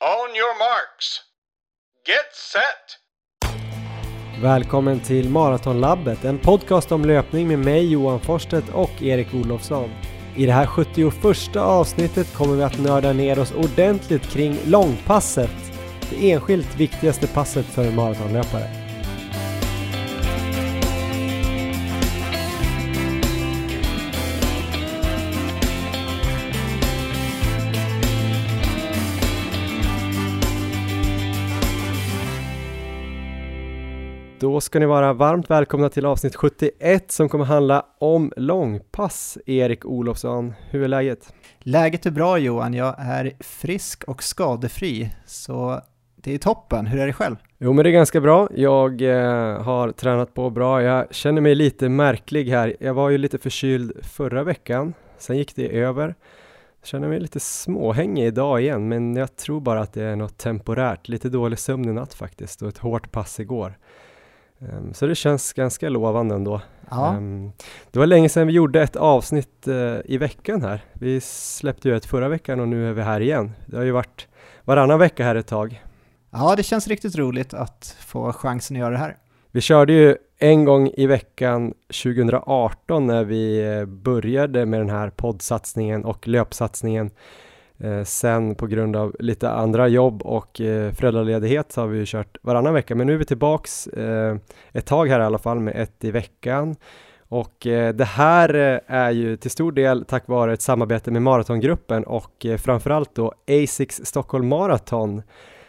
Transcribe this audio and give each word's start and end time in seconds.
On 0.00 0.36
your 0.36 0.58
marks. 0.58 1.20
Get 2.06 2.34
set! 2.52 2.98
Välkommen 4.42 5.00
till 5.00 5.30
Maratonlabbet, 5.30 6.24
en 6.24 6.38
podcast 6.38 6.92
om 6.92 7.04
löpning 7.04 7.48
med 7.48 7.58
mig 7.58 7.92
Johan 7.92 8.20
Forsstedt 8.20 8.68
och 8.74 9.02
Erik 9.02 9.34
Olofsson. 9.34 9.90
I 10.36 10.46
det 10.46 10.52
här 10.52 10.66
71 10.66 11.56
avsnittet 11.56 12.34
kommer 12.34 12.56
vi 12.56 12.62
att 12.62 12.78
nörda 12.78 13.12
ner 13.12 13.38
oss 13.38 13.52
ordentligt 13.52 14.30
kring 14.30 14.58
långpasset, 14.66 15.72
det 16.10 16.32
enskilt 16.32 16.76
viktigaste 16.76 17.26
passet 17.26 17.66
för 17.66 17.84
en 17.84 17.94
maratonlöpare. 17.94 18.77
Då 34.58 34.62
ska 34.62 34.78
ni 34.78 34.86
vara 34.86 35.12
varmt 35.12 35.50
välkomna 35.50 35.88
till 35.88 36.06
avsnitt 36.06 36.36
71 36.36 37.10
som 37.10 37.28
kommer 37.28 37.44
handla 37.44 37.86
om 37.98 38.32
långpass. 38.36 39.38
Erik 39.46 39.86
Olofsson, 39.86 40.54
hur 40.70 40.82
är 40.82 40.88
läget? 40.88 41.32
Läget 41.58 42.06
är 42.06 42.10
bra 42.10 42.38
Johan, 42.38 42.74
jag 42.74 42.94
är 42.98 43.32
frisk 43.40 44.04
och 44.04 44.22
skadefri, 44.22 45.10
så 45.26 45.80
det 46.16 46.34
är 46.34 46.38
toppen. 46.38 46.86
Hur 46.86 47.00
är 47.00 47.06
det 47.06 47.12
själv? 47.12 47.36
Jo 47.58 47.72
men 47.72 47.82
det 47.82 47.90
är 47.90 47.92
ganska 47.92 48.20
bra. 48.20 48.48
Jag 48.54 49.02
eh, 49.02 49.62
har 49.62 49.92
tränat 49.92 50.34
på 50.34 50.50
bra. 50.50 50.82
Jag 50.82 51.14
känner 51.14 51.40
mig 51.40 51.54
lite 51.54 51.88
märklig 51.88 52.50
här. 52.50 52.76
Jag 52.80 52.94
var 52.94 53.10
ju 53.10 53.18
lite 53.18 53.38
förkyld 53.38 53.92
förra 54.02 54.44
veckan, 54.44 54.94
sen 55.18 55.36
gick 55.36 55.56
det 55.56 55.78
över. 55.78 56.14
Jag 56.80 56.88
känner 56.88 57.08
mig 57.08 57.20
lite 57.20 57.40
småhängig 57.40 58.26
idag 58.26 58.60
igen, 58.60 58.88
men 58.88 59.16
jag 59.16 59.36
tror 59.36 59.60
bara 59.60 59.80
att 59.80 59.92
det 59.92 60.02
är 60.02 60.16
något 60.16 60.38
temporärt. 60.38 61.08
Lite 61.08 61.28
dålig 61.28 61.58
sömn 61.58 61.88
i 61.88 61.92
natt 61.92 62.14
faktiskt 62.14 62.62
och 62.62 62.68
ett 62.68 62.78
hårt 62.78 63.12
pass 63.12 63.40
igår. 63.40 63.74
Um, 64.58 64.94
så 64.94 65.06
det 65.06 65.14
känns 65.14 65.52
ganska 65.52 65.88
lovande 65.88 66.34
ändå. 66.34 66.60
Ja. 66.90 67.14
Um, 67.16 67.52
det 67.90 67.98
var 67.98 68.06
länge 68.06 68.28
sedan 68.28 68.46
vi 68.46 68.52
gjorde 68.52 68.82
ett 68.82 68.96
avsnitt 68.96 69.68
uh, 69.68 69.96
i 70.04 70.18
veckan 70.18 70.62
här. 70.62 70.84
Vi 70.92 71.20
släppte 71.20 71.88
ju 71.88 71.96
ett 71.96 72.06
förra 72.06 72.28
veckan 72.28 72.60
och 72.60 72.68
nu 72.68 72.88
är 72.88 72.92
vi 72.92 73.02
här 73.02 73.20
igen. 73.20 73.52
Det 73.66 73.76
har 73.76 73.84
ju 73.84 73.90
varit 73.90 74.28
varannan 74.64 74.98
vecka 74.98 75.24
här 75.24 75.34
ett 75.34 75.46
tag. 75.46 75.82
Ja, 76.30 76.56
det 76.56 76.62
känns 76.62 76.88
riktigt 76.88 77.16
roligt 77.16 77.54
att 77.54 77.96
få 78.00 78.32
chansen 78.32 78.76
att 78.76 78.80
göra 78.80 78.90
det 78.90 78.98
här. 78.98 79.16
Vi 79.50 79.60
körde 79.60 79.92
ju 79.92 80.16
en 80.38 80.64
gång 80.64 80.90
i 80.96 81.06
veckan 81.06 81.74
2018 82.04 83.06
när 83.06 83.24
vi 83.24 83.74
eh, 83.76 83.84
började 83.84 84.66
med 84.66 84.80
den 84.80 84.90
här 84.90 85.10
poddsatsningen 85.10 86.04
och 86.04 86.28
löpsatsningen 86.28 87.10
Eh, 87.80 88.04
sen 88.04 88.54
på 88.54 88.66
grund 88.66 88.96
av 88.96 89.16
lite 89.18 89.50
andra 89.50 89.88
jobb 89.88 90.22
och 90.22 90.60
eh, 90.60 90.92
föräldraledighet 90.92 91.72
så 91.72 91.80
har 91.80 91.88
vi 91.88 91.98
ju 91.98 92.04
kört 92.06 92.36
varannan 92.42 92.74
vecka, 92.74 92.94
men 92.94 93.06
nu 93.06 93.14
är 93.14 93.18
vi 93.18 93.24
tillbaks 93.24 93.86
eh, 93.86 94.36
ett 94.72 94.86
tag 94.86 95.08
här 95.08 95.20
i 95.20 95.24
alla 95.24 95.38
fall 95.38 95.60
med 95.60 95.76
ett 95.76 96.04
i 96.04 96.10
veckan. 96.10 96.76
Och 97.28 97.66
eh, 97.66 97.94
det 97.94 98.04
här 98.04 98.54
eh, 98.54 98.80
är 98.86 99.10
ju 99.10 99.36
till 99.36 99.50
stor 99.50 99.72
del 99.72 100.04
tack 100.04 100.28
vare 100.28 100.52
ett 100.52 100.62
samarbete 100.62 101.10
med 101.10 101.22
Maratongruppen 101.22 102.04
och 102.04 102.46
eh, 102.46 102.56
framförallt 102.56 103.14
då 103.14 103.32
Asics 103.50 104.00
Stockholm 104.04 104.48
Marathon 104.48 105.22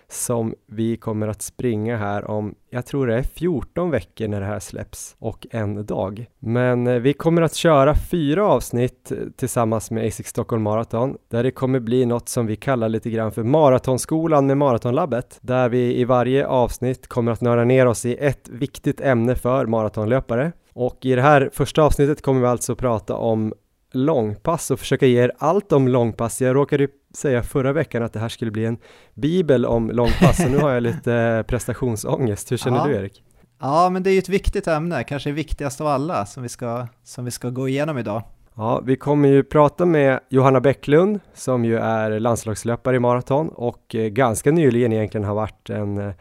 som 0.10 0.56
vi 0.68 0.98
kommer 0.98 1.28
att 1.28 1.42
springa 1.42 1.98
här 1.98 2.32
om, 2.32 2.56
jag 2.70 2.86
tror 2.86 3.08
det 3.08 3.16
är 3.16 3.24
14 3.24 3.92
veckor 3.92 4.28
när 4.28 4.40
det 4.40 4.46
här 4.46 4.60
släpps 4.60 5.16
och 5.20 5.48
en 5.52 5.86
dag. 5.86 6.26
Men 6.40 6.88
eh, 6.88 6.96
vi 6.96 7.14
kommer 7.14 7.42
att 7.42 7.56
köra 7.56 7.96
fyra 7.96 8.46
avsnitt 8.48 9.12
eh, 9.12 9.18
tillsammans 9.38 9.92
med 9.92 10.08
ASIC 10.08 10.28
Stockholm 10.28 10.64
Marathon 10.64 11.18
där 11.30 11.44
det 11.44 11.52
kommer 11.52 11.80
bli 11.80 12.06
något 12.06 12.30
som 12.30 12.46
vi 12.46 12.56
kallar 12.56 12.90
lite 12.90 13.10
grann 13.10 13.32
för 13.32 13.44
Maratonskolan 13.44 14.48
med 14.48 14.58
Maratonlabbet 14.58 15.40
där 15.42 15.70
vi 15.70 16.00
i 16.00 16.04
varje 16.04 16.48
avsnitt 16.48 17.08
kommer 17.08 17.32
att 17.32 17.42
nörda 17.42 17.64
ner 17.64 17.86
oss 17.86 18.06
i 18.06 18.16
ett 18.16 18.50
viktigt 18.50 19.02
ämne 19.02 19.36
för 19.36 19.66
maratonlöpare. 19.66 20.52
Och 20.74 21.06
i 21.06 21.16
det 21.16 21.22
här 21.22 21.50
första 21.54 21.82
avsnittet 21.82 22.22
kommer 22.22 22.42
vi 22.42 22.48
alltså 22.48 22.76
prata 22.76 23.16
om 23.16 23.54
långpass 23.92 24.72
och 24.72 24.80
försöka 24.80 25.06
ge 25.06 25.24
er 25.24 25.32
allt 25.38 25.72
om 25.72 25.88
långpass. 25.88 26.42
Jag 26.42 26.56
råkade 26.56 26.88
säga 27.14 27.44
förra 27.44 27.74
veckan 27.74 28.04
att 28.04 28.14
det 28.14 28.20
här 28.20 28.30
skulle 28.30 28.52
bli 28.52 28.66
en 28.66 28.78
bibel 29.14 29.66
om 29.66 29.90
långpass 29.90 30.46
och 30.46 30.52
nu 30.52 30.58
har 30.58 30.72
jag 30.72 30.84
lite 30.84 31.44
prestationsångest. 31.48 32.52
Hur 32.52 32.58
känner 32.58 32.78
ja. 32.78 32.88
du 32.88 32.96
Erik? 32.96 33.24
Ja, 33.60 33.90
men 33.90 34.04
det 34.04 34.10
är 34.10 34.12
ju 34.12 34.20
ett 34.20 34.30
viktigt 34.30 34.68
ämne, 34.68 35.04
kanske 35.04 35.32
viktigast 35.32 35.82
av 35.82 35.88
alla 35.88 36.26
som 36.26 36.44
vi 36.44 36.50
ska, 36.50 36.88
som 37.04 37.26
vi 37.26 37.32
ska 37.32 37.50
gå 37.50 37.68
igenom 37.68 37.98
idag. 37.98 38.24
Ja, 38.56 38.82
vi 38.86 38.96
kommer 38.96 39.30
ju 39.30 39.44
prata 39.44 39.86
med 39.86 40.20
Johanna 40.30 40.62
Bäcklund 40.62 41.20
som 41.34 41.66
ju 41.66 41.78
är 41.78 42.20
landslagslöpare 42.20 42.96
i 42.96 43.00
maraton 43.00 43.50
och 43.50 43.96
eh, 43.96 44.08
ganska 44.08 44.52
nyligen 44.52 44.94
egentligen 44.94 45.26
har 45.26 45.36
varit 45.36 45.70
en 45.70 45.98
eh, 45.98 46.14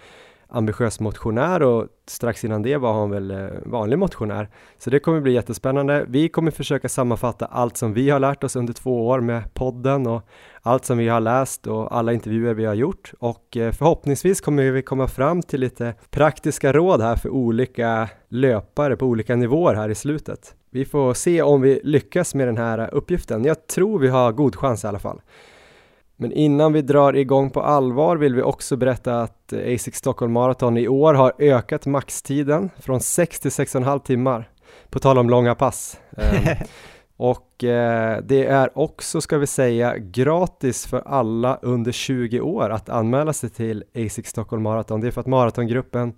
ambitiös 0.48 1.00
motionär 1.00 1.62
och 1.62 1.86
strax 2.06 2.44
innan 2.44 2.62
det 2.62 2.76
var 2.76 2.92
han 2.92 3.10
väl 3.10 3.30
eh, 3.30 3.46
vanlig 3.64 3.98
motionär. 3.98 4.48
Så 4.78 4.90
det 4.90 4.98
kommer 4.98 5.20
bli 5.20 5.32
jättespännande. 5.32 6.04
Vi 6.08 6.28
kommer 6.28 6.50
försöka 6.50 6.88
sammanfatta 6.88 7.46
allt 7.46 7.76
som 7.76 7.94
vi 7.94 8.10
har 8.10 8.20
lärt 8.20 8.44
oss 8.44 8.56
under 8.56 8.72
två 8.72 9.08
år 9.08 9.20
med 9.20 9.54
podden 9.54 10.06
och 10.06 10.22
allt 10.62 10.84
som 10.84 10.98
vi 10.98 11.08
har 11.08 11.20
läst 11.20 11.66
och 11.66 11.96
alla 11.96 12.12
intervjuer 12.12 12.54
vi 12.54 12.64
har 12.64 12.74
gjort 12.74 13.12
och 13.18 13.56
eh, 13.56 13.72
förhoppningsvis 13.72 14.40
kommer 14.40 14.70
vi 14.70 14.82
komma 14.82 15.08
fram 15.08 15.42
till 15.42 15.60
lite 15.60 15.94
praktiska 16.10 16.72
råd 16.72 17.00
här 17.00 17.16
för 17.16 17.28
olika 17.28 18.08
löpare 18.28 18.96
på 18.96 19.06
olika 19.06 19.36
nivåer 19.36 19.74
här 19.74 19.88
i 19.88 19.94
slutet. 19.94 20.54
Vi 20.70 20.84
får 20.84 21.14
se 21.14 21.42
om 21.42 21.60
vi 21.60 21.80
lyckas 21.84 22.34
med 22.34 22.48
den 22.48 22.56
här 22.56 22.94
uppgiften. 22.94 23.44
Jag 23.44 23.66
tror 23.66 23.98
vi 23.98 24.08
har 24.08 24.32
god 24.32 24.56
chans 24.56 24.84
i 24.84 24.86
alla 24.86 24.98
fall. 24.98 25.20
Men 26.20 26.32
innan 26.32 26.72
vi 26.72 26.82
drar 26.82 27.16
igång 27.16 27.50
på 27.50 27.62
allvar 27.62 28.16
vill 28.16 28.34
vi 28.34 28.42
också 28.42 28.76
berätta 28.76 29.20
att 29.20 29.52
ASIC 29.52 29.94
Stockholm 29.94 30.32
Marathon 30.32 30.76
i 30.76 30.88
år 30.88 31.14
har 31.14 31.32
ökat 31.38 31.86
maxtiden 31.86 32.70
från 32.76 33.00
6 33.00 33.40
till 33.40 33.50
6,5 33.50 33.98
timmar. 34.02 34.50
På 34.90 34.98
tal 34.98 35.18
om 35.18 35.30
långa 35.30 35.54
pass. 35.54 36.00
Ehm, 36.16 36.56
och 37.16 37.64
eh, 37.64 38.22
det 38.22 38.46
är 38.46 38.78
också, 38.78 39.20
ska 39.20 39.38
vi 39.38 39.46
säga, 39.46 39.98
gratis 39.98 40.86
för 40.86 41.02
alla 41.06 41.58
under 41.62 41.92
20 41.92 42.40
år 42.40 42.70
att 42.70 42.88
anmäla 42.88 43.32
sig 43.32 43.50
till 43.50 43.84
ASIC 43.94 44.26
Stockholm 44.26 44.62
Marathon. 44.62 45.00
Det 45.00 45.06
är 45.06 45.10
för 45.10 45.20
att 45.20 45.26
maratongruppen 45.26 46.12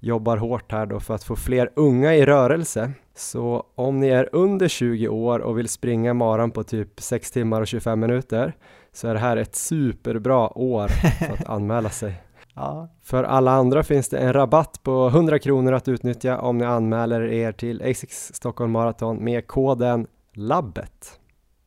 jobbar 0.00 0.36
hårt 0.36 0.72
här 0.72 0.86
då 0.86 1.00
för 1.00 1.14
att 1.14 1.24
få 1.24 1.36
fler 1.36 1.70
unga 1.76 2.14
i 2.14 2.26
rörelse. 2.26 2.92
Så 3.16 3.66
om 3.74 4.00
ni 4.00 4.08
är 4.08 4.28
under 4.32 4.68
20 4.68 5.08
år 5.08 5.38
och 5.38 5.58
vill 5.58 5.68
springa 5.68 6.14
maran 6.14 6.50
på 6.50 6.62
typ 6.62 7.00
6 7.00 7.30
timmar 7.30 7.60
och 7.60 7.66
25 7.66 8.00
minuter 8.00 8.54
så 8.94 9.08
är 9.08 9.14
det 9.14 9.20
här 9.20 9.36
ett 9.36 9.56
superbra 9.56 10.58
år 10.58 10.88
för 10.88 11.32
att 11.34 11.44
anmäla 11.48 11.90
sig. 11.90 12.14
Ja. 12.54 12.88
För 13.02 13.24
alla 13.24 13.50
andra 13.50 13.82
finns 13.82 14.08
det 14.08 14.18
en 14.18 14.32
rabatt 14.32 14.82
på 14.82 15.06
100 15.06 15.38
kronor 15.38 15.72
att 15.72 15.88
utnyttja 15.88 16.38
om 16.38 16.58
ni 16.58 16.64
anmäler 16.64 17.22
er 17.22 17.52
till 17.52 17.82
ASICS 17.82 18.34
Stockholm 18.34 18.72
Marathon 18.72 19.24
med 19.24 19.46
koden 19.46 20.06
LABBET. 20.34 21.20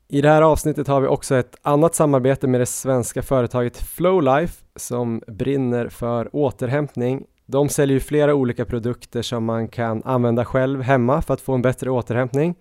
I 0.10 0.22
det 0.22 0.30
här 0.30 0.42
avsnittet 0.42 0.88
har 0.88 1.02
vi 1.02 1.08
också 1.08 1.36
ett 1.36 1.56
annat 1.62 1.96
samarbete 1.96 2.48
med 2.48 2.62
det 2.62 2.66
svenska 2.66 3.22
företaget 3.22 3.78
Flowlife 3.78 4.64
som 4.76 5.22
brinner 5.28 5.90
för 5.90 6.36
återhämtning. 6.36 7.26
De 7.46 7.70
säljer 7.70 7.94
ju 7.94 8.00
flera 8.00 8.36
olika 8.36 8.66
produkter 8.66 9.22
som 9.22 9.46
man 9.46 9.68
kan 9.68 10.02
använda 10.06 10.46
själv 10.46 10.82
hemma 10.82 11.22
för 11.22 11.34
att 11.34 11.42
få 11.42 11.54
en 11.54 11.62
bättre 11.62 11.92
återhämtning 11.92 12.56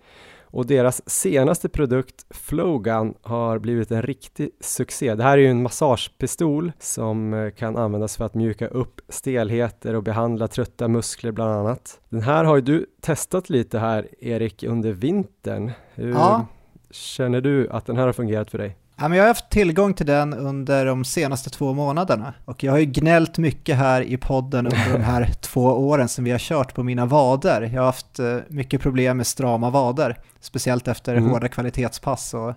och 0.51 0.65
deras 0.65 1.09
senaste 1.09 1.69
produkt 1.69 2.25
Flowgun 2.29 3.13
har 3.21 3.59
blivit 3.59 3.91
en 3.91 4.01
riktig 4.01 4.49
succé. 4.59 5.15
Det 5.15 5.23
här 5.23 5.37
är 5.37 5.41
ju 5.41 5.47
en 5.47 5.63
massagepistol 5.63 6.71
som 6.79 7.33
eh, 7.33 7.49
kan 7.49 7.77
användas 7.77 8.17
för 8.17 8.25
att 8.25 8.33
mjuka 8.33 8.67
upp 8.67 9.01
stelheter 9.09 9.95
och 9.95 10.03
behandla 10.03 10.47
trötta 10.47 10.87
muskler 10.87 11.31
bland 11.31 11.53
annat. 11.53 11.99
Den 12.09 12.21
här 12.21 12.43
har 12.43 12.55
ju 12.55 12.61
du 12.61 12.85
testat 13.01 13.49
lite 13.49 13.79
här 13.79 14.07
Erik 14.19 14.63
under 14.63 14.91
vintern. 14.91 15.71
Hur 15.93 16.11
ja. 16.11 16.45
känner 16.91 17.41
du 17.41 17.69
att 17.69 17.85
den 17.85 17.97
här 17.97 18.05
har 18.05 18.13
fungerat 18.13 18.51
för 18.51 18.57
dig? 18.57 18.77
Ja, 18.99 19.07
men 19.07 19.17
jag 19.17 19.23
har 19.23 19.27
haft 19.27 19.49
tillgång 19.49 19.93
till 19.93 20.05
den 20.05 20.33
under 20.33 20.85
de 20.85 21.05
senaste 21.05 21.49
två 21.49 21.73
månaderna 21.73 22.33
och 22.45 22.63
jag 22.63 22.71
har 22.71 22.79
ju 22.79 22.85
gnällt 22.85 23.37
mycket 23.37 23.77
här 23.77 24.01
i 24.01 24.17
podden 24.17 24.65
under 24.65 24.93
de 24.93 25.03
här 25.03 25.33
två 25.41 25.63
åren 25.63 26.07
som 26.07 26.23
vi 26.23 26.31
har 26.31 26.39
kört 26.39 26.75
på 26.75 26.83
mina 26.83 27.05
vader. 27.05 27.61
Jag 27.73 27.81
har 27.81 27.85
haft 27.85 28.19
eh, 28.19 28.37
mycket 28.47 28.81
problem 28.81 29.17
med 29.17 29.27
strama 29.27 29.69
vader, 29.69 30.19
speciellt 30.39 30.87
efter 30.87 31.15
mm. 31.15 31.29
hårda 31.29 31.47
kvalitetspass 31.47 32.33
och 32.33 32.53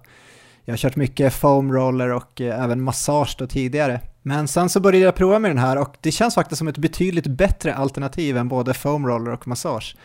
jag 0.64 0.72
har 0.72 0.76
kört 0.76 0.96
mycket 0.96 1.32
foam 1.32 1.72
roller 1.72 2.08
och 2.08 2.40
eh, 2.40 2.64
även 2.64 2.82
massage 2.82 3.36
då 3.38 3.46
tidigare. 3.46 4.00
Men 4.22 4.48
sen 4.48 4.68
så 4.68 4.80
började 4.80 5.04
jag 5.04 5.14
prova 5.14 5.38
med 5.38 5.50
den 5.50 5.58
här 5.58 5.78
och 5.78 5.96
det 6.00 6.12
känns 6.12 6.34
faktiskt 6.34 6.58
som 6.58 6.68
ett 6.68 6.78
betydligt 6.78 7.26
bättre 7.26 7.74
alternativ 7.74 8.36
än 8.36 8.48
både 8.48 8.74
foam 8.74 9.06
roller 9.06 9.32
och 9.32 9.48
massage. 9.48 9.96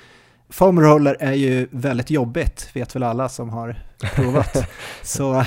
Foam 0.50 0.82
roller 0.82 1.18
är 1.20 1.34
ju 1.34 1.68
väldigt 1.72 2.10
jobbigt, 2.10 2.70
vet 2.74 2.96
väl 2.96 3.04
alla 3.04 3.30
som 3.30 3.50
har 3.50 3.76
provat. 4.16 4.70
så 5.04 5.44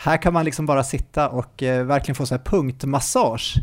här 0.00 0.16
kan 0.16 0.32
man 0.32 0.44
liksom 0.44 0.66
bara 0.66 0.84
sitta 0.84 1.28
och 1.28 1.62
eh, 1.62 1.84
verkligen 1.84 2.14
få 2.14 2.26
så 2.26 2.34
här 2.34 2.42
punktmassage. 2.42 3.54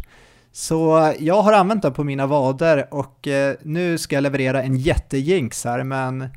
Så 0.52 1.14
jag 1.20 1.42
har 1.42 1.54
använt 1.54 1.82
den 1.82 1.94
på 1.94 2.04
mina 2.04 2.28
vader 2.28 2.88
och 2.92 3.28
eh, 3.28 3.56
nu 3.62 3.98
ska 3.98 4.16
jag 4.16 4.22
leverera 4.22 4.64
en 4.64 4.76
jättejinx 4.76 5.66
här, 5.66 5.84
men 5.84 6.30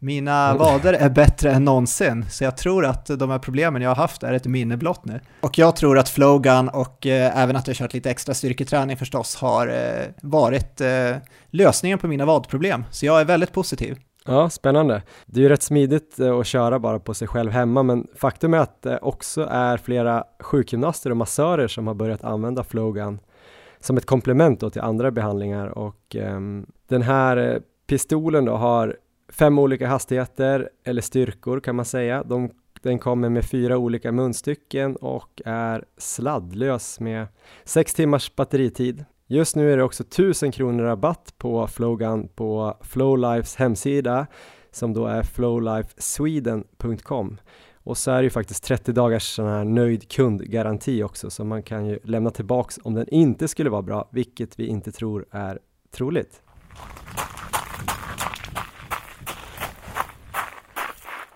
Mina 0.00 0.54
vader 0.54 0.92
är 0.92 1.08
bättre 1.08 1.52
än 1.52 1.64
någonsin, 1.64 2.24
så 2.30 2.44
jag 2.44 2.56
tror 2.56 2.86
att 2.86 3.06
de 3.06 3.30
här 3.30 3.38
problemen 3.38 3.82
jag 3.82 3.90
har 3.90 3.96
haft 3.96 4.22
är 4.22 4.32
ett 4.32 4.46
minne 4.46 4.76
blott 4.76 5.04
nu. 5.04 5.20
Och 5.40 5.58
jag 5.58 5.76
tror 5.76 5.98
att 5.98 6.08
Flowgun 6.08 6.68
och 6.68 7.06
eh, 7.06 7.38
även 7.38 7.56
att 7.56 7.66
jag 7.66 7.76
kört 7.76 7.94
lite 7.94 8.10
extra 8.10 8.34
styrketräning 8.34 8.96
förstås 8.96 9.36
har 9.36 9.68
eh, 9.68 10.06
varit 10.22 10.80
eh, 10.80 11.16
lösningen 11.50 11.98
på 11.98 12.08
mina 12.08 12.24
vadproblem, 12.24 12.84
så 12.90 13.06
jag 13.06 13.20
är 13.20 13.24
väldigt 13.24 13.52
positiv. 13.52 13.96
Ja, 14.28 14.50
spännande. 14.50 15.02
Det 15.26 15.40
är 15.40 15.42
ju 15.42 15.48
rätt 15.48 15.62
smidigt 15.62 16.20
eh, 16.20 16.38
att 16.38 16.46
köra 16.46 16.78
bara 16.78 16.98
på 16.98 17.14
sig 17.14 17.28
själv 17.28 17.50
hemma, 17.50 17.82
men 17.82 18.06
faktum 18.14 18.54
är 18.54 18.58
att 18.58 18.82
det 18.82 18.98
också 18.98 19.48
är 19.50 19.76
flera 19.76 20.24
sjukgymnaster 20.40 21.10
och 21.10 21.16
massörer 21.16 21.68
som 21.68 21.86
har 21.86 21.94
börjat 21.94 22.24
använda 22.24 22.64
Flowgun 22.64 23.18
som 23.80 23.96
ett 23.96 24.06
komplement 24.06 24.72
till 24.72 24.80
andra 24.80 25.10
behandlingar 25.10 25.66
och 25.66 26.16
um, 26.18 26.66
den 26.88 27.02
här 27.02 27.36
eh, 27.36 27.60
pistolen 27.86 28.44
då 28.44 28.52
har 28.52 28.96
fem 29.28 29.58
olika 29.58 29.88
hastigheter 29.88 30.70
eller 30.84 31.02
styrkor 31.02 31.60
kan 31.60 31.76
man 31.76 31.84
säga. 31.84 32.22
De, 32.22 32.50
den 32.82 32.98
kommer 32.98 33.28
med 33.28 33.44
fyra 33.44 33.78
olika 33.78 34.12
munstycken 34.12 34.96
och 34.96 35.42
är 35.44 35.84
sladdlös 35.96 37.00
med 37.00 37.26
sex 37.64 37.94
timmars 37.94 38.36
batteritid. 38.36 39.04
Just 39.30 39.56
nu 39.56 39.72
är 39.72 39.76
det 39.76 39.82
också 39.82 40.02
1000 40.02 40.52
kronor 40.52 40.84
rabatt 40.84 41.34
på 41.38 41.66
Flowgun 41.66 42.28
på 42.28 42.76
Flowlifes 42.80 43.56
hemsida 43.56 44.26
som 44.70 44.94
då 44.94 45.06
är 45.06 45.22
flowlifesweden.com 45.22 47.36
och 47.74 47.98
så 47.98 48.10
är 48.10 48.16
det 48.16 48.24
ju 48.24 48.30
faktiskt 48.30 48.64
30 48.64 48.92
dagars 48.92 49.34
sån 49.34 49.46
här 49.46 49.64
nöjd 49.64 50.10
kundgaranti 50.10 51.02
också 51.02 51.30
så 51.30 51.44
man 51.44 51.62
kan 51.62 51.86
ju 51.86 51.98
lämna 52.04 52.30
tillbaks 52.30 52.78
om 52.82 52.94
den 52.94 53.08
inte 53.08 53.48
skulle 53.48 53.70
vara 53.70 53.82
bra, 53.82 54.08
vilket 54.12 54.58
vi 54.58 54.66
inte 54.66 54.92
tror 54.92 55.26
är 55.30 55.58
troligt. 55.90 56.42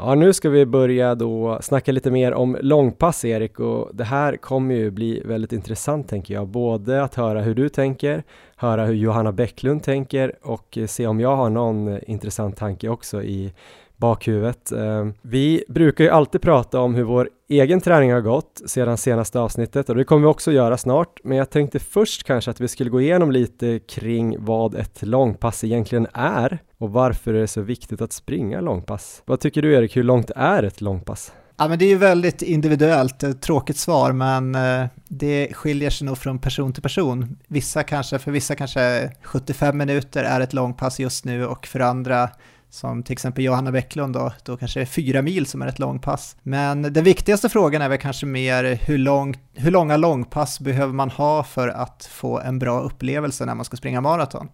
Ja, 0.05 0.15
nu 0.15 0.33
ska 0.33 0.51
vi 0.51 0.67
börja 0.67 1.15
då 1.15 1.59
snacka 1.63 1.93
lite 1.93 2.11
mer 2.11 2.35
om 2.35 2.57
långpass 2.61 3.25
Erik 3.25 3.61
och 3.61 3.91
det 3.95 4.05
här 4.05 4.37
kommer 4.37 4.75
ju 4.75 4.91
bli 4.91 5.23
väldigt 5.25 5.53
intressant 5.53 6.09
tänker 6.09 6.35
jag. 6.35 6.49
Både 6.49 7.03
att 7.03 7.15
höra 7.15 7.41
hur 7.41 7.55
du 7.55 7.69
tänker, 7.69 8.23
höra 8.57 8.85
hur 8.85 8.95
Johanna 8.95 9.33
Bäcklund 9.33 9.83
tänker 9.83 10.33
och 10.43 10.79
se 10.87 11.07
om 11.07 11.21
jag 11.21 11.37
har 11.37 11.51
någon 11.51 11.99
intressant 12.07 12.57
tanke 12.57 12.89
också 12.89 13.23
i 13.23 13.53
bakhuvudet. 13.97 14.73
Ehm, 14.73 15.15
vi 15.23 15.65
brukar 15.69 16.05
ju 16.05 16.11
alltid 16.11 16.43
prata 16.43 16.81
om 16.81 16.95
hur 16.95 17.05
vår 17.05 17.31
egen 17.49 17.81
träning 17.81 18.13
har 18.13 18.21
gått 18.21 18.63
sedan 18.67 18.99
senaste 18.99 19.41
avsnittet 19.41 19.89
och 19.89 19.97
det 19.97 20.05
kommer 20.05 20.23
vi 20.23 20.33
också 20.33 20.53
göra 20.53 20.77
snart. 20.77 21.21
Men 21.25 21.39
jag 21.39 21.51
tänkte 21.51 21.79
först 21.79 22.25
kanske 22.25 22.51
att 22.51 22.61
vi 22.61 22.69
skulle 22.69 22.91
gå 22.91 23.01
igenom 23.01 23.33
lite 23.33 23.79
kring 23.79 24.37
vad 24.39 24.75
ett 24.75 25.03
långpass 25.03 25.65
egentligen 25.65 26.07
är 26.13 26.59
och 26.82 26.93
varför 26.93 27.34
är 27.34 27.40
det 27.40 27.49
så 27.49 27.61
viktigt 27.61 28.00
att 28.00 28.12
springa 28.12 28.61
långpass. 28.61 29.23
Vad 29.25 29.40
tycker 29.40 29.62
du 29.62 29.75
Erik, 29.75 29.96
hur 29.96 30.02
långt 30.02 30.31
är 30.37 30.62
ett 30.62 30.81
långpass? 30.81 31.32
Ja, 31.56 31.69
men 31.69 31.79
det 31.79 31.84
är 31.84 31.88
ju 31.88 31.96
väldigt 31.96 32.43
individuellt, 32.43 33.23
ett 33.23 33.43
tråkigt 33.43 33.76
svar, 33.76 34.12
men 34.12 34.55
eh, 34.55 34.87
det 35.08 35.49
skiljer 35.55 35.90
sig 35.90 36.06
nog 36.06 36.19
från 36.19 36.38
person 36.38 36.73
till 36.73 36.82
person. 36.82 37.38
Vissa 37.49 37.82
kanske, 37.82 38.19
för 38.19 38.31
vissa 38.31 38.55
kanske 38.55 39.12
75 39.23 39.79
minuter 39.79 40.25
är 40.25 40.40
ett 40.40 40.52
långpass 40.52 41.00
just 41.00 41.25
nu 41.25 41.46
och 41.46 41.67
för 41.67 41.81
andra 41.81 42.31
som 42.70 43.02
till 43.02 43.12
exempel 43.12 43.44
Johanna 43.44 43.73
Bäcklund 43.73 44.14
då, 44.14 44.32
då 44.44 44.56
kanske 44.56 44.81
det 44.81 44.84
är 44.84 44.87
fyra 44.87 45.23
mil 45.23 45.46
som 45.46 45.62
är 45.62 45.67
ett 45.67 45.79
långpass. 45.79 46.37
Men 46.43 46.82
den 46.82 47.05
viktigaste 47.05 47.49
frågan 47.49 47.82
är 47.82 47.88
väl 47.88 47.99
kanske 47.99 48.26
mer 48.26 48.79
hur, 48.87 48.99
lång, 48.99 49.37
hur 49.55 49.70
långa 49.70 49.96
långpass 49.96 50.61
behöver 50.61 50.93
man 50.93 51.11
ha 51.11 51.44
för 51.44 51.69
att 51.69 52.08
få 52.12 52.40
en 52.40 52.58
bra 52.58 52.81
upplevelse 52.81 53.44
när 53.44 53.55
man 53.55 53.64
ska 53.64 53.76
springa 53.76 54.00
maraton? 54.00 54.49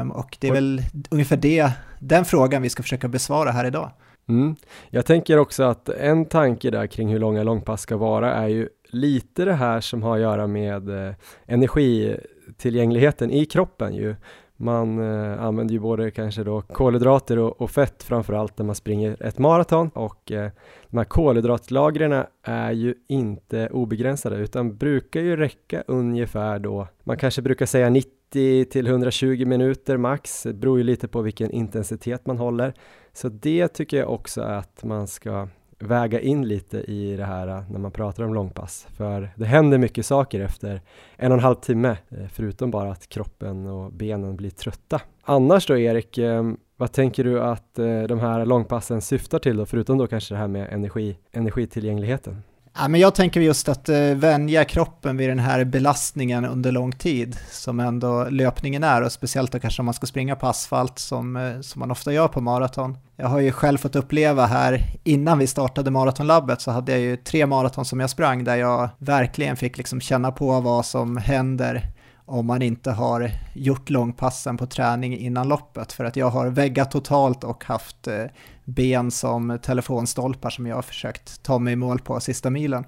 Um, 0.00 0.10
och 0.10 0.36
det 0.40 0.48
är 0.48 0.52
väl 0.52 0.82
ungefär 1.10 1.36
det, 1.36 1.70
den 1.98 2.24
frågan 2.24 2.62
vi 2.62 2.68
ska 2.68 2.82
försöka 2.82 3.08
besvara 3.08 3.50
här 3.50 3.64
idag. 3.64 3.90
Mm. 4.28 4.56
Jag 4.90 5.06
tänker 5.06 5.38
också 5.38 5.62
att 5.62 5.88
en 5.88 6.24
tanke 6.24 6.70
där 6.70 6.86
kring 6.86 7.08
hur 7.08 7.18
långa 7.18 7.42
långpass 7.42 7.80
ska 7.80 7.96
vara 7.96 8.34
är 8.34 8.48
ju 8.48 8.68
lite 8.88 9.44
det 9.44 9.52
här 9.54 9.80
som 9.80 10.02
har 10.02 10.16
att 10.16 10.22
göra 10.22 10.46
med 10.46 11.08
eh, 11.08 11.14
energitillgängligheten 11.46 13.30
i 13.30 13.44
kroppen 13.44 13.94
ju. 13.94 14.14
Man 14.56 14.98
eh, 14.98 15.42
använder 15.42 15.72
ju 15.72 15.80
både 15.80 16.10
kanske 16.10 16.44
då 16.44 16.60
kolhydrater 16.60 17.38
och, 17.38 17.60
och 17.60 17.70
fett 17.70 18.02
framförallt 18.02 18.58
när 18.58 18.66
man 18.66 18.74
springer 18.74 19.22
ett 19.22 19.38
maraton 19.38 19.90
och 19.94 20.32
eh, 20.32 20.50
de 20.90 20.98
här 20.98 21.04
kolhydratlagren 21.04 22.24
är 22.42 22.72
ju 22.72 22.94
inte 23.08 23.68
obegränsade 23.68 24.36
utan 24.36 24.76
brukar 24.76 25.20
ju 25.20 25.36
räcka 25.36 25.82
ungefär 25.86 26.58
då, 26.58 26.88
man 27.04 27.16
kanske 27.16 27.42
brukar 27.42 27.66
säga 27.66 27.90
90 27.90 28.15
till 28.30 28.86
120 28.86 29.46
minuter 29.46 29.96
max, 29.96 30.42
det 30.42 30.52
beror 30.52 30.78
ju 30.78 30.84
lite 30.84 31.08
på 31.08 31.22
vilken 31.22 31.50
intensitet 31.50 32.26
man 32.26 32.38
håller. 32.38 32.74
Så 33.12 33.28
det 33.28 33.68
tycker 33.68 33.96
jag 33.96 34.10
också 34.10 34.42
att 34.42 34.84
man 34.84 35.06
ska 35.06 35.48
väga 35.78 36.20
in 36.20 36.48
lite 36.48 36.78
i 36.78 37.16
det 37.16 37.24
här 37.24 37.48
eh, 37.48 37.62
när 37.70 37.78
man 37.78 37.90
pratar 37.90 38.24
om 38.24 38.34
långpass. 38.34 38.86
För 38.90 39.30
det 39.36 39.44
händer 39.44 39.78
mycket 39.78 40.06
saker 40.06 40.40
efter 40.40 40.80
en 41.16 41.32
och 41.32 41.38
en 41.38 41.44
halv 41.44 41.54
timme, 41.54 41.96
eh, 42.08 42.26
förutom 42.32 42.70
bara 42.70 42.92
att 42.92 43.08
kroppen 43.08 43.66
och 43.66 43.92
benen 43.92 44.36
blir 44.36 44.50
trötta. 44.50 45.00
Annars 45.22 45.66
då 45.66 45.78
Erik, 45.78 46.18
ehm, 46.18 46.56
vad 46.76 46.92
tänker 46.92 47.24
du 47.24 47.40
att 47.42 47.78
eh, 47.78 48.02
de 48.02 48.20
här 48.20 48.46
långpassen 48.46 49.00
syftar 49.00 49.38
till 49.38 49.56
då, 49.56 49.66
förutom 49.66 49.98
då 49.98 50.06
kanske 50.06 50.34
det 50.34 50.38
här 50.38 50.48
med 50.48 50.72
energi, 50.72 51.18
energitillgängligheten? 51.32 52.42
Ja, 52.78 52.88
men 52.88 53.00
jag 53.00 53.14
tänker 53.14 53.40
just 53.40 53.68
att 53.68 53.88
eh, 53.88 54.14
vänja 54.14 54.64
kroppen 54.64 55.16
vid 55.16 55.28
den 55.28 55.38
här 55.38 55.64
belastningen 55.64 56.44
under 56.44 56.72
lång 56.72 56.92
tid 56.92 57.38
som 57.50 57.80
ändå 57.80 58.26
löpningen 58.30 58.84
är 58.84 59.02
och 59.02 59.12
speciellt 59.12 59.52
då 59.52 59.60
kanske 59.60 59.82
om 59.82 59.86
man 59.86 59.94
ska 59.94 60.06
springa 60.06 60.36
på 60.36 60.46
asfalt 60.46 60.98
som, 60.98 61.36
eh, 61.36 61.60
som 61.60 61.80
man 61.80 61.90
ofta 61.90 62.12
gör 62.12 62.28
på 62.28 62.40
maraton. 62.40 62.98
Jag 63.16 63.28
har 63.28 63.40
ju 63.40 63.52
själv 63.52 63.78
fått 63.78 63.96
uppleva 63.96 64.46
här 64.46 64.82
innan 65.04 65.38
vi 65.38 65.46
startade 65.46 65.90
maratonlabbet 65.90 66.60
så 66.60 66.70
hade 66.70 66.92
jag 66.92 67.00
ju 67.00 67.16
tre 67.16 67.46
maraton 67.46 67.84
som 67.84 68.00
jag 68.00 68.10
sprang 68.10 68.44
där 68.44 68.56
jag 68.56 68.88
verkligen 68.98 69.56
fick 69.56 69.76
liksom 69.76 70.00
känna 70.00 70.32
på 70.32 70.60
vad 70.60 70.86
som 70.86 71.16
händer 71.16 71.82
om 72.26 72.46
man 72.46 72.62
inte 72.62 72.90
har 72.90 73.30
gjort 73.54 73.90
långpassen 73.90 74.56
på 74.56 74.66
träning 74.66 75.18
innan 75.18 75.48
loppet 75.48 75.92
för 75.92 76.04
att 76.04 76.16
jag 76.16 76.30
har 76.30 76.46
väggat 76.46 76.90
totalt 76.90 77.44
och 77.44 77.64
haft 77.64 78.06
eh, 78.06 78.24
ben 78.66 79.10
som 79.10 79.58
telefonstolpar 79.62 80.50
som 80.50 80.66
jag 80.66 80.74
har 80.74 80.82
försökt 80.82 81.42
ta 81.42 81.58
mig 81.58 81.72
i 81.72 81.76
mål 81.76 81.98
på 81.98 82.20
sista 82.20 82.50
milen. 82.50 82.84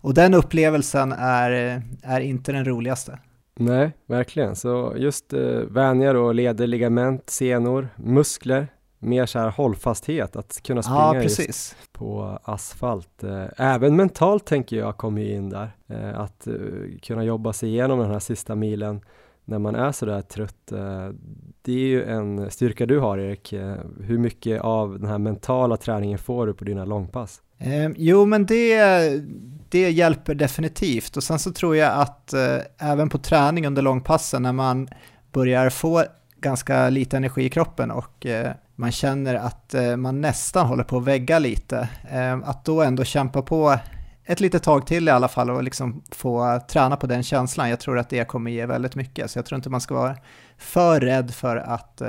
Och 0.00 0.14
den 0.14 0.34
upplevelsen 0.34 1.12
är, 1.12 1.82
är 2.02 2.20
inte 2.20 2.52
den 2.52 2.64
roligaste. 2.64 3.18
Nej, 3.54 3.92
verkligen. 4.06 4.56
Så 4.56 4.94
just 4.96 5.32
eh, 5.32 5.40
vänjar 5.50 6.14
och 6.14 6.34
leder, 6.34 6.66
ligament, 6.66 7.30
senor, 7.30 7.88
muskler, 7.96 8.68
mer 8.98 9.26
så 9.26 9.38
här 9.38 9.50
hållfasthet, 9.50 10.36
att 10.36 10.62
kunna 10.62 10.82
springa 10.82 11.14
ja, 11.14 11.22
just 11.22 11.76
på 11.92 12.38
asfalt. 12.44 13.22
Eh, 13.24 13.46
även 13.56 13.96
mentalt 13.96 14.46
tänker 14.46 14.76
jag 14.76 14.96
kommer 14.96 15.22
in 15.22 15.50
där, 15.50 15.70
eh, 15.86 16.20
att 16.20 16.46
eh, 16.46 16.54
kunna 17.02 17.24
jobba 17.24 17.52
sig 17.52 17.68
igenom 17.68 17.98
den 17.98 18.10
här 18.10 18.18
sista 18.18 18.54
milen 18.54 19.00
när 19.50 19.58
man 19.58 19.74
är 19.74 19.92
sådär 19.92 20.20
trött. 20.20 20.72
Eh, 20.72 21.08
det 21.62 21.72
är 21.72 21.86
ju 21.86 22.04
en 22.04 22.50
styrka 22.50 22.86
du 22.86 22.98
har 22.98 23.18
Erik. 23.18 23.52
Eh, 23.52 23.76
hur 24.00 24.18
mycket 24.18 24.60
av 24.60 24.98
den 24.98 25.08
här 25.08 25.18
mentala 25.18 25.76
träningen 25.76 26.18
får 26.18 26.46
du 26.46 26.54
på 26.54 26.64
dina 26.64 26.84
långpass? 26.84 27.42
Eh, 27.58 27.90
jo, 27.96 28.24
men 28.24 28.46
det, 28.46 28.82
det 29.68 29.90
hjälper 29.90 30.34
definitivt 30.34 31.16
och 31.16 31.22
sen 31.22 31.38
så 31.38 31.52
tror 31.52 31.76
jag 31.76 32.00
att 32.00 32.32
eh, 32.32 32.58
även 32.78 33.08
på 33.08 33.18
träning 33.18 33.66
under 33.66 33.82
långpassen 33.82 34.42
när 34.42 34.52
man 34.52 34.88
börjar 35.32 35.70
få 35.70 36.04
ganska 36.40 36.88
lite 36.88 37.16
energi 37.16 37.44
i 37.44 37.50
kroppen 37.50 37.90
och 37.90 38.26
eh, 38.26 38.52
man 38.76 38.92
känner 38.92 39.34
att 39.34 39.74
eh, 39.74 39.96
man 39.96 40.20
nästan 40.20 40.66
håller 40.66 40.84
på 40.84 40.96
att 40.96 41.04
vägga 41.04 41.38
lite, 41.38 41.88
eh, 42.10 42.38
att 42.44 42.64
då 42.64 42.82
ändå 42.82 43.04
kämpa 43.04 43.42
på 43.42 43.78
ett 44.30 44.40
litet 44.40 44.62
tag 44.62 44.86
till 44.86 45.08
i 45.08 45.10
alla 45.10 45.28
fall 45.28 45.50
och 45.50 45.62
liksom 45.62 46.02
få 46.10 46.60
träna 46.68 46.96
på 46.96 47.06
den 47.06 47.22
känslan. 47.22 47.70
Jag 47.70 47.80
tror 47.80 47.98
att 47.98 48.08
det 48.08 48.28
kommer 48.28 48.50
ge 48.50 48.66
väldigt 48.66 48.94
mycket, 48.94 49.30
så 49.30 49.38
jag 49.38 49.46
tror 49.46 49.56
inte 49.56 49.70
man 49.70 49.80
ska 49.80 49.94
vara 49.94 50.16
för 50.58 51.00
rädd 51.00 51.30
för 51.30 51.56
att 51.56 52.00
eh, 52.00 52.08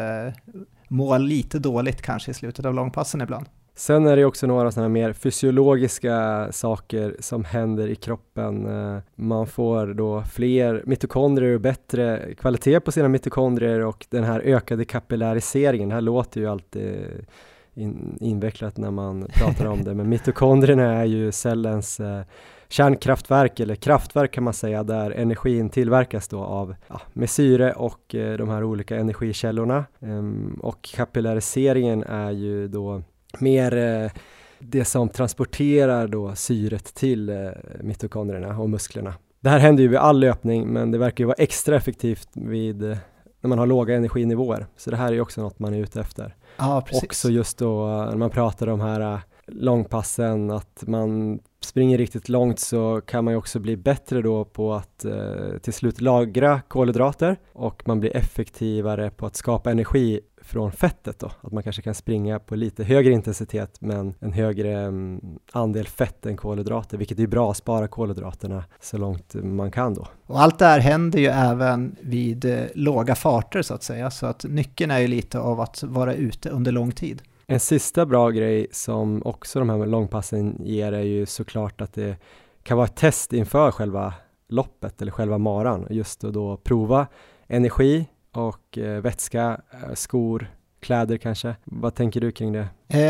må 0.88 1.18
lite 1.18 1.60
dåligt 1.60 2.02
kanske 2.02 2.32
i 2.32 2.34
slutet 2.34 2.66
av 2.66 2.74
långpassen 2.74 3.22
ibland. 3.22 3.46
Sen 3.76 4.08
är 4.08 4.16
det 4.16 4.26
också 4.26 4.48
några 4.48 4.72
sådana 4.72 4.90
mer 4.90 5.14
fysiologiska 5.14 6.48
saker 6.52 7.16
som 7.20 7.44
händer 7.44 7.88
i 7.88 7.96
kroppen. 7.96 8.66
Eh, 8.66 9.02
man 9.16 9.48
får 9.48 9.88
då 9.88 10.24
fler 10.24 10.84
mitokondrier 10.86 11.54
och 11.56 11.62
bättre 11.62 12.34
kvalitet 12.40 12.80
på 12.80 12.92
sina 12.92 13.08
mitokondrier 13.08 13.80
och 13.80 14.06
den 14.10 14.24
här 14.24 14.40
ökade 14.40 14.86
kapillariseringen, 14.86 15.90
det 15.90 15.96
här 15.96 16.02
låter 16.02 16.42
ju 16.42 16.48
alltid 16.48 17.26
in, 17.74 18.18
invecklat 18.22 18.78
när 18.78 18.92
man 18.92 19.28
pratar 19.34 19.66
om 19.66 19.84
det, 19.84 19.94
men 19.94 20.10
mitokondrierna 20.10 20.94
är 20.94 21.06
ju 21.06 21.32
cellens 21.32 22.00
eh, 22.00 22.22
kärnkraftverk 22.70 23.60
eller 23.60 23.76
kraftverk 23.76 24.32
kan 24.32 24.44
man 24.44 24.54
säga 24.54 24.84
där 24.84 25.12
energin 25.12 25.70
tillverkas 25.70 26.28
då 26.28 26.44
av 26.44 26.76
ja, 26.88 27.02
med 27.14 27.30
syre 27.30 27.74
och 27.74 28.16
eh, 28.16 28.38
de 28.38 28.50
här 28.50 28.64
olika 28.64 28.98
energikällorna 28.98 29.86
ehm, 30.00 30.60
och 30.62 30.90
kapillariseringen 30.96 32.04
är 32.04 32.32
ju 32.32 32.68
då 32.68 33.02
mer 33.40 33.78
eh, 33.78 34.12
det 34.60 34.86
som 34.86 35.10
transporterar 35.10 36.08
då 36.08 36.36
syret 36.36 36.94
till 36.94 37.30
eh, 37.30 37.50
mitokondrierna 37.82 38.60
och 38.60 38.70
musklerna. 38.70 39.14
Det 39.40 39.50
här 39.50 39.60
händer 39.60 39.84
ju 39.84 39.90
vid 39.90 40.00
all 40.00 40.20
löpning 40.20 40.68
men 40.68 40.92
det 40.92 40.98
verkar 40.98 41.24
ju 41.24 41.26
vara 41.26 41.36
extra 41.40 41.76
effektivt 41.76 42.30
vid 42.34 42.84
eh, 42.84 42.98
när 43.42 43.48
man 43.48 43.60
har 43.60 43.66
låga 43.66 43.96
energinivåer. 43.96 44.68
Så 44.78 44.92
det 44.92 44.98
här 44.98 45.14
är 45.14 45.22
också 45.22 45.42
något 45.42 45.60
man 45.60 45.74
är 45.74 45.78
ute 45.78 46.02
efter. 46.02 46.36
Ja, 46.58 46.84
precis. 46.88 47.04
Också 47.04 47.30
just 47.30 47.58
då 47.58 47.86
när 47.88 48.18
man 48.18 48.30
pratar 48.30 48.68
om 48.68 48.82
här 48.82 49.22
långpassen, 49.48 50.52
att 50.52 50.84
man 50.88 51.40
springer 51.64 51.98
riktigt 51.98 52.30
långt 52.30 52.60
så 52.60 53.02
kan 53.02 53.26
man 53.26 53.34
ju 53.34 53.38
också 53.38 53.60
bli 53.60 53.78
bättre 53.78 54.22
då 54.22 54.46
på 54.46 54.74
att 54.74 55.06
eh, 55.06 55.58
till 55.62 55.74
slut 55.74 56.02
lagra 56.02 56.62
kolhydrater 56.68 57.38
och 57.54 57.88
man 57.88 58.00
blir 58.00 58.18
effektivare 58.18 59.10
på 59.10 59.26
att 59.26 59.36
skapa 59.36 59.72
energi 59.72 60.20
från 60.52 60.72
fettet 60.72 61.20
då, 61.20 61.32
att 61.42 61.52
man 61.52 61.64
kanske 61.64 61.82
kan 61.82 61.94
springa 61.94 62.40
på 62.40 62.56
lite 62.56 62.84
högre 62.84 63.12
intensitet 63.12 63.82
men 63.82 64.14
en 64.20 64.34
högre 64.34 64.80
mm, 64.80 65.22
andel 65.52 65.88
fett 65.88 66.26
än 66.26 66.38
kolhydrater, 66.38 66.98
vilket 66.98 67.20
är 67.20 67.28
bra 67.28 67.52
att 67.52 67.58
spara 67.58 67.88
kolhydraterna 67.88 68.64
så 68.80 68.98
långt 68.98 69.34
man 69.34 69.72
kan 69.72 69.94
då. 69.94 70.08
Och 70.26 70.42
allt 70.42 70.60
det 70.60 70.66
här 70.66 70.80
händer 70.80 71.20
ju 71.20 71.28
även 71.28 71.96
vid 72.02 72.46
eh, 72.46 72.66
låga 72.76 73.16
farter 73.16 73.62
så 73.62 73.74
att 73.74 73.84
säga, 73.84 74.12
så 74.12 74.26
att 74.26 74.44
nyckeln 74.44 74.92
är 74.92 75.00
ju 75.00 75.08
lite 75.08 75.40
av 75.40 75.62
att 75.62 75.84
vara 75.84 76.14
ute 76.14 76.50
under 76.50 76.72
lång 76.72 76.92
tid. 76.92 77.22
En 77.48 77.60
sista 77.60 78.06
bra 78.06 78.30
grej 78.30 78.68
som 78.72 79.22
också 79.26 79.60
de 79.60 79.70
här 79.70 79.86
långpassen 79.86 80.56
ger 80.60 80.92
är 80.92 81.02
ju 81.02 81.26
såklart 81.26 81.82
att 81.82 81.94
det 81.94 82.16
kan 82.64 82.78
vara 82.78 82.88
ett 82.88 82.96
test 82.96 83.34
inför 83.34 83.72
själva 83.72 84.14
loppet 84.50 85.02
eller 85.02 85.12
själva 85.12 85.38
maran, 85.38 85.88
just 85.90 86.24
att 86.24 86.34
då 86.34 86.58
prova 86.58 87.08
energi 87.48 88.08
och 88.34 88.78
eh, 88.78 89.02
vätska, 89.02 89.62
eh, 89.72 89.94
skor, 89.94 90.52
kläder 90.80 91.18
kanske. 91.18 91.56
Vad 91.64 91.96
tänker 91.96 92.22
du 92.22 92.32
kring 92.32 92.54
det? 92.54 92.68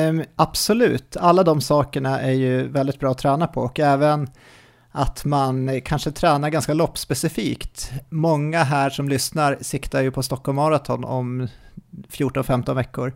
Um, 0.10 0.24
absolut, 0.36 1.18
alla 1.18 1.44
de 1.44 1.62
sakerna 1.62 2.20
är 2.22 2.32
ju 2.32 2.68
väldigt 2.68 3.00
bra 3.00 3.12
att 3.12 3.18
träna 3.18 3.48
på 3.48 3.62
och 3.62 3.80
även 3.80 4.28
att 4.92 5.26
man 5.26 5.82
kanske 5.82 6.12
tränar 6.12 6.50
ganska 6.50 6.74
loppspecifikt. 6.74 7.92
Många 8.10 8.64
här 8.64 8.90
som 8.90 9.10
lyssnar 9.10 9.58
siktar 9.62 10.02
ju 10.02 10.12
på 10.12 10.24
Stockholm 10.24 10.56
Marathon 10.56 11.04
om 11.04 11.48
14-15 12.10 12.74
veckor 12.74 13.14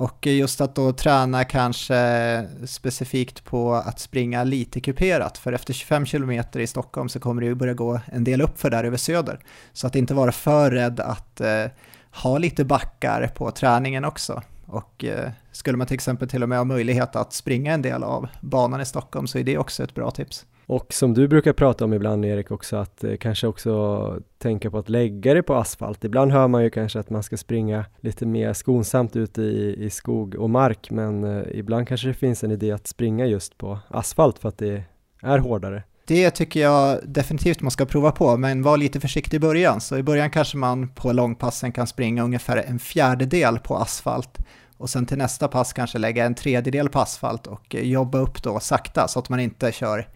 och 0.00 0.26
just 0.26 0.60
att 0.60 0.74
då 0.74 0.92
träna 0.92 1.44
kanske 1.44 2.46
specifikt 2.66 3.44
på 3.44 3.74
att 3.74 3.98
springa 3.98 4.44
lite 4.44 4.80
kuperat, 4.80 5.38
för 5.38 5.52
efter 5.52 5.72
25 5.72 6.04
km 6.04 6.30
i 6.54 6.66
Stockholm 6.66 7.08
så 7.08 7.20
kommer 7.20 7.40
det 7.40 7.46
ju 7.46 7.54
börja 7.54 7.74
gå 7.74 8.00
en 8.04 8.24
del 8.24 8.40
uppför 8.40 8.70
där 8.70 8.84
över 8.84 8.96
söder. 8.96 9.40
Så 9.72 9.86
att 9.86 9.96
inte 9.96 10.14
vara 10.14 10.32
för 10.32 10.70
rädd 10.70 11.00
att 11.00 11.40
eh, 11.40 11.66
ha 12.10 12.38
lite 12.38 12.64
backar 12.64 13.26
på 13.26 13.50
träningen 13.50 14.04
också. 14.04 14.42
Och 14.66 15.04
eh, 15.04 15.30
skulle 15.52 15.78
man 15.78 15.86
till 15.86 15.94
exempel 15.94 16.28
till 16.28 16.42
och 16.42 16.48
med 16.48 16.58
ha 16.58 16.64
möjlighet 16.64 17.16
att 17.16 17.32
springa 17.32 17.72
en 17.72 17.82
del 17.82 18.02
av 18.02 18.28
banan 18.40 18.80
i 18.80 18.86
Stockholm 18.86 19.26
så 19.26 19.38
är 19.38 19.44
det 19.44 19.58
också 19.58 19.84
ett 19.84 19.94
bra 19.94 20.10
tips. 20.10 20.46
Och 20.70 20.92
som 20.92 21.14
du 21.14 21.28
brukar 21.28 21.52
prata 21.52 21.84
om 21.84 21.94
ibland 21.94 22.24
Erik 22.24 22.50
också, 22.50 22.76
att 22.76 23.04
eh, 23.04 23.16
kanske 23.16 23.46
också 23.46 24.22
tänka 24.38 24.70
på 24.70 24.78
att 24.78 24.88
lägga 24.88 25.34
det 25.34 25.42
på 25.42 25.54
asfalt. 25.54 26.04
Ibland 26.04 26.32
hör 26.32 26.48
man 26.48 26.62
ju 26.62 26.70
kanske 26.70 27.00
att 27.00 27.10
man 27.10 27.22
ska 27.22 27.36
springa 27.36 27.84
lite 28.00 28.26
mer 28.26 28.52
skonsamt 28.52 29.16
ute 29.16 29.42
i, 29.42 29.84
i 29.84 29.90
skog 29.90 30.34
och 30.34 30.50
mark, 30.50 30.90
men 30.90 31.24
eh, 31.24 31.58
ibland 31.58 31.88
kanske 31.88 32.08
det 32.08 32.14
finns 32.14 32.44
en 32.44 32.50
idé 32.50 32.72
att 32.72 32.86
springa 32.86 33.26
just 33.26 33.58
på 33.58 33.78
asfalt 33.88 34.38
för 34.38 34.48
att 34.48 34.58
det 34.58 34.82
är 35.22 35.38
hårdare. 35.38 35.82
Det 36.06 36.30
tycker 36.30 36.60
jag 36.60 36.98
definitivt 37.04 37.60
man 37.60 37.70
ska 37.70 37.86
prova 37.86 38.12
på, 38.12 38.36
men 38.36 38.62
var 38.62 38.76
lite 38.76 39.00
försiktig 39.00 39.36
i 39.36 39.40
början. 39.40 39.80
Så 39.80 39.98
i 39.98 40.02
början 40.02 40.30
kanske 40.30 40.56
man 40.56 40.88
på 40.88 41.12
långpassen 41.12 41.72
kan 41.72 41.86
springa 41.86 42.24
ungefär 42.24 42.56
en 42.56 42.78
fjärdedel 42.78 43.58
på 43.58 43.76
asfalt 43.76 44.38
och 44.76 44.90
sen 44.90 45.06
till 45.06 45.18
nästa 45.18 45.48
pass 45.48 45.72
kanske 45.72 45.98
lägga 45.98 46.24
en 46.24 46.34
tredjedel 46.34 46.88
på 46.88 46.98
asfalt 46.98 47.46
och 47.46 47.74
eh, 47.74 47.82
jobba 47.82 48.18
upp 48.18 48.42
då 48.42 48.60
sakta 48.60 49.08
så 49.08 49.18
att 49.18 49.28
man 49.28 49.40
inte 49.40 49.72
kör 49.72 50.06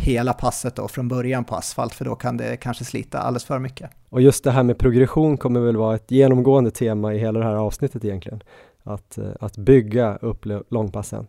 hela 0.00 0.32
passet 0.32 0.76
då 0.76 0.88
från 0.88 1.08
början 1.08 1.44
på 1.44 1.54
asfalt 1.54 1.94
för 1.94 2.04
då 2.04 2.14
kan 2.14 2.36
det 2.36 2.56
kanske 2.56 2.84
slita 2.84 3.18
alldeles 3.18 3.44
för 3.44 3.58
mycket. 3.58 3.90
Och 4.08 4.20
just 4.20 4.44
det 4.44 4.50
här 4.50 4.62
med 4.62 4.78
progression 4.78 5.36
kommer 5.36 5.60
väl 5.60 5.76
vara 5.76 5.94
ett 5.94 6.10
genomgående 6.10 6.70
tema 6.70 7.14
i 7.14 7.18
hela 7.18 7.38
det 7.38 7.44
här 7.44 7.54
avsnittet 7.54 8.04
egentligen. 8.04 8.42
Att, 8.82 9.18
eh, 9.18 9.24
att 9.40 9.56
bygga 9.56 10.16
upp 10.16 10.46
långpassen. 10.68 11.26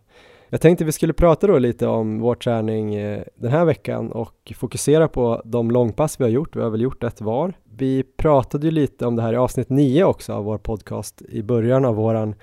Jag 0.48 0.60
tänkte 0.60 0.84
vi 0.84 0.92
skulle 0.92 1.12
prata 1.12 1.46
då 1.46 1.58
lite 1.58 1.86
om 1.86 2.20
vår 2.20 2.34
träning 2.34 2.94
eh, 2.94 3.22
den 3.34 3.50
här 3.50 3.64
veckan 3.64 4.12
och 4.12 4.52
fokusera 4.56 5.08
på 5.08 5.42
de 5.44 5.70
långpass 5.70 6.20
vi 6.20 6.24
har 6.24 6.30
gjort. 6.30 6.56
Vi 6.56 6.60
har 6.60 6.70
väl 6.70 6.80
gjort 6.80 7.04
ett 7.04 7.20
var. 7.20 7.52
Vi 7.64 8.02
pratade 8.02 8.66
ju 8.66 8.70
lite 8.70 9.06
om 9.06 9.16
det 9.16 9.22
här 9.22 9.32
i 9.32 9.36
avsnitt 9.36 9.68
9 9.68 10.04
också 10.04 10.32
av 10.32 10.44
vår 10.44 10.58
podcast 10.58 11.22
i 11.22 11.42
början 11.42 11.84
av 11.84 11.94
våran 11.94 12.34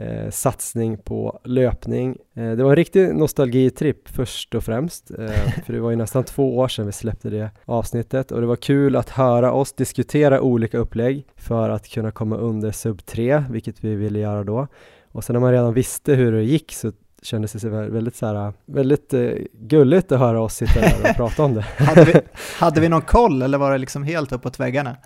eh, 0.00 0.30
satsning 0.30 0.98
på 0.98 1.40
löpning. 1.44 2.16
Eh, 2.34 2.50
det 2.50 2.62
var 2.62 2.70
en 2.70 2.76
riktig 2.76 3.14
nostalgitripp 3.14 4.08
först 4.08 4.54
och 4.54 4.64
främst, 4.64 5.10
eh, 5.10 5.16
för 5.66 5.72
det 5.72 5.80
var 5.80 5.90
ju 5.90 5.96
nästan 5.96 6.24
två 6.24 6.58
år 6.58 6.68
sedan 6.68 6.86
vi 6.86 6.92
släppte 6.92 7.30
det 7.30 7.50
avsnittet 7.64 8.32
och 8.32 8.40
det 8.40 8.46
var 8.46 8.56
kul 8.56 8.96
att 8.96 9.10
höra 9.10 9.52
oss 9.52 9.72
diskutera 9.72 10.40
olika 10.40 10.78
upplägg 10.78 11.26
för 11.36 11.70
att 11.70 11.88
kunna 11.88 12.10
komma 12.10 12.36
under 12.36 12.72
sub 12.72 13.06
3, 13.06 13.44
vilket 13.50 13.84
vi 13.84 13.94
ville 13.94 14.18
göra 14.18 14.44
då. 14.44 14.66
Och 15.12 15.24
sen 15.24 15.34
när 15.34 15.40
man 15.40 15.52
redan 15.52 15.74
visste 15.74 16.14
hur 16.14 16.32
det 16.32 16.42
gick 16.42 16.72
så 16.72 16.92
kändes 17.22 17.52
det 17.52 17.68
väldigt, 17.68 18.16
så 18.16 18.26
här, 18.26 18.52
väldigt 18.66 19.14
eh, 19.14 19.30
gulligt 19.52 20.12
att 20.12 20.18
höra 20.18 20.40
oss 20.40 20.54
sitta 20.54 20.80
där 20.80 21.10
och 21.10 21.16
prata 21.16 21.42
om 21.42 21.54
det. 21.54 21.60
hade, 21.78 22.04
vi, 22.04 22.20
hade 22.58 22.80
vi 22.80 22.88
någon 22.88 23.02
koll 23.02 23.42
eller 23.42 23.58
var 23.58 23.72
det 23.72 23.78
liksom 23.78 24.02
helt 24.02 24.32
uppåt 24.32 24.60
väggarna? 24.60 24.96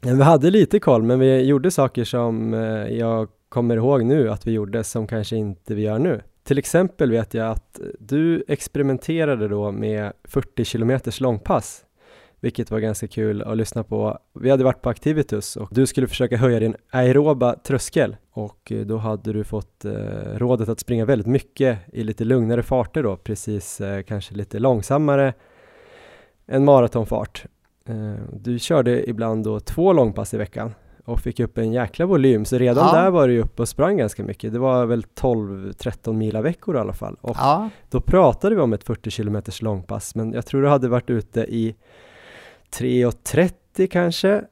Vi 0.00 0.22
hade 0.22 0.50
lite 0.50 0.80
koll, 0.80 1.02
men 1.02 1.18
vi 1.18 1.42
gjorde 1.42 1.70
saker 1.70 2.04
som 2.04 2.54
eh, 2.54 2.60
jag 2.98 3.28
kommer 3.54 3.76
ihåg 3.76 4.04
nu 4.04 4.30
att 4.30 4.46
vi 4.46 4.52
gjorde 4.52 4.84
som 4.84 5.06
kanske 5.06 5.36
inte 5.36 5.74
vi 5.74 5.82
gör 5.82 5.98
nu. 5.98 6.22
Till 6.42 6.58
exempel 6.58 7.10
vet 7.10 7.34
jag 7.34 7.50
att 7.50 7.80
du 7.98 8.44
experimenterade 8.48 9.48
då 9.48 9.72
med 9.72 10.12
40 10.24 10.64
km 10.64 11.00
långpass, 11.20 11.84
vilket 12.40 12.70
var 12.70 12.78
ganska 12.78 13.08
kul 13.08 13.42
att 13.42 13.56
lyssna 13.56 13.84
på. 13.84 14.18
Vi 14.40 14.50
hade 14.50 14.64
varit 14.64 14.82
på 14.82 14.90
Activitus 14.90 15.56
och 15.56 15.68
du 15.72 15.86
skulle 15.86 16.06
försöka 16.06 16.36
höja 16.36 16.60
din 16.60 16.76
aeroba 16.90 17.56
tröskel 17.56 18.16
och 18.32 18.72
eh, 18.72 18.86
då 18.86 18.96
hade 18.96 19.32
du 19.32 19.44
fått 19.44 19.84
eh, 19.84 19.92
rådet 20.36 20.68
att 20.68 20.80
springa 20.80 21.04
väldigt 21.04 21.26
mycket 21.26 21.78
i 21.92 22.04
lite 22.04 22.24
lugnare 22.24 22.62
farter 22.62 23.02
då, 23.02 23.16
precis 23.16 23.80
eh, 23.80 24.02
kanske 24.02 24.34
lite 24.34 24.58
långsammare 24.58 25.34
än 26.46 26.64
maratonfart. 26.64 27.44
Eh, 27.88 28.14
du 28.32 28.58
körde 28.58 29.10
ibland 29.10 29.44
då 29.44 29.60
två 29.60 29.92
långpass 29.92 30.34
i 30.34 30.36
veckan 30.36 30.74
och 31.04 31.20
fick 31.20 31.40
upp 31.40 31.58
en 31.58 31.72
jäkla 31.72 32.06
volym, 32.06 32.44
så 32.44 32.58
redan 32.58 32.86
ja. 32.86 33.02
där 33.02 33.10
var 33.10 33.28
du 33.28 33.40
uppe 33.40 33.62
och 33.62 33.68
sprang 33.68 33.96
ganska 33.96 34.24
mycket. 34.24 34.52
Det 34.52 34.58
var 34.58 34.86
väl 34.86 35.02
12-13 35.02 36.12
mila 36.12 36.42
veckor 36.42 36.76
i 36.76 36.78
alla 36.78 36.92
fall. 36.92 37.16
Och 37.20 37.36
ja. 37.38 37.70
då 37.90 38.00
pratade 38.00 38.54
vi 38.54 38.60
om 38.60 38.72
ett 38.72 38.84
40 38.84 39.10
km 39.10 39.42
långpass, 39.60 40.14
men 40.14 40.32
jag 40.32 40.46
tror 40.46 40.62
du 40.62 40.68
hade 40.68 40.88
varit 40.88 41.10
ute 41.10 41.40
i 41.40 41.76
3.30 42.78 43.86
kanske, 43.86 44.44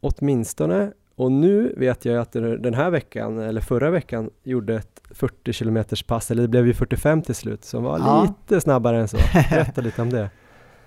åtminstone. 0.00 0.92
Och 1.16 1.32
nu 1.32 1.74
vet 1.76 2.04
jag 2.04 2.16
att 2.16 2.32
den 2.32 2.74
här 2.74 2.90
veckan, 2.90 3.38
eller 3.38 3.60
förra 3.60 3.90
veckan, 3.90 4.30
gjorde 4.42 4.74
ett 4.74 5.00
40 5.10 5.52
km 5.52 5.84
pass, 6.06 6.30
eller 6.30 6.42
det 6.42 6.48
blev 6.48 6.66
ju 6.66 6.74
45 6.74 7.22
till 7.22 7.34
slut, 7.34 7.64
som 7.64 7.82
var 7.82 7.98
ja. 7.98 8.22
lite 8.22 8.60
snabbare 8.60 9.00
än 9.00 9.08
så. 9.08 9.16
Berätta 9.50 9.80
lite 9.80 10.02
om 10.02 10.10
det. 10.10 10.30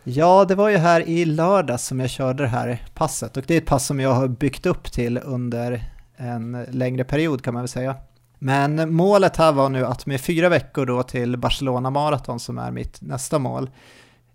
Ja, 0.07 0.45
det 0.45 0.55
var 0.55 0.69
ju 0.69 0.77
här 0.77 1.09
i 1.09 1.25
lördags 1.25 1.85
som 1.85 1.99
jag 1.99 2.09
körde 2.09 2.43
det 2.43 2.49
här 2.49 2.85
passet 2.93 3.37
och 3.37 3.43
det 3.47 3.53
är 3.53 3.57
ett 3.57 3.65
pass 3.65 3.85
som 3.85 3.99
jag 3.99 4.13
har 4.13 4.27
byggt 4.27 4.65
upp 4.65 4.91
till 4.91 5.17
under 5.23 5.83
en 6.17 6.65
längre 6.69 7.03
period 7.03 7.43
kan 7.43 7.53
man 7.53 7.63
väl 7.63 7.67
säga. 7.67 7.95
Men 8.39 8.93
målet 8.93 9.37
här 9.37 9.51
var 9.51 9.69
nu 9.69 9.85
att 9.85 10.05
med 10.05 10.21
fyra 10.21 10.49
veckor 10.49 10.85
då 10.85 11.03
till 11.03 11.37
Barcelona 11.37 11.89
Marathon 11.89 12.39
som 12.39 12.57
är 12.57 12.71
mitt 12.71 13.01
nästa 13.01 13.39
mål 13.39 13.69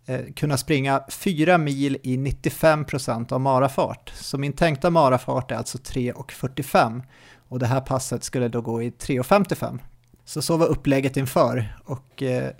eh, 0.06 0.20
kunna 0.36 0.56
springa 0.56 1.02
fyra 1.08 1.58
mil 1.58 1.98
i 2.02 2.16
95% 2.16 3.32
av 3.32 3.40
marafart. 3.40 4.12
Så 4.14 4.38
min 4.38 4.52
tänkta 4.52 4.90
marafart 4.90 5.50
är 5.50 5.56
alltså 5.56 5.78
3.45 5.78 7.02
och 7.48 7.58
det 7.58 7.66
här 7.66 7.80
passet 7.80 8.24
skulle 8.24 8.48
då 8.48 8.60
gå 8.60 8.82
i 8.82 8.90
3.55. 8.90 9.78
Så 10.24 10.42
så 10.42 10.56
var 10.56 10.66
upplägget 10.66 11.16
inför 11.16 11.76
och 11.84 12.22
eh, 12.22 12.50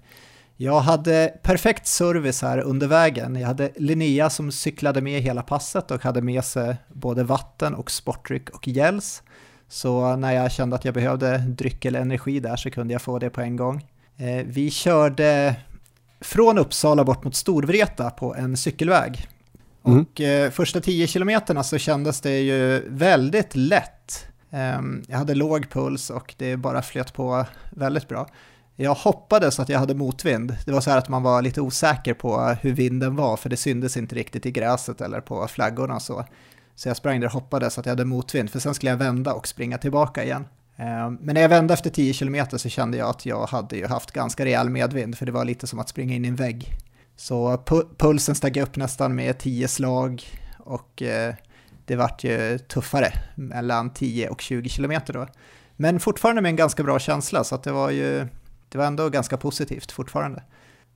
jag 0.63 0.81
hade 0.81 1.35
perfekt 1.43 1.87
service 1.87 2.43
här 2.43 2.59
under 2.59 2.87
vägen. 2.87 3.37
Jag 3.37 3.47
hade 3.47 3.71
Linnea 3.77 4.31
som 4.31 4.53
cyklade 4.53 5.01
med 5.01 5.23
hela 5.23 5.43
passet 5.43 5.91
och 5.91 6.03
hade 6.03 6.23
med 6.23 6.45
sig 6.45 6.77
både 6.89 7.25
vatten 7.25 7.75
och 7.75 7.91
sportdryck 7.91 8.51
och 8.51 8.69
gels. 8.69 9.23
Så 9.69 10.17
när 10.17 10.33
jag 10.33 10.53
kände 10.53 10.77
att 10.77 10.85
jag 10.85 10.95
behövde 10.95 11.39
dryck 11.39 11.85
eller 11.85 12.01
energi 12.01 12.41
där 12.41 12.57
så 12.57 12.71
kunde 12.71 12.93
jag 12.93 13.03
få 13.03 13.19
det 13.19 13.31
på 13.31 13.41
en 13.41 13.57
gång. 13.57 13.87
Eh, 14.17 14.47
vi 14.47 14.71
körde 14.71 15.57
från 16.21 16.59
Uppsala 16.59 17.05
bort 17.05 17.25
mot 17.25 17.35
Storvreta 17.35 18.11
på 18.11 18.35
en 18.35 18.57
cykelväg. 18.57 19.29
Mm. 19.87 20.01
Och 20.01 20.21
eh, 20.21 20.51
första 20.51 20.81
10 20.81 21.07
kilometerna 21.07 21.63
så 21.63 21.79
kändes 21.79 22.21
det 22.21 22.39
ju 22.39 22.89
väldigt 22.89 23.57
lätt. 23.57 24.27
Ehm, 24.51 25.03
jag 25.09 25.19
hade 25.19 25.35
låg 25.35 25.71
puls 25.71 26.11
och 26.11 26.35
det 26.39 26.57
bara 26.57 26.83
flöt 26.83 27.13
på 27.13 27.45
väldigt 27.71 28.09
bra. 28.09 28.27
Jag 28.83 28.95
hoppades 28.95 29.61
att 29.61 29.69
jag 29.69 29.79
hade 29.79 29.95
motvind. 29.95 30.57
Det 30.67 30.73
var 30.73 30.81
så 30.81 30.91
här 30.91 30.99
att 30.99 31.09
man 31.09 31.23
var 31.23 31.43
lite 31.43 31.61
osäker 31.61 32.15
på 32.15 32.57
hur 32.61 32.73
vinden 32.73 33.17
var, 33.17 33.37
för 33.37 33.49
det 33.49 33.57
syndes 33.57 33.97
inte 33.97 34.15
riktigt 34.15 34.47
i 34.47 34.51
gräset 34.51 35.01
eller 35.01 35.21
på 35.21 35.49
flaggorna 35.49 35.95
och 35.95 36.03
så. 36.03 36.25
Så 36.75 36.89
jag 36.89 36.97
sprang 36.97 37.21
där 37.21 37.27
och 37.27 37.33
hoppades 37.33 37.79
att 37.79 37.87
jag 37.87 37.93
hade 37.93 38.05
motvind, 38.05 38.51
för 38.51 38.59
sen 38.59 38.75
skulle 38.75 38.91
jag 38.91 38.97
vända 38.97 39.33
och 39.33 39.49
springa 39.49 39.79
tillbaka 39.79 40.25
igen. 40.25 40.47
Eh, 40.77 41.11
men 41.11 41.35
när 41.35 41.41
jag 41.41 41.49
vände 41.49 41.75
efter 41.75 41.91
10 41.91 42.13
km 42.13 42.47
så 42.51 42.69
kände 42.69 42.97
jag 42.97 43.09
att 43.09 43.27
jag 43.27 43.47
hade 43.47 43.77
ju 43.77 43.87
haft 43.87 44.11
ganska 44.11 44.45
rejäl 44.45 44.71
medvind, 44.71 45.19
för 45.19 45.27
det 45.27 45.33
var 45.33 45.45
lite 45.45 45.67
som 45.67 45.79
att 45.79 45.89
springa 45.89 46.15
in 46.15 46.25
i 46.25 46.29
en 46.29 46.37
vägg. 46.37 46.73
Så 47.17 47.63
pulsen 47.99 48.35
steg 48.35 48.57
upp 48.57 48.77
nästan 48.77 49.15
med 49.15 49.39
10 49.39 49.69
slag 49.69 50.23
och 50.59 51.03
eh, 51.03 51.35
det 51.85 51.97
vart 51.97 52.25
ju 52.25 52.59
tuffare 52.59 53.13
mellan 53.35 53.91
10 53.91 54.29
och 54.29 54.41
20 54.41 54.69
kilometer 54.69 55.13
då. 55.13 55.27
Men 55.77 56.01
fortfarande 56.01 56.43
med 56.43 56.49
en 56.49 56.57
ganska 56.57 56.83
bra 56.83 56.99
känsla 56.99 57.45
så 57.45 57.55
att 57.55 57.63
det 57.63 57.73
var 57.73 57.91
ju, 57.91 58.27
det 58.71 58.79
var 58.79 58.85
ändå 58.85 59.09
ganska 59.09 59.37
positivt 59.37 59.93
fortfarande. 59.93 60.43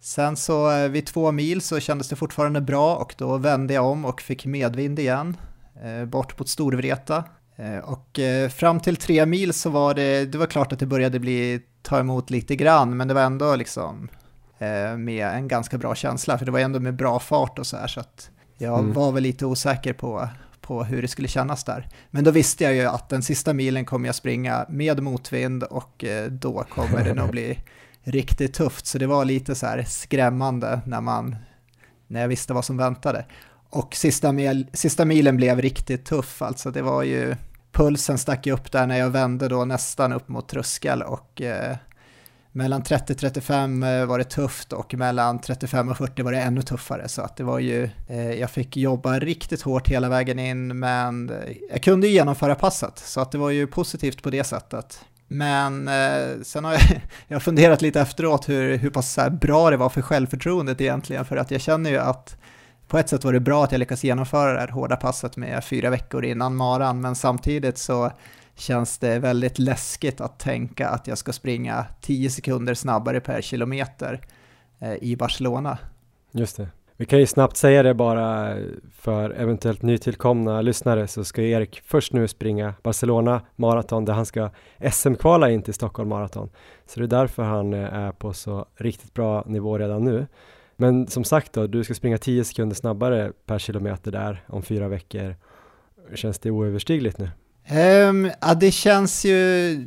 Sen 0.00 0.36
så 0.36 0.70
eh, 0.70 0.88
vid 0.88 1.06
två 1.06 1.32
mil 1.32 1.60
så 1.60 1.80
kändes 1.80 2.08
det 2.08 2.16
fortfarande 2.16 2.60
bra 2.60 2.96
och 2.96 3.14
då 3.18 3.36
vände 3.36 3.74
jag 3.74 3.86
om 3.86 4.04
och 4.04 4.20
fick 4.20 4.46
medvind 4.46 4.98
igen 4.98 5.36
eh, 5.82 6.04
bort 6.04 6.38
mot 6.38 6.48
Storvreta. 6.48 7.24
Eh, 7.56 7.78
och 7.78 8.18
fram 8.52 8.80
till 8.80 8.96
tre 8.96 9.26
mil 9.26 9.52
så 9.52 9.70
var 9.70 9.94
det, 9.94 10.24
det 10.24 10.38
var 10.38 10.46
klart 10.46 10.72
att 10.72 10.78
det 10.78 10.86
började 10.86 11.18
bli 11.18 11.60
ta 11.82 11.98
emot 11.98 12.30
lite 12.30 12.56
grann 12.56 12.96
men 12.96 13.08
det 13.08 13.14
var 13.14 13.22
ändå 13.22 13.56
liksom 13.56 14.08
med 14.98 15.26
en 15.26 15.48
ganska 15.48 15.78
bra 15.78 15.94
känsla 15.94 16.38
för 16.38 16.46
det 16.46 16.52
var 16.52 16.58
ändå 16.58 16.80
med 16.80 16.94
bra 16.94 17.18
fart 17.20 17.58
och 17.58 17.66
så 17.66 17.76
här 17.76 17.86
så 17.86 18.00
att 18.00 18.30
jag 18.58 18.78
mm. 18.78 18.92
var 18.92 19.12
väl 19.12 19.22
lite 19.22 19.46
osäker 19.46 19.92
på, 19.92 20.28
på 20.66 20.84
hur 20.84 21.02
det 21.02 21.08
skulle 21.08 21.28
kännas 21.28 21.64
där. 21.64 21.88
Men 22.10 22.24
då 22.24 22.30
visste 22.30 22.64
jag 22.64 22.74
ju 22.74 22.84
att 22.84 23.08
den 23.08 23.22
sista 23.22 23.52
milen 23.52 23.84
kommer 23.84 24.08
jag 24.08 24.14
springa 24.14 24.66
med 24.68 25.02
motvind 25.02 25.62
och 25.62 26.04
då 26.30 26.64
kommer 26.68 27.04
det 27.04 27.14
nog 27.14 27.30
bli 27.30 27.58
riktigt 28.02 28.54
tufft, 28.54 28.86
så 28.86 28.98
det 28.98 29.06
var 29.06 29.24
lite 29.24 29.54
så 29.54 29.66
här 29.66 29.84
skrämmande 29.88 30.80
när, 30.86 31.00
man, 31.00 31.36
när 32.06 32.20
jag 32.20 32.28
visste 32.28 32.52
vad 32.52 32.64
som 32.64 32.76
väntade. 32.76 33.24
Och 33.70 33.94
sista, 33.94 34.32
mil, 34.32 34.66
sista 34.72 35.04
milen 35.04 35.36
blev 35.36 35.60
riktigt 35.60 36.04
tuff, 36.04 36.42
alltså 36.42 36.70
det 36.70 36.82
var 36.82 37.02
ju, 37.02 37.34
pulsen 37.74 38.18
stack 38.18 38.46
upp 38.46 38.72
där 38.72 38.86
när 38.86 38.98
jag 38.98 39.10
vände 39.10 39.48
då 39.48 39.64
nästan 39.64 40.12
upp 40.12 40.28
mot 40.28 40.48
tröskel 40.48 41.02
och 41.02 41.42
eh, 41.42 41.76
mellan 42.54 42.82
30-35 42.82 44.00
eh, 44.00 44.06
var 44.06 44.18
det 44.18 44.24
tufft 44.24 44.72
och 44.72 44.94
mellan 44.94 45.38
35 45.38 45.88
och 45.88 45.96
40 45.96 46.22
var 46.22 46.32
det 46.32 46.40
ännu 46.40 46.62
tuffare. 46.62 47.08
Så 47.08 47.22
att 47.22 47.36
det 47.36 47.44
var 47.44 47.58
ju, 47.58 47.90
eh, 48.08 48.32
jag 48.32 48.50
fick 48.50 48.76
jobba 48.76 49.18
riktigt 49.18 49.62
hårt 49.62 49.88
hela 49.88 50.08
vägen 50.08 50.38
in 50.38 50.78
men 50.78 51.30
eh, 51.30 51.56
jag 51.70 51.82
kunde 51.82 52.06
ju 52.06 52.12
genomföra 52.12 52.54
passet 52.54 52.98
så 52.98 53.20
att 53.20 53.32
det 53.32 53.38
var 53.38 53.50
ju 53.50 53.66
positivt 53.66 54.22
på 54.22 54.30
det 54.30 54.44
sättet. 54.44 55.00
Men 55.28 55.88
eh, 55.88 56.42
sen 56.42 56.64
har 56.64 56.72
jag, 56.72 56.82
jag 57.28 57.34
har 57.34 57.40
funderat 57.40 57.82
lite 57.82 58.00
efteråt 58.00 58.48
hur, 58.48 58.76
hur 58.76 58.90
pass 58.90 59.18
bra 59.40 59.70
det 59.70 59.76
var 59.76 59.88
för 59.88 60.02
självförtroendet 60.02 60.80
egentligen, 60.80 61.24
för 61.24 61.36
att 61.36 61.50
jag 61.50 61.60
känner 61.60 61.90
ju 61.90 61.98
att 61.98 62.36
på 62.88 62.98
ett 62.98 63.08
sätt 63.08 63.24
var 63.24 63.32
det 63.32 63.40
bra 63.40 63.64
att 63.64 63.72
jag 63.72 63.78
lyckades 63.78 64.04
genomföra 64.04 64.52
det 64.52 64.60
här 64.60 64.68
hårda 64.68 64.96
passet 64.96 65.36
med 65.36 65.64
fyra 65.64 65.90
veckor 65.90 66.24
innan 66.24 66.56
maran, 66.56 67.00
men 67.00 67.14
samtidigt 67.14 67.78
så 67.78 68.12
känns 68.56 68.98
det 68.98 69.18
väldigt 69.18 69.58
läskigt 69.58 70.20
att 70.20 70.38
tänka 70.38 70.88
att 70.88 71.06
jag 71.06 71.18
ska 71.18 71.32
springa 71.32 71.86
10 72.00 72.30
sekunder 72.30 72.74
snabbare 72.74 73.20
per 73.20 73.40
kilometer 73.40 74.20
eh, 74.78 74.94
i 74.94 75.16
Barcelona. 75.16 75.78
Just 76.32 76.56
det. 76.56 76.68
Vi 76.96 77.06
kan 77.06 77.18
ju 77.18 77.26
snabbt 77.26 77.56
säga 77.56 77.82
det 77.82 77.94
bara 77.94 78.56
för 78.92 79.30
eventuellt 79.30 79.82
nytillkomna 79.82 80.60
lyssnare 80.60 81.06
så 81.06 81.24
ska 81.24 81.42
Erik 81.42 81.82
först 81.84 82.12
nu 82.12 82.28
springa 82.28 82.74
Barcelona 82.82 83.42
maraton 83.56 84.04
där 84.04 84.12
han 84.12 84.26
ska 84.26 84.50
SM-kvala 84.92 85.50
in 85.50 85.62
till 85.62 85.74
Stockholm 85.74 86.08
maraton. 86.08 86.50
Så 86.86 87.00
det 87.00 87.06
är 87.06 87.20
därför 87.20 87.42
han 87.42 87.74
eh, 87.74 87.94
är 87.94 88.12
på 88.12 88.32
så 88.32 88.66
riktigt 88.76 89.14
bra 89.14 89.44
nivå 89.46 89.78
redan 89.78 90.04
nu. 90.04 90.26
Men 90.76 91.06
som 91.06 91.24
sagt 91.24 91.52
då, 91.52 91.66
du 91.66 91.84
ska 91.84 91.94
springa 91.94 92.18
10 92.18 92.44
sekunder 92.44 92.76
snabbare 92.76 93.32
per 93.46 93.58
kilometer 93.58 94.12
där 94.12 94.44
om 94.46 94.62
fyra 94.62 94.88
veckor. 94.88 95.36
Känns 96.14 96.38
det 96.38 96.50
oöverstigligt 96.50 97.18
nu? 97.18 97.30
Um, 97.70 98.30
ja, 98.40 98.54
det 98.54 98.70
känns 98.70 99.24
ju 99.24 99.86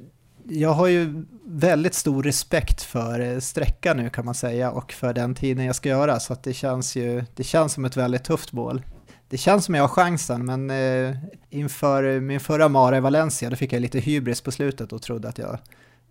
jag 0.50 0.74
har 0.74 0.88
ju 0.88 1.26
väldigt 1.46 1.94
stor 1.94 2.24
respekt 2.24 2.82
för 2.82 3.20
eh, 3.20 3.40
sträckan 3.40 3.98
nu 3.98 4.10
kan 4.10 4.26
man 4.26 4.36
säga 4.36 4.72
och 4.72 4.94
för 4.94 5.14
den 5.14 5.36
tiden 5.36 5.66
jag 5.66 5.76
ska 5.76 5.90
göra 5.90 6.20
så 6.20 6.34
att 6.34 6.44
det 6.44 6.54
känns 6.54 6.96
ju, 6.96 7.24
det 7.36 7.44
känns 7.44 7.74
som 7.74 7.86
ett 7.86 7.98
väldigt 7.98 8.24
tufft 8.24 8.54
mål. 8.54 8.82
Det 9.30 9.38
känns 9.38 9.66
som 9.66 9.76
jag 9.76 9.84
har 9.84 9.88
chansen 9.88 10.46
men 10.46 10.70
eh, 10.70 11.16
inför 11.50 12.20
min 12.20 12.40
förra 12.40 12.70
Mara 12.70 12.98
i 12.98 13.00
Valencia 13.00 13.50
då 13.50 13.56
fick 13.56 13.74
jag 13.74 13.82
lite 13.82 14.00
hybris 14.00 14.42
på 14.42 14.52
slutet 14.52 14.94
och 14.94 15.02
trodde 15.02 15.30
att 15.30 15.38
jag 15.38 15.60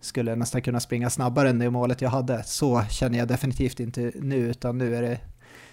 skulle 0.01 0.35
nästan 0.35 0.61
kunna 0.61 0.79
springa 0.79 1.09
snabbare 1.09 1.49
än 1.49 1.59
det 1.59 1.69
målet 1.69 2.01
jag 2.01 2.09
hade. 2.09 2.43
Så 2.43 2.83
känner 2.89 3.19
jag 3.19 3.27
definitivt 3.27 3.79
inte 3.79 4.11
nu 4.15 4.37
utan 4.37 4.77
nu 4.77 4.95
är 4.95 5.01
det 5.01 5.19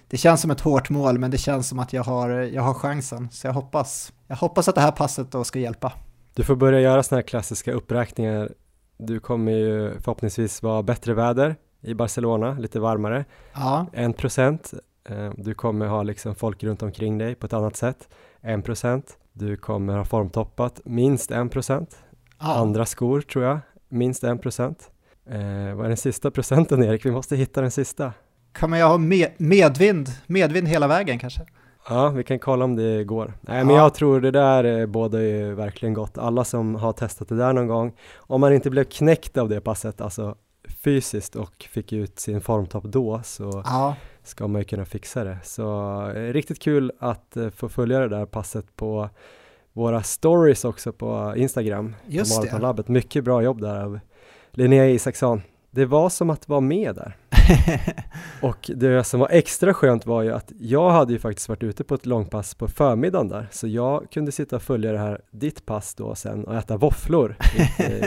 det 0.08 0.16
känns 0.16 0.40
som 0.40 0.50
ett 0.50 0.60
hårt 0.60 0.90
mål 0.90 1.18
men 1.18 1.30
det 1.30 1.38
känns 1.38 1.68
som 1.68 1.78
att 1.78 1.92
jag 1.92 2.02
har, 2.02 2.30
jag 2.30 2.62
har 2.62 2.74
chansen 2.74 3.28
så 3.32 3.46
jag 3.46 3.52
hoppas, 3.52 4.12
jag 4.26 4.36
hoppas 4.36 4.68
att 4.68 4.74
det 4.74 4.80
här 4.80 4.90
passet 4.90 5.32
då 5.32 5.44
ska 5.44 5.58
hjälpa. 5.58 5.92
Du 6.34 6.44
får 6.44 6.56
börja 6.56 6.80
göra 6.80 7.02
sådana 7.02 7.18
här 7.20 7.28
klassiska 7.28 7.72
uppräkningar. 7.72 8.50
Du 8.98 9.20
kommer 9.20 9.52
ju 9.52 10.00
förhoppningsvis 10.00 10.62
vara 10.62 10.82
bättre 10.82 11.14
väder 11.14 11.56
i 11.80 11.94
Barcelona, 11.94 12.52
lite 12.52 12.80
varmare. 12.80 13.24
Ja. 13.54 13.86
En 13.92 14.12
procent. 14.12 14.74
Eh, 15.08 15.30
du 15.36 15.54
kommer 15.54 15.86
ha 15.86 16.02
liksom 16.02 16.34
folk 16.34 16.62
runt 16.62 16.82
omkring 16.82 17.18
dig 17.18 17.34
på 17.34 17.46
ett 17.46 17.52
annat 17.52 17.76
sätt. 17.76 18.08
En 18.40 18.62
procent. 18.62 19.18
Du 19.32 19.56
kommer 19.56 19.96
ha 19.96 20.04
formtoppat 20.04 20.80
minst 20.84 21.30
en 21.30 21.48
procent. 21.48 21.96
Ja. 22.40 22.54
Andra 22.54 22.86
skor 22.86 23.20
tror 23.20 23.44
jag, 23.44 23.58
minst 23.88 24.24
en 24.24 24.38
procent. 24.38 24.90
Eh, 25.26 25.74
vad 25.74 25.84
är 25.84 25.88
den 25.88 25.96
sista 25.96 26.30
procenten 26.30 26.82
Erik? 26.82 27.06
Vi 27.06 27.10
måste 27.10 27.36
hitta 27.36 27.60
den 27.60 27.70
sista. 27.70 28.12
Man 28.60 28.78
ju 28.78 28.84
ha 28.84 28.98
med, 28.98 29.28
medvind, 29.36 30.08
medvind 30.26 30.68
hela 30.68 30.86
vägen 30.86 31.18
kanske? 31.18 31.42
Ja, 31.88 32.08
vi 32.08 32.24
kan 32.24 32.38
kolla 32.38 32.64
om 32.64 32.76
det 32.76 33.04
går. 33.04 33.32
Nej, 33.40 33.58
ja. 33.58 33.64
men 33.64 33.76
jag 33.76 33.94
tror 33.94 34.20
det 34.20 34.30
där 34.30 34.86
båda 34.86 35.22
är 35.22 35.52
verkligen 35.52 35.94
gott. 35.94 36.18
Alla 36.18 36.44
som 36.44 36.74
har 36.74 36.92
testat 36.92 37.28
det 37.28 37.36
där 37.36 37.52
någon 37.52 37.66
gång, 37.66 37.92
om 38.16 38.40
man 38.40 38.52
inte 38.52 38.70
blev 38.70 38.84
knäckt 38.84 39.36
av 39.36 39.48
det 39.48 39.60
passet, 39.60 40.00
alltså 40.00 40.36
fysiskt 40.68 41.36
och 41.36 41.68
fick 41.70 41.92
ut 41.92 42.18
sin 42.18 42.40
formtopp 42.40 42.84
då, 42.84 43.20
så 43.24 43.62
ja. 43.64 43.96
ska 44.22 44.48
man 44.48 44.60
ju 44.60 44.64
kunna 44.64 44.84
fixa 44.84 45.24
det. 45.24 45.38
Så 45.44 46.00
eh, 46.10 46.32
riktigt 46.32 46.58
kul 46.58 46.92
att 46.98 47.36
eh, 47.36 47.50
få 47.50 47.68
följa 47.68 47.98
det 47.98 48.08
där 48.08 48.26
passet 48.26 48.76
på 48.76 49.08
våra 49.72 50.02
stories 50.02 50.64
också 50.64 50.92
på 50.92 51.34
Instagram. 51.36 51.94
Just 52.06 52.50
på 52.50 52.72
det. 52.72 52.88
Mycket 52.88 53.24
bra 53.24 53.42
jobb 53.42 53.60
där 53.60 53.84
av 53.84 54.00
Linnea 54.50 54.88
Isaksson. 54.88 55.42
Det 55.74 55.86
var 55.86 56.08
som 56.08 56.30
att 56.30 56.48
vara 56.48 56.60
med 56.60 56.94
där. 56.94 57.16
och 58.42 58.70
det 58.74 59.04
som 59.04 59.20
var 59.20 59.28
extra 59.30 59.74
skönt 59.74 60.06
var 60.06 60.22
ju 60.22 60.32
att 60.32 60.52
jag 60.60 60.90
hade 60.90 61.12
ju 61.12 61.18
faktiskt 61.18 61.48
varit 61.48 61.62
ute 61.62 61.84
på 61.84 61.94
ett 61.94 62.06
långpass 62.06 62.54
på 62.54 62.68
förmiddagen 62.68 63.28
där, 63.28 63.48
så 63.50 63.66
jag 63.66 64.10
kunde 64.10 64.32
sitta 64.32 64.56
och 64.56 64.62
följa 64.62 64.92
det 64.92 64.98
här, 64.98 65.20
ditt 65.30 65.66
pass 65.66 65.94
då 65.94 66.14
sen 66.14 66.44
och 66.44 66.56
äta 66.56 66.76
våfflor 66.76 67.36
i, 67.88 68.02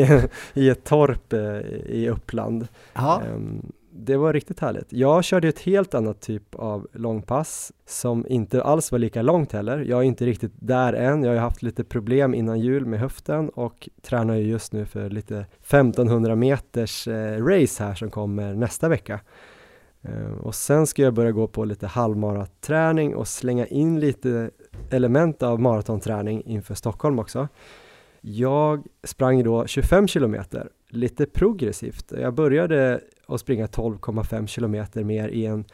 i, 0.00 0.28
i, 0.54 0.68
ett 0.68 0.84
torp 0.84 1.32
eh, 1.32 1.40
i 1.86 2.08
Uppland. 2.10 2.68
Um, 3.34 3.72
det 3.98 4.16
var 4.16 4.32
riktigt 4.32 4.60
härligt. 4.60 4.92
Jag 4.92 5.24
körde 5.24 5.48
ett 5.48 5.58
helt 5.58 5.94
annat 5.94 6.20
typ 6.20 6.54
av 6.54 6.86
långpass 6.92 7.72
som 7.86 8.26
inte 8.28 8.62
alls 8.62 8.92
var 8.92 8.98
lika 8.98 9.22
långt 9.22 9.52
heller. 9.52 9.78
Jag 9.78 9.98
är 9.98 10.02
inte 10.02 10.26
riktigt 10.26 10.52
där 10.54 10.92
än. 10.92 11.22
Jag 11.22 11.32
har 11.32 11.38
haft 11.38 11.62
lite 11.62 11.84
problem 11.84 12.34
innan 12.34 12.60
jul 12.60 12.86
med 12.86 13.00
höften 13.00 13.48
och 13.48 13.88
tränar 14.02 14.34
ju 14.34 14.42
just 14.42 14.72
nu 14.72 14.86
för 14.86 15.10
lite 15.10 15.46
1500 15.60 16.36
meters 16.36 17.08
eh, 17.08 17.44
race 17.44 17.84
här 17.84 17.94
som 17.94 18.10
kommer 18.10 18.54
nästa 18.54 18.88
vecka. 18.88 19.20
Eh, 20.02 20.32
och 20.40 20.54
sen 20.54 20.86
ska 20.86 21.02
jag 21.02 21.14
börja 21.14 21.32
gå 21.32 21.46
på 21.46 21.64
lite 21.64 21.86
halvmaraträning 21.86 23.14
och 23.14 23.28
slänga 23.28 23.66
in 23.66 24.00
lite 24.00 24.50
element 24.90 25.42
av 25.42 25.60
maratonträning 25.60 26.42
inför 26.46 26.74
Stockholm 26.74 27.18
också. 27.18 27.48
Jag 28.20 28.86
sprang 29.04 29.42
då 29.42 29.66
25 29.66 30.08
kilometer, 30.08 30.68
lite 30.88 31.26
progressivt. 31.26 32.12
Jag 32.12 32.34
började 32.34 33.00
att 33.28 33.40
springa 33.40 33.66
12,5 33.66 34.46
kilometer 34.46 35.04
mer 35.04 35.28
i 35.28 35.46
en, 35.46 35.64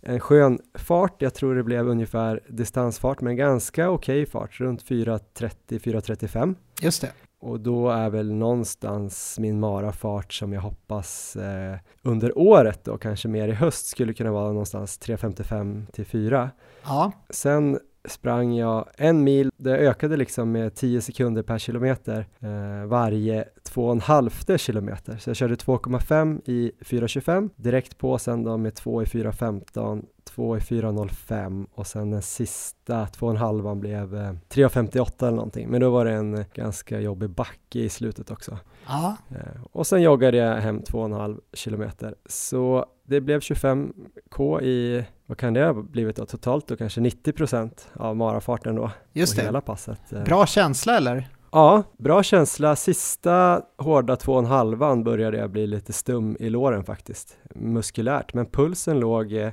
en 0.00 0.20
skön 0.20 0.58
fart. 0.74 1.22
Jag 1.22 1.34
tror 1.34 1.54
det 1.54 1.62
blev 1.62 1.88
ungefär 1.88 2.40
distansfart, 2.48 3.20
men 3.20 3.36
ganska 3.36 3.90
okej 3.90 4.22
okay 4.22 4.30
fart, 4.30 4.60
runt 4.60 4.84
4.30-4.35. 4.84 6.54
Just 6.82 7.00
det. 7.00 7.12
Och 7.40 7.60
då 7.60 7.90
är 7.90 8.10
väl 8.10 8.32
någonstans 8.32 9.38
min 9.38 9.60
marafart 9.60 10.32
som 10.32 10.52
jag 10.52 10.60
hoppas 10.60 11.36
eh, 11.36 11.76
under 12.02 12.38
året 12.38 12.84
då, 12.84 12.98
kanske 12.98 13.28
mer 13.28 13.48
i 13.48 13.52
höst, 13.52 13.86
skulle 13.86 14.14
kunna 14.14 14.32
vara 14.32 14.48
någonstans 14.48 15.00
3.55 15.00 15.86
till 15.92 16.06
4. 16.06 16.50
Ja. 16.84 17.12
Sen 17.30 17.78
sprang 18.04 18.54
jag 18.54 18.88
en 18.96 19.24
mil, 19.24 19.50
det 19.56 19.78
ökade 19.78 20.16
liksom 20.16 20.52
med 20.52 20.74
10 20.74 21.00
sekunder 21.00 21.42
per 21.42 21.58
kilometer 21.58 22.26
eh, 22.40 22.86
varje 22.86 23.44
två 23.62 23.86
och 23.86 23.92
en 23.92 24.00
halvte 24.00 24.58
kilometer. 24.58 25.16
Så 25.16 25.30
jag 25.30 25.36
körde 25.36 25.54
2,5 25.54 26.40
i 26.44 26.72
4.25, 26.80 27.50
direkt 27.56 27.98
på 27.98 28.18
sen 28.18 28.44
då 28.44 28.56
med 28.56 28.74
2 28.74 29.02
i 29.02 29.04
4.15, 29.04 30.04
2 30.24 30.56
i 30.56 30.60
4.05 30.60 31.66
och 31.74 31.86
sen 31.86 32.10
den 32.10 32.22
sista 32.22 33.04
2,5 33.04 33.74
blev 33.80 34.14
eh, 34.14 34.32
3.58 34.48 35.26
eller 35.26 35.36
någonting. 35.36 35.68
Men 35.68 35.80
då 35.80 35.90
var 35.90 36.04
det 36.04 36.12
en 36.12 36.44
ganska 36.54 37.00
jobbig 37.00 37.30
backe 37.30 37.78
i 37.78 37.88
slutet 37.88 38.30
också. 38.30 38.58
Ja. 38.86 39.16
Eh, 39.30 39.62
och 39.72 39.86
sen 39.86 40.02
joggade 40.02 40.36
jag 40.36 40.56
hem 40.56 40.80
2,5 40.80 41.40
kilometer. 41.52 42.14
Så 42.26 42.86
det 43.04 43.20
blev 43.20 43.40
25k 43.40 44.62
i, 44.62 45.04
vad 45.32 45.38
kan 45.38 45.54
det 45.54 45.64
ha 45.64 45.72
blivit 45.72 46.16
då, 46.16 46.26
totalt 46.26 46.66
då 46.66 46.76
kanske 46.76 47.00
90% 47.00 47.70
av 47.94 48.16
marafarten 48.16 48.74
då. 48.74 48.90
Just 49.12 49.36
det. 49.36 49.42
hela 49.42 49.60
passet. 49.60 50.00
Bra 50.24 50.46
känsla 50.46 50.96
eller? 50.96 51.28
Ja, 51.52 51.82
bra 51.98 52.22
känsla. 52.22 52.76
Sista 52.76 53.62
hårda 53.78 54.16
två 54.16 54.32
och 54.32 54.38
en 54.38 54.44
halvan 54.44 55.04
började 55.04 55.36
jag 55.38 55.50
bli 55.50 55.66
lite 55.66 55.92
stum 55.92 56.36
i 56.40 56.50
låren 56.50 56.84
faktiskt, 56.84 57.38
muskulärt. 57.54 58.34
Men 58.34 58.46
pulsen 58.46 59.00
låg 59.00 59.32
eh, 59.32 59.50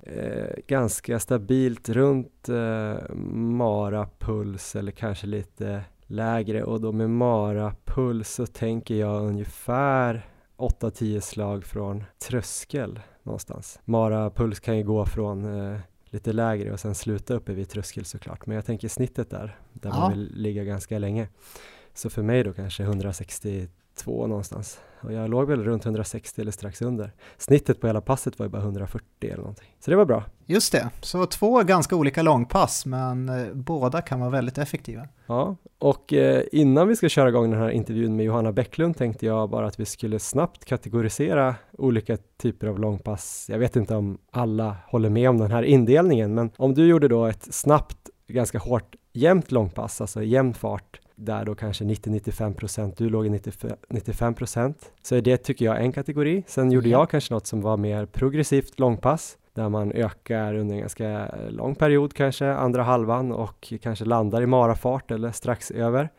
ganska 0.67 1.19
stabilt 1.19 1.89
runt 1.89 2.49
eh, 2.49 3.15
mara-puls 3.33 4.75
eller 4.75 4.91
kanske 4.91 5.27
lite 5.27 5.81
lägre 6.07 6.63
och 6.63 6.81
då 6.81 6.91
med 6.91 7.09
mara-puls 7.09 8.35
så 8.35 8.45
tänker 8.45 8.95
jag 8.95 9.21
ungefär 9.21 10.25
8-10 10.57 11.19
slag 11.19 11.65
från 11.65 12.03
tröskel 12.27 12.99
någonstans. 13.29 13.79
Mara-puls 13.85 14.59
kan 14.59 14.77
ju 14.77 14.83
gå 14.83 15.05
från 15.05 15.71
eh, 15.71 15.79
lite 16.05 16.33
lägre 16.33 16.71
och 16.71 16.79
sen 16.79 16.95
sluta 16.95 17.33
uppe 17.33 17.53
vid 17.53 17.69
tröskel 17.69 18.05
såklart. 18.05 18.45
Men 18.45 18.55
jag 18.55 18.65
tänker 18.65 18.87
snittet 18.87 19.29
där, 19.29 19.59
där 19.73 19.89
ja. 19.89 19.99
man 19.99 20.11
vill 20.11 20.31
ligga 20.35 20.63
ganska 20.63 20.99
länge. 20.99 21.27
Så 21.93 22.09
för 22.09 22.21
mig 22.21 22.43
då 22.43 22.53
kanske 22.53 22.83
162 22.83 24.27
någonstans. 24.27 24.79
Och 25.01 25.13
jag 25.13 25.29
låg 25.29 25.47
väl 25.47 25.63
runt 25.63 25.85
160 25.85 26.41
eller 26.41 26.51
strax 26.51 26.81
under. 26.81 27.11
Snittet 27.37 27.81
på 27.81 27.87
hela 27.87 28.01
passet 28.01 28.39
var 28.39 28.45
ju 28.45 28.49
bara 28.49 28.61
140 28.61 29.05
eller 29.21 29.37
någonting. 29.37 29.75
Så 29.79 29.91
det 29.91 29.97
var 29.97 30.05
bra. 30.05 30.23
Just 30.45 30.71
det, 30.71 30.89
så 31.01 31.25
två 31.25 31.63
ganska 31.63 31.95
olika 31.95 32.21
långpass 32.21 32.85
men 32.85 33.29
eh, 33.29 33.53
båda 33.53 34.01
kan 34.01 34.19
vara 34.19 34.29
väldigt 34.29 34.57
effektiva. 34.57 35.07
Ja, 35.27 35.55
och 35.79 36.13
eh, 36.13 36.43
innan 36.51 36.87
vi 36.87 36.95
ska 36.95 37.09
köra 37.09 37.29
igång 37.29 37.51
den 37.51 37.59
här 37.59 37.69
intervjun 37.69 38.15
med 38.15 38.25
Johanna 38.25 38.51
Bäcklund 38.51 38.97
tänkte 38.97 39.25
jag 39.25 39.49
bara 39.49 39.67
att 39.67 39.79
vi 39.79 39.85
skulle 39.85 40.19
snabbt 40.19 40.65
kategorisera 40.65 41.55
olika 41.77 42.17
typer 42.37 42.67
av 42.67 42.79
långpass. 42.79 43.45
Jag 43.49 43.59
vet 43.59 43.75
inte 43.75 43.95
om 43.95 44.17
alla 44.31 44.75
håller 44.87 45.09
med 45.09 45.29
om 45.29 45.37
den 45.37 45.51
här 45.51 45.63
indelningen, 45.63 46.33
men 46.33 46.51
om 46.57 46.73
du 46.73 46.87
gjorde 46.87 47.07
då 47.07 47.25
ett 47.25 47.53
snabbt, 47.53 48.09
ganska 48.27 48.59
hårt 48.59 48.95
jämnt 49.13 49.51
långpass, 49.51 50.01
alltså 50.01 50.23
jämn 50.23 50.53
fart, 50.53 50.98
där 51.19 51.45
då 51.45 51.55
kanske 51.55 51.83
90-95 51.83 52.53
procent, 52.53 52.97
du 52.97 53.09
låg 53.09 53.25
i 53.25 53.41
95 53.89 54.33
procent. 54.33 54.91
Så 55.01 55.15
är 55.15 55.21
det 55.21 55.37
tycker 55.37 55.65
jag 55.65 55.81
en 55.81 55.91
kategori. 55.91 56.43
Sen 56.47 56.71
gjorde 56.71 56.89
jag 56.89 57.09
kanske 57.09 57.33
något 57.33 57.47
som 57.47 57.61
var 57.61 57.77
mer 57.77 58.05
progressivt 58.05 58.79
långpass 58.79 59.37
där 59.53 59.69
man 59.69 59.91
ökar 59.91 60.53
under 60.55 60.75
en 60.75 60.79
ganska 60.81 61.35
lång 61.49 61.75
period 61.75 62.13
kanske, 62.13 62.51
andra 62.51 62.83
halvan 62.83 63.31
och 63.31 63.73
kanske 63.81 64.05
landar 64.05 64.41
i 64.41 64.45
marafart 64.45 65.11
eller 65.11 65.31
strax 65.31 65.71
över. 65.71 66.09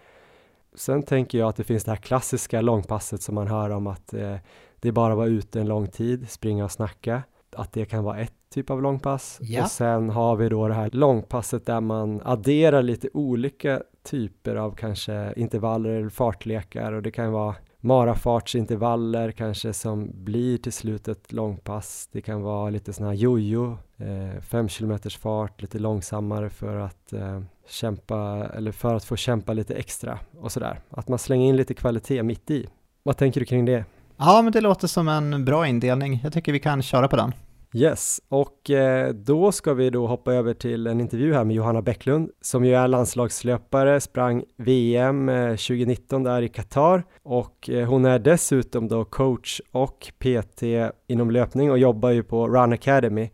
Sen 0.74 1.02
tänker 1.02 1.38
jag 1.38 1.48
att 1.48 1.56
det 1.56 1.64
finns 1.64 1.84
det 1.84 1.90
här 1.90 1.96
klassiska 1.96 2.60
långpasset 2.60 3.22
som 3.22 3.34
man 3.34 3.48
hör 3.48 3.70
om 3.70 3.86
att 3.86 4.14
eh, 4.14 4.36
det 4.80 4.92
bara 4.92 5.14
var 5.14 5.26
ute 5.26 5.60
en 5.60 5.68
lång 5.68 5.86
tid, 5.86 6.30
springa 6.30 6.64
och 6.64 6.72
snacka. 6.72 7.22
Att 7.56 7.72
det 7.72 7.84
kan 7.84 8.04
vara 8.04 8.18
ett 8.18 8.39
typ 8.54 8.70
av 8.70 8.82
långpass. 8.82 9.38
Ja. 9.42 9.62
Och 9.62 9.70
sen 9.70 10.10
har 10.10 10.36
vi 10.36 10.48
då 10.48 10.68
det 10.68 10.74
här 10.74 10.90
långpasset 10.92 11.66
där 11.66 11.80
man 11.80 12.20
adderar 12.24 12.82
lite 12.82 13.08
olika 13.12 13.82
typer 14.02 14.56
av 14.56 14.74
kanske 14.74 15.32
intervaller 15.36 15.90
eller 15.90 16.08
fartlekar 16.08 16.92
och 16.92 17.02
det 17.02 17.10
kan 17.10 17.32
vara 17.32 17.54
marafartsintervaller 17.80 19.32
kanske 19.32 19.72
som 19.72 20.10
blir 20.14 20.58
till 20.58 20.72
slut 20.72 21.08
ett 21.08 21.32
långpass. 21.32 22.08
Det 22.12 22.20
kan 22.20 22.42
vara 22.42 22.70
lite 22.70 22.92
sådana 22.92 23.12
här 23.12 23.18
jojo, 23.18 23.78
eh, 23.96 24.40
fem 24.40 24.68
kilometers 24.68 25.16
fart, 25.16 25.62
lite 25.62 25.78
långsammare 25.78 26.50
för 26.50 26.76
att 26.76 27.12
eh, 27.12 27.40
kämpa 27.68 28.48
eller 28.54 28.72
för 28.72 28.94
att 28.94 29.04
få 29.04 29.16
kämpa 29.16 29.52
lite 29.52 29.74
extra 29.74 30.18
och 30.40 30.52
sådär. 30.52 30.80
Att 30.90 31.08
man 31.08 31.18
slänger 31.18 31.48
in 31.48 31.56
lite 31.56 31.74
kvalitet 31.74 32.22
mitt 32.22 32.50
i. 32.50 32.66
Vad 33.02 33.16
tänker 33.16 33.40
du 33.40 33.46
kring 33.46 33.64
det? 33.64 33.84
Ja, 34.16 34.42
men 34.42 34.52
det 34.52 34.60
låter 34.60 34.86
som 34.86 35.08
en 35.08 35.44
bra 35.44 35.66
indelning. 35.66 36.20
Jag 36.22 36.32
tycker 36.32 36.52
vi 36.52 36.60
kan 36.60 36.82
köra 36.82 37.08
på 37.08 37.16
den. 37.16 37.32
Yes, 37.74 38.20
och 38.28 38.70
eh, 38.70 39.08
då 39.08 39.52
ska 39.52 39.74
vi 39.74 39.90
då 39.90 40.06
hoppa 40.06 40.34
över 40.34 40.54
till 40.54 40.86
en 40.86 41.00
intervju 41.00 41.34
här 41.34 41.44
med 41.44 41.56
Johanna 41.56 41.82
Bäcklund 41.82 42.30
som 42.40 42.64
ju 42.64 42.74
är 42.74 42.88
landslagslöpare, 42.88 44.00
sprang 44.00 44.44
VM 44.56 45.26
2019 45.50 46.26
eh, 46.26 46.32
där 46.32 46.42
i 46.42 46.48
Qatar 46.48 47.04
och 47.22 47.70
eh, 47.70 47.88
hon 47.88 48.04
är 48.04 48.18
dessutom 48.18 48.88
då 48.88 49.04
coach 49.04 49.60
och 49.72 50.12
PT 50.18 50.62
inom 51.06 51.30
löpning 51.30 51.70
och 51.70 51.78
jobbar 51.78 52.10
ju 52.10 52.22
på 52.22 52.48
Run 52.48 52.72
Academy. 52.72 53.30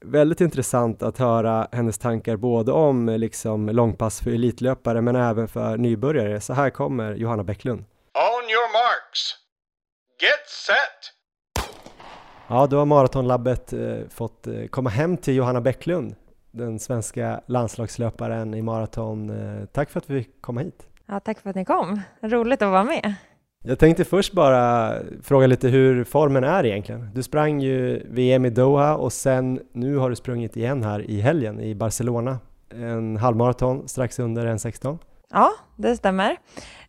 Väldigt 0.00 0.40
intressant 0.40 1.02
att 1.02 1.18
höra 1.18 1.68
hennes 1.72 1.98
tankar 1.98 2.36
både 2.36 2.72
om 2.72 3.06
liksom 3.08 3.68
långpass 3.68 4.20
för 4.20 4.30
elitlöpare 4.30 5.00
men 5.00 5.16
även 5.16 5.48
för 5.48 5.76
nybörjare. 5.76 6.40
Så 6.40 6.52
här 6.52 6.70
kommer 6.70 7.14
Johanna 7.14 7.44
Bäcklund. 7.44 7.80
On 8.14 8.50
your 8.50 8.72
marks. 8.72 9.20
Get 10.20 10.48
set! 10.48 11.23
Ja, 12.48 12.66
då 12.66 12.78
har 12.78 12.86
Maratonlabbet 12.86 13.72
eh, 13.72 13.96
fått 14.08 14.46
eh, 14.46 14.66
komma 14.66 14.90
hem 14.90 15.16
till 15.16 15.34
Johanna 15.34 15.60
Bäcklund, 15.60 16.14
den 16.50 16.78
svenska 16.78 17.40
landslagslöparen 17.46 18.54
i 18.54 18.62
maraton. 18.62 19.30
Eh, 19.30 19.64
tack 19.64 19.90
för 19.90 20.00
att 20.00 20.10
vi 20.10 20.22
fick 20.22 20.42
komma 20.42 20.60
hit. 20.60 20.86
Ja, 21.06 21.20
tack 21.20 21.40
för 21.40 21.50
att 21.50 21.56
ni 21.56 21.64
kom. 21.64 22.00
Roligt 22.22 22.62
att 22.62 22.70
vara 22.70 22.84
med. 22.84 23.14
Jag 23.66 23.78
tänkte 23.78 24.04
först 24.04 24.32
bara 24.32 24.92
fråga 25.22 25.46
lite 25.46 25.68
hur 25.68 26.04
formen 26.04 26.44
är 26.44 26.66
egentligen. 26.66 27.10
Du 27.14 27.22
sprang 27.22 27.60
ju 27.60 28.06
VM 28.10 28.44
i 28.44 28.50
Doha 28.50 28.96
och 28.96 29.12
sen 29.12 29.60
nu 29.72 29.96
har 29.96 30.10
du 30.10 30.16
sprungit 30.16 30.56
igen 30.56 30.82
här 30.82 31.10
i 31.10 31.20
helgen 31.20 31.60
i 31.60 31.74
Barcelona. 31.74 32.38
En 32.74 33.16
halvmaraton 33.16 33.88
strax 33.88 34.18
under 34.18 34.46
1.16. 34.46 34.98
Ja, 35.30 35.50
det 35.76 35.96
stämmer. 35.96 36.36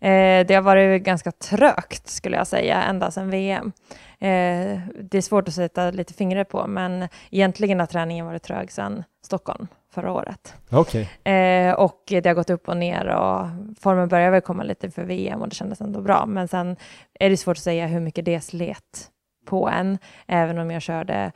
Eh, 0.05 0.45
det 0.45 0.55
har 0.55 0.61
varit 0.61 1.03
ganska 1.03 1.31
trögt 1.31 2.07
skulle 2.07 2.37
jag 2.37 2.47
säga 2.47 2.83
ända 2.83 3.11
sedan 3.11 3.29
VM. 3.29 3.71
Eh, 4.19 4.79
det 5.01 5.17
är 5.17 5.21
svårt 5.21 5.47
att 5.47 5.53
sätta 5.53 5.91
lite 5.91 6.13
fingret 6.13 6.49
på, 6.49 6.67
men 6.67 7.07
egentligen 7.31 7.79
har 7.79 7.87
träningen 7.87 8.25
varit 8.25 8.43
trög 8.43 8.71
sedan 8.71 9.03
Stockholm 9.25 9.67
förra 9.93 10.11
året. 10.11 10.53
Okay. 10.71 11.33
Eh, 11.33 11.73
och 11.73 12.03
det 12.07 12.25
har 12.25 12.33
gått 12.33 12.49
upp 12.49 12.69
och 12.69 12.77
ner 12.77 13.07
och 13.07 13.47
formen 13.79 14.07
börjar 14.07 14.31
väl 14.31 14.41
komma 14.41 14.63
lite 14.63 14.91
för 14.91 15.03
VM 15.03 15.41
och 15.41 15.49
det 15.49 15.55
kändes 15.55 15.81
ändå 15.81 16.01
bra. 16.01 16.25
Men 16.25 16.47
sen 16.47 16.75
är 17.19 17.29
det 17.29 17.37
svårt 17.37 17.57
att 17.57 17.63
säga 17.63 17.87
hur 17.87 17.99
mycket 17.99 18.25
det 18.25 18.41
slet 18.41 19.09
på 19.45 19.69
en, 19.69 19.97
även 20.27 20.57
om 20.57 20.71
jag 20.71 20.81
körde 20.81 21.31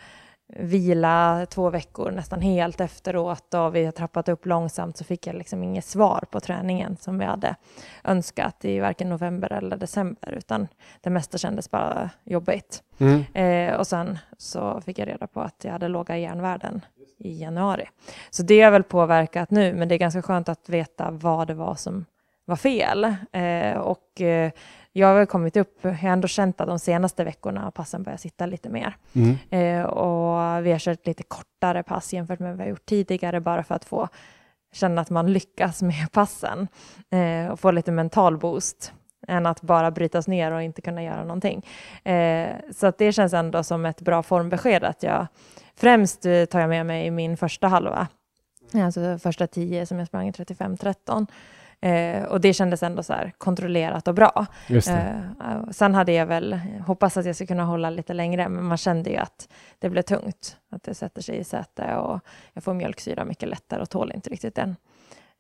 vila 0.55 1.45
två 1.49 1.69
veckor 1.69 2.12
nästan 2.12 2.41
helt 2.41 2.81
efteråt 2.81 3.53
och 3.53 3.75
vi 3.75 3.85
har 3.85 3.91
trappat 3.91 4.29
upp 4.29 4.45
långsamt 4.45 4.97
så 4.97 5.03
fick 5.03 5.27
jag 5.27 5.35
liksom 5.35 5.63
inget 5.63 5.85
svar 5.85 6.23
på 6.31 6.39
träningen 6.39 6.97
som 6.97 7.19
vi 7.19 7.25
hade 7.25 7.55
önskat 8.03 8.65
i 8.65 8.79
varken 8.79 9.09
november 9.09 9.53
eller 9.53 9.77
december 9.77 10.31
utan 10.31 10.67
det 11.01 11.09
mesta 11.09 11.38
kändes 11.38 11.71
bara 11.71 12.09
jobbigt. 12.23 12.83
Mm. 12.97 13.23
Eh, 13.33 13.79
och 13.79 13.88
sen 13.88 14.19
så 14.38 14.81
fick 14.81 14.99
jag 14.99 15.07
reda 15.07 15.27
på 15.27 15.41
att 15.41 15.63
jag 15.63 15.71
hade 15.71 15.88
låga 15.88 16.17
järnvärden 16.17 16.81
i 17.17 17.41
januari. 17.41 17.89
Så 18.29 18.43
det 18.43 18.62
har 18.62 18.71
väl 18.71 18.83
påverkat 18.83 19.51
nu 19.51 19.73
men 19.73 19.88
det 19.88 19.95
är 19.95 19.99
ganska 19.99 20.21
skönt 20.21 20.49
att 20.49 20.69
veta 20.69 21.12
vad 21.12 21.47
det 21.47 21.53
var 21.53 21.75
som 21.75 22.05
var 22.49 22.55
fel. 22.55 23.15
Eh, 23.31 23.77
och 23.77 24.21
eh, 24.21 24.51
jag 24.93 25.08
har 25.08 25.25
kommit 25.25 25.58
upp, 25.58 25.78
jag 25.82 25.93
har 25.93 26.10
ändå 26.10 26.28
känt 26.28 26.62
att 26.62 26.67
de 26.67 26.80
senaste 26.80 27.23
veckorna 27.23 27.62
har 27.62 27.71
passen 27.71 28.04
börjat 28.04 28.21
sitta 28.21 28.45
lite 28.45 28.69
mer. 28.69 28.97
Mm. 29.13 29.38
Eh, 29.49 29.86
och 29.86 30.65
vi 30.65 30.71
har 30.71 30.80
kört 30.80 31.08
lite 31.08 31.23
kortare 31.23 31.84
pass 31.84 32.13
jämfört 32.13 32.39
med 32.39 32.49
vad 32.49 32.58
vi 32.58 32.63
har 32.63 32.69
gjort 32.69 32.86
tidigare, 32.86 33.39
bara 33.41 33.63
för 33.63 33.75
att 33.75 33.86
få 33.86 34.08
känna 34.73 35.02
att 35.02 35.10
man 35.10 35.34
lyckas 35.34 35.82
med 35.82 36.12
passen 36.12 36.67
eh, 37.10 37.52
och 37.52 37.60
få 37.60 37.71
lite 37.71 37.91
mental 37.91 38.38
boost 38.38 38.93
än 39.28 39.45
att 39.45 39.62
bara 39.62 39.91
brytas 39.91 40.28
ner 40.28 40.52
och 40.52 40.62
inte 40.62 40.82
kunna 40.82 41.04
göra 41.04 41.23
någonting. 41.23 41.65
Eh, 42.04 42.49
så 42.75 42.93
det 42.97 43.12
känns 43.12 43.34
ändå 43.34 43.63
som 43.63 43.86
ett 43.86 44.02
bra 44.02 44.23
formbesked 44.23 44.84
att 44.84 45.04
jag 45.04 45.28
främst 45.75 46.25
eh, 46.25 46.45
tar 46.45 46.60
jag 46.60 46.69
med 46.69 46.86
mig 46.86 47.12
min 47.12 47.38
första 47.38 47.67
halva, 47.67 48.08
alltså 48.73 49.17
första 49.17 49.47
tio 49.47 49.86
som 49.86 49.99
jag 49.99 50.08
sprang 50.08 50.28
i 50.28 50.32
35-13 50.32 51.28
Eh, 51.81 52.23
och 52.23 52.41
det 52.41 52.53
kändes 52.53 52.83
ändå 52.83 53.03
så 53.03 53.13
här 53.13 53.33
kontrollerat 53.37 54.07
och 54.07 54.13
bra. 54.13 54.45
Eh, 54.69 55.69
sen 55.71 55.95
hade 55.95 56.11
jag 56.11 56.25
väl 56.25 56.59
hoppats 56.87 57.17
att 57.17 57.25
jag 57.25 57.35
skulle 57.35 57.47
kunna 57.47 57.65
hålla 57.65 57.89
lite 57.89 58.13
längre, 58.13 58.49
men 58.49 58.63
man 58.63 58.77
kände 58.77 59.09
ju 59.09 59.17
att 59.17 59.49
det 59.79 59.89
blev 59.89 60.01
tungt, 60.01 60.57
att 60.71 60.83
det 60.83 60.93
sätter 60.93 61.21
sig 61.21 61.37
i 61.37 61.43
säte 61.43 61.95
och 61.95 62.19
jag 62.53 62.63
får 62.63 62.73
mjölksyra 62.73 63.25
mycket 63.25 63.49
lättare 63.49 63.81
och 63.81 63.89
tål 63.89 64.11
inte 64.15 64.29
riktigt 64.29 64.55
den 64.55 64.75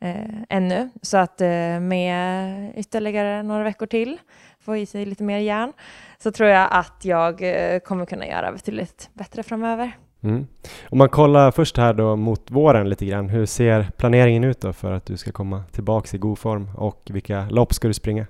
eh, 0.01 0.41
ännu. 0.49 0.89
Så 1.01 1.17
att 1.17 1.41
eh, 1.41 1.79
med 1.79 2.73
ytterligare 2.75 3.43
några 3.43 3.63
veckor 3.63 3.85
till, 3.85 4.17
få 4.59 4.77
i 4.77 4.85
sig 4.85 5.05
lite 5.05 5.23
mer 5.23 5.39
järn, 5.39 5.73
så 6.17 6.31
tror 6.31 6.49
jag 6.49 6.67
att 6.71 7.05
jag 7.05 7.41
eh, 7.41 7.79
kommer 7.79 8.05
kunna 8.05 8.27
göra 8.27 8.51
betydligt 8.51 9.09
bättre 9.13 9.43
framöver. 9.43 9.91
Mm. 10.23 10.47
Om 10.89 10.97
man 10.97 11.09
kollar 11.09 11.51
först 11.51 11.77
här 11.77 11.93
då 11.93 12.15
mot 12.15 12.51
våren 12.51 12.89
lite 12.89 13.05
grann, 13.05 13.29
hur 13.29 13.45
ser 13.45 13.91
planeringen 13.97 14.43
ut 14.43 14.61
då 14.61 14.73
för 14.73 14.91
att 14.91 15.05
du 15.05 15.17
ska 15.17 15.31
komma 15.31 15.63
tillbaks 15.71 16.13
i 16.13 16.17
god 16.17 16.39
form 16.39 16.69
och 16.77 17.01
vilka 17.09 17.47
lopp 17.49 17.73
ska 17.73 17.87
du 17.87 17.93
springa? 17.93 18.27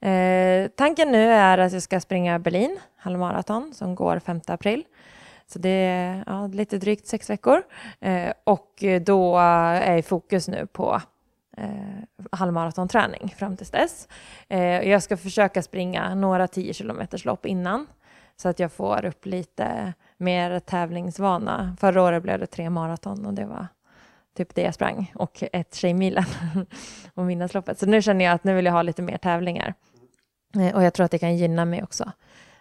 Eh, 0.00 0.68
tanken 0.76 1.12
nu 1.12 1.32
är 1.32 1.58
att 1.58 1.72
jag 1.72 1.82
ska 1.82 2.00
springa 2.00 2.38
Berlin 2.38 2.78
halvmaraton 2.96 3.72
som 3.74 3.94
går 3.94 4.18
5 4.18 4.40
april. 4.46 4.84
Så 5.46 5.58
det 5.58 5.68
är 5.68 6.24
ja, 6.26 6.46
lite 6.46 6.78
drygt 6.78 7.06
sex 7.06 7.30
veckor 7.30 7.62
eh, 8.00 8.32
och 8.44 8.84
då 9.00 9.38
är 9.38 10.02
fokus 10.02 10.48
nu 10.48 10.66
på 10.66 11.00
eh, 11.56 11.68
halvmaratonträning 12.32 13.34
fram 13.38 13.56
till 13.56 13.66
dess. 13.66 14.08
Eh, 14.48 14.88
jag 14.88 15.02
ska 15.02 15.16
försöka 15.16 15.62
springa 15.62 16.14
några 16.14 16.48
10 16.48 16.74
kilometers 16.74 17.24
lopp 17.24 17.46
innan 17.46 17.86
så 18.36 18.48
att 18.48 18.58
jag 18.58 18.72
får 18.72 19.04
upp 19.04 19.26
lite 19.26 19.92
mer 20.16 20.60
tävlingsvana. 20.60 21.76
Förra 21.80 22.02
året 22.02 22.22
blev 22.22 22.38
det 22.38 22.46
tre 22.46 22.70
maraton 22.70 23.26
och 23.26 23.34
det 23.34 23.44
var 23.44 23.66
typ 24.36 24.54
det 24.54 24.62
jag 24.62 24.74
sprang 24.74 25.12
och 25.14 25.44
ett 25.52 25.74
Tjejmilen 25.74 26.24
och 27.14 27.24
Midnattsloppet. 27.24 27.78
Så 27.78 27.86
nu 27.86 28.02
känner 28.02 28.24
jag 28.24 28.34
att 28.34 28.44
nu 28.44 28.54
vill 28.54 28.64
jag 28.64 28.72
ha 28.72 28.82
lite 28.82 29.02
mer 29.02 29.18
tävlingar. 29.18 29.74
Eh, 30.54 30.74
och 30.74 30.82
jag 30.82 30.94
tror 30.94 31.04
att 31.04 31.10
det 31.10 31.18
kan 31.18 31.36
gynna 31.36 31.64
mig 31.64 31.82
också 31.82 32.12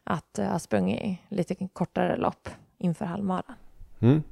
att 0.04 0.38
ha 0.38 0.60
sprungit 0.60 1.20
lite 1.30 1.56
kortare 1.74 2.18
lopp 2.18 2.50
inför 2.78 3.06
halvmaran. 3.06 3.56
Mm. 4.00 4.24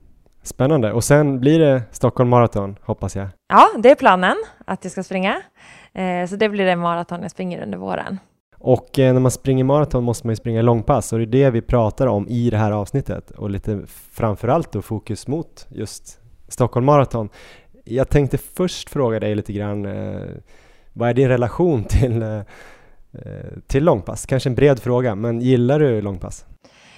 Spännande. 0.44 0.94
Och 0.94 1.04
sen 1.04 1.40
blir 1.40 1.60
det 1.60 1.84
Stockholm 1.92 2.30
Marathon, 2.30 2.76
hoppas 2.82 3.16
jag. 3.16 3.28
Ja, 3.48 3.68
det 3.78 3.92
är 3.92 3.96
planen 3.96 4.36
att 4.66 4.84
jag 4.84 4.92
ska 4.92 5.04
springa. 5.04 5.42
Eh, 5.94 6.28
så 6.28 6.36
det 6.36 6.50
blir 6.50 6.66
det 6.66 6.76
maraton 6.76 7.22
jag 7.22 7.32
springer 7.32 7.64
under 7.64 7.78
våren. 7.78 8.20
Och 8.64 9.00
eh, 9.00 9.14
när 9.14 9.20
man 9.20 9.32
springer 9.32 9.64
maraton 9.64 10.04
måste 10.04 10.28
man 10.28 10.32
ju 10.32 10.36
springa 10.36 10.62
långpass 10.62 11.14
och 11.14 11.20
det 11.20 11.26
är 11.26 11.46
det 11.46 11.50
vi 11.50 11.62
pratar 11.62 12.08
om 12.08 12.28
i 12.28 12.50
det 12.50 12.58
här 12.58 12.72
avsnittet 12.72 13.32
och 13.32 13.50
lite 13.50 13.82
framförallt 14.12 14.72
då 14.72 14.82
fokus 14.82 15.28
mot 15.28 15.68
just 15.70 16.20
Stockholm 16.48 16.86
Marathon. 16.86 17.30
Jag 17.84 18.10
tänkte 18.10 18.38
först 18.38 18.90
fråga 18.90 19.20
dig 19.20 19.36
lite 19.36 19.54
grann, 19.54 19.86
eh, 19.86 20.22
vad 20.94 21.10
är 21.10 21.14
din 21.14 21.28
relation 21.28 21.84
till, 21.90 22.22
eh, 22.22 22.42
till 23.68 23.84
långpass? 23.84 24.26
Kanske 24.26 24.50
en 24.50 24.56
bred 24.56 24.80
fråga, 24.80 25.16
men 25.16 25.42
gillar 25.42 25.80
du 25.80 26.02
långpass? 26.02 26.46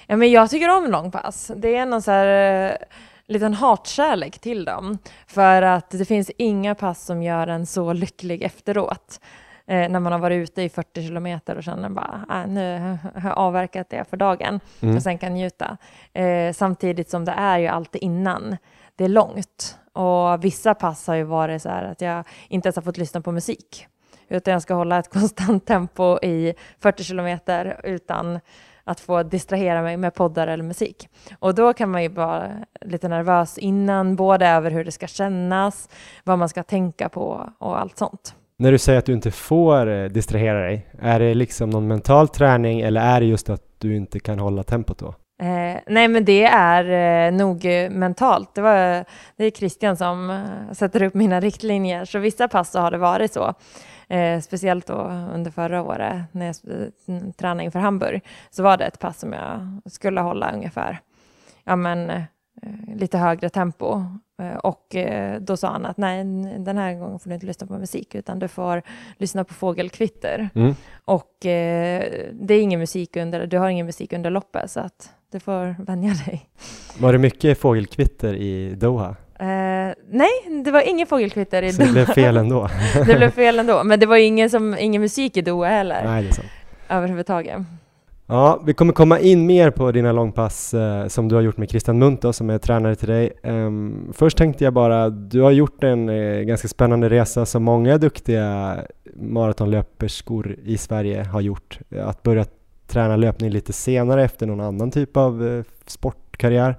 Ja, 0.06 0.16
men 0.16 0.30
jag 0.30 0.50
tycker 0.50 0.76
om 0.76 0.90
långpass. 0.90 1.50
Det 1.56 1.76
är 1.76 1.86
någon 1.86 2.02
så 2.02 2.10
här 2.10 2.78
liten 3.26 3.54
hatkärlek 3.54 4.38
till 4.38 4.64
dem. 4.64 4.98
För 5.26 5.62
att 5.62 5.90
det 5.90 6.04
finns 6.04 6.30
inga 6.38 6.74
pass 6.74 7.04
som 7.04 7.22
gör 7.22 7.46
en 7.46 7.66
så 7.66 7.92
lycklig 7.92 8.42
efteråt. 8.42 9.20
Eh, 9.66 9.88
när 9.88 10.00
man 10.00 10.12
har 10.12 10.18
varit 10.18 10.50
ute 10.50 10.62
i 10.62 10.68
40 10.68 11.02
kilometer 11.02 11.56
och 11.56 11.62
känner 11.62 11.88
bara, 11.88 12.26
äh, 12.30 12.50
nu 12.50 12.98
har 13.14 13.28
jag 13.28 13.38
avverkat 13.38 13.90
det 13.90 14.04
för 14.04 14.16
dagen 14.16 14.60
mm. 14.80 14.96
och 14.96 15.02
sen 15.02 15.18
kan 15.18 15.34
njuta. 15.34 15.76
Eh, 16.12 16.52
samtidigt 16.52 17.10
som 17.10 17.24
det 17.24 17.32
är 17.32 17.58
ju 17.58 17.66
alltid 17.66 18.02
innan. 18.02 18.56
Det 18.96 19.04
är 19.04 19.08
långt 19.08 19.78
och 19.92 20.44
vissa 20.44 20.74
pass 20.74 21.06
har 21.06 21.14
ju 21.14 21.22
varit 21.22 21.62
så 21.62 21.68
här 21.68 21.84
att 21.84 22.00
jag 22.00 22.24
inte 22.48 22.66
ens 22.66 22.76
har 22.76 22.82
fått 22.82 22.98
lyssna 22.98 23.20
på 23.20 23.32
musik 23.32 23.86
utan 24.28 24.52
jag 24.52 24.62
ska 24.62 24.74
hålla 24.74 24.98
ett 24.98 25.10
konstant 25.12 25.66
tempo 25.66 26.18
i 26.22 26.54
40 26.78 27.04
kilometer 27.04 27.80
utan 27.84 28.40
att 28.84 29.00
få 29.00 29.22
distrahera 29.22 29.82
mig 29.82 29.96
med 29.96 30.14
poddar 30.14 30.46
eller 30.46 30.64
musik. 30.64 31.08
Och 31.38 31.54
då 31.54 31.72
kan 31.72 31.90
man 31.90 32.02
ju 32.02 32.08
vara 32.08 32.50
lite 32.80 33.08
nervös 33.08 33.58
innan, 33.58 34.16
både 34.16 34.48
över 34.48 34.70
hur 34.70 34.84
det 34.84 34.92
ska 34.92 35.06
kännas, 35.06 35.88
vad 36.24 36.38
man 36.38 36.48
ska 36.48 36.62
tänka 36.62 37.08
på 37.08 37.52
och 37.58 37.80
allt 37.80 37.98
sånt. 37.98 38.34
När 38.58 38.72
du 38.72 38.78
säger 38.78 38.98
att 38.98 39.06
du 39.06 39.12
inte 39.12 39.30
får 39.30 39.88
eh, 39.88 40.04
distrahera 40.04 40.60
dig, 40.60 40.86
är 41.00 41.20
det 41.20 41.34
liksom 41.34 41.70
någon 41.70 41.86
mental 41.86 42.28
träning 42.28 42.80
eller 42.80 43.00
är 43.00 43.20
det 43.20 43.26
just 43.26 43.50
att 43.50 43.62
du 43.78 43.96
inte 43.96 44.20
kan 44.20 44.38
hålla 44.38 44.62
tempot 44.62 44.98
då? 44.98 45.14
Eh, 45.42 45.80
nej, 45.86 46.08
men 46.08 46.24
det 46.24 46.44
är 46.44 46.84
eh, 47.26 47.32
nog 47.32 47.64
eh, 47.64 47.90
mentalt. 47.90 48.54
Det, 48.54 48.60
var, 48.60 49.04
det 49.36 49.44
är 49.44 49.50
Christian 49.50 49.96
som 49.96 50.30
eh, 50.30 50.72
sätter 50.72 51.02
upp 51.02 51.14
mina 51.14 51.40
riktlinjer, 51.40 52.04
så 52.04 52.18
vissa 52.18 52.48
pass 52.48 52.70
så 52.70 52.80
har 52.80 52.90
det 52.90 52.98
varit 52.98 53.32
så. 53.32 53.54
Eh, 54.08 54.40
speciellt 54.40 54.86
då 54.86 54.94
under 55.34 55.50
förra 55.50 55.82
året 55.82 56.22
när 56.32 56.46
jag 56.46 56.56
eh, 57.06 57.22
tränade 57.38 57.64
inför 57.64 57.78
Hamburg 57.78 58.22
så 58.50 58.62
var 58.62 58.76
det 58.76 58.84
ett 58.84 58.98
pass 58.98 59.18
som 59.18 59.32
jag 59.32 59.80
skulle 59.92 60.20
hålla 60.20 60.52
ungefär 60.52 61.00
ja, 61.66 61.76
men, 61.76 62.10
eh, 62.10 62.22
lite 62.96 63.18
högre 63.18 63.48
tempo. 63.48 64.04
Eh, 64.42 64.56
och 64.56 64.96
eh, 64.96 65.40
då 65.40 65.56
sa 65.56 65.68
han 65.68 65.86
att 65.86 65.96
nej, 65.96 66.24
den 66.58 66.78
här 66.78 66.94
gången 66.94 67.18
får 67.18 67.30
du 67.30 67.34
inte 67.34 67.46
lyssna 67.46 67.66
på 67.66 67.78
musik 67.78 68.14
utan 68.14 68.38
du 68.38 68.48
får 68.48 68.82
lyssna 69.16 69.44
på 69.44 69.54
fågelkvitter. 69.54 70.48
Mm. 70.54 70.74
Och 71.04 71.46
eh, 71.46 72.04
det 72.32 72.54
är 72.54 72.60
ingen 72.60 72.80
musik 72.80 73.16
under, 73.16 73.46
du 73.46 73.58
har 73.58 73.68
ingen 73.68 73.86
musik 73.86 74.12
under 74.12 74.30
loppet 74.30 74.70
så 74.70 74.80
att 74.80 75.10
du 75.32 75.40
får 75.40 75.84
vänja 75.84 76.14
dig. 76.26 76.48
Var 76.98 77.12
det 77.12 77.18
mycket 77.18 77.60
fågelkvitter 77.60 78.34
i 78.34 78.74
Doha? 78.74 79.16
Uh, 79.40 79.94
nej, 80.08 80.62
det 80.64 80.70
var 80.70 80.88
ingen 80.88 81.06
fågelkvitter 81.06 81.62
i 81.62 81.72
Så 81.72 81.82
det 81.82 81.92
blev 81.92 82.04
fel 82.04 82.36
ändå? 82.36 82.68
det 83.06 83.16
blev 83.16 83.30
fel 83.30 83.58
ändå, 83.58 83.84
men 83.84 84.00
det 84.00 84.06
var 84.06 84.16
ingen, 84.16 84.50
som, 84.50 84.76
ingen 84.78 85.02
musik 85.02 85.36
i 85.36 85.40
Doha 85.42 85.68
heller. 85.68 86.04
Nej, 86.04 86.22
det 86.22 86.28
är 86.28 86.32
sant. 86.32 86.48
Överhuvudtaget. 86.88 87.56
Ja, 88.28 88.62
vi 88.66 88.74
kommer 88.74 88.92
komma 88.92 89.18
in 89.20 89.46
mer 89.46 89.70
på 89.70 89.92
dina 89.92 90.12
långpass 90.12 90.74
eh, 90.74 91.06
som 91.06 91.28
du 91.28 91.34
har 91.34 91.42
gjort 91.42 91.56
med 91.56 91.70
Christian 91.70 91.98
Munto 91.98 92.32
som 92.32 92.50
är 92.50 92.58
tränare 92.58 92.94
till 92.94 93.08
dig. 93.08 93.32
Um, 93.42 94.12
först 94.12 94.38
tänkte 94.38 94.64
jag 94.64 94.72
bara, 94.72 95.10
du 95.10 95.40
har 95.40 95.50
gjort 95.50 95.84
en 95.84 96.08
eh, 96.08 96.40
ganska 96.40 96.68
spännande 96.68 97.08
resa 97.08 97.46
som 97.46 97.62
många 97.62 97.98
duktiga 97.98 98.78
maratonlöperskor 99.14 100.56
i 100.64 100.78
Sverige 100.78 101.24
har 101.24 101.40
gjort. 101.40 101.78
Att 102.02 102.22
börja 102.22 102.44
träna 102.86 103.16
löpning 103.16 103.50
lite 103.50 103.72
senare 103.72 104.24
efter 104.24 104.46
någon 104.46 104.60
annan 104.60 104.90
typ 104.90 105.16
av 105.16 105.46
eh, 105.46 105.64
sportkarriär. 105.86 106.76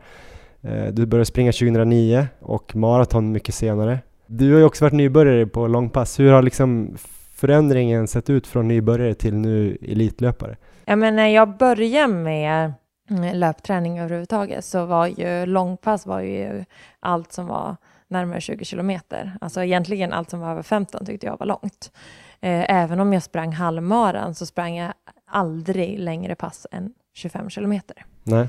Eh, 0.62 0.88
du 0.88 1.06
började 1.06 1.26
springa 1.26 1.52
2009 1.52 2.28
och 2.40 2.76
maraton 2.76 3.32
mycket 3.32 3.56
senare. 3.56 4.00
Du 4.26 4.52
har 4.52 4.60
ju 4.60 4.66
också 4.66 4.86
varit 4.86 4.94
nybörjare 4.94 5.46
på 5.46 5.68
långpass. 5.68 6.20
Hur 6.20 6.32
har 6.32 6.42
liksom 6.42 6.98
förändringen 7.34 8.08
sett 8.08 8.30
ut 8.30 8.48
från 8.48 8.68
nybörjare 8.68 9.14
till 9.14 9.36
nu 9.36 9.78
elitlöpare? 9.82 10.58
Ja, 10.90 10.96
men 10.96 11.16
när 11.16 11.28
jag 11.28 11.58
började 11.58 12.14
med 12.14 12.74
mm, 13.10 13.36
löpträning 13.36 14.00
överhuvudtaget 14.00 14.66
så 14.66 14.86
var 14.86 15.08
ju 15.08 15.46
långpass 15.46 16.06
var 16.06 16.20
ju 16.20 16.66
allt 17.00 17.32
som 17.32 17.48
var 17.48 17.76
närmare 18.08 18.42
20 18.42 18.66
kilometer. 18.66 19.38
Alltså 19.42 19.64
egentligen 19.64 20.14
allt 20.14 20.30
som 20.30 20.40
var 20.40 20.52
över 20.52 20.64
15 20.64 21.06
tyckte 21.06 21.28
jag 21.28 21.40
var 21.40 21.46
långt. 21.46 21.92
Eh, 22.42 22.76
även 22.76 23.00
om 23.00 23.14
jag 23.14 23.24
sprang 23.24 23.52
halvmaran 23.52 24.36
så 24.36 24.46
sprang 24.46 24.78
jag 24.78 24.94
aldrig 25.26 26.00
längre 26.00 26.36
pass 26.36 26.68
än 26.72 26.94
25 27.14 27.50
kilometer. 27.50 28.06
Nej. 28.24 28.48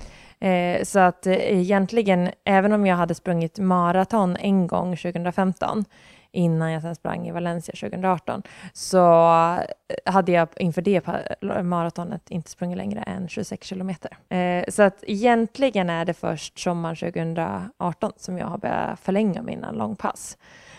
Eh, 0.50 0.84
så 0.84 0.98
att 0.98 1.26
eh, 1.26 1.34
egentligen, 1.34 2.30
även 2.44 2.72
om 2.72 2.86
jag 2.86 2.96
hade 2.96 3.14
sprungit 3.14 3.58
maraton 3.58 4.36
en 4.36 4.66
gång 4.66 4.96
2015, 4.96 5.84
innan 6.38 6.72
jag 6.72 6.82
sen 6.82 6.94
sprang 6.94 7.28
i 7.28 7.32
Valencia 7.32 7.74
2018, 7.90 8.42
så 8.72 8.98
eh, 9.88 10.12
hade 10.12 10.32
jag 10.32 10.48
inför 10.56 10.82
det 10.82 11.06
maratonet 11.62 12.30
inte 12.30 12.50
sprungit 12.50 12.78
längre 12.78 13.00
än 13.00 13.28
26 13.28 13.66
kilometer. 13.66 14.18
Eh, 14.28 14.64
så 14.68 14.82
att 14.82 15.04
egentligen 15.06 15.90
är 15.90 16.04
det 16.04 16.14
först 16.14 16.58
sommaren 16.58 16.96
2018 16.96 18.12
som 18.16 18.38
jag 18.38 18.46
har 18.46 18.58
börjat 18.58 19.00
förlänga 19.00 19.42
mina 19.42 19.72
långpass. 19.72 20.38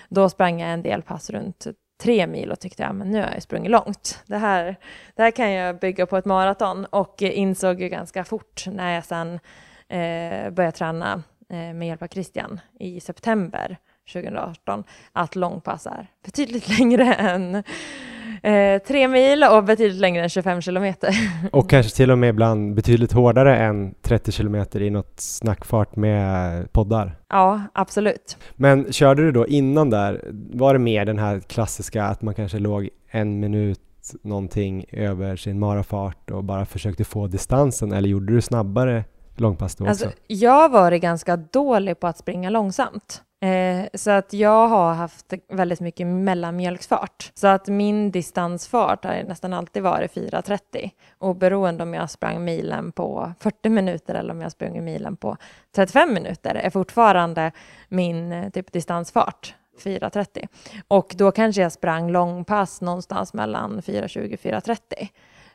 Då 0.10 0.30
sprang 0.30 0.62
jag 0.62 0.72
en 0.72 0.82
del 0.82 1.02
pass 1.02 1.30
runt 1.30 1.68
tre 2.02 2.28
mil 2.28 2.52
och 2.52 2.60
tyckte 2.60 2.88
att 2.88 2.96
nu 2.96 3.22
har 3.22 3.30
jag 3.34 3.44
sprungit 3.44 3.72
långt. 3.72 4.24
Det 4.26 4.38
här, 4.38 4.76
det 5.16 5.24
här 5.24 5.32
kan 5.32 5.52
jag 5.52 5.80
bygga 5.80 6.06
på 6.06 6.18
ett 6.18 6.26
maraton 6.26 6.86
och 6.86 7.24
eh, 7.24 7.38
insåg 7.38 7.82
ju 7.82 7.90
ganska 7.90 8.24
fort 8.24 8.66
när 8.68 8.96
jag 8.96 9.06
sen 9.06 9.40
eh, 9.88 10.50
började 10.50 10.72
träna 10.72 11.24
eh, 11.50 11.74
med 11.74 11.88
hjälp 11.88 12.02
av 12.02 12.08
Christian 12.08 12.60
i 12.80 13.00
september 13.00 13.78
2018 14.14 14.84
att 15.14 15.36
långpass 15.36 15.86
är 15.86 16.08
betydligt 16.26 16.70
längre 16.80 17.14
än 17.14 17.64
eh, 18.44 18.82
tre 18.88 19.08
mil 19.08 19.44
och 19.44 19.64
betydligt 19.64 20.02
längre 20.02 20.24
än 20.24 20.30
25 20.30 20.62
kilometer. 20.62 21.16
Och 21.52 21.70
kanske 21.70 21.96
till 21.96 22.12
och 22.12 22.18
med 22.18 22.30
ibland 22.30 22.76
betydligt 22.76 23.12
hårdare 23.12 23.58
än 23.58 23.96
30 24.02 24.32
kilometer 24.32 24.82
i 24.82 24.90
något 24.90 25.20
snackfart 25.20 25.96
med 25.96 26.74
poddar. 26.74 27.16
Ja, 27.30 27.62
absolut. 27.74 28.38
Men 28.56 28.94
körde 28.94 29.22
du 29.22 29.32
då 29.32 29.48
innan 29.48 29.90
där, 29.90 30.22
var 30.54 30.74
det 30.74 30.80
mer 30.80 31.06
den 31.06 31.20
här 31.20 31.40
klassiska 31.40 32.04
att 32.04 32.22
man 32.22 32.36
kanske 32.36 32.60
låg 32.60 32.90
en 33.12 33.40
minut 33.40 33.80
någonting 34.22 34.86
över 34.92 35.36
sin 35.36 35.60
marafart 35.60 36.32
och 36.32 36.44
bara 36.44 36.66
försökte 36.66 37.04
få 37.04 37.28
distansen 37.28 37.92
eller 37.92 38.10
gjorde 38.10 38.34
du 38.34 38.42
snabbare 38.42 39.04
långpass 39.36 39.76
då 39.76 39.86
alltså, 39.86 40.06
också? 40.06 40.18
Jag 40.28 40.52
har 40.52 40.70
varit 40.70 41.02
ganska 41.02 41.38
dålig 41.38 42.00
på 42.00 42.08
att 42.08 42.18
springa 42.18 42.50
långsamt. 42.50 43.24
Eh, 43.42 43.86
så 43.94 44.12
att 44.12 44.34
jag 44.34 44.68
har 44.68 44.94
haft 44.94 45.34
väldigt 45.48 45.80
mycket 45.80 46.08
mellanmjölksfart. 46.08 47.32
Så 47.36 47.48
att 47.48 47.68
min 47.68 48.12
distansfart 48.12 49.06
har 49.06 49.24
nästan 49.24 49.54
alltid 49.54 49.84
varit 49.84 50.14
4.30. 50.14 50.90
Oberoende 51.18 51.84
om 51.84 51.94
jag 51.94 52.12
sprang 52.12 52.46
milen 52.46 52.92
på 52.92 53.34
40 53.40 53.70
minuter 53.70 54.16
eller 54.16 54.34
om 54.34 54.42
jag 54.42 54.52
sprang 54.52 54.84
milen 54.86 55.16
på 55.16 55.38
35 55.76 56.14
minuter 56.14 56.56
är 56.56 56.70
fortfarande 56.70 57.52
min 57.90 58.32
eh, 58.32 58.50
typ 58.50 58.72
distansfart 58.72 59.56
4.30. 59.84 60.48
Och 60.88 61.14
då 61.18 61.32
kanske 61.32 61.62
jag 61.62 61.72
sprang 61.72 62.12
långpass 62.12 62.82
någonstans 62.82 63.34
mellan 63.34 63.82
4.20 63.82 64.34
och 64.34 64.40
4.30. 64.40 65.08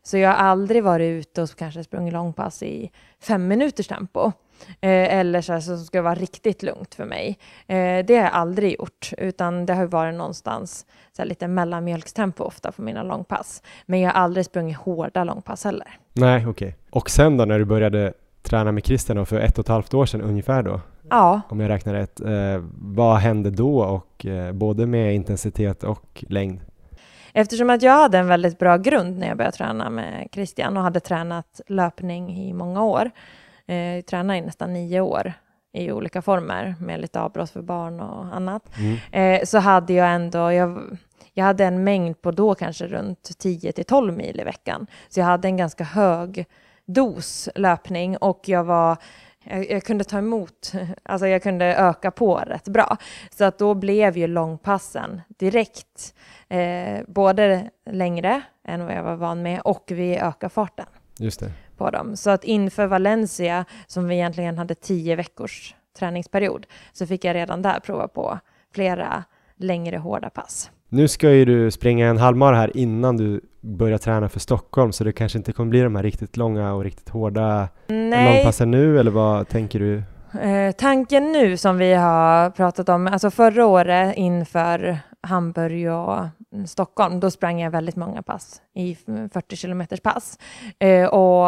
Så 0.02 0.18
jag 0.18 0.28
har 0.30 0.36
aldrig 0.36 0.84
varit 0.84 1.10
ute 1.10 1.42
och 1.42 1.56
kanske 1.56 1.84
sprungit 1.84 2.12
långpass 2.12 2.62
i 2.62 2.90
fem 3.20 3.48
minuters 3.48 3.86
tempo. 3.86 4.32
Eh, 4.80 5.18
eller 5.18 5.40
så, 5.40 5.52
här, 5.52 5.60
så 5.60 5.78
ska 5.78 6.02
vara 6.02 6.14
riktigt 6.14 6.62
lugnt 6.62 6.94
för 6.94 7.04
mig. 7.04 7.38
Eh, 7.66 8.04
det 8.06 8.16
har 8.16 8.22
jag 8.22 8.32
aldrig 8.32 8.72
gjort, 8.78 9.10
utan 9.18 9.66
det 9.66 9.74
har 9.74 9.86
varit 9.86 10.14
någonstans 10.14 10.86
så 11.16 11.22
här, 11.22 11.28
lite 11.28 11.48
mellanmjölkstempo 11.48 12.44
ofta 12.44 12.72
på 12.72 12.82
mina 12.82 13.02
långpass. 13.02 13.62
Men 13.86 14.00
jag 14.00 14.10
har 14.10 14.20
aldrig 14.20 14.46
sprungit 14.46 14.76
hårda 14.76 15.24
långpass 15.24 15.64
heller. 15.64 15.98
Nej, 16.12 16.46
okej. 16.46 16.68
Okay. 16.68 16.72
Och 16.90 17.10
sen 17.10 17.36
då 17.36 17.44
när 17.44 17.58
du 17.58 17.64
började 17.64 18.12
träna 18.42 18.72
med 18.72 18.86
Christian 18.86 19.26
för 19.26 19.40
ett 19.40 19.58
och 19.58 19.64
ett 19.64 19.68
halvt 19.68 19.94
år 19.94 20.06
sedan 20.06 20.22
ungefär 20.22 20.62
då? 20.62 20.80
Ja. 21.10 21.40
Om 21.48 21.60
jag 21.60 21.68
räknar 21.68 21.94
rätt. 21.94 22.20
Eh, 22.20 22.64
vad 22.78 23.16
hände 23.16 23.50
då 23.50 23.80
och 23.80 24.26
eh, 24.26 24.52
både 24.52 24.86
med 24.86 25.14
intensitet 25.14 25.84
och 25.84 26.24
längd? 26.28 26.60
Eftersom 27.32 27.70
att 27.70 27.82
jag 27.82 27.92
hade 27.92 28.18
en 28.18 28.26
väldigt 28.26 28.58
bra 28.58 28.76
grund 28.76 29.18
när 29.18 29.28
jag 29.28 29.36
började 29.36 29.56
träna 29.56 29.90
med 29.90 30.28
Christian 30.32 30.76
och 30.76 30.82
hade 30.82 31.00
tränat 31.00 31.60
löpning 31.66 32.36
i 32.36 32.52
många 32.52 32.82
år, 32.84 33.10
eh, 33.66 34.04
tränade 34.04 34.38
i 34.38 34.42
nästan 34.42 34.72
nio 34.72 35.00
år 35.00 35.32
i 35.72 35.92
olika 35.92 36.22
former 36.22 36.74
med 36.80 37.00
lite 37.00 37.20
avbrott 37.20 37.50
för 37.50 37.62
barn 37.62 38.00
och 38.00 38.36
annat, 38.36 38.62
Mm. 38.78 38.96
eh, 39.40 39.44
så 39.44 39.58
hade 39.58 39.92
jag 39.92 40.14
ändå, 40.14 40.52
jag, 40.52 40.98
jag 41.32 41.44
hade 41.44 41.64
en 41.64 41.84
mängd 41.84 42.22
på 42.22 42.30
då 42.30 42.54
kanske 42.54 42.86
runt 42.86 43.38
10 43.38 43.72
till 43.72 43.84
12 43.84 44.16
mil 44.16 44.40
i 44.40 44.44
veckan. 44.44 44.86
Så 45.08 45.20
jag 45.20 45.24
hade 45.26 45.48
en 45.48 45.56
ganska 45.56 45.84
hög 45.84 46.46
dos 46.86 47.48
löpning 47.54 48.16
och 48.16 48.40
jag 48.44 48.64
var 48.64 48.96
jag, 49.44 49.70
jag 49.70 49.82
kunde 49.84 50.04
ta 50.04 50.18
emot, 50.18 50.72
alltså 51.02 51.26
jag 51.26 51.42
kunde 51.42 51.64
öka 51.74 52.10
på 52.10 52.36
rätt 52.36 52.68
bra. 52.68 52.96
Så 53.30 53.44
att 53.44 53.58
då 53.58 53.74
blev 53.74 54.16
ju 54.16 54.26
långpassen 54.26 55.20
direkt 55.28 56.14
eh, 56.48 56.98
både 57.08 57.70
längre 57.90 58.42
än 58.68 58.84
vad 58.86 58.94
jag 58.94 59.02
var 59.02 59.16
van 59.16 59.42
med 59.42 59.60
och 59.60 59.84
vi 59.86 60.18
ökade 60.18 60.50
farten 60.50 60.86
Just 61.18 61.40
det. 61.40 61.50
På 61.76 61.90
dem. 61.90 62.16
Så 62.16 62.30
att 62.30 62.44
inför 62.44 62.86
Valencia, 62.86 63.64
som 63.86 64.08
vi 64.08 64.14
egentligen 64.14 64.58
hade 64.58 64.74
tio 64.74 65.16
veckors 65.16 65.74
träningsperiod, 65.98 66.66
så 66.92 67.06
fick 67.06 67.24
jag 67.24 67.34
redan 67.34 67.62
där 67.62 67.80
prova 67.80 68.08
på 68.08 68.38
flera 68.74 69.24
längre 69.56 69.96
hårda 69.96 70.30
pass. 70.30 70.70
Nu 70.88 71.08
ska 71.08 71.30
ju 71.30 71.44
du 71.44 71.70
springa 71.70 72.08
en 72.08 72.18
halvmara 72.18 72.56
här 72.56 72.76
innan 72.76 73.16
du 73.16 73.40
börjar 73.60 73.98
träna 73.98 74.28
för 74.28 74.40
Stockholm, 74.40 74.92
så 74.92 75.04
det 75.04 75.12
kanske 75.12 75.38
inte 75.38 75.52
kommer 75.52 75.70
bli 75.70 75.80
de 75.80 75.96
här 75.96 76.02
riktigt 76.02 76.36
långa 76.36 76.74
och 76.74 76.84
riktigt 76.84 77.08
hårda 77.08 77.68
Nej, 77.86 78.34
långpassen 78.34 78.70
nu, 78.70 79.00
eller 79.00 79.10
vad 79.10 79.48
tänker 79.48 79.78
du? 79.78 80.02
Eh, 80.40 80.72
tanken 80.72 81.32
nu 81.32 81.56
som 81.56 81.78
vi 81.78 81.94
har 81.94 82.50
pratat 82.50 82.88
om, 82.88 83.06
alltså 83.06 83.30
förra 83.30 83.66
året 83.66 84.16
inför 84.16 84.98
Hamburg 85.20 85.92
och 85.92 86.26
Stockholm, 86.66 87.20
då 87.20 87.30
sprang 87.30 87.60
jag 87.60 87.70
väldigt 87.70 87.96
många 87.96 88.22
pass 88.22 88.62
i 88.74 88.94
40 89.32 89.56
kilometers 89.56 90.00
pass. 90.00 90.38
Eh, 90.78 91.06
och 91.06 91.46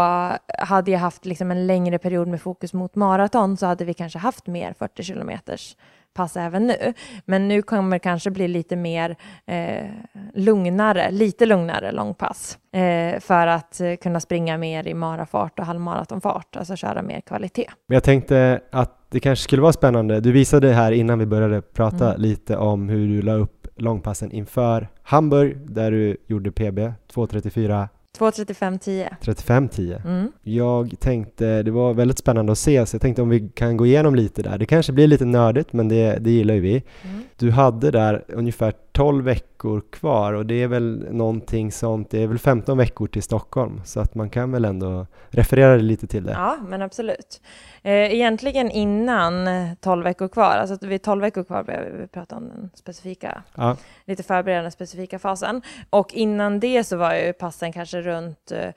hade 0.58 0.90
jag 0.90 0.98
haft 0.98 1.24
liksom 1.24 1.50
en 1.50 1.66
längre 1.66 1.98
period 1.98 2.28
med 2.28 2.40
fokus 2.40 2.72
mot 2.72 2.94
maraton 2.94 3.56
så 3.56 3.66
hade 3.66 3.84
vi 3.84 3.94
kanske 3.94 4.18
haft 4.18 4.46
mer 4.46 4.74
40 4.78 5.02
kilometers 5.02 5.76
pass 6.14 6.36
även 6.36 6.66
nu. 6.66 6.92
Men 7.24 7.48
nu 7.48 7.62
kommer 7.62 7.96
det 7.96 8.00
kanske 8.00 8.30
bli 8.30 8.48
lite 8.48 8.76
mer 8.76 9.16
eh, 9.46 9.86
lugnare, 10.34 11.10
lite 11.10 11.46
lugnare 11.46 11.92
långpass 11.92 12.58
eh, 12.72 13.20
för 13.20 13.46
att 13.46 13.80
eh, 13.80 13.94
kunna 13.94 14.20
springa 14.20 14.58
mer 14.58 14.88
i 14.88 14.94
marafart 14.94 15.58
och 15.58 15.66
halvmaratonfart, 15.66 16.56
alltså 16.56 16.76
köra 16.76 17.02
mer 17.02 17.20
kvalitet. 17.20 17.66
Men 17.86 17.94
jag 17.94 18.02
tänkte 18.04 18.60
att 18.72 19.10
det 19.10 19.20
kanske 19.20 19.42
skulle 19.42 19.62
vara 19.62 19.72
spännande. 19.72 20.20
Du 20.20 20.32
visade 20.32 20.72
här 20.72 20.92
innan 20.92 21.18
vi 21.18 21.26
började 21.26 21.62
prata 21.62 22.08
Mm. 22.08 22.20
lite 22.20 22.56
om 22.56 22.88
hur 22.88 23.08
du 23.08 23.22
la 23.22 23.32
upp 23.32 23.65
långpassen 23.76 24.32
inför 24.32 24.88
Hamburg, 25.02 25.56
där 25.66 25.90
du 25.90 26.16
gjorde 26.26 26.50
PB 26.50 26.78
2.34 26.78 27.88
2.35.10. 28.18 29.08
35.10. 29.20 30.06
Mm. 30.06 30.32
Jag 30.42 31.00
tänkte, 31.00 31.62
det 31.62 31.70
var 31.70 31.94
väldigt 31.94 32.18
spännande 32.18 32.52
att 32.52 32.58
se, 32.58 32.86
så 32.86 32.94
jag 32.94 33.02
tänkte 33.02 33.22
om 33.22 33.28
vi 33.28 33.48
kan 33.54 33.76
gå 33.76 33.86
igenom 33.86 34.14
lite 34.14 34.42
där. 34.42 34.58
Det 34.58 34.66
kanske 34.66 34.92
blir 34.92 35.06
lite 35.06 35.24
nördigt, 35.24 35.72
men 35.72 35.88
det, 35.88 36.18
det 36.18 36.30
gillar 36.30 36.54
ju 36.54 36.60
vi. 36.60 36.82
Mm. 37.02 37.22
Du 37.36 37.50
hade 37.50 37.90
där 37.90 38.24
ungefär 38.28 38.72
12 38.96 39.24
veckor 39.24 39.80
kvar 39.80 40.32
och 40.32 40.46
det 40.46 40.62
är 40.62 40.68
väl 40.68 41.06
någonting 41.10 41.72
sånt, 41.72 42.10
det 42.10 42.22
är 42.22 42.26
väl 42.26 42.38
15 42.38 42.78
veckor 42.78 43.06
till 43.06 43.22
Stockholm, 43.22 43.80
så 43.84 44.00
att 44.00 44.14
man 44.14 44.30
kan 44.30 44.52
väl 44.52 44.64
ändå 44.64 45.06
referera 45.30 45.76
lite 45.76 46.06
till 46.06 46.24
det. 46.24 46.32
Ja, 46.32 46.56
men 46.68 46.82
absolut. 46.82 47.40
Eh, 47.82 48.14
egentligen 48.14 48.70
innan 48.70 49.48
eh, 49.48 49.74
12 49.80 50.04
veckor 50.04 50.28
kvar, 50.28 50.56
alltså 50.56 50.74
att 50.74 50.82
vid 50.82 51.02
12 51.02 51.20
veckor 51.20 51.44
kvar 51.44 51.62
behöver 51.62 51.90
vi 51.90 52.06
prata 52.06 52.36
om 52.36 52.48
den 52.48 52.70
specifika, 52.74 53.42
Ja, 53.54 53.76
lite 54.04 54.22
förberedande 54.22 54.70
specifika 54.70 55.18
fasen. 55.18 55.62
Och 55.90 56.14
innan 56.14 56.60
det 56.60 56.84
så 56.84 56.96
var 56.96 57.14
ju 57.14 57.32
passen 57.32 57.72
kanske 57.72 58.02
runt 58.02 58.52
eh, 58.52 58.70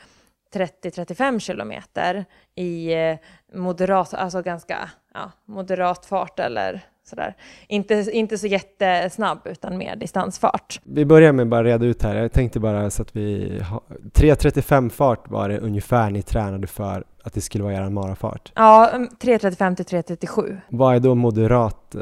30-35 0.53 1.39
kilometer 1.39 2.25
i 2.55 2.93
eh, 2.93 3.17
moderat, 3.53 4.13
alltså 4.13 4.41
ganska 4.41 4.89
ja, 5.13 5.31
moderat 5.45 6.05
fart 6.05 6.39
eller 6.39 6.81
sådär. 7.09 7.35
Inte, 7.67 8.05
inte 8.11 8.37
så 8.37 8.47
jättesnabb 8.47 9.39
utan 9.45 9.77
mer 9.77 9.95
distansfart. 9.95 10.81
vi 10.83 11.05
börjar 11.05 11.31
med 11.33 11.47
bara 11.47 11.63
reda 11.63 11.85
ut 11.85 12.03
här. 12.03 12.15
Jag 12.15 12.31
tänkte 12.31 12.59
bara 12.59 12.89
så 12.89 13.01
att 13.01 13.15
vi 13.15 13.59
har... 13.63 13.81
3.35 14.13 14.89
fart 14.89 15.29
var 15.29 15.49
det 15.49 15.59
ungefär 15.59 16.09
ni 16.09 16.21
tränade 16.21 16.67
för 16.67 17.03
att 17.23 17.33
det 17.33 17.41
skulle 17.41 17.63
vara 17.63 17.73
er 17.73 17.89
marafart. 17.89 18.51
Ja, 18.55 18.89
mm, 18.89 19.07
3.35 19.21 19.75
till 19.75 19.85
3.37. 19.85 20.57
Vad 20.69 20.95
är 20.95 20.99
då 20.99 21.15
moderat? 21.15 21.95
eh, 21.95 22.01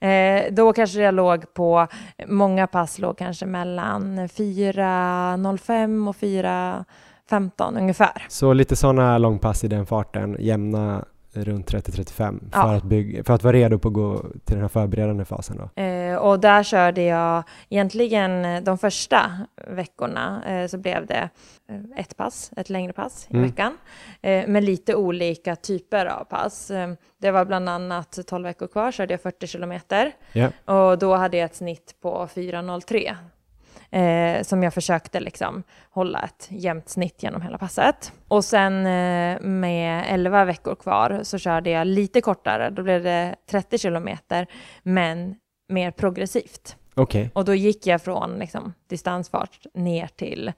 Eh, 0.00 0.44
då 0.52 0.72
kanske 0.72 1.00
jag 1.00 1.14
låg 1.14 1.54
på, 1.54 1.86
många 2.26 2.66
pass 2.66 2.98
låg 2.98 3.18
kanske 3.18 3.46
mellan 3.46 4.18
4.05 4.28 6.08
och 6.08 6.16
4.15 6.16 7.78
ungefär. 7.78 8.26
Så 8.28 8.52
lite 8.52 8.76
sådana 8.76 9.18
långpass 9.18 9.64
i 9.64 9.68
den 9.68 9.86
farten, 9.86 10.36
jämna 10.38 11.04
runt 11.32 11.70
30-35 11.72 12.52
för, 12.52 12.74
att 12.74 12.82
bygga, 12.84 13.24
för 13.24 13.34
att 13.34 13.42
vara 13.42 13.52
redo 13.56 13.78
på 13.78 13.88
att 13.88 13.94
gå 13.94 14.18
till 14.20 14.54
den 14.54 14.60
här 14.60 14.68
förberedande 14.68 15.24
fasen 15.24 15.56
då. 15.74 15.82
Eh, 15.82 16.16
och 16.16 16.40
där 16.40 16.62
körde 16.62 17.02
jag 17.02 17.42
egentligen 17.68 18.64
de 18.64 18.78
första 18.78 19.30
veckorna 19.70 20.42
eh, 20.46 20.66
så 20.68 20.78
blev 20.78 21.06
det 21.06 21.28
eh, 21.70 22.00
ett 22.00 22.16
pass, 22.16 22.50
ett 22.56 22.70
längre 22.70 22.92
pass 22.92 23.26
i 23.30 23.34
Mm. 23.36 23.46
veckan 23.50 23.76
eh, 24.22 24.46
med 24.46 24.64
lite 24.64 24.94
olika 24.94 25.56
typer 25.56 26.06
av 26.06 26.24
pass. 26.24 26.70
Eh, 26.70 26.88
det 27.20 27.30
var 27.30 27.44
bland 27.44 27.68
annat 27.68 28.18
12 28.26 28.44
veckor 28.44 28.66
kvar 28.66 28.92
körde 28.92 29.12
jag 29.14 29.20
40 29.20 29.46
kilometer 29.46 30.12
Ja. 30.32 30.48
och 30.64 30.98
då 30.98 31.14
hade 31.14 31.36
jag 31.36 31.44
ett 31.44 31.56
snitt 31.56 31.94
på 32.02 32.26
4.03 32.34 33.14
eh, 33.90 34.42
som 34.42 34.62
jag 34.62 34.74
försökte 34.74 35.20
liksom 35.20 35.62
hålla 35.90 36.20
ett 36.20 36.48
jämnt 36.50 36.88
snitt 36.88 37.22
genom 37.22 37.42
hela 37.42 37.58
passet. 37.58 38.12
Och 38.28 38.44
sen 38.44 38.86
eh, 38.86 39.40
med 39.40 40.04
11 40.08 40.44
veckor 40.44 40.74
kvar 40.74 41.20
så 41.22 41.38
körde 41.38 41.70
jag 41.70 41.86
lite 41.86 42.20
kortare, 42.20 42.70
då 42.70 42.82
blev 42.82 43.02
det 43.02 43.34
30 43.50 43.78
kilometer, 43.78 44.46
men 44.82 45.34
mer 45.68 45.90
progressivt. 45.90 46.76
Okej, 46.94 47.30
Och 47.34 47.44
då 47.44 47.54
gick 47.54 47.86
jag 47.86 48.02
från 48.02 48.38
liksom, 48.38 48.74
distansfart 48.88 49.66
ner 49.74 50.06
till 50.06 50.52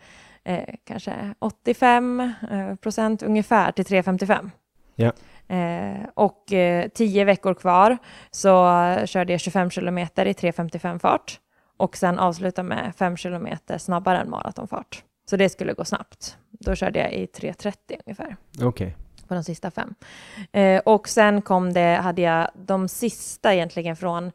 eh, 0.45 0.75
kanske 0.85 1.35
85 1.39 2.21
eh, 2.51 2.75
procent 2.75 3.23
ungefär 3.23 3.73
till 3.73 3.85
3,55. 3.85 4.51
Ja. 4.95 5.13
Eh, 5.57 6.07
och 6.15 6.53
eh, 6.53 6.89
10 6.89 7.25
veckor 7.25 7.55
kvar 7.55 7.99
så 8.31 8.53
körde 9.07 9.33
jag 9.33 9.41
25 9.41 9.71
kilometer 9.71 10.27
i 10.27 10.33
3,55 10.33 10.99
fart 10.99 11.41
och 11.81 11.97
sen 11.97 12.19
avsluta 12.19 12.63
med 12.63 12.93
5 12.97 13.17
kilometer 13.17 13.79
snabbare 13.79 14.19
än 14.19 14.31
maratonfart. 14.31 15.05
Så 15.31 15.37
det 15.37 15.49
skulle 15.49 15.73
gå 15.73 15.85
snabbt. 15.85 16.37
Då 16.51 16.75
körde 16.75 16.99
jag 16.99 17.13
i 17.13 17.27
3.30 17.27 17.75
ungefär 18.07 18.37
okej. 18.63 18.97
på 19.29 19.35
de 19.35 19.45
sista 19.45 19.71
fem. 19.71 19.95
Eh, 20.53 20.79
och 20.85 21.09
sen 21.09 21.43
kom 21.43 21.73
det, 21.73 21.95
hade 22.03 22.23
jag 22.23 22.49
de 22.55 22.89
sista 22.89 23.55
egentligen 23.55 23.97
från 23.97 24.33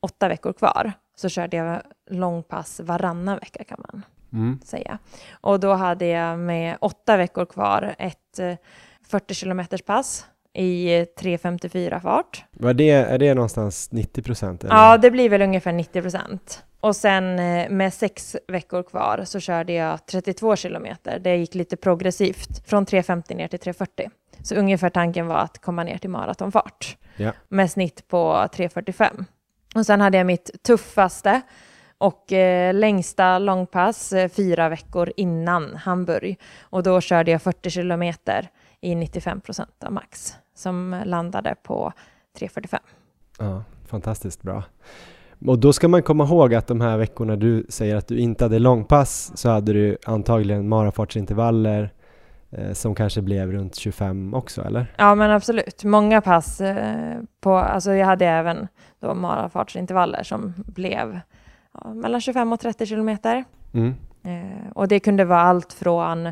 åtta 0.00 0.28
veckor 0.28 0.52
kvar, 0.52 0.92
så 1.16 1.28
körde 1.28 1.56
jag 1.56 1.82
långpass 2.10 2.80
varannan 2.80 3.38
vecka 3.38 3.64
kan 3.64 3.80
man 3.92 4.02
Mm. 4.32 4.58
säga. 4.64 4.98
Och 5.40 5.60
då 5.60 5.74
hade 5.74 6.06
jag 6.06 6.38
med 6.38 6.76
åtta 6.80 7.16
veckor 7.16 7.44
kvar 7.44 7.94
ett 7.98 8.38
eh, 8.38 8.54
40 9.08 9.34
kilometers 9.34 9.82
pass 9.82 10.26
i 10.52 10.88
3.54 10.88 12.00
fart. 12.00 12.44
Var 12.50 12.74
det, 12.74 12.90
är 12.90 13.18
det 13.18 13.34
någonstans 13.34 13.92
90 13.92 14.22
procent? 14.22 14.64
Ja, 14.68 14.98
det 14.98 15.10
blir 15.10 15.28
väl 15.30 15.42
ungefär 15.42 15.72
90 15.72 16.02
procent. 16.02 16.64
Och 16.80 16.96
sen 16.96 17.38
eh, 17.38 17.70
med 17.70 17.94
sex 17.94 18.36
veckor 18.48 18.82
kvar 18.82 19.22
så 19.24 19.40
körde 19.40 19.72
jag 19.72 20.06
32 20.06 20.56
kilometer. 20.56 21.18
Det 21.18 21.36
gick 21.36 21.54
lite 21.54 21.76
progressivt 21.76 22.68
från 22.68 22.86
3.50 22.86 23.34
ner 23.34 23.48
till 23.48 23.58
3.40. 23.58 24.10
Så 24.42 24.54
ungefär 24.54 24.90
tanken 24.90 25.26
var 25.26 25.36
att 25.38 25.58
komma 25.58 25.84
ner 25.84 25.98
till 25.98 26.10
maratonfart 26.10 26.96
Ja. 27.16 27.32
med 27.48 27.70
snitt 27.70 28.08
på 28.08 28.32
3.45. 28.32 29.24
Och 29.74 29.86
sen 29.86 30.00
hade 30.00 30.18
jag 30.18 30.26
mitt 30.26 30.62
tuffaste 30.62 31.40
och 31.98 32.32
eh, 32.32 32.74
längsta 32.74 33.38
långpass 33.38 34.12
eh, 34.12 34.28
fyra 34.28 34.68
veckor 34.68 35.12
innan 35.16 35.76
Hamburg. 35.76 36.38
Och 36.60 36.82
då 36.82 37.00
körde 37.00 37.30
jag 37.30 37.42
40 37.42 37.70
kilometer 37.70 38.48
i 38.80 38.94
95 38.94 39.40
procent 39.40 39.84
av 39.84 39.92
max 39.92 40.34
som 40.54 41.02
landade 41.04 41.54
på 41.62 41.92
3.45. 42.38 42.78
Ja, 43.38 43.64
fantastiskt 43.86 44.42
bra. 44.42 44.62
Och 45.46 45.58
då 45.58 45.72
ska 45.72 45.88
man 45.88 46.02
komma 46.02 46.24
ihåg 46.24 46.54
att 46.54 46.66
de 46.66 46.80
här 46.80 46.96
veckorna 46.96 47.36
du 47.36 47.66
säger 47.68 47.96
att 47.96 48.08
du 48.08 48.18
inte 48.18 48.44
hade 48.44 48.58
långpass 48.58 49.32
så 49.34 49.48
hade 49.48 49.72
du 49.72 49.96
antagligen 50.06 50.68
marafartsintervaller 50.68 51.92
eh, 52.50 52.72
som 52.72 52.94
kanske 52.94 53.22
blev 53.22 53.52
runt 53.52 53.76
25 53.76 54.34
också, 54.34 54.62
eller? 54.62 54.86
Ja, 54.96 55.14
men 55.14 55.30
absolut. 55.30 55.84
Många 55.84 56.20
pass 56.20 56.60
eh, 56.60 57.16
på, 57.40 57.54
alltså 57.54 57.92
jag 57.92 58.06
hade 58.06 58.26
även 58.26 58.68
då 59.00 59.14
marafartsintervaller 59.14 60.22
som 60.22 60.54
blev 60.56 61.20
ja, 61.74 61.94
mellan 61.94 62.20
25 62.20 62.52
och 62.52 62.60
30 62.60 62.86
kilometer. 62.86 63.44
Mm. 63.74 63.94
Eh, 64.24 64.70
och 64.74 64.88
det 64.88 65.00
kunde 65.00 65.24
vara 65.24 65.40
allt 65.40 65.72
från 65.72 66.26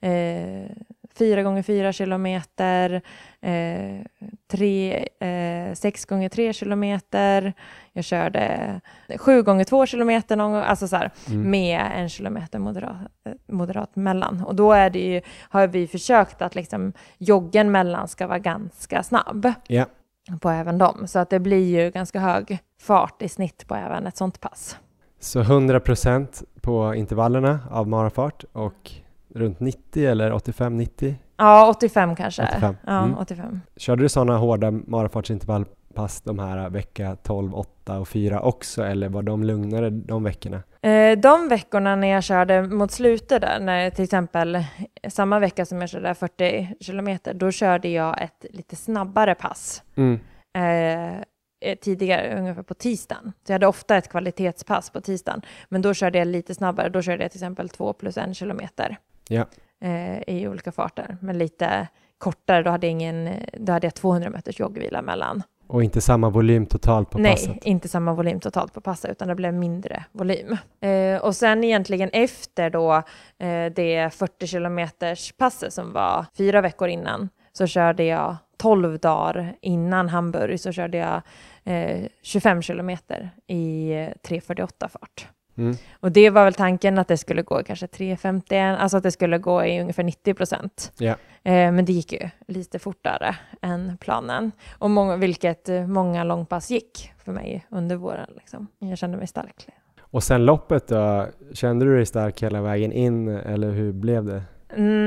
eh, 0.00 0.70
4 1.18 1.42
gånger 1.42 1.62
4 1.62 1.92
kilometer, 1.92 3.02
eh, 3.42 4.06
3, 4.50 5.06
eh, 5.20 5.74
6 5.74 6.04
gånger 6.04 6.28
3 6.28 6.52
kilometer, 6.52 7.52
jag 7.92 8.04
körde 8.04 8.80
7 9.18 9.42
gånger 9.42 9.64
2 9.64 9.86
kilometer 9.86 10.36
någon 10.36 10.52
gång, 10.52 10.62
alltså 10.62 10.88
så 10.88 10.96
här, 10.96 11.10
Mm. 11.28 11.50
med 11.50 11.90
en 11.94 12.08
kilometer 12.08 12.58
moderat, 12.58 12.96
eh, 13.24 13.32
moderat 13.46 13.96
mellan. 13.96 14.42
Och 14.44 14.54
då 14.54 14.72
är 14.72 14.90
det 14.90 14.98
ju, 14.98 15.20
har 15.48 15.66
vi 15.66 15.86
försökt 15.86 16.42
att 16.42 16.54
liksom 16.54 16.92
joggen 17.18 17.70
mellan 17.72 18.08
ska 18.08 18.26
vara 18.26 18.38
ganska 18.38 19.02
snabb. 19.02 19.52
Ja. 19.66 19.86
på 20.40 20.50
även 20.50 20.78
dem. 20.78 21.06
Så 21.06 21.18
att 21.18 21.30
det 21.30 21.38
blir 21.40 21.80
ju 21.82 21.90
ganska 21.90 22.20
hög 22.20 22.58
fart 22.80 23.22
i 23.22 23.28
snitt 23.28 23.68
på 23.68 23.74
även 23.74 24.06
ett 24.06 24.16
sånt 24.16 24.40
pass. 24.40 24.76
Så 25.20 25.40
100 25.40 25.80
procent 25.80 26.42
på 26.60 26.94
intervallerna 26.94 27.60
av 27.70 27.88
marafart 27.88 28.44
och 28.52 28.90
runt 29.34 29.60
90 29.60 30.06
eller 30.10 30.30
85-90? 30.32 31.14
Ja, 31.44 31.68
85 31.70 32.16
kanske. 32.16 32.42
85. 32.42 32.76
Ja, 32.86 33.04
Mm. 33.04 33.18
85. 33.18 33.60
Körde 33.76 34.02
du 34.02 34.08
sådana 34.08 34.36
hårda 34.38 34.70
marafartsintervallpass 34.70 36.20
de 36.20 36.38
här 36.38 36.70
vecka 36.70 37.16
12, 37.22 37.54
8 37.54 37.98
och 37.98 38.08
4 38.08 38.40
också 38.40 38.84
eller 38.84 39.08
var 39.08 39.22
de 39.22 39.44
lugnare 39.44 39.90
de 39.90 40.24
veckorna? 40.24 40.62
Eh, 40.82 41.18
De 41.18 41.48
veckorna 41.48 41.96
när 41.96 42.08
jag 42.08 42.24
körde 42.24 42.62
mot 42.62 42.92
slutet 42.92 43.40
där, 43.40 43.60
när 43.60 43.90
till 43.90 44.04
exempel 44.04 44.64
samma 45.08 45.38
vecka 45.38 45.64
som 45.66 45.80
jag 45.80 45.90
körde 45.90 46.14
40 46.14 46.74
kilometer, 46.80 47.34
då 47.34 47.50
körde 47.50 47.88
jag 47.88 48.22
ett 48.22 48.44
lite 48.50 48.76
snabbare 48.76 49.34
pass. 49.34 49.82
Mm. 49.96 50.20
eh, 50.58 51.16
eh, 51.64 51.78
tidigare, 51.80 52.38
ungefär 52.38 52.62
på 52.62 52.74
tisdagen. 52.74 53.32
Så 53.46 53.52
jag 53.52 53.54
hade 53.54 53.66
ofta 53.66 53.96
ett 53.96 54.08
kvalitetspass 54.08 54.90
på 54.90 55.00
tisdagen. 55.00 55.42
Men 55.68 55.82
då 55.82 55.94
körde 55.94 56.18
jag 56.18 56.28
lite 56.28 56.54
snabbare. 56.54 56.88
Då 56.88 57.02
körde 57.02 57.22
jag 57.24 57.30
till 57.30 57.38
exempel 57.38 57.68
två 57.68 57.92
plus 57.92 58.16
en 58.16 58.34
kilometer 58.34 58.96
Ja. 59.28 59.44
Eh, 59.82 60.22
i 60.26 60.48
olika 60.48 60.72
farter. 60.72 61.16
Men 61.20 61.38
lite 61.38 61.88
kortare, 62.18 62.62
då 62.62 62.70
hade 62.70 62.86
jag, 62.86 62.90
ingen, 62.92 63.28
då 63.52 63.72
hade 63.72 63.86
jag 63.86 63.94
200 63.94 64.30
meters 64.30 64.60
joggvila 64.60 65.02
mellan. 65.02 65.42
Och 65.66 65.82
inte 65.84 66.00
samma 66.00 66.30
volym 66.30 66.66
totalt 66.66 67.10
på 67.10 67.18
Nej, 67.18 67.32
passet? 67.32 67.64
inte 67.64 67.88
samma 67.88 68.14
volym 68.14 68.40
totalt 68.40 68.74
på 68.74 68.80
passet, 68.80 69.10
utan 69.10 69.28
det 69.28 69.34
blev 69.34 69.54
mindre 69.54 70.04
volym. 70.12 70.56
Eh, 70.80 71.22
och 71.22 71.36
sen 71.36 71.64
egentligen 71.64 72.10
efter 72.12 72.70
då 72.70 72.92
eh, 73.38 73.72
det 73.76 74.14
40 74.14 74.46
kilometers 74.46 75.32
passet 75.32 75.72
som 75.72 75.92
var 75.92 76.26
fyra 76.36 76.60
veckor 76.60 76.88
innan, 76.88 77.28
så 77.52 77.66
körde 77.66 78.04
jag 78.04 78.36
12 78.56 78.98
dagar 78.98 79.56
innan 79.60 80.08
Hamburg, 80.08 80.60
så 80.60 80.72
körde 80.72 80.98
jag 80.98 81.22
eh, 81.64 82.06
25 82.22 82.62
kilometer 82.62 83.30
i 83.46 83.92
eh, 83.92 83.96
3.48 84.28 84.88
fart. 84.88 85.28
Mm. 85.56 85.76
Och 86.00 86.12
det 86.12 86.30
var 86.30 86.44
väl 86.44 86.54
tanken 86.54 86.98
att 86.98 87.08
det 87.08 87.16
skulle 87.16 87.42
gå 87.42 87.62
kanske 87.62 87.86
3.51, 87.86 88.76
alltså 88.76 88.96
att 88.96 89.02
det 89.02 89.10
skulle 89.10 89.38
gå 89.38 89.64
i 89.64 89.80
ungefär 89.80 90.02
90 90.02 90.34
procent. 90.34 90.92
Ja. 90.98 91.16
Eh, 91.42 91.72
men 91.72 91.84
det 91.84 91.92
gick 91.92 92.12
ju 92.12 92.28
lite 92.48 92.78
fortare 92.78 93.36
än 93.62 93.96
planen. 94.00 94.52
Och 94.78 94.90
många, 94.90 95.16
vilket 95.16 95.68
eh, 95.68 95.86
många 95.86 96.24
långpass 96.24 96.70
gick 96.70 97.12
för 97.24 97.32
mig 97.32 97.66
under 97.70 97.96
våren. 97.96 98.30
Liksom. 98.36 98.66
Jag 98.78 98.98
kände 98.98 99.18
mig 99.18 99.26
stark. 99.26 99.66
Och 100.00 100.22
sen 100.22 100.44
loppet 100.44 100.88
då? 100.88 101.26
Kände 101.52 101.84
du 101.84 101.96
dig 101.96 102.06
stark 102.06 102.42
hela 102.42 102.62
vägen 102.62 102.92
in 102.92 103.28
eller 103.28 103.70
hur 103.70 103.92
blev 103.92 104.24
det? 104.24 104.42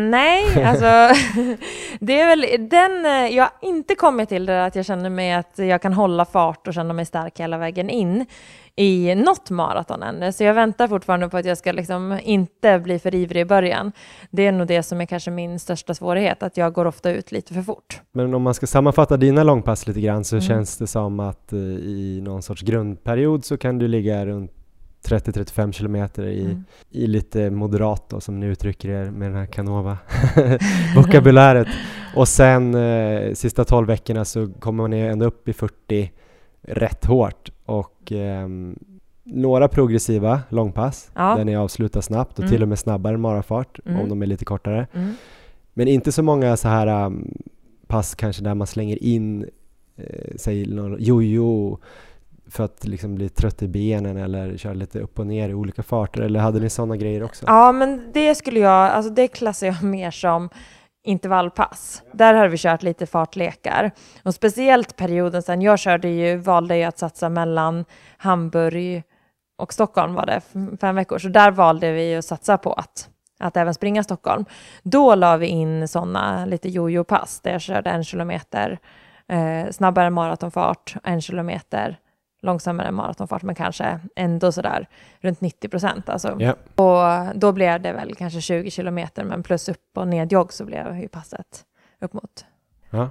Nej, 0.09 0.63
alltså 0.65 0.85
det 1.99 2.19
är 2.19 2.27
väl 2.27 2.69
den, 2.69 3.05
eh, 3.05 3.35
jag 3.35 3.43
har 3.43 3.69
inte 3.69 3.95
kommit 3.95 4.29
till 4.29 4.45
det 4.45 4.65
att 4.65 4.75
jag 4.75 4.85
känner 4.85 5.09
mig 5.09 5.33
att 5.33 5.53
jag 5.55 5.81
kan 5.81 5.93
hålla 5.93 6.25
fart 6.25 6.67
och 6.67 6.73
känna 6.73 6.93
mig 6.93 7.05
stark 7.05 7.39
hela 7.39 7.57
vägen 7.57 7.89
in 7.89 8.25
i 8.77 9.15
något 9.15 9.49
maraton 9.49 10.03
ännu. 10.03 10.31
Så 10.31 10.43
jag 10.43 10.53
väntar 10.53 10.87
fortfarande 10.87 11.29
på 11.29 11.37
att 11.37 11.45
jag 11.45 11.57
ska 11.57 11.71
liksom 11.71 12.19
inte 12.23 12.79
bli 12.79 12.99
för 12.99 13.15
ivrig 13.15 13.41
i 13.41 13.45
början. 13.45 13.91
Det 14.31 14.47
är 14.47 14.51
nog 14.51 14.67
det 14.67 14.83
som 14.83 15.01
är 15.01 15.05
kanske 15.05 15.31
min 15.31 15.59
största 15.59 15.93
svårighet, 15.93 16.43
att 16.43 16.57
jag 16.57 16.73
går 16.73 16.85
ofta 16.85 17.11
ut 17.11 17.31
lite 17.31 17.53
för 17.53 17.61
fort. 17.61 18.01
Men 18.11 18.33
om 18.33 18.41
man 18.41 18.53
ska 18.53 18.67
sammanfatta 18.67 19.17
dina 19.17 19.43
långpass 19.43 19.87
lite 19.87 20.01
grann 20.01 20.23
så 20.23 20.35
Mm. 20.35 20.47
känns 20.47 20.77
det 20.77 20.87
som 20.87 21.19
att 21.19 21.53
eh, 21.53 21.59
i 21.59 22.19
någon 22.23 22.41
sorts 22.41 22.61
grundperiod 22.61 23.45
så 23.45 23.57
kan 23.57 23.77
du 23.79 23.87
ligga 23.87 24.25
runt 24.25 24.51
30-35 25.05 25.71
kilometer 25.71 26.23
i, 26.25 26.45
Mm. 26.45 26.63
i 26.91 27.07
lite 27.07 27.49
moderat 27.49 28.09
då, 28.09 28.19
som 28.19 28.39
ni 28.39 28.45
uttrycker 28.45 28.89
er 28.89 29.11
med 29.11 29.29
den 29.29 29.37
här 29.37 29.45
Canova-vokabuläret. 29.45 31.67
Och 32.15 32.27
sen 32.27 32.75
eh, 32.75 33.33
sista 33.33 33.63
12 33.65 33.87
veckorna 33.87 34.25
så 34.25 34.47
kommer 34.59 34.83
man 34.83 34.91
ju 34.99 35.07
ändå 35.07 35.25
upp 35.25 35.49
i 35.49 35.53
40 35.53 36.11
rätt 36.61 37.05
hårt 37.05 37.51
och 37.65 38.11
ehm, 38.11 38.79
några 39.23 39.67
progressiva 39.67 40.41
långpass 40.49 41.11
Ja. 41.15 41.35
där 41.37 41.45
ni 41.45 41.55
avslutar 41.55 42.01
snabbt 42.01 42.33
och 42.39 42.39
Mm. 42.39 42.51
till 42.51 42.61
och 42.61 42.67
med 42.67 42.79
snabbare 42.79 43.13
än 43.13 43.21
marafart 43.21 43.79
Mm. 43.85 44.01
om 44.01 44.09
de 44.09 44.21
är 44.21 44.25
lite 44.25 44.45
kortare. 44.45 44.87
Mm. 44.93 45.13
Men 45.73 45.87
inte 45.87 46.11
så 46.11 46.23
många 46.23 46.57
så 46.57 46.67
här 46.67 47.05
um, 47.05 47.33
pass 47.87 48.15
kanske 48.15 48.43
där 48.43 48.53
man 48.55 48.67
slänger 48.67 49.03
in 49.03 49.45
eh, 49.97 50.31
säg 50.35 50.73
jojo 50.99 51.77
för 52.49 52.63
att 52.63 52.85
liksom 52.85 53.15
bli 53.15 53.29
trött 53.29 53.61
i 53.61 53.67
benen 53.67 54.17
eller 54.17 54.57
köra 54.57 54.73
lite 54.73 54.99
upp 54.99 55.19
och 55.19 55.27
ner 55.27 55.49
i 55.49 55.53
olika 55.53 55.83
farter 55.83 56.21
eller 56.21 56.39
hade 56.39 56.59
ni 56.59 56.69
sådana 56.69 56.97
grejer 56.97 57.23
också? 57.23 57.45
Ja, 57.47 57.71
men 57.71 58.11
det 58.13 58.35
skulle 58.35 58.59
jag, 58.59 58.91
alltså 58.91 59.11
det 59.11 59.27
klassar 59.27 59.67
jag 59.67 59.83
mer 59.83 60.11
som 60.11 60.49
intervallpass. 61.03 62.03
Där 62.11 62.33
har 62.33 62.47
vi 62.47 62.57
kört 62.57 62.83
lite 62.83 63.05
fartlekar. 63.05 63.91
Och 64.23 64.33
speciellt 64.33 64.95
perioden 64.95 65.41
sen 65.41 65.61
jag 65.61 65.79
körde 65.79 66.07
ju, 66.07 66.37
valde 66.37 66.77
jag 66.77 66.87
att 66.87 66.97
satsa 66.97 67.29
mellan 67.29 67.85
Hamburg 68.17 69.03
och 69.57 69.73
Stockholm 69.73 70.13
var 70.13 70.25
det, 70.25 70.41
fem 70.81 70.95
veckor. 70.95 71.17
Så 71.17 71.27
där 71.27 71.51
valde 71.51 71.91
vi 71.91 72.15
att 72.15 72.25
satsa 72.25 72.57
på 72.57 72.73
att, 72.73 73.09
att 73.39 73.57
även 73.57 73.73
springa 73.73 74.03
Stockholm. 74.03 74.45
Då 74.83 75.15
la 75.15 75.37
vi 75.37 75.47
in 75.47 75.87
sådana 75.87 76.45
lite 76.45 76.69
jojo-pass 76.69 77.39
där 77.41 77.51
jag 77.51 77.61
körde 77.61 77.89
en 77.89 78.03
kilometer 78.03 78.79
eh, 79.27 79.71
snabbare 79.71 80.09
maratonfart, 80.09 80.95
en 81.03 81.21
kilometer 81.21 81.97
långsammare 82.45 82.91
maratonfart, 82.91 83.43
men 83.43 83.55
kanske 83.55 83.99
ändå 84.15 84.51
sådär 84.51 84.87
runt 85.19 85.41
90 85.41 85.69
procent. 85.69 86.09
Alltså. 86.09 86.37
Ja. 86.39 86.55
Och 86.75 87.35
då 87.35 87.51
blev 87.51 87.81
det 87.81 87.93
väl 87.93 88.15
kanske 88.15 88.41
20 88.41 88.71
kilometer, 88.71 89.23
men 89.23 89.43
plus 89.43 89.69
upp 89.69 89.97
och 89.97 90.07
nedjogg 90.07 90.53
så 90.53 90.65
blev 90.65 90.99
ju 90.99 91.07
passet 91.07 91.65
upp 92.01 92.13
mot. 92.13 92.45
Ja. 92.89 93.09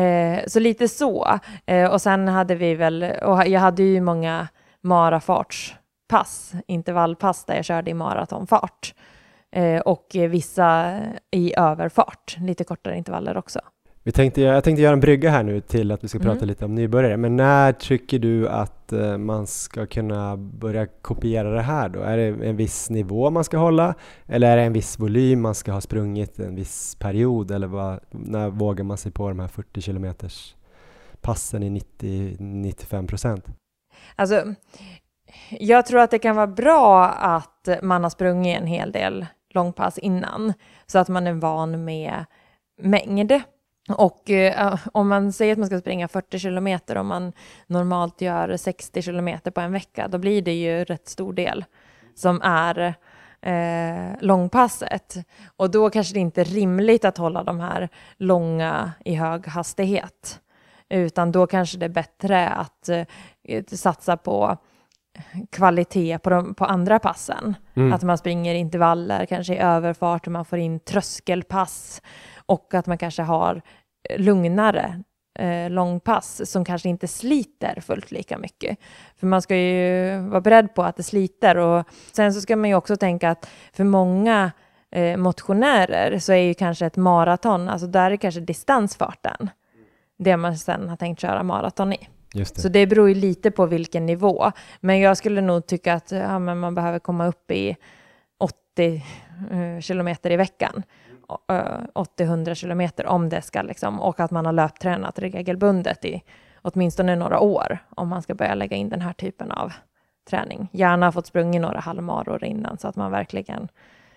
Eh, 0.00 0.46
så 0.46 0.60
lite 0.60 0.88
så. 0.88 1.38
Eh, 1.66 1.90
och 1.90 2.02
sen 2.02 2.28
hade 2.28 2.54
vi 2.54 2.74
väl, 2.74 3.02
och 3.22 3.46
jag 3.46 3.60
hade 3.60 3.82
ju 3.82 4.00
många 4.00 4.48
marafartspass, 4.80 6.52
intervallpass 6.66 7.44
där 7.44 7.54
jag 7.54 7.64
körde 7.64 7.90
i 7.90 7.94
maratonfart. 7.94 8.94
Eh, 9.52 9.80
och 9.80 10.06
vissa 10.12 11.00
i 11.30 11.54
överfart, 11.56 12.36
lite 12.40 12.64
kortare 12.64 12.96
intervaller 12.96 13.36
också. 13.36 13.60
Vi 14.06 14.12
tänkte, 14.12 14.40
jag 14.40 14.64
tänkte 14.64 14.82
göra 14.82 14.92
en 14.92 15.00
brygga 15.00 15.30
här 15.30 15.42
nu 15.42 15.60
till 15.60 15.90
att 15.92 16.04
vi 16.04 16.08
ska 16.08 16.18
Mm. 16.18 16.32
prata 16.32 16.44
lite 16.44 16.64
om 16.64 16.74
nybörjare. 16.74 17.16
Men 17.16 17.36
när 17.36 17.72
tycker 17.72 18.18
du 18.18 18.48
att 18.48 18.92
eh, 18.92 19.18
man 19.18 19.46
ska 19.46 19.86
kunna 19.86 20.36
börja 20.36 20.86
kopiera 20.86 21.50
det 21.50 21.62
här 21.62 21.88
då? 21.88 22.00
Är 22.00 22.16
det 22.16 22.24
en 22.48 22.56
viss 22.56 22.90
nivå 22.90 23.30
man 23.30 23.44
ska 23.44 23.56
hålla? 23.58 23.94
Eller 24.26 24.50
är 24.50 24.56
det 24.56 24.62
en 24.62 24.72
viss 24.72 24.98
volym 24.98 25.40
man 25.42 25.54
ska 25.54 25.72
ha 25.72 25.80
sprungit 25.80 26.38
en 26.38 26.54
viss 26.54 26.94
period? 26.94 27.50
Eller 27.50 27.66
vad, 27.66 28.00
när 28.10 28.50
vågar 28.50 28.84
man 28.84 28.96
sig 28.96 29.12
på 29.12 29.28
de 29.28 29.38
här 29.40 29.48
40 29.48 29.80
kilometers 29.80 30.54
passen 31.20 31.62
i 31.62 31.70
90-95 32.00 33.06
procent? 33.06 33.46
Alltså, 34.16 34.54
jag 35.50 35.86
tror 35.86 36.00
att 36.00 36.10
det 36.10 36.18
kan 36.18 36.36
vara 36.36 36.46
bra 36.46 37.04
att 37.08 37.68
man 37.82 38.02
har 38.02 38.10
sprungit 38.10 38.60
en 38.60 38.66
hel 38.66 38.92
del 38.92 39.26
långpass 39.54 39.98
innan, 39.98 40.52
så 40.86 40.98
att 40.98 41.08
man 41.08 41.26
är 41.26 41.32
van 41.32 41.84
med 41.84 42.24
mängd. 42.82 43.32
Och 43.88 44.30
eh, 44.30 44.78
om 44.92 45.08
man 45.08 45.32
säger 45.32 45.52
att 45.52 45.58
man 45.58 45.66
ska 45.66 45.80
springa 45.80 46.08
40 46.08 46.38
kilometer, 46.38 46.96
om 46.96 47.06
man 47.06 47.32
normalt 47.66 48.20
gör 48.20 48.56
60 48.56 49.02
kilometer 49.02 49.50
på 49.50 49.60
en 49.60 49.72
vecka, 49.72 50.08
då 50.08 50.18
blir 50.18 50.42
det 50.42 50.54
ju 50.54 50.84
rätt 50.84 51.08
stor 51.08 51.32
del 51.32 51.64
som 52.14 52.40
är 52.42 52.94
eh, 53.40 54.20
långpasset. 54.20 55.16
Och 55.56 55.70
då 55.70 55.90
kanske 55.90 56.14
det 56.14 56.20
inte 56.20 56.40
är 56.40 56.44
rimligt 56.44 57.04
att 57.04 57.18
hålla 57.18 57.44
de 57.44 57.60
här 57.60 57.88
långa 58.16 58.92
i 59.04 59.14
hög 59.14 59.46
hastighet, 59.46 60.40
utan 60.88 61.32
då 61.32 61.46
kanske 61.46 61.78
det 61.78 61.84
är 61.84 61.88
bättre 61.88 62.48
att 62.48 62.88
eh, 62.88 63.64
satsa 63.66 64.16
på 64.16 64.56
kvalitet 65.50 66.18
på, 66.18 66.30
de, 66.30 66.54
på 66.54 66.64
andra 66.64 66.98
passen. 66.98 67.54
Mm. 67.74 67.92
Att 67.92 68.02
man 68.02 68.18
springer 68.18 68.54
intervaller, 68.54 69.26
kanske 69.26 69.54
i 69.54 69.58
överfart, 69.58 70.26
och 70.26 70.32
man 70.32 70.44
får 70.44 70.58
in 70.58 70.80
tröskelpass 70.80 72.02
och 72.46 72.74
att 72.74 72.86
man 72.86 72.98
kanske 72.98 73.22
har 73.22 73.62
eh, 74.08 74.18
lugnare 74.18 75.02
eh, 75.38 75.70
långpass 75.70 76.50
som 76.50 76.64
kanske 76.64 76.88
inte 76.88 77.08
sliter 77.08 77.80
fullt 77.80 78.10
lika 78.10 78.38
mycket. 78.38 78.78
För 79.16 79.26
man 79.26 79.42
ska 79.42 79.56
ju 79.56 80.18
vara 80.18 80.40
beredd 80.40 80.74
på 80.74 80.82
att 80.82 80.96
det 80.96 81.02
sliter 81.02 81.56
och 81.56 81.88
sen 82.12 82.34
så 82.34 82.40
ska 82.40 82.56
man 82.56 82.68
ju 82.68 82.74
också 82.74 82.96
tänka 82.96 83.30
att 83.30 83.48
för 83.72 83.84
många 83.84 84.52
eh, 84.90 85.16
motionärer 85.16 86.18
så 86.18 86.32
är 86.32 86.42
ju 86.42 86.54
kanske 86.54 86.86
ett 86.86 86.96
maraton, 86.96 87.68
alltså 87.68 87.86
där 87.86 88.10
är 88.10 88.16
kanske 88.16 88.40
distansfarten 88.40 89.50
det 90.16 90.36
man 90.36 90.56
sen 90.56 90.88
har 90.88 90.96
tänkt 90.96 91.20
köra 91.20 91.42
maraton 91.42 91.92
i. 91.92 92.08
Just 92.34 92.54
det. 92.54 92.60
Så 92.60 92.68
det 92.68 92.86
beror 92.86 93.08
ju 93.08 93.14
lite 93.14 93.50
på 93.50 93.66
vilken 93.66 94.06
nivå. 94.06 94.52
Men 94.80 95.00
jag 95.00 95.16
skulle 95.16 95.40
nog 95.40 95.66
tycka 95.66 95.94
att 95.94 96.10
ja, 96.10 96.38
man 96.38 96.74
behöver 96.74 96.98
komma 96.98 97.26
upp 97.26 97.50
i 97.50 97.76
80 98.38 99.04
eh, 99.50 99.80
kilometer 99.80 100.30
i 100.30 100.36
veckan. 100.36 100.82
80-100 101.28 102.54
kilometer 102.54 103.06
om 103.06 103.28
det 103.28 103.42
ska 103.42 103.62
liksom, 103.62 104.00
och 104.00 104.20
att 104.20 104.30
man 104.30 104.46
har 104.46 104.52
löptränat 104.52 105.18
regelbundet 105.18 106.04
i 106.04 106.22
åtminstone 106.62 107.16
några 107.16 107.40
år 107.40 107.78
om 107.94 108.08
man 108.08 108.22
ska 108.22 108.34
börja 108.34 108.54
lägga 108.54 108.76
in 108.76 108.88
den 108.88 109.00
här 109.00 109.12
typen 109.12 109.50
av 109.50 109.72
träning. 110.30 110.68
Gärna 110.72 111.12
fått 111.12 111.26
sprungit 111.26 111.60
några 111.60 111.80
halvmaror 111.80 112.44
innan 112.44 112.78
så 112.78 112.88
att 112.88 112.96
man 112.96 113.10
verkligen 113.10 113.68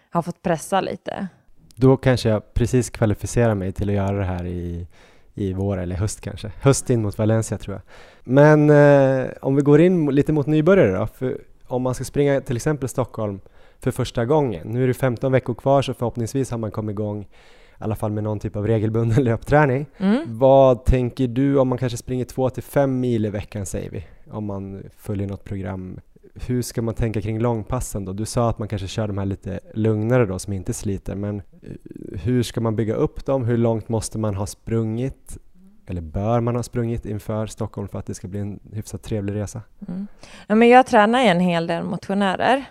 har 0.10 0.22
fått 0.22 0.41
pressa 0.41 0.82
lite. 0.82 1.28
Då 1.76 1.97
kanske 1.97 2.30
jag 2.30 2.53
precis 2.53 2.89
kvalificerar 2.89 3.55
mig 3.55 3.72
till 3.72 3.89
att 3.89 3.95
göra 3.95 4.18
det 4.18 4.26
här 4.26 4.45
i, 4.45 4.88
i 5.34 5.53
vår 5.53 5.78
eller 5.78 5.95
höst 5.95 6.22
kanske. 6.22 6.51
Höst 6.62 6.89
in 6.89 7.01
mot 7.01 7.18
Valencia 7.18 7.58
tror 7.58 7.76
jag. 7.76 7.82
Men 8.24 8.70
eh, 8.70 9.28
om 9.41 9.55
vi 9.55 9.62
går 9.62 9.82
in 9.82 10.05
lite 10.05 10.34
mot 10.34 10.47
nybörjare 10.47 10.97
då, 10.97 11.08
för 11.08 11.41
om 11.68 11.82
man 11.82 11.95
ska 11.95 12.03
springa 12.03 12.41
till 12.41 12.55
exempel 12.55 12.89
Stockholm 12.89 13.39
för 13.80 13.92
första 13.92 14.26
gången. 14.26 14.68
Nu 14.68 14.84
är 14.84 14.88
det 14.88 14.94
15 14.94 15.32
veckor 15.32 15.54
kvar 15.54 15.82
så 15.82 15.94
förhoppningsvis 15.94 16.52
har 16.52 16.58
man 16.58 16.72
kommit 16.72 16.94
igång 16.94 17.28
i 17.80 17.84
alla 17.84 17.96
fall 17.96 18.12
med 18.12 18.24
någon 18.24 18.40
typ 18.40 18.56
av 18.56 18.68
regelbunden 18.68 19.24
löpträning. 19.24 19.86
Mm. 19.98 20.24
Vad 20.28 20.86
tänker 20.86 21.28
du 21.28 21.58
om 21.58 21.68
man 21.68 21.78
kanske 21.78 21.98
springer 21.98 22.26
2 22.26 22.50
till 22.50 22.64
5 22.64 23.00
mil 23.00 23.26
i 23.26 23.30
veckan 23.30 23.66
säger 23.66 23.90
vi, 23.90 24.06
om 24.32 24.46
man 24.46 24.84
följer 24.98 25.28
något 25.28 25.44
program. 25.44 26.00
Hur 26.48 26.62
ska 26.62 26.82
man 26.82 26.94
tänka 26.94 27.22
kring 27.22 27.40
långpassen 27.40 28.06
då? 28.06 28.14
Du 28.14 28.26
sa 28.26 28.50
att 28.50 28.60
man 28.60 28.68
kanske 28.68 28.88
kör 28.88 29.08
de 29.08 29.18
här 29.18 29.26
lite 29.26 29.60
lugnare 29.74 30.26
då 30.26 30.40
som 30.40 30.54
inte 30.54 30.74
sliter, 30.74 31.16
men 31.16 31.38
eh, 31.38 31.72
hur 32.20 32.44
ska 32.44 32.62
man 32.62 32.76
bygga 32.76 32.96
upp 32.96 33.26
dem? 33.26 33.46
Hur 33.46 33.58
långt 33.58 33.90
måste 33.90 34.18
man 34.18 34.36
ha 34.36 34.46
sprungit? 34.46 35.38
Eller 35.90 36.02
bör 36.02 36.40
man 36.40 36.56
ha 36.56 36.64
sprungit 36.64 37.06
inför 37.06 37.48
Stockholm 37.48 37.88
för 37.88 38.00
att 38.00 38.06
det 38.06 38.14
ska 38.14 38.28
bli 38.28 38.40
en 38.40 38.60
hyfsat 38.74 39.04
trevlig 39.04 39.36
resa? 39.36 39.62
Mm. 39.88 40.08
Ja, 40.48 40.56
men 40.56 40.70
jag 40.70 40.88
tränar 40.88 41.20
en 41.20 41.40
hel 41.40 41.68
del 41.68 41.84
motionärer 41.84 42.66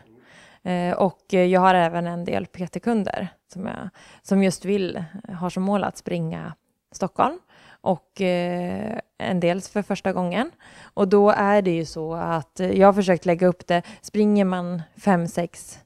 och 0.96 1.20
jag 1.28 1.60
har 1.60 1.74
även 1.74 2.06
en 2.06 2.24
del 2.24 2.46
PT-kunder 2.46 3.28
som, 3.52 3.66
jag, 3.66 3.88
som 4.22 4.42
just 4.42 4.64
vill, 4.64 5.04
har 5.32 5.50
som 5.50 5.62
mål 5.62 5.84
att 5.84 5.96
springa 5.96 6.54
Stockholm 6.92 7.38
och 7.86 8.20
eh, 8.20 8.98
en 9.18 9.40
del 9.40 9.60
för 9.60 9.82
första 9.82 10.12
gången. 10.12 10.50
Och 10.94 11.08
då 11.08 11.30
är 11.30 11.62
det 11.62 11.70
ju 11.70 11.84
så 11.84 12.14
att 12.14 12.60
jag 12.74 12.88
har 12.88 12.92
försökt 12.92 13.26
lägga 13.26 13.46
upp 13.46 13.66
det, 13.66 13.82
springer 14.00 14.44
man 14.44 14.82
fem, 14.96 15.28
sex, 15.28 15.78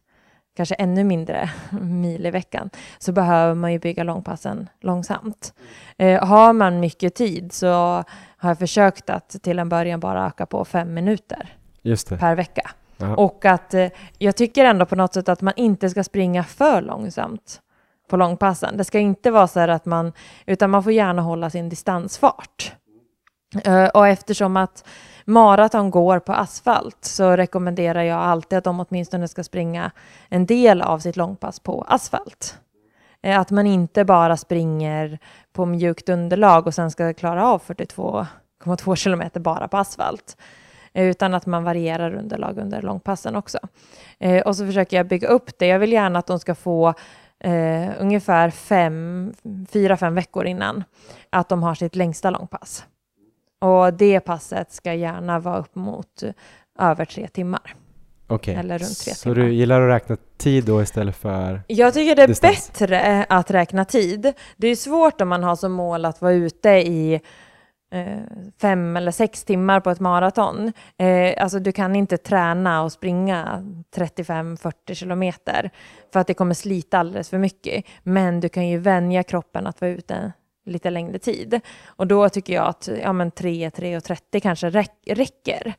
kanske 0.57 0.75
ännu 0.75 1.05
mindre 1.05 1.51
mil 1.81 2.27
i 2.27 2.31
veckan, 2.31 2.71
så 2.99 3.13
behöver 3.13 3.55
man 3.55 3.73
ju 3.73 3.79
bygga 3.79 4.05
långpassen 4.05 4.69
långsamt. 4.81 5.55
Eh, 5.97 6.25
har 6.25 6.53
man 6.53 6.81
mycket 6.81 7.15
tid 7.15 7.53
så 7.53 7.69
har 8.37 8.51
jag 8.51 8.59
försökt 8.59 9.11
att 9.11 9.29
till 9.43 9.59
en 9.59 9.69
början 9.69 10.01
bara 10.01 10.27
öka 10.27 10.47
på 10.47 10.65
fem 10.65 10.95
minuter 10.95 11.57
per 12.19 12.35
vecka. 12.35 12.71
Aha. 13.03 13.15
Och 13.15 13.45
att 13.45 13.75
eh, 13.75 13.89
jag 14.19 14.37
tycker 14.37 14.65
ändå 14.65 14.87
på 14.87 14.97
något 14.97 15.15
sätt 15.15 15.29
att 15.29 15.41
man 15.41 15.55
inte 15.57 15.91
ska 15.91 16.05
springa 16.05 16.45
för 16.45 16.83
långsamt 16.83 17.61
på 18.11 18.17
långpassen. 18.17 18.77
Det 18.77 18.85
ska 18.85 18.99
inte 18.99 19.31
vara 19.31 19.49
så 19.49 19.61
här 19.61 19.69
att 19.69 19.87
man, 19.87 20.13
utan 20.47 20.71
man 20.71 20.83
får 20.83 20.93
gärna 20.93 21.23
hålla 21.23 21.51
sin 21.51 21.69
distansfart. 21.69 22.73
Eh, 23.65 23.85
och 23.87 24.09
eftersom 24.09 24.57
att 24.57 24.85
maraton 25.25 25.91
går 25.91 26.19
på 26.19 26.33
asfalt 26.33 27.05
så 27.05 27.37
rekommenderar 27.37 28.03
jag 28.03 28.19
alltid 28.19 28.59
att 28.59 28.65
de 28.65 28.81
åtminstone 28.81 29.29
ska 29.29 29.45
springa 29.45 29.91
en 30.29 30.47
del 30.47 30.83
av 30.83 30.99
sitt 30.99 31.17
långpass 31.17 31.61
på 31.61 31.85
asfalt. 31.89 32.59
Eh, 33.23 33.41
att 33.41 33.51
man 33.51 33.67
inte 33.67 34.05
bara 34.05 34.37
springer 34.37 35.19
på 35.53 35.67
mjukt 35.67 36.09
underlag 36.09 36.67
och 36.67 36.75
sen 36.75 36.91
ska 36.91 37.15
klara 37.15 37.47
av 37.47 37.63
42,2 37.63 38.97
kilometer 38.97 39.41
bara 39.41 39.69
på 39.69 39.77
asfalt. 39.77 40.37
Eh, 40.95 41.05
Utan 41.05 41.35
att 41.35 41.47
man 41.47 41.65
varierar 41.65 42.15
underlag 42.15 42.59
under 42.59 42.83
långpassen 42.83 43.37
också. 43.37 43.59
Eh, 44.19 44.41
och 44.43 44.57
så 44.57 44.67
försöker 44.67 44.97
jag 44.97 45.07
bygga 45.07 45.29
upp 45.29 45.59
det. 45.59 45.67
Jag 45.67 45.79
vill 45.79 45.93
gärna 45.93 46.19
att 46.19 46.27
de 46.27 46.39
ska 46.39 46.55
få 46.55 46.95
eh, 47.41 47.89
ungefär 47.99 48.51
fem, 48.51 49.33
fyra, 49.73 49.97
fem 49.97 50.15
veckor 50.15 50.47
innan 50.47 50.85
att 51.31 51.49
de 51.49 51.63
har 51.63 51.75
sitt 51.75 51.97
längsta 51.97 52.31
långpass. 52.31 52.85
Och 53.59 53.95
det 53.95 54.21
passet 54.21 54.73
ska 54.73 54.95
gärna 54.95 55.39
vara 55.39 55.59
upp 55.59 55.75
mot 55.75 56.23
eh, 56.23 56.31
över 56.79 57.05
tre 57.05 57.29
timmar. 57.29 57.75
Okej, 58.27 58.55
eller 58.55 58.79
runt 58.79 58.99
tre 58.99 59.15
så 59.15 59.23
timmar. 59.23 59.35
du 59.37 59.53
gillar 59.53 59.81
att 59.81 59.95
räkna 59.95 60.17
tid 60.37 60.65
då 60.65 60.83
istället 60.83 61.17
för... 61.17 61.63
Jag 61.67 61.95
tycker 61.95 62.17
det 62.17 62.23
är 62.23 62.29
Distans. 62.29 62.73
bättre 62.73 63.27
att 63.29 63.51
räkna 63.51 63.85
tid. 63.85 64.33
Det 64.57 64.69
är 64.69 64.77
svårt 64.77 65.21
om 65.21 65.29
man 65.29 65.45
har 65.45 65.57
som 65.57 65.73
mål 65.73 66.05
att 66.05 66.21
vara 66.23 66.33
ute 66.33 66.69
i 66.71 67.21
Eh, 67.93 68.19
fem 68.61 68.97
eller 68.97 69.11
sex 69.11 69.45
timmar 69.45 69.81
på 69.81 69.91
ett 69.91 70.01
maraton. 70.01 70.73
Eh, 70.99 71.43
alltså 71.43 71.59
du 71.59 71.73
kan 71.73 71.97
inte 71.97 72.17
träna 72.17 72.83
och 72.83 72.93
springa 72.93 73.65
35-40 73.97 74.95
kilometer 74.95 75.71
för 76.13 76.21
att 76.21 76.27
det 76.27 76.35
kommer 76.35 76.55
slita 76.55 76.99
alldeles 76.99 77.31
för 77.31 77.39
mycket. 77.39 77.85
Men 78.03 78.41
du 78.41 78.49
kan 78.49 78.69
ju 78.69 78.79
vänja 78.79 79.23
kroppen 79.23 79.67
att 79.67 79.81
vara 79.81 79.91
ute 79.91 80.33
lite 80.67 80.91
längre 80.91 81.19
tid. 81.19 81.61
Och 81.87 82.07
då 82.07 82.29
tycker 82.29 82.53
jag 82.53 82.67
att 82.67 82.89
ja, 83.03 83.13
men 83.13 83.31
3-3.30 83.31 84.41
kanske 84.41 84.71
räcker 85.05 85.75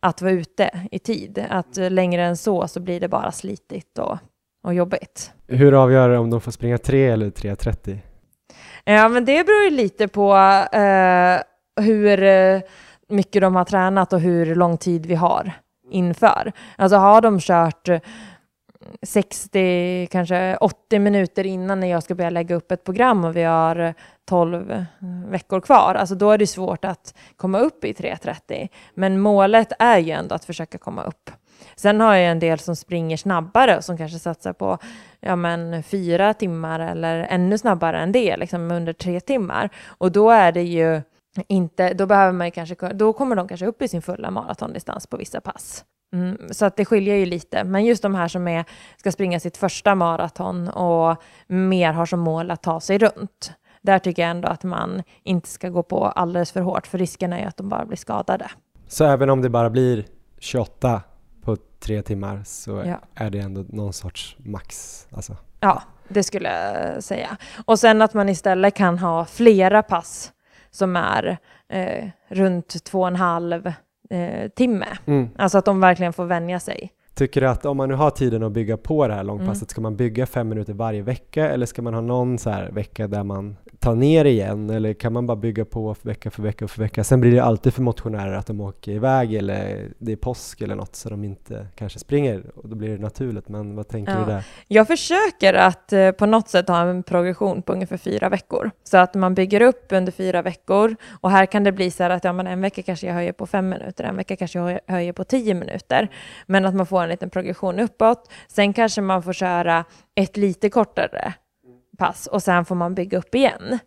att 0.00 0.22
vara 0.22 0.32
ute 0.32 0.70
i 0.90 0.98
tid. 0.98 1.46
Att 1.50 1.76
längre 1.76 2.24
än 2.24 2.36
så 2.36 2.68
så 2.68 2.80
blir 2.80 3.00
det 3.00 3.08
bara 3.08 3.32
slitigt 3.32 3.98
och, 3.98 4.18
och 4.62 4.74
jobbigt. 4.74 5.32
Hur 5.46 5.82
avgör 5.82 6.08
det 6.08 6.18
om 6.18 6.30
de 6.30 6.40
får 6.40 6.52
springa 6.52 6.78
3 6.78 7.06
eller 7.06 7.30
3.30? 7.30 7.98
Ja, 8.84 9.08
men 9.08 9.24
det 9.24 9.46
beror 9.46 9.64
ju 9.64 9.70
lite 9.70 10.08
på 10.08 10.34
eh, 10.72 11.40
hur 11.84 12.22
eh, 12.22 12.60
mycket 13.08 13.42
de 13.42 13.56
har 13.56 13.64
tränat 13.64 14.12
och 14.12 14.20
hur 14.20 14.54
lång 14.54 14.78
tid 14.78 15.06
vi 15.06 15.14
har 15.14 15.52
inför. 15.90 16.52
Alltså 16.76 16.96
har 16.96 17.20
de 17.20 17.40
kört 17.40 17.88
eh, 17.88 18.00
60, 19.02 20.08
kanske 20.10 20.56
80 20.56 20.98
minuter 20.98 21.46
innan 21.46 21.80
när 21.80 21.86
jag 21.86 22.02
ska 22.02 22.14
börja 22.14 22.30
lägga 22.30 22.54
upp 22.54 22.72
ett 22.72 22.84
program 22.84 23.24
och 23.24 23.36
vi 23.36 23.42
har 23.42 23.76
eh, 23.76 23.92
12 24.28 24.84
veckor 25.28 25.60
kvar, 25.60 25.94
alltså 25.94 26.14
då 26.14 26.30
är 26.30 26.38
det 26.38 26.46
svårt 26.46 26.84
att 26.84 27.14
komma 27.36 27.58
upp 27.58 27.84
i 27.84 27.92
3.30. 27.92 28.68
Men 28.94 29.20
målet 29.20 29.72
är 29.78 29.98
ju 29.98 30.10
ändå 30.10 30.34
att 30.34 30.44
försöka 30.44 30.78
komma 30.78 31.02
upp. 31.02 31.30
Sen 31.76 32.00
har 32.00 32.14
jag 32.14 32.30
en 32.30 32.38
del 32.38 32.58
som 32.58 32.76
springer 32.76 33.16
snabbare 33.16 33.76
och 33.76 33.84
som 33.84 33.98
kanske 33.98 34.18
satsar 34.18 34.52
på 34.52 34.78
ja, 35.20 35.36
men 35.36 35.82
fyra 35.82 36.34
timmar 36.34 36.80
eller 36.80 37.18
ännu 37.18 37.58
snabbare 37.58 37.98
än 37.98 38.12
det, 38.12 38.36
liksom 38.36 38.70
under 38.70 38.92
tre 38.92 39.20
timmar. 39.20 39.70
Och 39.86 40.12
då 40.12 40.30
är 40.30 40.52
det 40.52 40.62
ju 40.62 41.02
inte, 41.48 41.94
då 41.94 42.06
behöver 42.06 42.32
man 42.32 42.46
ju 42.46 42.50
kanske, 42.50 42.74
då 42.74 43.12
kommer 43.12 43.36
de 43.36 43.48
kanske 43.48 43.66
upp 43.66 43.82
i 43.82 43.88
sin 43.88 44.02
fulla 44.02 44.30
maratondistans 44.30 45.06
på 45.06 45.16
vissa 45.16 45.40
pass. 45.40 45.84
Mm, 46.12 46.38
så 46.50 46.64
att 46.66 46.76
det 46.76 46.84
skiljer 46.84 47.16
ju 47.16 47.26
lite. 47.26 47.64
Men 47.64 47.84
just 47.84 48.02
de 48.02 48.14
här 48.14 48.28
som 48.28 48.48
är, 48.48 48.64
ska 48.96 49.12
springa 49.12 49.40
sitt 49.40 49.56
första 49.56 49.94
maraton 49.94 50.68
och 50.68 51.22
mer 51.46 51.92
har 51.92 52.06
som 52.06 52.20
mål 52.20 52.50
att 52.50 52.62
ta 52.62 52.80
sig 52.80 52.98
runt. 52.98 53.52
Där 53.82 53.98
tycker 53.98 54.22
jag 54.22 54.30
ändå 54.30 54.48
att 54.48 54.64
man 54.64 55.02
inte 55.22 55.48
ska 55.48 55.68
gå 55.68 55.82
på 55.82 56.06
alldeles 56.06 56.52
för 56.52 56.60
hårt, 56.60 56.86
för 56.86 56.98
risken 56.98 57.32
är 57.32 57.38
ju 57.38 57.44
att 57.44 57.56
de 57.56 57.68
bara 57.68 57.84
blir 57.84 57.96
skadade. 57.96 58.50
Så 58.88 59.04
även 59.04 59.30
om 59.30 59.42
det 59.42 59.48
bara 59.48 59.70
blir 59.70 60.04
28 60.38 61.02
tre 61.80 62.02
timmar 62.02 62.42
så 62.44 62.82
Ja. 62.86 63.00
är 63.14 63.30
det 63.30 63.38
ändå 63.38 63.64
någon 63.68 63.92
sorts 63.92 64.36
max? 64.38 65.06
Alltså. 65.10 65.36
Ja, 65.60 65.82
det 66.08 66.22
skulle 66.22 66.48
jag 66.48 67.02
säga. 67.02 67.36
Och 67.64 67.78
sen 67.78 68.02
att 68.02 68.14
man 68.14 68.28
istället 68.28 68.74
kan 68.74 68.98
ha 68.98 69.24
flera 69.24 69.82
pass 69.82 70.32
som 70.70 70.96
är 70.96 71.38
eh, 71.68 72.08
runt 72.28 72.84
två 72.84 73.00
och 73.00 73.08
en 73.08 73.16
halv 73.16 73.72
eh, 74.10 74.48
timme. 74.48 74.86
Mm. 75.06 75.28
Alltså 75.38 75.58
att 75.58 75.64
de 75.64 75.80
verkligen 75.80 76.12
får 76.12 76.24
vänja 76.24 76.60
sig. 76.60 76.90
Tycker 77.14 77.40
du 77.40 77.48
att 77.48 77.64
om 77.66 77.76
man 77.76 77.88
nu 77.88 77.94
har 77.94 78.10
tiden 78.10 78.42
att 78.42 78.52
bygga 78.52 78.76
på 78.76 79.08
det 79.08 79.14
här 79.14 79.20
Mm. 79.20 79.26
långpasset, 79.36 79.70
ska 79.70 79.80
man 79.80 79.96
bygga 79.96 80.26
fem 80.26 80.48
minuter 80.48 80.72
varje 80.72 81.02
vecka 81.02 81.48
eller 81.50 81.66
ska 81.66 81.82
man 81.82 81.94
ha 81.94 82.00
någon 82.00 82.38
så 82.38 82.50
här 82.50 82.70
vecka 82.70 83.06
där 83.08 83.22
man 83.24 83.56
tar 83.80 83.94
ner 83.94 84.24
igen 84.24 84.70
eller 84.70 84.92
kan 84.94 85.12
man 85.12 85.26
bara 85.26 85.36
bygga 85.36 85.64
på 85.64 85.96
vecka 86.02 86.30
för 86.30 86.42
vecka 86.42 86.68
för 86.68 86.82
vecka? 86.82 87.04
Sen 87.04 87.20
blir 87.20 87.32
det 87.32 87.40
alltid 87.44 87.74
för 87.74 87.82
motionärer 87.82 88.32
att 88.32 88.46
de 88.46 88.60
åker 88.60 88.92
iväg 88.92 89.34
eller 89.34 89.88
det 89.98 90.12
är 90.12 90.16
påsk 90.16 90.60
eller 90.60 90.74
något 90.74 90.96
så 90.96 91.08
de 91.10 91.24
inte 91.24 91.66
kanske 91.74 91.98
springer 91.98 92.42
och 92.54 92.68
då 92.68 92.76
blir 92.76 92.88
det 92.88 92.98
naturligt. 92.98 93.48
Men 93.48 93.76
vad 93.76 93.88
tänker 93.88 94.12
Ja. 94.12 94.18
du 94.18 94.24
där? 94.24 94.44
Jag 94.68 94.86
försöker 94.86 95.54
att 95.54 95.92
eh, 95.92 96.10
på 96.10 96.26
något 96.26 96.48
sätt 96.48 96.68
ha 96.68 96.80
en 96.82 97.02
progression 97.02 97.62
på 97.62 97.72
ungefär 97.72 97.96
fyra 97.96 98.28
veckor. 98.28 98.70
Så 98.84 98.96
att 98.96 99.14
man 99.14 99.34
bygger 99.34 99.62
upp 99.62 99.86
under 99.90 100.12
fyra 100.12 100.42
veckor. 100.42 100.96
Och 101.20 101.30
här 101.30 101.46
kan 101.46 101.64
det 101.64 101.72
bli 101.72 101.90
så 101.90 102.02
här 102.02 102.10
att 102.10 102.24
ja, 102.24 102.32
men 102.32 102.46
en 102.46 102.60
vecka 102.60 102.82
kanske 102.82 103.06
jag 103.06 103.14
höjer 103.14 103.32
på 103.32 103.46
fem 103.46 103.68
minuter, 103.68 104.04
en 104.04 104.16
vecka 104.16 104.36
kanske 104.36 104.58
jag 104.58 104.80
höjer 104.86 105.12
på 105.12 105.24
tio 105.24 105.54
minuter. 105.54 106.08
Men 106.46 106.66
att 106.66 106.74
man 106.74 106.86
får 106.86 107.02
en 107.02 107.08
liten 107.08 107.30
progression 107.30 107.78
uppåt. 107.80 108.30
Sen 108.48 108.72
kanske 108.72 109.00
man 109.00 109.22
får 109.22 109.32
köra 109.32 109.84
ett 110.14 110.36
lite 110.36 110.70
kortare 110.70 111.34
pass 112.00 112.26
och 112.26 112.42
sen 112.42 112.64
får 112.64 112.74
man 112.74 112.94
bygga 112.94 113.18
upp 113.18 113.34
igen. 113.34 113.78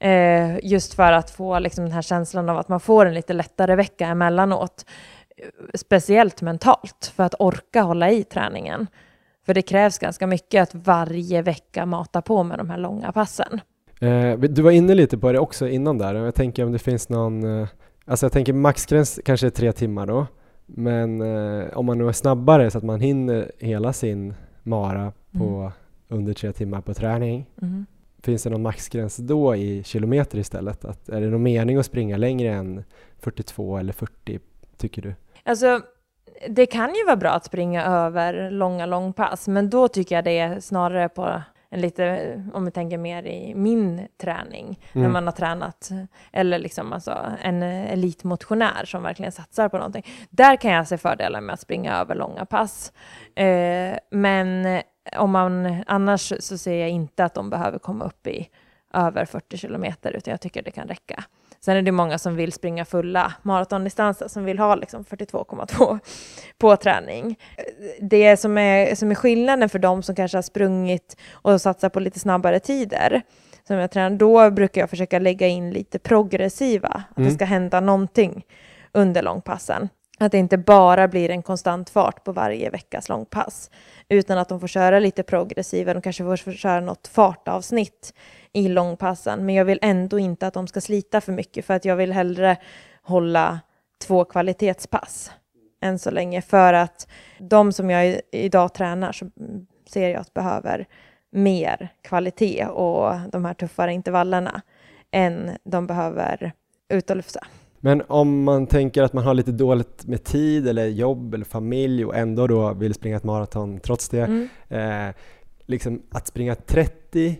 Eh, 0.00 0.58
just 0.62 0.94
för 0.94 1.12
att 1.12 1.30
få 1.30 1.58
liksom, 1.58 1.84
den 1.84 1.92
här 1.92 2.02
känslan 2.02 2.48
av 2.48 2.58
att 2.58 2.68
man 2.68 2.80
får 2.80 3.06
en 3.06 3.14
lite 3.14 3.32
lättare 3.32 3.74
vecka 3.76 4.06
emellanåt. 4.06 4.84
Eh, 5.36 5.44
Speciellt 5.74 6.42
mentalt, 6.42 7.12
för 7.16 7.24
att 7.24 7.34
orka 7.38 7.82
hålla 7.82 8.10
i 8.10 8.24
träningen. 8.24 8.86
För 9.46 9.54
det 9.54 9.62
krävs 9.62 9.98
ganska 9.98 10.26
mycket 10.26 10.62
att 10.62 10.74
varje 10.86 11.42
vecka 11.42 11.86
mata 11.86 12.22
på 12.22 12.42
med 12.42 12.58
de 12.58 12.70
här 12.70 12.78
långa 12.78 13.12
passen. 13.12 13.60
Eh, 14.00 14.38
du 14.38 14.62
var 14.62 14.70
inne 14.70 14.94
lite 14.94 15.18
på 15.18 15.32
det 15.32 15.38
också 15.38 15.68
innan 15.68 15.98
där 15.98 16.14
jag 16.14 16.34
tänker 16.34 16.64
om 16.64 16.72
det 16.72 16.78
finns 16.78 17.08
någon, 17.08 17.60
eh, 17.60 17.68
alltså 18.06 18.26
jag 18.26 18.32
tänker 18.32 18.52
maxgräns 18.52 19.20
kanske 19.24 19.46
är 19.46 19.50
tre 19.50 19.72
timmar 19.72 20.06
då, 20.06 20.26
men 20.66 21.20
eh, 21.20 21.78
om 21.78 21.86
man 21.86 21.98
nu 21.98 22.08
är 22.08 22.12
snabbare 22.12 22.70
så 22.70 22.78
att 22.78 22.84
man 22.84 23.00
hinner 23.00 23.52
hela 23.58 23.92
sin 23.92 24.34
mara 24.62 25.12
på 25.38 25.72
under 26.08 26.32
tre 26.34 26.52
timmar 26.52 26.80
på 26.80 26.94
träning, 26.94 27.46
Mm. 27.62 27.86
finns 28.22 28.42
det 28.42 28.50
någon 28.50 28.62
maxgräns 28.62 29.16
då 29.16 29.56
i 29.56 29.82
kilometer 29.84 30.38
istället? 30.38 30.84
Att, 30.84 31.08
är 31.08 31.20
det 31.20 31.26
någon 31.26 31.42
mening 31.42 31.76
att 31.76 31.86
springa 31.86 32.16
längre 32.16 32.48
än 32.54 32.84
42 33.18 33.76
eller 33.78 33.92
40 33.92 34.40
tycker 34.76 35.02
du? 35.02 35.14
Alltså, 35.44 35.80
det 36.48 36.66
kan 36.66 36.94
ju 36.94 37.04
vara 37.04 37.16
bra 37.16 37.30
att 37.30 37.44
springa 37.44 37.84
över 37.84 38.50
långa 38.50 38.86
långpass, 38.86 39.48
men 39.48 39.70
då 39.70 39.88
tycker 39.88 40.14
jag 40.14 40.24
det 40.24 40.38
är 40.38 40.60
snarare 40.60 41.08
på 41.08 41.42
en 41.70 41.80
lite, 41.80 42.44
om 42.54 42.64
vi 42.64 42.70
tänker 42.70 42.98
mer 42.98 43.22
i 43.26 43.54
min 43.54 44.06
träning, 44.20 44.80
Mm. 44.92 45.02
när 45.02 45.08
man 45.12 45.26
har 45.26 45.32
tränat, 45.32 45.88
eller 46.32 46.58
liksom 46.58 46.92
alltså 46.92 47.18
en 47.42 47.62
elitmotionär 47.62 48.84
som 48.84 49.02
verkligen 49.02 49.32
satsar 49.32 49.68
på 49.68 49.76
någonting. 49.76 50.04
Där 50.30 50.56
kan 50.56 50.70
jag 50.72 50.88
se 50.88 50.98
fördelar 50.98 51.40
med 51.40 51.52
att 51.54 51.60
springa 51.60 51.96
över 51.96 52.14
långa 52.14 52.46
pass. 52.46 52.92
Eh, 53.34 53.98
men 54.10 54.80
om 55.16 55.30
man, 55.30 55.82
annars 55.86 56.32
så 56.40 56.58
ser 56.58 56.74
jag 56.80 56.90
inte 56.90 57.24
att 57.24 57.34
de 57.34 57.50
behöver 57.50 57.78
komma 57.78 58.04
upp 58.04 58.26
i 58.26 58.48
över 58.94 59.24
40 59.24 59.56
kilometer, 59.56 60.12
utan 60.16 60.30
jag 60.30 60.40
tycker 60.40 60.62
det 60.62 60.70
kan 60.70 60.88
räcka. 60.88 61.24
Sen 61.60 61.76
är 61.76 61.82
det 61.82 61.92
många 61.92 62.18
som 62.18 62.36
vill 62.36 62.52
springa 62.52 62.84
fulla 62.84 63.32
maratondistanser, 63.42 64.28
som 64.28 64.44
vill 64.44 64.58
ha 64.58 64.74
liksom 64.74 65.04
42,2 65.04 65.98
på 66.58 66.76
träning. 66.76 67.38
Det 68.00 68.36
som 68.36 68.58
är, 68.58 68.94
som 68.94 69.10
är 69.10 69.14
skillnaden 69.14 69.68
för 69.68 69.78
de 69.78 70.02
som 70.02 70.14
kanske 70.14 70.36
har 70.36 70.42
sprungit 70.42 71.16
och 71.32 71.60
satsat 71.60 71.92
på 71.92 72.00
lite 72.00 72.18
snabbare 72.18 72.60
tider, 72.60 73.22
som 73.66 73.76
jag 73.76 73.90
tränar, 73.90 74.16
då 74.18 74.50
brukar 74.50 74.80
jag 74.80 74.90
försöka 74.90 75.18
lägga 75.18 75.46
in 75.46 75.70
lite 75.70 75.98
progressiva, 75.98 76.88
att 76.88 77.16
det 77.16 77.22
Mm. 77.22 77.34
ska 77.34 77.44
hända 77.44 77.80
någonting 77.80 78.44
under 78.92 79.22
långpassen. 79.22 79.88
Att 80.20 80.32
det 80.32 80.38
inte 80.38 80.58
bara 80.58 81.08
blir 81.08 81.30
en 81.30 81.42
konstant 81.42 81.90
fart 81.90 82.24
på 82.24 82.32
varje 82.32 82.70
veckas 82.70 83.08
långpass, 83.08 83.70
utan 84.08 84.38
att 84.38 84.48
de 84.48 84.60
får 84.60 84.66
köra 84.66 84.98
lite 84.98 85.22
progressiva, 85.22 85.94
de 85.94 86.02
kanske 86.02 86.24
får 86.24 86.52
köra 86.52 86.80
något 86.80 87.08
fartavsnitt 87.08 88.14
i 88.52 88.68
långpassen, 88.68 89.46
men 89.46 89.54
jag 89.54 89.64
vill 89.64 89.78
ändå 89.82 90.18
inte 90.18 90.46
att 90.46 90.54
de 90.54 90.66
ska 90.66 90.80
slita 90.80 91.20
för 91.20 91.32
mycket, 91.32 91.64
för 91.64 91.74
att 91.74 91.84
jag 91.84 91.96
vill 91.96 92.12
hellre 92.12 92.56
hålla 93.02 93.60
två 94.06 94.24
kvalitetspass 94.24 95.30
än 95.80 95.98
så 95.98 96.10
länge, 96.10 96.42
för 96.42 96.72
att 96.72 97.08
de 97.38 97.72
som 97.72 97.90
jag 97.90 98.20
idag 98.30 98.74
tränar 98.74 99.12
så 99.12 99.30
ser 99.86 100.08
jag 100.08 100.20
att 100.20 100.34
behöver 100.34 100.86
mer 101.30 101.88
kvalitet 102.02 102.66
och 102.66 103.14
de 103.32 103.44
här 103.44 103.54
tuffare 103.54 103.92
intervallerna 103.92 104.62
än 105.10 105.50
de 105.64 105.86
behöver 105.86 106.52
ut 106.88 107.10
och 107.10 107.16
lufsa. 107.16 107.46
Men 107.80 108.02
om 108.08 108.44
man 108.44 108.66
tänker 108.66 109.02
att 109.02 109.12
man 109.12 109.24
har 109.24 109.34
lite 109.34 109.52
dåligt 109.52 110.06
med 110.06 110.24
tid 110.24 110.68
eller 110.68 110.86
jobb 110.86 111.34
eller 111.34 111.44
familj 111.44 112.04
och 112.04 112.16
ändå 112.16 112.46
då 112.46 112.74
vill 112.74 112.94
springa 112.94 113.16
ett 113.16 113.24
maraton 113.24 113.80
trots 113.80 114.08
det. 114.08 114.24
Mm. 114.24 114.48
Eh, 115.08 115.14
liksom 115.66 116.02
att 116.10 116.26
springa 116.26 116.54
30 116.54 117.36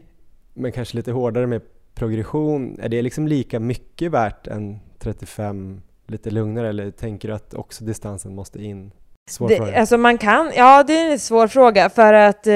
men 0.54 0.72
kanske 0.72 0.96
lite 0.96 1.12
hårdare 1.12 1.46
med 1.46 1.62
progression, 1.94 2.78
är 2.80 2.88
det 2.88 3.02
liksom 3.02 3.28
lika 3.28 3.60
mycket 3.60 4.12
värt 4.12 4.46
än 4.46 4.78
35 4.98 5.80
lite 6.06 6.30
lugnare 6.30 6.68
eller 6.68 6.90
tänker 6.90 7.28
du 7.28 7.34
att 7.34 7.54
också 7.54 7.84
distansen 7.84 8.34
måste 8.34 8.64
in? 8.64 8.90
Svår 9.28 9.48
Det, 9.48 9.56
fråga. 9.56 9.80
alltså 9.80 9.98
man 9.98 10.18
kan, 10.18 10.52
ja 10.56 10.82
det 10.82 10.98
är 10.98 11.10
en 11.12 11.18
svår 11.18 11.48
fråga 11.48 11.90
för 11.90 12.12
att 12.12 12.46
eh, 12.46 12.52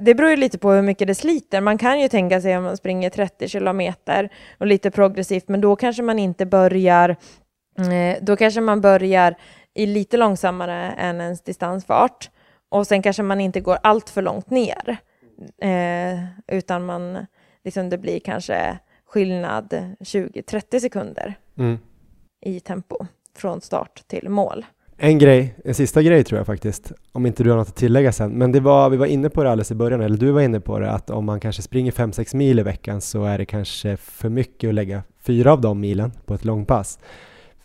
det 0.00 0.14
beror 0.16 0.30
ju 0.30 0.36
lite 0.36 0.58
på 0.58 0.70
hur 0.70 0.82
mycket 0.82 1.06
det 1.06 1.14
sliter. 1.14 1.60
Man 1.60 1.78
kan 1.78 2.00
ju 2.00 2.08
tänka 2.08 2.40
sig 2.40 2.56
om 2.56 2.64
man 2.64 2.76
springer 2.76 3.10
30 3.10 3.48
kilometer 3.48 4.28
och 4.58 4.66
lite 4.66 4.90
progressivt, 4.90 5.48
men 5.48 5.60
då 5.60 5.76
kanske 5.76 6.02
man 6.02 6.18
inte 6.18 6.46
börjar, 6.46 7.08
eh, 7.78 8.16
då 8.22 8.36
kanske 8.36 8.60
man 8.60 8.80
börjar 8.80 9.34
i 9.74 9.86
lite 9.86 10.16
långsammare 10.16 10.90
än 10.98 11.20
ens 11.20 11.42
distansfart 11.42 12.30
och 12.68 12.86
sen 12.86 13.02
kanske 13.02 13.22
man 13.22 13.40
inte 13.40 13.60
går 13.60 13.78
allt 13.82 14.10
för 14.10 14.22
långt 14.22 14.50
ner, 14.50 14.96
eh, 15.62 16.24
utan 16.56 16.84
man, 16.84 17.26
liksom 17.64 17.90
det 17.90 17.98
blir 17.98 18.20
kanske 18.20 18.78
skillnad 19.06 19.94
20-30 20.00 20.80
sekunder 20.80 21.34
Mm. 21.58 21.78
i 22.40 22.60
tempo 22.60 23.06
från 23.36 23.60
start 23.60 24.02
till 24.08 24.28
mål. 24.28 24.66
En 24.96 25.18
grej, 25.18 25.54
en 25.64 25.74
sista 25.74 26.02
grej 26.02 26.24
tror 26.24 26.38
jag 26.38 26.46
faktiskt, 26.46 26.92
om 27.12 27.26
inte 27.26 27.44
du 27.44 27.50
har 27.50 27.56
något 27.56 27.68
att 27.68 27.76
tillägga 27.76 28.12
sen, 28.12 28.30
men 28.30 28.52
det 28.52 28.60
var, 28.60 28.90
vi 28.90 28.96
var 28.96 29.06
inne 29.06 29.30
på 29.30 29.42
det 29.42 29.50
alldeles 29.50 29.70
i 29.70 29.74
början, 29.74 30.00
eller 30.00 30.16
du 30.16 30.30
var 30.30 30.40
inne 30.40 30.60
på 30.60 30.78
det, 30.78 30.90
att 30.90 31.10
om 31.10 31.24
man 31.24 31.40
kanske 31.40 31.62
springer 31.62 31.92
5-6 31.92 32.36
mil 32.36 32.58
i 32.58 32.62
veckan 32.62 33.00
så 33.00 33.24
är 33.24 33.38
det 33.38 33.44
kanske 33.44 33.96
för 33.96 34.28
mycket 34.28 34.68
att 34.68 34.74
lägga 34.74 35.02
fyra 35.22 35.52
av 35.52 35.60
de 35.60 35.80
milen 35.80 36.12
på 36.26 36.34
ett 36.34 36.44
långpass. 36.44 36.98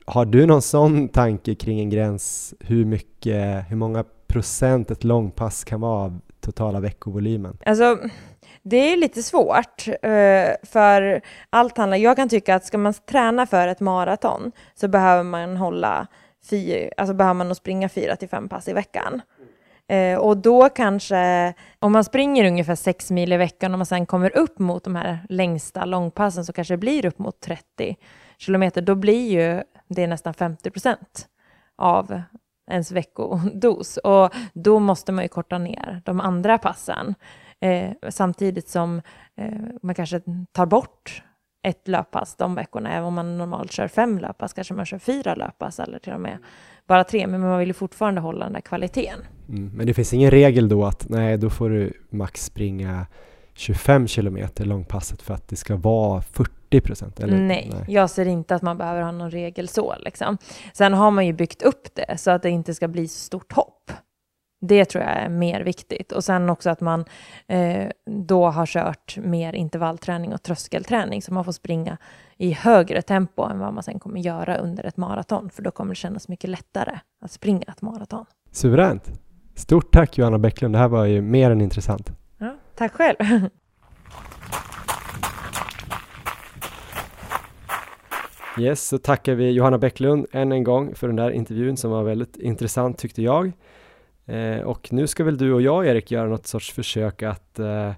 Har 0.06 0.26
du 0.26 0.46
någon 0.46 0.62
sån 0.62 1.10
tanke 1.10 1.56
kring 1.56 1.80
en 1.80 1.90
gräns, 1.90 2.54
hur 2.60 2.86
mycket, 2.86 3.66
hur 3.70 3.76
många 3.76 4.04
procent 4.28 4.92
ett 4.92 5.04
långpass 5.04 5.64
kan 5.64 5.82
vara 5.82 6.04
av 6.04 6.20
totala 6.42 6.80
veckovolymen? 6.80 7.58
Alltså, 7.66 7.98
det 8.64 8.94
är 8.94 8.98
lite 8.98 9.24
svårt, 9.24 9.88
eh, 9.88 10.68
för 10.72 11.22
allt 11.50 11.78
handlar... 11.78 11.98
Jag 11.98 12.16
kan 12.16 12.30
tycka 12.30 12.56
att 12.56 12.66
ska 12.66 12.78
man 12.78 12.94
träna 12.94 13.46
för 13.46 13.68
ett 13.68 13.80
maraton 13.80 14.52
så 14.76 14.88
behöver 14.88 15.24
man 15.24 15.58
hålla 15.58 16.08
fyra, 16.50 16.90
alltså 16.98 17.14
behöver 17.14 17.34
man 17.34 17.48
nog 17.48 17.58
springa 17.58 17.90
fyra 17.90 18.16
till 18.16 18.30
fem 18.30 18.50
pass 18.50 18.68
i 18.68 18.74
veckan. 18.74 19.22
Eh, 19.88 20.18
och 20.18 20.38
då 20.38 20.70
kanske, 20.70 21.54
om 21.80 21.92
man 21.92 22.04
springer 22.04 22.46
ungefär 22.46 22.76
sex 22.76 23.12
mil 23.12 23.34
i 23.34 23.38
veckan 23.38 23.74
och 23.74 23.80
man 23.80 23.86
sen 23.86 24.06
kommer 24.06 24.38
upp 24.38 24.60
mot 24.60 24.84
de 24.84 24.96
här 24.96 25.20
längsta 25.30 25.86
långpassen 25.86 26.46
så 26.46 26.54
kanske 26.54 26.74
det 26.74 26.78
blir 26.78 27.06
upp 27.06 27.20
mot 27.20 27.40
30 27.40 27.98
kilometer, 28.38 28.82
då 28.82 28.96
blir 28.96 29.32
ju 29.32 29.64
det 29.88 30.08
nästan 30.08 30.34
50 30.34 30.72
procent 30.72 31.28
av 31.76 32.22
ens 32.72 32.92
veckodos. 32.92 33.98
Och 33.98 34.34
då 34.54 34.80
måste 34.80 35.12
man 35.12 35.24
ju 35.24 35.28
korta 35.28 35.58
ner 35.58 36.02
de 36.06 36.22
andra 36.22 36.58
passen. 36.58 37.16
Eh, 37.60 37.92
samtidigt 38.10 38.70
som 38.70 39.02
eh, 39.36 39.60
man 39.82 39.96
kanske 39.96 40.22
tar 40.52 40.66
bort 40.66 41.24
ett 41.68 41.88
löppass 41.88 42.36
de 42.36 42.56
veckorna. 42.56 42.92
Även 42.92 43.04
om 43.04 43.14
man 43.14 43.38
normalt 43.38 43.72
kör 43.72 43.88
fem 43.88 44.18
löppass 44.18 44.54
kanske 44.54 44.74
man 44.74 44.86
kör 44.86 45.00
fyra 45.00 45.36
löppass 45.36 45.80
eller 45.80 46.00
till 46.00 46.14
och 46.14 46.22
med 46.22 46.38
bara 46.88 47.04
tre. 47.04 47.28
Men 47.28 47.42
man 47.42 47.60
vill 47.60 47.68
ju 47.68 47.74
fortfarande 47.74 48.22
hålla 48.22 48.46
den 48.46 48.54
där 48.54 48.62
kvaliteten. 48.62 49.20
Mm. 49.50 49.72
Men 49.76 49.88
det 49.88 49.94
finns 49.94 50.14
ingen 50.14 50.32
regel 50.32 50.70
då 50.70 50.86
att 50.86 51.10
nej, 51.10 51.38
då 51.38 51.50
får 51.50 51.70
du 51.70 51.94
max 52.10 52.46
springa 52.46 53.06
25 53.54 54.08
kilometer 54.08 54.66
långpasset 54.66 55.22
för 55.22 55.34
att 55.34 55.48
det 55.48 55.56
ska 55.56 55.76
vara 55.76 56.22
40 56.22 56.82
procent? 56.82 57.20
Nej, 57.28 57.72
jag 57.88 58.10
ser 58.10 58.26
inte 58.26 58.56
att 58.56 58.62
man 58.62 58.78
behöver 58.78 59.02
ha 59.02 59.12
någon 59.12 59.32
regel 59.32 59.68
så. 59.68 59.96
Liksom. 60.00 60.38
Sen 60.74 60.94
har 60.94 61.12
man 61.12 61.26
ju 61.26 61.34
byggt 61.34 61.62
upp 61.62 61.96
det 61.96 62.18
så 62.18 62.32
att 62.32 62.44
det 62.44 62.50
inte 62.50 62.74
ska 62.74 62.88
bli 62.88 63.08
så 63.08 63.20
stort 63.20 63.54
hopp. 63.54 63.92
Det 64.60 64.86
tror 64.86 65.04
jag 65.04 65.14
är 65.14 65.30
mer 65.30 65.62
viktigt. 65.62 66.12
Och 66.12 66.24
sen 66.24 66.50
också 66.50 66.70
att 66.70 66.82
man 66.82 67.06
eh, 67.48 67.88
då 68.06 68.48
har 68.48 68.66
kört 68.66 69.18
mer 69.18 69.54
intervallträning 69.54 70.34
och 70.34 70.44
tröskelträning 70.44 71.22
så 71.22 71.34
man 71.34 71.46
får 71.46 71.52
springa 71.52 71.98
i 72.38 72.52
högre 72.52 73.02
tempo 73.02 73.44
än 73.44 73.60
vad 73.60 73.74
man 73.74 73.84
sen 73.84 74.00
kommer 74.00 74.20
göra 74.20 74.58
under 74.58 74.84
ett 74.84 74.98
maraton. 74.98 75.50
För 75.50 75.62
då 75.62 75.72
kommer 75.72 75.92
det 75.92 75.96
kännas 75.96 76.28
mycket 76.28 76.50
lättare 76.50 77.00
att 77.22 77.32
springa 77.32 77.64
ett 77.68 77.82
maraton. 77.82 78.26
Suveränt! 78.52 79.12
Stort 79.56 79.92
tack 79.92 80.18
Johanna 80.18 80.40
Bäcklund, 80.40 80.76
det 80.76 80.80
här 80.80 80.88
var 80.88 81.06
ju 81.06 81.22
mer 81.22 81.52
än 81.52 81.62
intressant. 81.62 82.12
Ja, 82.38 82.56
tack 82.76 82.94
själv! 82.94 83.16
Yes, 88.60 88.88
så 88.88 88.98
tackar 88.98 89.36
vi 89.36 89.50
Johanna 89.50 89.78
Bäcklund 89.78 90.26
än 90.32 90.52
en 90.52 90.64
gång 90.64 90.96
för 90.96 91.08
den 91.08 91.16
där 91.16 91.32
intervjun 91.32 91.78
som 91.78 91.92
var 91.92 92.04
väldigt 92.04 92.38
intressant 92.38 92.98
tyckte 92.98 93.22
jag. 93.22 93.52
Eh, 94.28 94.60
och 94.60 94.88
nu 94.92 95.08
ska 95.08 95.24
väl 95.24 95.38
du 95.38 95.54
och 95.54 95.62
jag 95.62 95.88
Erik 95.88 96.12
göra 96.12 96.28
något 96.28 96.48
sorts 96.48 96.72
försök 96.72 97.24
att 97.24 97.60
eh, 97.60 97.92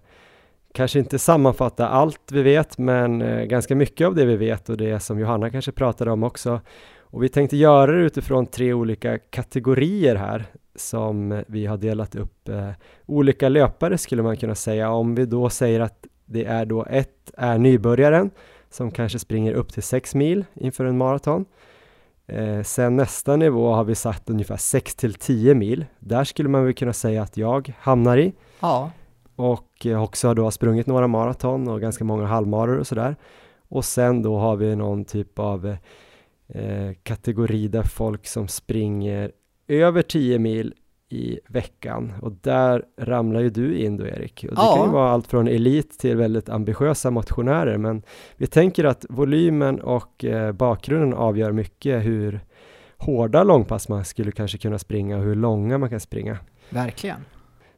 kanske 0.74 1.00
inte 1.00 1.20
sammanfatta 1.20 1.88
allt 1.88 2.32
vi 2.32 2.42
vet 2.42 2.78
men 2.78 3.22
eh, 3.22 3.44
ganska 3.44 3.76
mycket 3.76 4.08
av 4.08 4.16
det 4.16 4.26
vi 4.26 4.36
vet 4.36 4.70
och 4.70 4.78
det 4.78 5.00
som 5.00 5.20
Johanna 5.20 5.50
kanske 5.50 5.72
pratade 5.72 6.12
om 6.12 6.24
också. 6.24 6.62
Och 7.00 7.24
vi 7.24 7.30
tänkte 7.30 7.58
göra 7.58 7.92
det 7.92 8.02
utifrån 8.02 8.46
tre 8.46 8.74
olika 8.74 9.18
kategorier 9.18 10.16
här 10.16 10.46
som 10.76 11.44
vi 11.48 11.66
har 11.66 11.78
delat 11.78 12.16
upp 12.16 12.50
eh, 12.50 12.72
olika 13.06 13.50
löpare 13.50 13.98
skulle 13.98 14.24
man 14.24 14.38
kunna 14.38 14.56
säga. 14.56 14.92
Om 14.92 15.16
vi 15.16 15.26
då 15.26 15.50
säger 15.50 15.80
att 15.80 16.08
det 16.26 16.46
är 16.46 16.66
då 16.66 16.86
ett 16.90 17.32
är 17.38 17.58
nybörjaren 17.58 18.32
som 18.70 18.92
kanske 18.92 19.20
springer 19.20 19.54
upp 19.54 19.74
till 19.74 19.84
6 19.84 20.16
mil 20.16 20.46
inför 20.54 20.86
en 20.86 20.98
maraton. 20.98 21.46
Eh, 22.30 22.64
sen 22.64 22.96
nästa 22.96 23.36
nivå 23.36 23.74
har 23.74 23.84
vi 23.84 23.96
satt 23.96 24.30
ungefär 24.30 24.58
6 24.58 24.96
till 24.96 25.14
10 25.14 25.56
mil. 25.56 25.86
Där 26.00 26.24
skulle 26.24 26.50
man 26.50 26.66
väl 26.66 26.74
kunna 26.74 26.94
säga 26.94 27.24
att 27.24 27.38
jag 27.38 27.74
hamnar 27.80 28.18
i 28.18 28.34
Ja, 28.60 28.92
och 29.36 29.86
eh, 29.86 30.04
också 30.04 30.34
då 30.34 30.44
har 30.44 30.52
sprungit 30.52 30.88
några 30.88 31.08
maraton 31.08 31.68
och 31.68 31.82
ganska 31.82 32.04
många 32.04 32.26
halvmaror 32.26 32.78
och 32.80 32.88
sådär. 32.88 33.16
Och 33.70 33.86
sen 33.86 34.22
då 34.22 34.38
har 34.38 34.56
vi 34.56 34.76
någon 34.76 35.06
typ 35.06 35.40
av 35.40 35.78
eh, 36.48 36.94
kategori 37.04 37.68
där 37.68 37.84
folk 37.84 38.28
som 38.28 38.48
springer 38.48 39.32
över 39.68 40.02
10 40.02 40.40
mil 40.40 40.74
i 41.10 41.40
veckan 41.48 42.14
och 42.22 42.32
där 42.42 42.84
ramlar 42.98 43.40
ju 43.42 43.50
du 43.50 43.78
in 43.78 43.98
då 43.98 44.06
Erik. 44.06 44.46
Och 44.50 44.56
det 44.56 44.62
Ja. 44.62 44.76
kan 44.76 44.86
ju 44.86 44.92
vara 44.92 45.12
allt 45.12 45.28
från 45.28 45.48
elit 45.48 46.00
till 46.00 46.18
väldigt 46.18 46.50
ambitiösa 46.50 47.12
motionärer 47.12 47.78
men 47.78 48.02
vi 48.38 48.48
tänker 48.48 48.84
att 48.84 49.06
volymen 49.10 49.82
och 49.82 50.26
eh, 50.26 50.52
bakgrunden 50.52 51.14
avgör 51.14 51.52
mycket 51.52 52.06
hur 52.06 52.40
hårda 52.98 53.44
långpass 53.44 53.90
man 53.90 54.06
skulle 54.06 54.32
kanske 54.32 54.58
kunna 54.58 54.80
springa 54.80 55.18
och 55.18 55.24
hur 55.24 55.36
långa 55.36 55.78
man 55.78 55.90
kan 55.90 56.00
springa. 56.00 56.38
verkligen. 56.70 57.20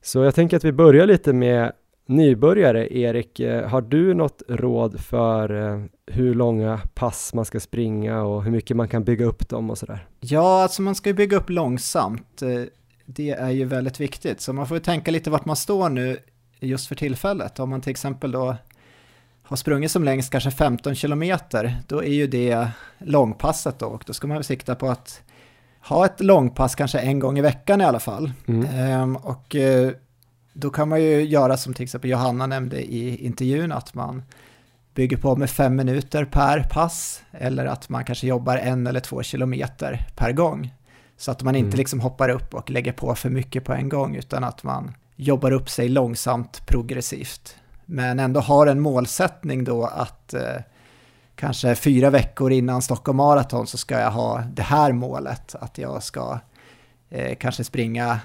Så 0.01 0.19
jag 0.23 0.36
tänker 0.36 0.57
att 0.57 0.63
vi 0.65 0.71
börjar 0.71 1.07
lite 1.07 1.34
med 1.34 1.71
nybörjare. 2.07 2.97
Erik, 2.97 3.39
eh, 3.39 3.67
har 3.69 3.82
du 3.82 4.13
något 4.13 4.41
råd 4.47 4.99
för 4.99 5.67
eh, 5.73 5.84
hur 6.07 6.34
långa 6.36 6.79
pass 6.93 7.34
man 7.34 7.45
ska 7.45 7.59
springa 7.59 8.23
och 8.23 8.43
hur 8.43 8.51
mycket 8.51 8.77
man 8.77 8.88
kan 8.88 9.03
bygga 9.03 9.25
upp 9.25 9.49
dem 9.49 9.69
och 9.69 9.77
sådär? 9.77 10.07
Ja, 10.19 10.63
alltså 10.63 10.82
man 10.82 10.95
ska 10.95 11.09
ju 11.09 11.13
bygga 11.13 11.38
upp 11.38 11.49
långsamt. 11.49 12.41
Det 13.06 13.30
är 13.30 13.49
ju 13.49 13.66
väldigt 13.66 13.99
viktigt, 13.99 14.41
så 14.41 14.54
man 14.54 14.68
får 14.68 14.78
ju 14.78 14.84
tänka 14.84 15.12
lite 15.12 15.30
vart 15.30 15.45
man 15.45 15.56
står 15.56 15.89
nu. 15.89 16.18
just 16.60 16.88
för 16.88 16.95
tillfället. 16.95 17.60
Om 17.60 17.70
man 17.70 17.82
till 17.82 17.91
exempel 17.91 18.32
då 18.32 18.56
har 19.43 19.58
sprungit 19.58 19.91
som 19.91 20.04
längst 20.04 20.32
kanske 20.32 20.52
15 20.52 20.95
kilometer, 20.95 21.78
då 21.88 22.04
är 22.04 22.14
ju 22.14 22.28
det 22.28 22.68
långpasset 22.97 23.80
då 23.80 23.86
och 23.86 24.04
då 24.08 24.14
ska 24.14 24.28
man 24.28 24.43
sikta 24.43 24.76
på 24.76 24.89
att 24.89 25.22
ha 25.82 26.06
ett 26.06 26.20
långpass 26.20 26.76
kanske 26.76 26.99
en 26.99 27.20
gång 27.20 27.38
i 27.38 27.41
veckan 27.41 27.82
i 27.82 27.86
alla 27.86 27.99
fall. 27.99 28.32
Mm. 28.47 28.66
Ehm, 28.66 29.16
och 29.16 29.56
eh, 29.56 29.91
då 30.54 30.70
kan 30.70 30.89
man 30.89 31.02
ju 31.02 31.22
göra 31.22 31.58
som 31.58 31.74
till 31.74 31.84
exempel 31.84 32.10
Johanna 32.10 32.47
nämnde 32.47 32.93
i 32.93 33.26
intervjun, 33.26 33.72
att 33.72 33.93
man 33.93 34.24
bygger 34.93 35.18
på 35.18 35.36
med 35.36 35.49
fem 35.49 35.76
minuter 35.76 36.26
per 36.26 36.64
pass 36.64 37.24
eller 37.32 37.66
att 37.66 37.89
man 37.89 38.06
kanske 38.06 38.28
jobbar 38.28 38.58
en 38.58 38.88
eller 38.88 38.99
två 38.99 39.24
kilometer 39.24 40.08
per 40.16 40.32
gång. 40.32 40.74
Så 41.22 41.32
att 41.32 41.41
man 41.43 41.55
inte 41.55 41.67
Mm. 41.67 41.78
liksom 41.78 41.99
hoppar 41.99 42.30
upp 42.30 42.53
och 42.53 42.69
lägger 42.69 42.91
på 42.91 43.15
för 43.15 43.30
mycket 43.30 43.63
på 43.63 43.74
en 43.74 43.89
gång 43.89 44.15
utan 44.15 44.43
att 44.43 44.63
man 44.63 44.93
jobbar 45.15 45.51
upp 45.51 45.69
sig 45.69 45.89
långsamt 45.89 46.65
progressivt. 46.65 47.55
Men 47.86 48.19
ändå 48.19 48.39
har 48.39 48.67
en 48.67 48.80
målsättning 48.80 49.63
då 49.63 49.86
att 49.86 50.34
eh, 50.34 50.61
kanske 51.36 51.76
fyra 51.76 52.09
veckor 52.09 52.51
innan 52.51 52.82
Stockholm 52.82 53.17
Marathon 53.17 53.67
så 53.67 53.78
ska 53.78 53.99
jag 53.99 54.11
ha 54.11 54.43
det 54.53 54.61
här 54.61 54.91
målet, 54.91 55.55
att 55.59 55.78
jag 55.78 56.03
ska 56.03 56.39
eh, 57.09 57.36
kanske 57.36 57.63
springa 57.63 58.19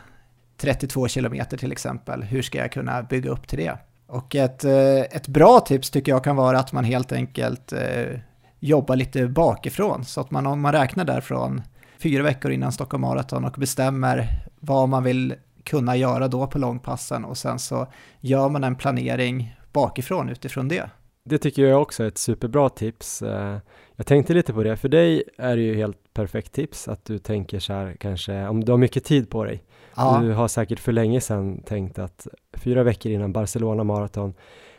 32 0.56 1.08
kilometer 1.08 1.56
till 1.56 1.72
exempel. 1.72 2.22
Hur 2.22 2.42
ska 2.42 2.58
jag 2.58 2.72
kunna 2.72 3.02
bygga 3.02 3.30
upp 3.30 3.48
till 3.48 3.58
det? 3.58 3.78
Och 4.06 4.34
ett, 4.34 4.64
eh, 4.64 5.00
ett 5.00 5.28
bra 5.28 5.60
tips 5.60 5.90
tycker 5.90 6.12
jag 6.12 6.24
kan 6.24 6.36
vara 6.36 6.58
att 6.58 6.72
man 6.72 6.84
helt 6.84 7.12
enkelt 7.12 7.72
eh, 7.72 8.20
jobbar 8.60 8.96
lite 8.96 9.26
bakifrån. 9.26 10.04
Så 10.04 10.20
att 10.20 10.30
man 10.30 10.46
om 10.46 10.60
man 10.60 10.72
räknar 10.72 11.04
därifrån 11.04 11.62
fyra 11.98 12.22
veckor 12.22 12.50
innan 12.50 12.72
Stockholm 12.72 13.00
Marathon 13.00 13.44
och 13.44 13.52
bestämmer 13.58 14.28
vad 14.60 14.88
man 14.88 15.02
vill 15.04 15.34
kunna 15.64 15.96
göra 15.96 16.28
då 16.28 16.46
på 16.46 16.58
långpassen 16.58 17.24
och 17.24 17.38
sen 17.38 17.58
så 17.58 17.86
gör 18.20 18.48
man 18.48 18.64
en 18.64 18.76
planering 18.76 19.56
bakifrån 19.72 20.28
utifrån 20.28 20.68
det. 20.68 20.90
Det 21.24 21.38
tycker 21.38 21.62
jag 21.64 21.82
också 21.82 22.02
är 22.04 22.08
ett 22.08 22.18
superbra 22.18 22.68
tips. 22.68 23.22
Eh, 23.22 23.58
Jag 23.96 24.06
tänkte 24.06 24.34
lite 24.34 24.52
på 24.52 24.62
det, 24.62 24.76
för 24.76 24.88
dig 24.88 25.22
är 25.38 25.56
det 25.56 25.62
ju 25.62 25.74
helt 25.76 25.96
perfekt 26.14 26.52
tips 26.52 26.88
att 26.88 27.04
du 27.04 27.18
tänker 27.18 27.58
så 27.58 27.72
här 27.72 27.96
kanske, 28.00 28.46
om 28.46 28.64
du 28.64 28.72
har 28.72 28.78
mycket 28.78 29.04
tid 29.04 29.30
på 29.30 29.44
dig. 29.44 29.62
Ja, 29.96 30.18
Du 30.22 30.32
har 30.32 30.48
säkert 30.48 30.78
för 30.80 30.92
länge 30.92 31.20
sedan 31.20 31.62
tänkt 31.66 31.98
att 31.98 32.26
fyra 32.52 32.82
veckor 32.82 33.12
innan 33.12 33.32
Barcelona 33.32 33.84
maraton 33.84 34.34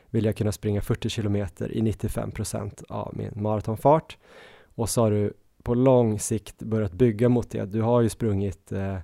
vill 0.10 0.26
jag 0.26 0.36
kunna 0.36 0.52
springa 0.52 0.82
40 0.82 1.10
kilometer 1.10 1.72
i 1.78 1.82
95 1.82 2.32
procent 2.32 2.84
av 2.90 3.12
min 3.18 3.32
maratonfart. 3.36 4.18
Och 4.76 4.90
så 4.90 5.02
har 5.02 5.12
du 5.12 5.34
på 5.68 5.74
lång 5.76 6.20
sikt 6.20 6.62
börjat 6.64 6.92
bygga 6.94 7.30
mot 7.30 7.50
det. 7.52 7.66
Du 7.66 7.82
har 7.82 8.02
ju 8.02 8.10
sprungit 8.10 8.72
eh, 8.72 8.98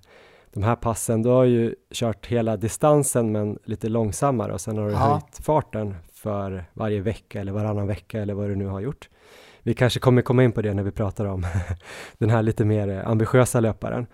de 0.54 0.64
här 0.64 0.76
passen, 0.76 1.22
du 1.24 1.30
har 1.30 1.44
ju 1.44 1.76
kört 1.94 2.26
hela 2.26 2.58
distansen 2.58 3.32
men 3.32 3.60
lite 3.66 3.90
långsammare 3.90 4.54
och 4.54 4.62
sen 4.62 4.78
har 4.78 4.86
du 4.86 4.92
Ja. 4.92 4.98
höjt 4.98 5.46
farten 5.46 5.96
för 6.14 6.66
varje 6.74 7.02
vecka 7.02 7.42
eller 7.42 7.52
varannan 7.52 7.88
vecka 7.88 8.22
eller 8.22 8.34
vad 8.34 8.50
du 8.50 8.56
nu 8.56 8.66
har 8.68 8.80
gjort. 8.80 9.10
Vi 9.64 9.74
kanske 9.74 10.00
kommer 10.00 10.22
komma 10.22 10.44
in 10.44 10.52
på 10.52 10.62
det 10.62 10.74
när 10.74 10.84
vi 10.84 10.92
pratar 10.92 11.26
om 11.26 11.46
den 12.18 12.30
här 12.30 12.42
lite 12.42 12.66
mer 12.66 12.88
eh, 12.90 13.08
ambitiösa 13.10 13.60
löparen. 13.60 14.08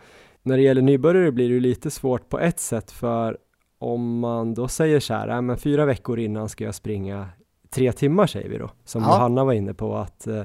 När 0.43 0.57
det 0.57 0.63
gäller 0.63 0.81
nybörjare 0.81 1.31
blir 1.31 1.49
det 1.49 1.59
lite 1.59 1.91
svårt 1.91 2.29
på 2.29 2.39
ett 2.39 2.59
sätt 2.59 2.91
för 2.91 3.37
om 3.79 4.19
man 4.19 4.53
då 4.53 4.67
säger 4.67 4.99
så 4.99 5.13
här, 5.13 5.27
"Nej, 5.27 5.41
men 5.41 5.57
fyra 5.57 5.85
veckor 5.85 6.19
innan 6.19 6.49
ska 6.49 6.63
jag 6.63 6.75
springa 6.75 7.29
tre 7.69 7.91
timmar 7.91 8.27
säger 8.27 8.49
vi 8.49 8.57
då, 8.57 8.69
som 8.85 9.01
Ja. 9.03 9.09
Johanna 9.09 9.43
var 9.43 9.53
inne 9.53 9.73
på 9.73 9.95
att 9.97 10.27
eh, 10.27 10.43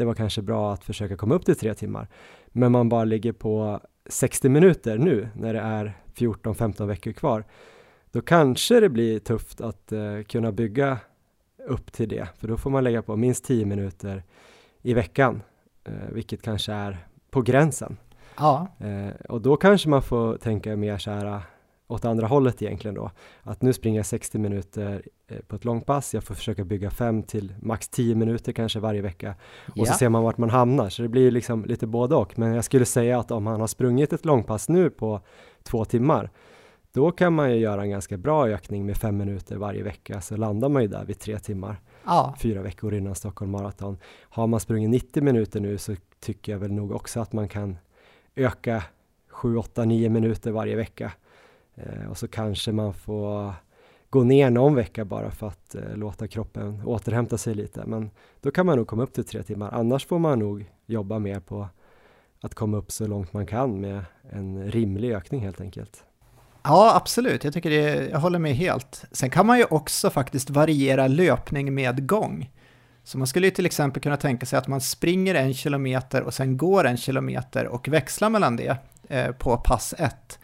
det 0.00 0.06
var 0.06 0.14
kanske 0.14 0.42
bra 0.42 0.72
att 0.72 0.84
försöka 0.84 1.16
komma 1.16 1.34
upp 1.34 1.44
till 1.44 1.56
tre 1.56 1.74
timmar. 1.74 2.08
Men 2.46 2.72
man 2.72 2.88
bara 2.88 3.04
ligger 3.04 3.32
på 3.32 3.80
60 4.06 4.48
minuter 4.48 4.98
nu 4.98 5.28
när 5.34 5.54
det 5.54 5.60
är 5.60 5.98
14-15 6.14 6.86
veckor 6.86 7.12
kvar. 7.12 7.44
Då 8.12 8.20
kanske 8.20 8.80
det 8.80 8.88
blir 8.88 9.18
tufft 9.18 9.60
att 9.60 9.92
eh, 9.92 10.22
kunna 10.28 10.52
bygga 10.52 10.98
upp 11.66 11.92
till 11.92 12.08
det, 12.08 12.28
för 12.38 12.48
då 12.48 12.56
får 12.56 12.70
man 12.70 12.84
lägga 12.84 13.02
på 13.02 13.16
minst 13.16 13.44
10 13.44 13.66
minuter 13.66 14.22
i 14.82 14.94
veckan, 14.94 15.42
eh, 15.84 15.92
vilket 16.12 16.42
kanske 16.42 16.72
är 16.72 17.06
på 17.30 17.42
gränsen. 17.42 17.96
ja, 18.36 18.68
Eh, 18.78 19.14
och 19.28 19.40
då 19.40 19.56
kanske 19.56 19.88
man 19.88 20.02
får 20.02 20.36
tänka 20.36 20.76
mer 20.76 20.98
så 20.98 21.10
här 21.10 21.40
åt 21.90 22.04
andra 22.04 22.26
hållet 22.26 22.62
egentligen 22.62 22.94
då. 22.94 23.10
Att 23.42 23.62
nu 23.62 23.72
springer 23.72 23.98
jag 23.98 24.06
60 24.06 24.38
minuter 24.38 25.02
eh, 25.28 25.38
på 25.46 25.56
ett 25.56 25.64
långpass, 25.64 26.14
jag 26.14 26.24
får 26.24 26.34
försöka 26.34 26.64
bygga 26.64 26.90
5 26.90 27.22
till 27.22 27.54
max 27.62 27.88
10 27.88 28.14
minuter 28.14 28.52
kanske 28.52 28.80
varje 28.80 29.02
vecka. 29.02 29.34
Och 29.68 29.86
så 29.86 29.92
ja. 29.92 29.98
ser 29.98 30.08
man 30.08 30.22
vart 30.22 30.38
man 30.38 30.50
hamnar, 30.50 30.88
så 30.88 31.02
det 31.02 31.08
blir 31.08 31.30
liksom 31.30 31.64
lite 31.64 31.86
både 31.86 32.14
och. 32.14 32.38
Men 32.38 32.54
jag 32.54 32.64
skulle 32.64 32.84
säga 32.84 33.18
att 33.18 33.30
om 33.30 33.44
man 33.44 33.60
har 33.60 33.66
sprungit 33.66 34.12
ett 34.12 34.24
långpass 34.24 34.68
nu 34.68 34.90
på 34.90 35.20
två 35.62 35.84
timmar, 35.84 36.30
då 36.92 37.10
kan 37.10 37.32
man 37.32 37.50
ju 37.50 37.56
göra 37.56 37.82
en 37.82 37.90
ganska 37.90 38.16
bra 38.16 38.48
ökning 38.48 38.86
med 38.86 38.96
fem 38.96 39.16
minuter 39.16 39.56
varje 39.56 39.82
vecka, 39.82 40.20
så 40.20 40.36
landar 40.36 40.68
man 40.68 40.82
ju 40.82 40.88
där 40.88 41.04
vid 41.04 41.18
tre 41.18 41.38
timmar 41.38 41.76
ja. 42.04 42.34
fyra 42.38 42.62
veckor 42.62 42.94
innan 42.94 43.14
Stockholm 43.14 43.50
Marathon. 43.50 43.98
Har 44.22 44.46
man 44.46 44.60
sprungit 44.60 44.90
90 44.90 45.22
minuter 45.22 45.60
nu 45.60 45.78
så 45.78 45.96
tycker 46.20 46.52
jag 46.52 46.58
väl 46.58 46.72
nog 46.72 46.92
också 46.92 47.20
att 47.20 47.32
man 47.32 47.48
kan 47.48 47.78
öka 48.34 48.82
7, 49.28 49.56
8, 49.56 49.84
9 49.84 50.08
minuter 50.08 50.50
varje 50.50 50.76
vecka. 50.76 51.12
Eh, 51.86 52.10
och 52.10 52.18
så 52.18 52.28
kanske 52.28 52.72
man 52.72 52.94
får 52.94 53.54
gå 54.10 54.24
ner 54.24 54.50
någon 54.50 54.74
vecka 54.74 55.04
bara 55.04 55.30
för 55.30 55.46
att 55.46 55.74
eh, 55.74 55.96
låta 55.96 56.28
kroppen 56.28 56.82
återhämta 56.84 57.38
sig 57.38 57.54
lite. 57.54 57.82
Men 57.86 58.10
då 58.40 58.50
kan 58.50 58.66
man 58.66 58.76
nog 58.76 58.86
komma 58.86 59.02
upp 59.02 59.12
till 59.12 59.24
tre 59.24 59.42
timmar. 59.42 59.70
Annars 59.72 60.06
får 60.06 60.18
man 60.18 60.38
nog 60.38 60.70
jobba 60.86 61.18
mer 61.18 61.40
på 61.40 61.68
att 62.40 62.54
komma 62.54 62.76
upp 62.76 62.92
så 62.92 63.06
långt 63.06 63.32
man 63.32 63.46
kan 63.46 63.80
med 63.80 64.04
en 64.30 64.70
rimlig 64.70 65.12
ökning 65.12 65.40
helt 65.40 65.60
enkelt. 65.60 66.04
Ja, 66.62 66.96
absolut. 66.96 67.44
Jag 67.44 67.54
tycker 67.54 67.70
det, 67.70 68.08
jag 68.08 68.18
håller 68.18 68.38
med 68.38 68.54
helt. 68.54 69.04
Sen 69.12 69.30
kan 69.30 69.46
man 69.46 69.58
ju 69.58 69.64
också 69.64 70.10
faktiskt 70.10 70.50
variera 70.50 71.08
löpning 71.08 71.74
med 71.74 72.06
gång. 72.06 72.50
Så 73.04 73.18
man 73.18 73.26
skulle 73.26 73.46
ju 73.46 73.50
till 73.50 73.66
exempel 73.66 74.02
kunna 74.02 74.16
tänka 74.16 74.46
sig 74.46 74.58
att 74.58 74.68
man 74.68 74.80
springer 74.80 75.34
en 75.34 75.54
kilometer 75.54 76.22
och 76.22 76.34
sen 76.34 76.56
går 76.56 76.84
en 76.84 76.96
kilometer 76.96 77.66
och 77.66 77.88
växlar 77.88 78.30
mellan 78.30 78.56
det 78.56 78.76
eh, 79.08 79.32
på 79.32 79.56
pass 79.56 79.94
1. 79.98 80.38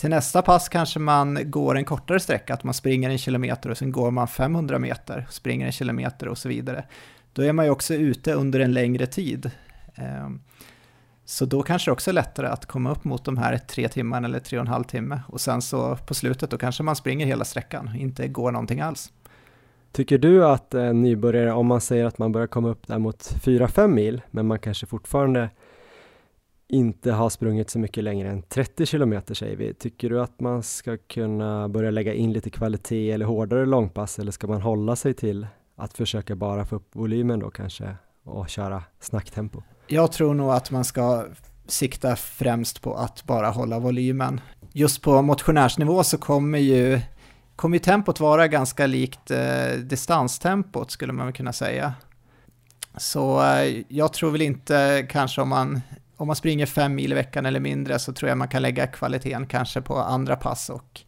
Till 0.00 0.10
nästa 0.10 0.42
pass 0.42 0.68
kanske 0.68 0.98
man 0.98 1.50
går 1.50 1.76
en 1.76 1.84
kortare 1.84 2.20
sträcka, 2.20 2.54
att 2.54 2.64
man 2.64 2.74
springer 2.74 3.10
en 3.10 3.18
kilometer 3.18 3.70
och 3.70 3.78
sen 3.78 3.92
går 3.92 4.10
man 4.10 4.28
500 4.28 4.78
meter, 4.78 5.26
springer 5.30 5.66
en 5.66 5.72
kilometer 5.72 6.28
och 6.28 6.38
så 6.38 6.48
vidare. 6.48 6.84
Då 7.32 7.42
är 7.42 7.52
man 7.52 7.64
ju 7.64 7.70
också 7.70 7.94
ute 7.94 8.32
under 8.32 8.60
en 8.60 8.72
längre 8.72 9.06
tid. 9.06 9.50
Ehm, 9.94 10.40
så 11.24 11.44
då 11.44 11.62
kanske 11.62 11.90
det 11.90 11.92
också 11.92 12.10
är 12.10 12.12
lättare 12.12 12.46
att 12.46 12.66
komma 12.66 12.90
upp 12.90 13.04
mot 13.04 13.24
de 13.24 13.38
här 13.38 13.58
tre 13.58 13.88
timmarna 13.88 14.28
eller 14.28 14.40
tre 14.40 14.58
och 14.58 14.62
en 14.62 14.72
halv 14.72 14.84
timme. 14.84 15.20
Och 15.28 15.40
sen 15.40 15.62
så 15.62 15.96
på 15.96 16.14
slutet 16.14 16.50
då 16.50 16.58
kanske 16.58 16.82
man 16.82 16.96
springer 16.96 17.26
hela 17.26 17.44
sträckan, 17.44 17.96
inte 17.96 18.28
går 18.28 18.52
någonting 18.52 18.80
alls. 18.80 19.12
Tycker 19.92 20.18
du 20.18 20.46
att 20.46 20.74
en 20.74 21.02
nybörjare, 21.02 21.52
om 21.52 21.66
man 21.66 21.80
säger 21.80 22.04
att 22.04 22.18
man 22.18 22.32
börjar 22.32 22.46
komma 22.46 22.68
upp 22.68 22.86
där 22.86 22.98
mot 22.98 23.34
4-5 23.44 23.88
mil, 23.88 24.22
men 24.30 24.46
man 24.46 24.58
kanske 24.58 24.86
fortfarande 24.86 25.50
inte 26.70 27.12
har 27.12 27.30
sprungit 27.30 27.70
så 27.70 27.78
mycket 27.78 28.04
längre 28.04 28.30
än 28.30 28.42
30 28.42 28.86
kilometer 28.86 29.34
säger 29.34 29.56
vi. 29.56 29.74
Tycker 29.74 30.10
du 30.10 30.20
att 30.22 30.40
man 30.40 30.62
ska 30.62 30.96
kunna 30.96 31.68
börja 31.68 31.90
lägga 31.90 32.14
in 32.14 32.32
lite 32.32 32.50
kvalitet 32.50 33.10
eller 33.10 33.26
hårdare 33.26 33.66
långpass 33.66 34.18
eller 34.18 34.32
ska 34.32 34.46
man 34.46 34.60
hålla 34.62 34.96
sig 34.96 35.14
till 35.14 35.46
att 35.76 35.92
försöka 35.92 36.36
bara 36.36 36.64
få 36.64 36.76
upp 36.76 36.88
volymen 36.92 37.38
då 37.38 37.50
kanske 37.50 37.94
och 38.24 38.48
köra 38.48 38.82
snacktempo? 39.00 39.62
Jag 39.86 40.12
tror 40.12 40.34
nog 40.34 40.50
att 40.50 40.70
man 40.70 40.84
ska 40.84 41.24
sikta 41.66 42.16
främst 42.16 42.82
på 42.82 42.94
att 42.94 43.24
bara 43.24 43.50
hålla 43.50 43.78
volymen. 43.78 44.40
Just 44.72 45.02
på 45.02 45.22
motionärsnivå 45.22 46.04
så 46.04 46.18
kommer 46.18 46.58
ju, 46.58 47.00
kommer 47.56 47.76
ju 47.76 47.78
tempot 47.78 48.20
vara 48.20 48.48
ganska 48.48 48.86
likt 48.86 49.30
eh, 49.30 49.72
distanstempot 49.78 50.90
skulle 50.90 51.12
man 51.12 51.26
väl 51.26 51.34
kunna 51.34 51.52
säga. 51.52 51.94
Så 52.96 53.42
eh, 53.42 53.82
jag 53.88 54.12
tror 54.12 54.30
väl 54.30 54.42
inte 54.42 55.06
kanske 55.10 55.40
om 55.40 55.48
man, 55.48 55.80
om 56.20 56.26
man 56.26 56.36
springer 56.36 56.66
fem 56.66 56.94
mil 56.94 57.12
i 57.12 57.14
veckan 57.14 57.46
eller 57.46 57.60
mindre 57.60 57.98
så 57.98 58.12
tror 58.12 58.28
jag 58.28 58.38
man 58.38 58.48
kan 58.48 58.62
lägga 58.62 58.86
kvaliteten 58.86 59.46
kanske 59.46 59.80
på 59.80 59.96
andra 59.96 60.36
pass 60.36 60.70
och 60.70 61.00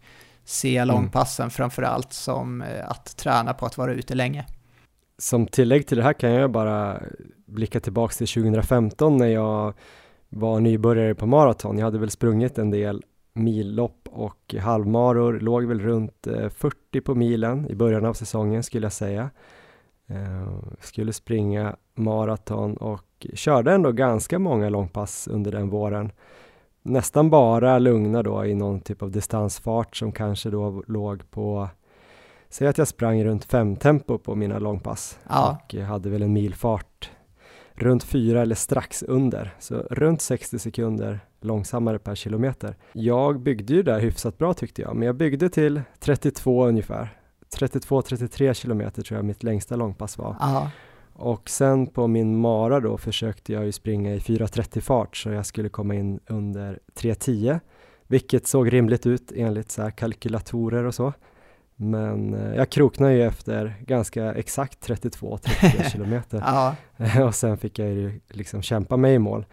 se 0.45 0.85
långpassen 0.85 1.51
framför 1.51 1.83
allt 1.83 2.13
som 2.13 2.63
eh, 2.63 2.91
att 2.91 3.17
träna 3.17 3.55
på 3.55 3.67
att 3.67 3.79
vara 3.79 3.93
ute 3.93 4.15
länge. 4.15 4.47
Som 5.19 5.47
tillägg 5.47 5.87
till 5.87 5.97
det 5.97 6.03
här 6.03 6.13
kan 6.13 6.31
jag 6.31 6.51
bara 6.51 7.03
blicka 7.47 7.81
tillbaks 7.81 8.17
till 8.17 8.27
2015 8.27 9.17
när 9.17 9.27
jag 9.27 9.75
var 10.29 10.61
nybörjare 10.61 11.15
på 11.15 11.27
maraton. 11.27 11.79
Jag 11.79 11.85
hade 11.85 11.99
väl 11.99 12.11
sprungit 12.11 12.59
en 12.59 12.71
del 12.71 13.03
millopp 13.33 14.09
och 14.11 14.55
halvmaror, 14.61 15.41
låg 15.41 15.65
väl 15.65 15.81
runt 15.81 16.27
eh, 16.27 16.49
40 16.49 17.01
på 17.01 17.15
milen 17.15 17.69
i 17.71 17.75
början 17.75 18.05
av 18.05 18.15
säsongen 18.15 18.63
skulle 18.63 18.85
jag 18.85 18.93
säga. 18.93 19.31
Eh, 20.07 20.49
skulle 20.81 21.13
springa 21.13 21.77
maraton 21.95 22.77
och 22.77 23.12
körde 23.35 23.73
ändå 23.73 23.93
ganska 23.93 24.39
många 24.39 24.69
långpass 24.69 25.29
under 25.29 25.53
den 25.53 25.69
våren. 25.71 26.13
Nästan 26.83 27.31
bara 27.31 27.79
lugna 27.79 28.23
då 28.23 28.45
i 28.47 28.55
någon 28.55 28.81
typ 28.81 29.03
av 29.03 29.11
distansfart 29.11 29.97
som 29.97 30.13
kanske 30.13 30.51
då 30.51 30.83
låg 30.87 31.31
på 31.31 31.69
Säg 32.49 32.69
att 32.69 32.79
jag 32.79 32.89
sprang 32.89 33.25
runt 33.25 33.45
fem 33.45 33.77
tempo 33.77 34.19
på 34.19 34.35
mina 34.35 34.59
långpass 34.59 35.19
Ja. 35.29 35.59
och 35.67 35.75
hade 35.75 36.11
väl 36.11 36.23
en 36.23 36.33
milfart 36.33 37.11
runt 37.75 38.05
fyra 38.05 38.43
eller 38.43 38.55
strax 38.55 39.03
under, 39.03 39.55
så 39.59 39.75
runt 39.75 40.23
60 40.23 40.59
sekunder 40.59 41.21
långsammare 41.41 41.99
per 41.99 42.15
kilometer. 42.15 42.77
Jag 42.93 43.41
byggde 43.41 43.75
ju 43.75 43.83
där 43.83 44.01
hyfsat 44.01 44.39
bra 44.39 44.55
tyckte 44.55 44.83
jag, 44.83 44.97
men 44.97 45.07
jag 45.07 45.17
byggde 45.17 45.49
till 45.49 45.83
32 46.01 46.67
ungefär 46.67 47.17
32-33 47.57 48.53
kilometer 48.55 49.03
tror 49.03 49.19
jag 49.19 49.25
mitt 49.25 49.43
längsta 49.43 49.77
långpass 49.77 50.19
var. 50.19 50.37
Ja. 50.41 50.71
Och 51.13 51.51
sen 51.51 51.87
på 51.87 52.07
min 52.07 52.37
mara 52.37 52.81
då 52.81 52.99
försökte 52.99 53.53
jag 53.53 53.65
ju 53.65 53.73
springa 53.73 54.15
i 54.15 54.19
4.30 54.19 54.81
fart 54.81 55.17
så 55.17 55.31
jag 55.31 55.47
skulle 55.47 55.69
komma 55.69 55.95
in 55.95 56.21
under 56.27 56.79
3.10 56.95 57.61
vilket 58.07 58.47
såg 58.47 58.73
rimligt 58.73 59.07
ut 59.07 59.33
enligt 59.37 59.71
så 59.71 59.91
kalkylatorer 59.91 60.85
och 60.85 60.95
så. 60.95 61.13
Men 61.77 62.35
eh, 62.35 62.55
jag 62.55 62.71
kroknade 62.71 63.15
ju 63.15 63.23
efter 63.23 63.75
ganska 63.81 64.35
exakt 64.35 64.89
32-33 64.89 65.91
kilometer 65.93 66.43
och 67.27 67.35
sen 67.35 67.57
fick 67.59 67.79
jag 67.79 67.89
ju 67.89 68.21
liksom 68.29 68.63
kämpa 68.63 68.97
mig 68.97 69.15
i 69.15 69.19
mål. 69.19 69.47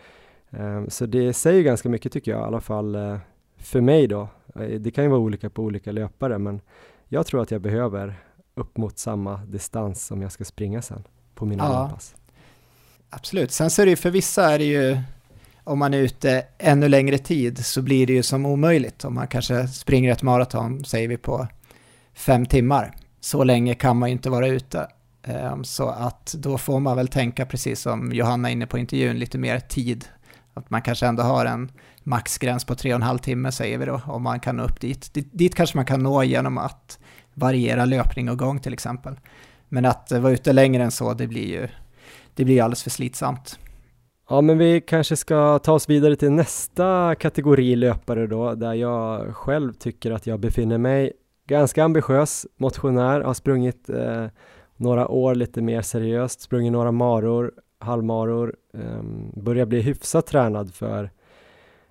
Um, 0.49 0.89
så 0.89 1.05
det 1.05 1.33
säger 1.33 1.63
ganska 1.63 1.89
mycket 1.89 2.11
tycker 2.11 2.31
jag, 2.31 2.41
i 2.41 2.43
alla 2.43 2.61
fall 2.61 2.95
uh, 2.95 3.17
för 3.57 3.81
mig 3.81 4.07
då. 4.07 4.27
Uh, 4.59 4.79
det 4.79 4.91
kan 4.91 5.03
ju 5.03 5.09
vara 5.09 5.19
olika 5.19 5.49
på 5.49 5.63
olika 5.63 5.91
löpare 5.91 6.37
men 6.37 6.61
jag 7.07 7.25
tror 7.25 7.41
att 7.41 7.51
jag 7.51 7.61
behöver 7.61 8.15
upp 8.55 8.77
mot 8.77 8.99
samma 8.99 9.37
distans 9.37 10.05
som 10.05 10.21
jag 10.21 10.31
ska 10.31 10.45
springa 10.45 10.81
sen 10.81 11.03
på 11.39 11.45
mina 11.45 11.63
ja. 11.63 11.79
långpass. 11.79 12.15
Absolut, 13.09 13.51
sen 13.51 13.69
så 13.69 13.81
är 13.81 13.85
det 13.85 13.89
ju 13.89 13.95
för 13.95 14.11
vissa 14.11 14.53
är 14.53 14.59
det 14.59 14.65
ju 14.65 14.97
om 15.63 15.79
man 15.79 15.93
är 15.93 15.97
ute 15.97 16.45
ännu 16.57 16.89
längre 16.89 17.17
tid 17.17 17.65
så 17.65 17.81
blir 17.81 18.07
det 18.07 18.13
ju 18.13 18.23
som 18.23 18.45
omöjligt 18.45 19.05
om 19.05 19.13
man 19.13 19.27
kanske 19.27 19.67
springer 19.67 20.11
ett 20.11 20.21
maraton, 20.21 20.85
säger 20.85 21.07
vi 21.07 21.17
på 21.17 21.47
fem 22.13 22.45
timmar. 22.45 22.95
Så 23.21 23.43
länge 23.43 23.75
kan 23.75 23.97
man 23.97 24.09
ju 24.09 24.13
inte 24.13 24.29
vara 24.29 24.47
ute. 24.47 24.87
Ehm, 25.23 25.63
så 25.63 25.89
att 25.89 26.35
då 26.37 26.57
får 26.57 26.79
man 26.79 26.97
väl 26.97 27.07
tänka 27.07 27.45
precis 27.45 27.81
som 27.81 28.11
Johanna 28.13 28.49
inne 28.49 28.67
på 28.67 28.77
intervjun, 28.77 29.19
lite 29.19 29.37
mer 29.37 29.59
tid. 29.59 30.05
Att 30.53 30.69
man 30.69 30.81
kanske 30.81 31.07
ändå 31.07 31.23
har 31.23 31.45
en 31.45 31.71
maxgräns 32.03 32.65
på 32.65 32.75
tre 32.75 32.93
och 32.93 32.95
en 32.95 33.01
halv 33.01 33.19
timme 33.19 33.51
säger 33.51 33.77
vi 33.77 33.85
då, 33.85 34.01
om 34.05 34.23
man 34.23 34.39
kan 34.39 34.55
nå 34.55 34.63
upp 34.63 34.79
dit. 34.79 35.09
Dit 35.13 35.55
kanske 35.55 35.77
man 35.77 35.85
kan 35.85 36.03
nå 36.03 36.23
genom 36.23 36.57
att 36.57 36.99
variera 37.33 37.85
löpning 37.85 38.29
och 38.29 38.39
gång 38.39 38.59
till 38.59 38.73
exempel. 38.73 39.19
Men 39.69 39.85
att 39.85 40.11
vara 40.11 40.33
ute 40.33 40.53
längre 40.53 40.83
än 40.83 40.91
så, 40.91 41.13
det 41.13 41.27
blir 41.27 41.47
ju 41.47 41.67
det 42.35 42.45
blir 42.45 42.63
alldeles 42.63 42.83
för 42.83 42.89
slitsamt. 42.89 43.59
Ja, 44.29 44.41
men 44.41 44.57
vi 44.57 44.81
kanske 44.81 45.15
ska 45.15 45.59
ta 45.59 45.73
oss 45.73 45.89
vidare 45.89 46.15
till 46.15 46.31
nästa 46.31 47.15
kategori 47.15 47.75
löpare 47.75 48.27
då, 48.27 48.55
där 48.55 48.73
jag 48.73 49.35
själv 49.35 49.73
tycker 49.73 50.11
att 50.11 50.27
jag 50.27 50.39
befinner 50.39 50.77
mig 50.77 51.13
ganska 51.47 51.83
ambitiös 51.83 52.47
motionär, 52.57 53.21
har 53.21 53.33
sprungit 53.33 53.89
eh, 53.89 54.25
några 54.77 55.07
år 55.07 55.35
lite 55.35 55.61
mer 55.61 55.81
seriöst, 55.81 56.41
sprungit 56.41 56.71
några 56.71 56.91
maror, 56.91 57.51
halvmaror, 57.79 58.55
eh, 58.73 59.01
börjar 59.33 59.65
bli 59.65 59.81
hyfsat 59.81 60.27
tränad 60.27 60.73
för 60.73 61.09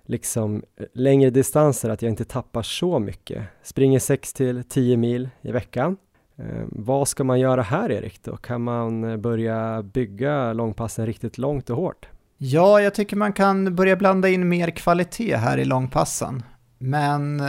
liksom 0.05 0.63
längre 0.93 1.29
distanser, 1.29 1.89
att 1.89 2.01
jag 2.01 2.09
inte 2.09 2.25
tappar 2.25 2.61
så 2.61 2.99
mycket. 2.99 3.43
Springer 3.63 3.99
6 3.99 4.33
till 4.33 4.63
10 4.63 4.97
mil 4.97 5.29
i 5.41 5.51
veckan. 5.51 5.97
Eh, 6.39 6.65
vad 6.69 7.07
ska 7.07 7.23
man 7.23 7.39
göra 7.39 7.61
här 7.61 7.91
Erik 7.91 8.23
då? 8.23 8.37
Kan 8.37 8.61
man 8.61 9.03
eh, 9.03 9.17
börja 9.17 9.83
bygga 9.83 10.53
långpassen 10.53 11.05
riktigt 11.05 11.37
långt 11.37 11.69
och 11.69 11.77
hårt? 11.77 12.07
Ja, 12.37 12.81
jag 12.81 12.95
tycker 12.95 13.15
man 13.15 13.33
kan 13.33 13.75
börja 13.75 13.95
blanda 13.95 14.29
in 14.29 14.49
mer 14.49 14.69
kvalitet 14.69 15.35
här 15.35 15.57
i 15.57 15.65
långpassen. 15.65 16.43
Men 16.77 17.43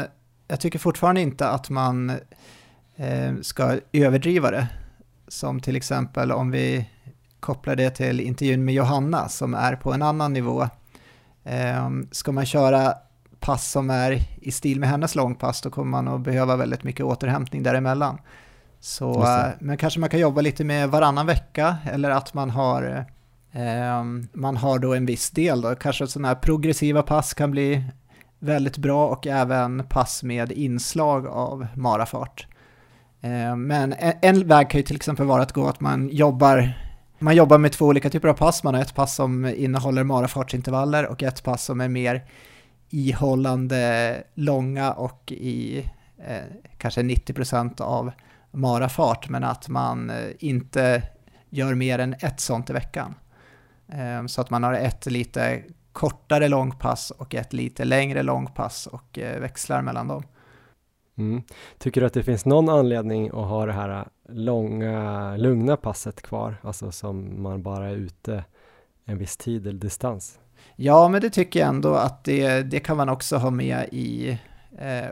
jag 0.49 0.61
tycker 0.61 0.78
fortfarande 0.78 1.20
inte 1.20 1.49
att 1.49 1.70
man 1.70 2.11
eh, 2.97 3.34
ska 3.43 3.78
överdriva 3.93 4.51
det. 4.51 4.68
Som 5.28 5.61
till 5.61 5.76
exempel 5.76 6.32
om 6.32 6.51
vi 6.51 6.88
kopplar 7.41 7.76
det 7.76 7.91
till 7.91 8.20
intervjun 8.20 8.64
med 8.64 8.74
Johanna 8.74 9.28
som 9.28 9.55
är 9.55 9.76
på 9.76 9.93
en 9.93 10.03
annan 10.03 10.32
nivå. 10.32 10.68
Eh, 11.45 11.91
ska 12.11 12.32
man 12.32 12.47
köra 12.47 12.95
pass 13.41 13.70
som 13.70 13.91
är 13.91 14.18
i 14.41 14.53
stil 14.53 14.80
med 14.80 14.88
hennes 14.88 15.14
långpass 15.14 15.61
då 15.62 15.70
kommer 15.70 15.91
man 15.91 16.09
att 16.09 16.20
behöva 16.20 16.57
väldigt 16.57 16.84
mycket 16.84 17.07
återhämtning 17.07 17.62
däremellan. 17.62 18.18
Så, 18.81 19.22
eh, 19.22 19.49
men 19.59 19.76
kanske 19.76 20.01
man 20.01 20.09
kan 20.09 20.20
jobba 20.20 20.41
lite 20.41 20.64
med 20.64 20.89
varannan 20.89 21.26
vecka 21.26 21.76
eller 21.93 22.11
att 22.11 22.35
man 22.35 22.51
har 22.51 23.05
eh, 23.53 24.05
man 24.33 24.57
har 24.57 24.78
då 24.78 24.95
en 24.95 25.07
viss 25.07 25.31
del 25.31 25.61
då, 25.61 25.74
kanske 25.74 26.07
sådana 26.07 26.28
här 26.28 26.35
progressiva 26.35 27.03
pass 27.03 27.35
kan 27.35 27.51
bli 27.51 27.85
väldigt 28.39 28.78
bra 28.78 29.07
och 29.07 29.26
även 29.26 29.85
pass 29.89 30.22
med 30.22 30.53
inslag 30.53 31.26
av 31.26 31.66
marafart. 31.74 32.47
Eh, 33.20 33.57
men 33.57 33.95
en, 34.22 34.49
väg 34.49 34.70
kan 34.70 34.78
ju 34.78 34.87
till 34.87 34.97
exempel 34.97 35.26
vara 35.26 35.43
att 35.43 35.53
gå 35.53 35.68
att 35.68 35.81
man 35.81 36.09
jobbar 36.09 36.72
man 37.18 37.37
jobbar 37.37 37.59
med 37.59 37.72
två 37.72 37.87
olika 37.87 38.11
typer 38.11 38.28
av 38.28 38.35
pass. 38.35 38.64
Man 38.64 38.74
har 38.74 38.83
ett 38.83 38.95
pass 38.95 39.14
som 39.14 39.47
innehåller 39.47 40.05
marafartsintervaller 40.05 41.07
och 41.07 41.22
ett 41.22 41.43
pass 41.43 41.64
som 41.64 41.81
är 41.81 41.89
mer 41.89 42.24
ihållande 42.91 44.22
långa 44.35 44.93
och 44.93 45.33
i 45.33 45.78
eh, 46.26 46.43
kanske 46.78 47.03
90% 47.03 47.81
av 47.81 48.11
marafart 48.51 49.28
men 49.28 49.44
att 49.44 49.68
man 49.68 50.11
eh, 50.11 50.30
inte 50.38 51.03
gör 51.51 51.74
mer 51.74 51.98
än 51.98 52.14
ett 52.20 52.40
sånt 52.40 52.70
i 52.70 52.72
veckan. 52.72 53.14
Eh, 53.88 54.26
så 54.26 54.40
att 54.40 54.51
man 54.51 54.62
har 54.62 54.74
ett 54.74 55.07
lite 55.07 55.62
kortare 55.92 56.48
långpass 56.48 57.11
och 57.11 57.34
ett 57.34 57.53
lite 57.53 57.84
längre 57.84 58.22
långpass 58.22 58.86
och 58.86 59.18
eh, 59.18 59.40
växlar 59.40 59.82
mellan 59.82 60.09
dem. 60.09 60.22
Mm. 61.18 61.42
Tycker 61.78 62.01
du 62.01 62.07
att 62.07 62.14
det 62.14 62.22
finns 62.22 62.44
någon 62.44 62.68
anledning 62.68 63.26
att 63.28 63.34
ha 63.34 63.66
det 63.66 63.72
här 63.72 64.09
långa, 64.28 65.36
lugna 65.36 65.76
passet 65.76 66.22
kvar, 66.22 66.57
alltså 66.62 66.92
som 66.92 67.42
man 67.42 67.62
bara 67.62 67.88
är 67.88 67.94
ute 67.94 68.44
en 69.05 69.18
viss 69.18 69.36
tid 69.36 69.66
eller 69.66 69.78
distans? 69.78 70.38
Ja, 70.76 71.09
men 71.09 71.20
det 71.20 71.30
tycker 71.30 71.61
jag 71.61 71.68
ändå 71.68 71.94
att 71.94 72.24
det, 72.24 72.62
det 72.62 72.80
kan 72.80 72.96
man 72.96 73.09
också 73.09 73.36
ha 73.36 73.51
med 73.51 73.88
i 73.92 74.30
eh, 74.30 74.36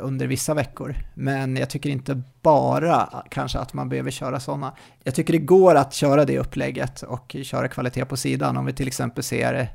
under 0.00 0.26
vissa 0.26 0.54
veckor. 0.54 0.96
Men 1.14 1.56
jag 1.56 1.70
tycker 1.70 1.90
inte 1.90 2.22
bara 2.42 3.24
kanske 3.30 3.58
att 3.58 3.74
man 3.74 3.88
behöver 3.88 4.10
köra 4.10 4.40
sådana. 4.40 4.74
Jag 5.04 5.14
tycker 5.14 5.32
det 5.32 5.38
går 5.38 5.74
att 5.74 5.94
köra 5.94 6.24
det 6.24 6.38
upplägget 6.38 7.02
och 7.02 7.36
köra 7.42 7.68
kvalitet 7.68 8.04
på 8.04 8.16
sidan. 8.16 8.56
Om 8.56 8.66
vi 8.66 8.72
till 8.72 8.86
exempel 8.86 9.24
ser 9.24 9.68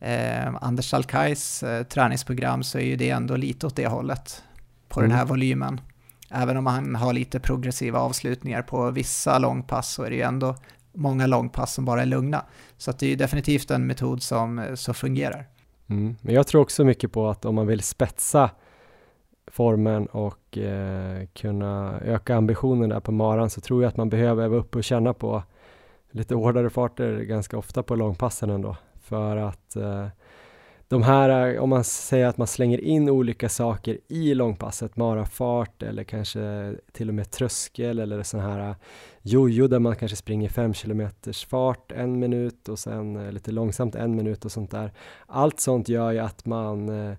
eh, 0.00 0.54
Anders 0.60 0.90
Salkais 0.90 1.62
eh, 1.62 1.82
träningsprogram 1.82 2.62
så 2.62 2.78
är 2.78 2.82
ju 2.82 2.96
det 2.96 3.10
ändå 3.10 3.36
lite 3.36 3.66
åt 3.66 3.76
det 3.76 3.86
hållet 3.86 4.42
på 4.88 5.00
mm. 5.00 5.10
den 5.10 5.18
här 5.18 5.26
volymen. 5.26 5.80
Även 6.30 6.56
om 6.56 6.66
han 6.66 6.94
har 6.94 7.12
lite 7.12 7.40
progressiva 7.40 7.98
avslutningar 7.98 8.62
på 8.62 8.90
vissa 8.90 9.38
långpass 9.38 9.92
så 9.92 10.02
är 10.02 10.10
det 10.10 10.16
ju 10.16 10.22
ändå 10.22 10.56
många 10.92 11.26
långpass 11.26 11.74
som 11.74 11.84
bara 11.84 12.02
är 12.02 12.06
lugna. 12.06 12.44
Så 12.76 12.90
att 12.90 12.98
det 12.98 13.06
är 13.06 13.10
ju 13.10 13.16
definitivt 13.16 13.70
en 13.70 13.86
metod 13.86 14.22
som, 14.22 14.66
som 14.74 14.94
fungerar. 14.94 15.46
Mm. 15.86 16.16
Men 16.20 16.34
jag 16.34 16.46
tror 16.46 16.62
också 16.62 16.84
mycket 16.84 17.12
på 17.12 17.30
att 17.30 17.44
om 17.44 17.54
man 17.54 17.66
vill 17.66 17.82
spetsa 17.82 18.50
formen 19.54 20.06
och 20.06 20.58
eh, 20.58 21.26
kunna 21.32 22.00
öka 22.04 22.36
ambitionen 22.36 22.88
där 22.88 23.00
på 23.00 23.12
maran 23.12 23.50
så 23.50 23.60
tror 23.60 23.82
jag 23.82 23.88
att 23.88 23.96
man 23.96 24.08
behöver 24.08 24.48
vara 24.48 24.60
uppe 24.60 24.78
och 24.78 24.84
känna 24.84 25.14
på 25.14 25.42
lite 26.10 26.34
hårdare 26.34 26.70
farter 26.70 27.20
ganska 27.20 27.58
ofta 27.58 27.82
på 27.82 27.94
långpassen 27.94 28.50
ändå. 28.50 28.76
För 29.02 29.36
att 29.36 29.76
eh, 29.76 30.06
de 30.88 31.02
här, 31.02 31.54
eh, 31.54 31.62
om 31.62 31.70
man 31.70 31.84
säger 31.84 32.26
att 32.26 32.36
man 32.36 32.46
slänger 32.46 32.80
in 32.80 33.08
olika 33.08 33.48
saker 33.48 33.98
i 34.08 34.34
långpasset, 34.34 34.96
marafart 34.96 35.82
eller 35.82 36.04
kanske 36.04 36.74
till 36.92 37.08
och 37.08 37.14
med 37.14 37.30
tröskel 37.30 37.98
eller 37.98 38.22
sån 38.22 38.40
här 38.40 38.68
eh, 38.68 38.76
jojo 39.22 39.68
där 39.68 39.78
man 39.78 39.96
kanske 39.96 40.16
springer 40.16 40.48
5 40.48 40.72
km 40.72 41.08
fart 41.48 41.92
en 41.92 42.18
minut 42.18 42.68
och 42.68 42.78
sen 42.78 43.16
eh, 43.16 43.32
lite 43.32 43.52
långsamt 43.52 43.94
en 43.94 44.16
minut 44.16 44.44
och 44.44 44.52
sånt 44.52 44.70
där. 44.70 44.92
Allt 45.26 45.60
sånt 45.60 45.88
gör 45.88 46.12
ju 46.12 46.18
att 46.18 46.46
man 46.46 46.88
eh, 46.88 47.16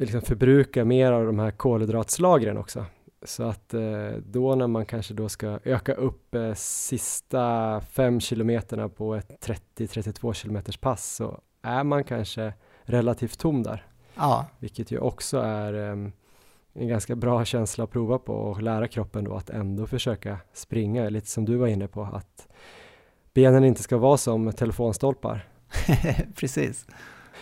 liksom 0.00 0.22
förbrukar 0.22 0.84
mer 0.84 1.12
av 1.12 1.26
de 1.26 1.38
här 1.38 1.50
kolhydratslagren 1.50 2.56
också. 2.56 2.84
Så 3.22 3.42
att 3.42 3.74
eh, 3.74 4.10
då 4.26 4.54
när 4.54 4.66
man 4.66 4.86
kanske 4.86 5.14
då 5.14 5.28
ska 5.28 5.58
öka 5.64 5.94
upp 5.94 6.34
eh, 6.34 6.54
sista 6.54 7.80
fem 7.80 8.20
kilometerna 8.20 8.88
på 8.88 9.14
ett 9.14 9.46
30-32 9.76 10.32
kilometers 10.32 10.76
pass 10.76 11.14
så 11.14 11.40
är 11.62 11.84
man 11.84 12.04
kanske 12.04 12.52
relativt 12.82 13.38
tom 13.38 13.62
där. 13.62 13.86
Ja. 14.14 14.46
Vilket 14.58 14.90
ju 14.90 14.98
också 14.98 15.38
är 15.38 15.74
um, 15.74 16.12
en 16.72 16.88
ganska 16.88 17.16
bra 17.16 17.44
känsla 17.44 17.84
att 17.84 17.90
prova 17.90 18.18
på 18.18 18.34
och 18.34 18.62
lära 18.62 18.88
kroppen 18.88 19.24
då 19.24 19.34
att 19.34 19.50
ändå 19.50 19.86
försöka 19.86 20.38
springa, 20.52 21.08
lite 21.08 21.26
som 21.26 21.44
du 21.44 21.56
var 21.56 21.66
inne 21.66 21.88
på, 21.88 22.02
att 22.02 22.48
benen 23.34 23.64
inte 23.64 23.82
ska 23.82 23.96
vara 23.96 24.16
som 24.16 24.52
telefonstolpar. 24.52 25.48
Precis. 26.36 26.86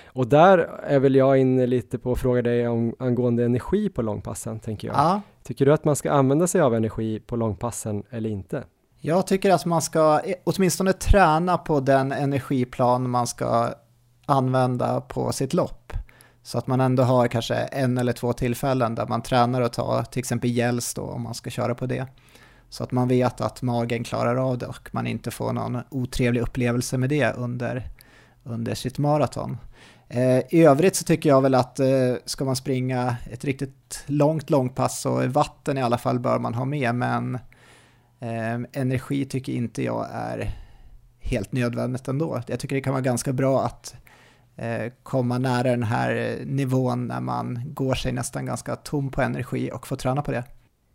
Och 0.07 0.27
där 0.27 0.59
är 0.83 0.99
väl 0.99 1.15
jag 1.15 1.39
inne 1.39 1.67
lite 1.67 1.99
på 1.99 2.13
att 2.13 2.19
fråga 2.19 2.43
dig 2.43 2.69
om 2.69 2.95
angående 2.99 3.45
energi 3.45 3.89
på 3.89 4.03
långpassen, 4.03 4.61
tänker 4.61 4.89
jag. 4.89 4.97
Ja. 4.97 5.21
Tycker 5.43 5.67
du 5.67 5.73
att 5.73 5.85
man 5.85 5.97
ska 5.97 6.11
använda 6.11 6.47
sig 6.47 6.61
av 6.61 6.75
energi 6.75 7.21
på 7.21 7.37
långpassen 7.37 8.03
eller 8.11 8.31
inte? 8.31 8.65
Jag 9.01 9.27
tycker 9.27 9.51
att 9.51 9.67
man 9.67 9.83
ska 9.83 10.21
åtminstone 10.45 10.93
träna 10.93 11.59
på 11.59 11.81
den 11.81 12.13
energiplan 12.13 13.11
man 13.11 13.27
ska 13.27 13.71
använda 14.27 15.01
på 15.01 15.33
sitt 15.33 15.55
lopp. 15.55 15.93
Så 16.43 16.59
att 16.59 16.67
man 16.67 16.81
ändå 16.81 17.03
har 17.03 17.29
kanske 17.29 17.55
en 17.55 17.99
eller 17.99 18.13
två 18.13 18.33
tillfällen 18.33 18.95
där 18.95 19.07
man 19.07 19.23
tränar 19.23 19.63
att 19.63 19.73
ta 19.73 20.05
till 20.05 20.21
exempel 20.21 20.51
gälls 20.51 20.95
då 20.95 21.03
om 21.03 21.23
man 21.23 21.35
ska 21.35 21.51
köra 21.51 21.75
på 21.75 21.87
det. 21.87 22.07
Så 22.69 22.85
att 22.85 22.93
man 22.93 23.09
vet 23.09 23.41
att 23.41 23.63
magen 23.63 24.05
klarar 24.05 24.37
av 24.37 24.59
det 24.59 24.67
och 24.67 24.89
man 24.93 25.07
inte 25.07 25.31
får 25.31 25.53
någon 25.53 25.79
otrevlig 25.91 26.41
upplevelse 26.41 26.99
med 26.99 27.09
det 27.11 27.33
under, 27.33 27.89
under 28.45 28.75
sitt 28.75 28.99
maraton. 28.99 29.57
Eh, 30.11 30.41
I 30.49 30.65
övrigt 30.65 30.97
så 30.97 31.05
tycker 31.05 31.29
jag 31.29 31.43
väl 31.43 31.55
att 31.55 31.81
eh, 31.81 32.15
ska 32.25 32.45
man 32.45 32.57
springa 32.57 33.17
ett 33.31 33.45
riktigt 33.45 34.05
långt 34.07 34.51
långpass 34.51 35.01
så 35.01 35.27
vatten 35.27 35.79
i 35.79 35.83
alla 35.83 35.99
fall 35.99 36.19
bör 36.19 36.39
man 36.39 36.55
ha 36.55 36.65
med 36.65 36.95
men 36.95 37.35
eh, 38.21 38.55
energi 38.73 39.25
tycker 39.25 39.53
inte 39.53 39.83
jag 39.83 40.07
är 40.13 40.51
helt 41.21 41.53
nödvändigt 41.53 42.09
ändå. 42.09 42.43
Jag 42.47 42.61
tycker 42.61 42.77
det 42.77 42.83
kan 42.83 42.93
vara 42.93 43.03
ganska 43.03 43.33
bra 43.33 43.65
att 43.65 43.95
komma 45.03 45.39
nära 45.39 45.63
den 45.63 45.83
här 45.83 46.39
nivån 46.45 47.07
när 47.07 47.21
man 47.21 47.63
går 47.67 47.95
sig 47.95 48.13
nästan 48.13 48.47
ganska 48.47 48.77
tom 48.77 49.11
på 49.11 49.23
energi 49.23 49.71
och 49.73 49.87
får 49.87 49.97
träna 49.97 50.23
på 50.23 50.31
det. 50.31 50.45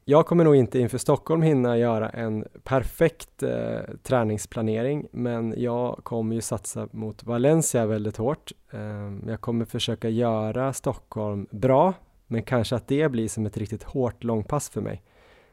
Jag 0.05 0.25
kommer 0.25 0.43
nog 0.43 0.55
inte 0.55 0.79
inför 0.79 0.97
Stockholm 0.97 1.41
hinna 1.41 1.77
göra 1.77 2.09
en 2.09 2.45
perfekt 2.63 3.43
eh, 3.43 3.79
träningsplanering, 4.03 5.07
men 5.11 5.53
jag 5.57 5.99
kommer 6.03 6.35
ju 6.35 6.41
satsa 6.41 6.87
mot 6.91 7.23
Valencia 7.23 7.85
väldigt 7.85 8.17
hårt. 8.17 8.51
Eh, 8.71 8.79
jag 9.27 9.41
kommer 9.41 9.65
försöka 9.65 10.09
göra 10.09 10.73
Stockholm 10.73 11.47
bra, 11.51 11.93
men 12.27 12.43
kanske 12.43 12.75
att 12.75 12.87
det 12.87 13.11
blir 13.11 13.27
som 13.27 13.45
ett 13.45 13.57
riktigt 13.57 13.83
hårt 13.83 14.23
långpass 14.23 14.69
för 14.69 14.81
mig. 14.81 15.01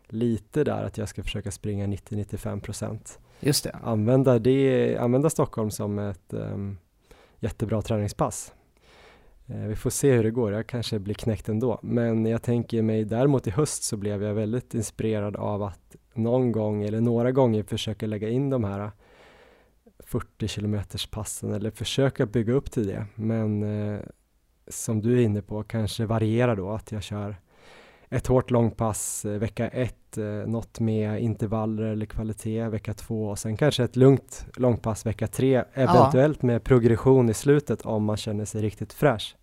Lite 0.07 0.65
där 0.65 0.85
att 0.85 0.99
jag 0.99 1.09
ska 1.09 1.23
försöka 1.23 1.51
springa 1.51 1.87
90-95 1.87 2.61
procent. 2.61 3.19
Just 3.41 3.65
det. 3.65 3.77
Använda, 3.83 4.39
det. 4.39 4.97
använda 4.99 5.31
Stockholm 5.31 5.71
som 5.71 5.99
ett 5.99 6.33
eh, 6.33 6.57
jättebra 7.41 7.83
träningspass. 7.83 8.53
Eh, 9.51 9.67
vi 9.67 9.77
får 9.77 9.91
se 9.91 10.13
hur 10.13 10.25
det 10.25 10.31
går, 10.31 10.53
jag 10.53 10.67
kanske 10.67 10.99
blir 10.99 11.15
knäckt 11.15 11.49
ändå. 11.49 11.81
Men 11.83 12.27
jag 12.27 12.43
tänker 12.43 12.83
mig 12.83 13.05
däremot 13.05 13.47
i 13.47 13.51
höst 13.51 13.83
så 13.83 13.97
blev 13.97 14.23
jag 14.23 14.35
väldigt 14.35 14.75
inspirerad 14.75 15.37
av 15.37 15.63
att 15.63 15.97
någon 16.15 16.53
gång 16.53 16.83
eller 16.83 17.01
några 17.01 17.33
gånger 17.33 17.63
försöka 17.63 18.07
lägga 18.07 18.29
in 18.29 18.51
de 18.51 18.65
här 18.65 18.91
40 19.99 20.49
kilometers 20.49 21.07
passen 21.07 21.53
eller 21.53 21.71
försöka 21.71 22.27
bygga 22.27 22.53
upp 22.53 22.71
till 22.71 22.87
det. 22.87 23.07
Men 23.15 23.63
eh, 23.63 24.01
som 24.69 25.01
du 25.01 25.19
är 25.19 25.23
inne 25.23 25.43
på, 25.43 25.63
kanske 25.63 26.07
variera 26.07 26.55
då, 26.55 26.71
att 26.71 26.93
jag 26.93 27.03
kör 27.03 27.37
ett 28.09 28.27
hårt 28.27 28.51
långpass 28.51 29.25
eh, 29.25 29.39
vecka 29.39 29.69
ett, 29.69 30.19
eh, 30.19 30.25
något 30.25 30.81
med 30.81 31.23
intervaller 31.23 31.83
eller 31.83 32.07
kvalitet 32.07 32.69
vecka 32.69 32.95
två 32.95 33.29
och 33.29 33.39
sen 33.39 33.57
kanske 33.57 33.85
ett 33.85 33.97
lugnt 33.97 34.47
långpass 34.57 35.07
vecka 35.07 35.27
tre, 35.27 35.65
eventuellt 35.75 36.39
ja. 36.41 36.47
med 36.47 36.65
progression 36.65 37.31
i 37.31 37.35
slutet 37.35 37.83
om 37.83 38.05
man 38.05 38.17
känner 38.17 38.45
sig 38.45 38.63
riktigt 38.63 38.93
fräsch 38.93 39.37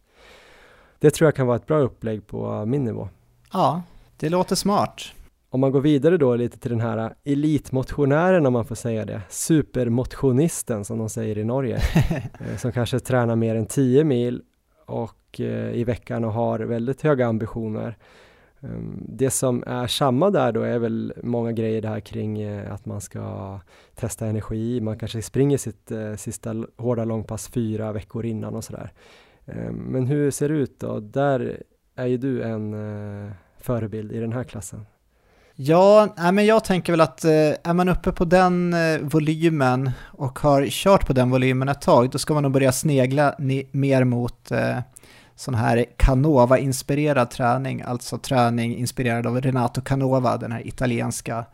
det 0.99 1.11
tror 1.11 1.27
jag 1.27 1.35
kan 1.35 1.47
vara 1.47 1.57
ett 1.57 1.67
bra 1.67 1.79
upplägg 1.79 2.27
på 2.27 2.65
min 2.65 2.83
nivå. 2.83 3.09
Ja, 3.53 3.81
det 4.17 4.29
låter 4.29 4.55
smart. 4.55 5.01
Om 5.49 5.59
man 5.59 5.71
går 5.71 5.81
vidare 5.81 6.17
då 6.17 6.35
lite 6.35 6.59
till 6.59 6.71
den 6.71 6.81
här 6.81 7.13
elitmotionären 7.23 8.45
om 8.45 8.53
man 8.53 8.65
får 8.65 8.75
säga 8.75 9.05
det, 9.05 9.21
supermotionisten 9.29 10.85
som 10.85 10.97
de 10.97 11.09
säger 11.09 11.37
i 11.37 11.43
Norge, 11.43 11.75
eh, 12.39 12.57
som 12.57 12.71
kanske 12.71 12.99
tränar 12.99 13.35
mer 13.35 13.55
än 13.55 13.65
10 13.65 14.03
mil 14.03 14.41
och 14.85 15.39
eh, 15.39 15.71
i 15.71 15.83
veckan 15.83 16.25
och 16.25 16.33
har 16.33 16.59
väldigt 16.59 17.01
höga 17.01 17.27
ambitioner. 17.27 17.97
Ehm, 18.61 19.03
det 19.09 19.29
som 19.29 19.63
är 19.67 19.87
samma 19.87 20.29
där 20.29 20.51
då 20.51 20.61
är 20.61 20.79
väl 20.79 21.13
många 21.23 21.51
grejer 21.51 21.81
där 21.81 21.99
kring 21.99 22.41
eh, 22.41 22.73
att 22.73 22.85
man 22.85 23.01
ska 23.01 23.59
testa 23.95 24.25
energi, 24.25 24.81
man 24.81 24.99
kanske 24.99 25.21
springer 25.21 25.57
sitt 25.57 25.91
sista 26.17 26.55
hårda 26.77 27.05
långpass 27.05 27.47
fyra 27.47 27.91
veckor 27.91 28.25
innan 28.25 28.55
och 28.55 28.63
sådär. 28.63 28.91
Eh, 29.47 29.71
men 29.71 30.07
hur 30.07 30.31
ser 30.31 30.49
det 30.49 30.55
ut 30.55 30.79
då? 30.79 30.99
Där 30.99 31.63
är 31.95 32.05
ju 32.05 32.17
du 32.17 32.43
en 32.43 32.73
eh, 32.73 33.31
förebild 33.57 34.11
i 34.11 34.19
den 34.19 34.33
här 34.33 34.43
klassen. 34.43 34.85
Ja, 35.55 36.09
men 36.33 36.45
jag 36.45 36.63
tänker 36.63 36.93
väl 36.93 37.01
att 37.01 37.25
eh, 37.25 37.31
är 37.63 37.73
man 37.73 37.89
uppe 37.89 38.11
på 38.11 38.25
den 38.25 38.75
volymen 39.01 39.91
och 39.99 40.39
har 40.39 40.65
kört 40.65 41.07
på 41.07 41.13
den 41.13 41.29
volymen 41.29 41.69
ett 41.69 41.81
tag, 41.81 42.09
då 42.09 42.17
ska 42.17 42.33
man 42.33 42.43
nog 42.43 42.51
börja 42.51 42.71
snegla 42.71 43.35
mer 43.71 44.03
mot 44.03 44.51
sån 45.35 45.55
här 45.55 45.85
Canova-inspirerad 45.97 47.29
träning, 47.29 47.81
alltså 47.81 48.17
träning 48.17 48.77
inspirerad 48.77 49.27
av 49.27 49.41
Renato 49.41 49.81
Canova, 49.81 50.37
den 50.37 50.51
här 50.51 50.67
italienska 50.67 51.45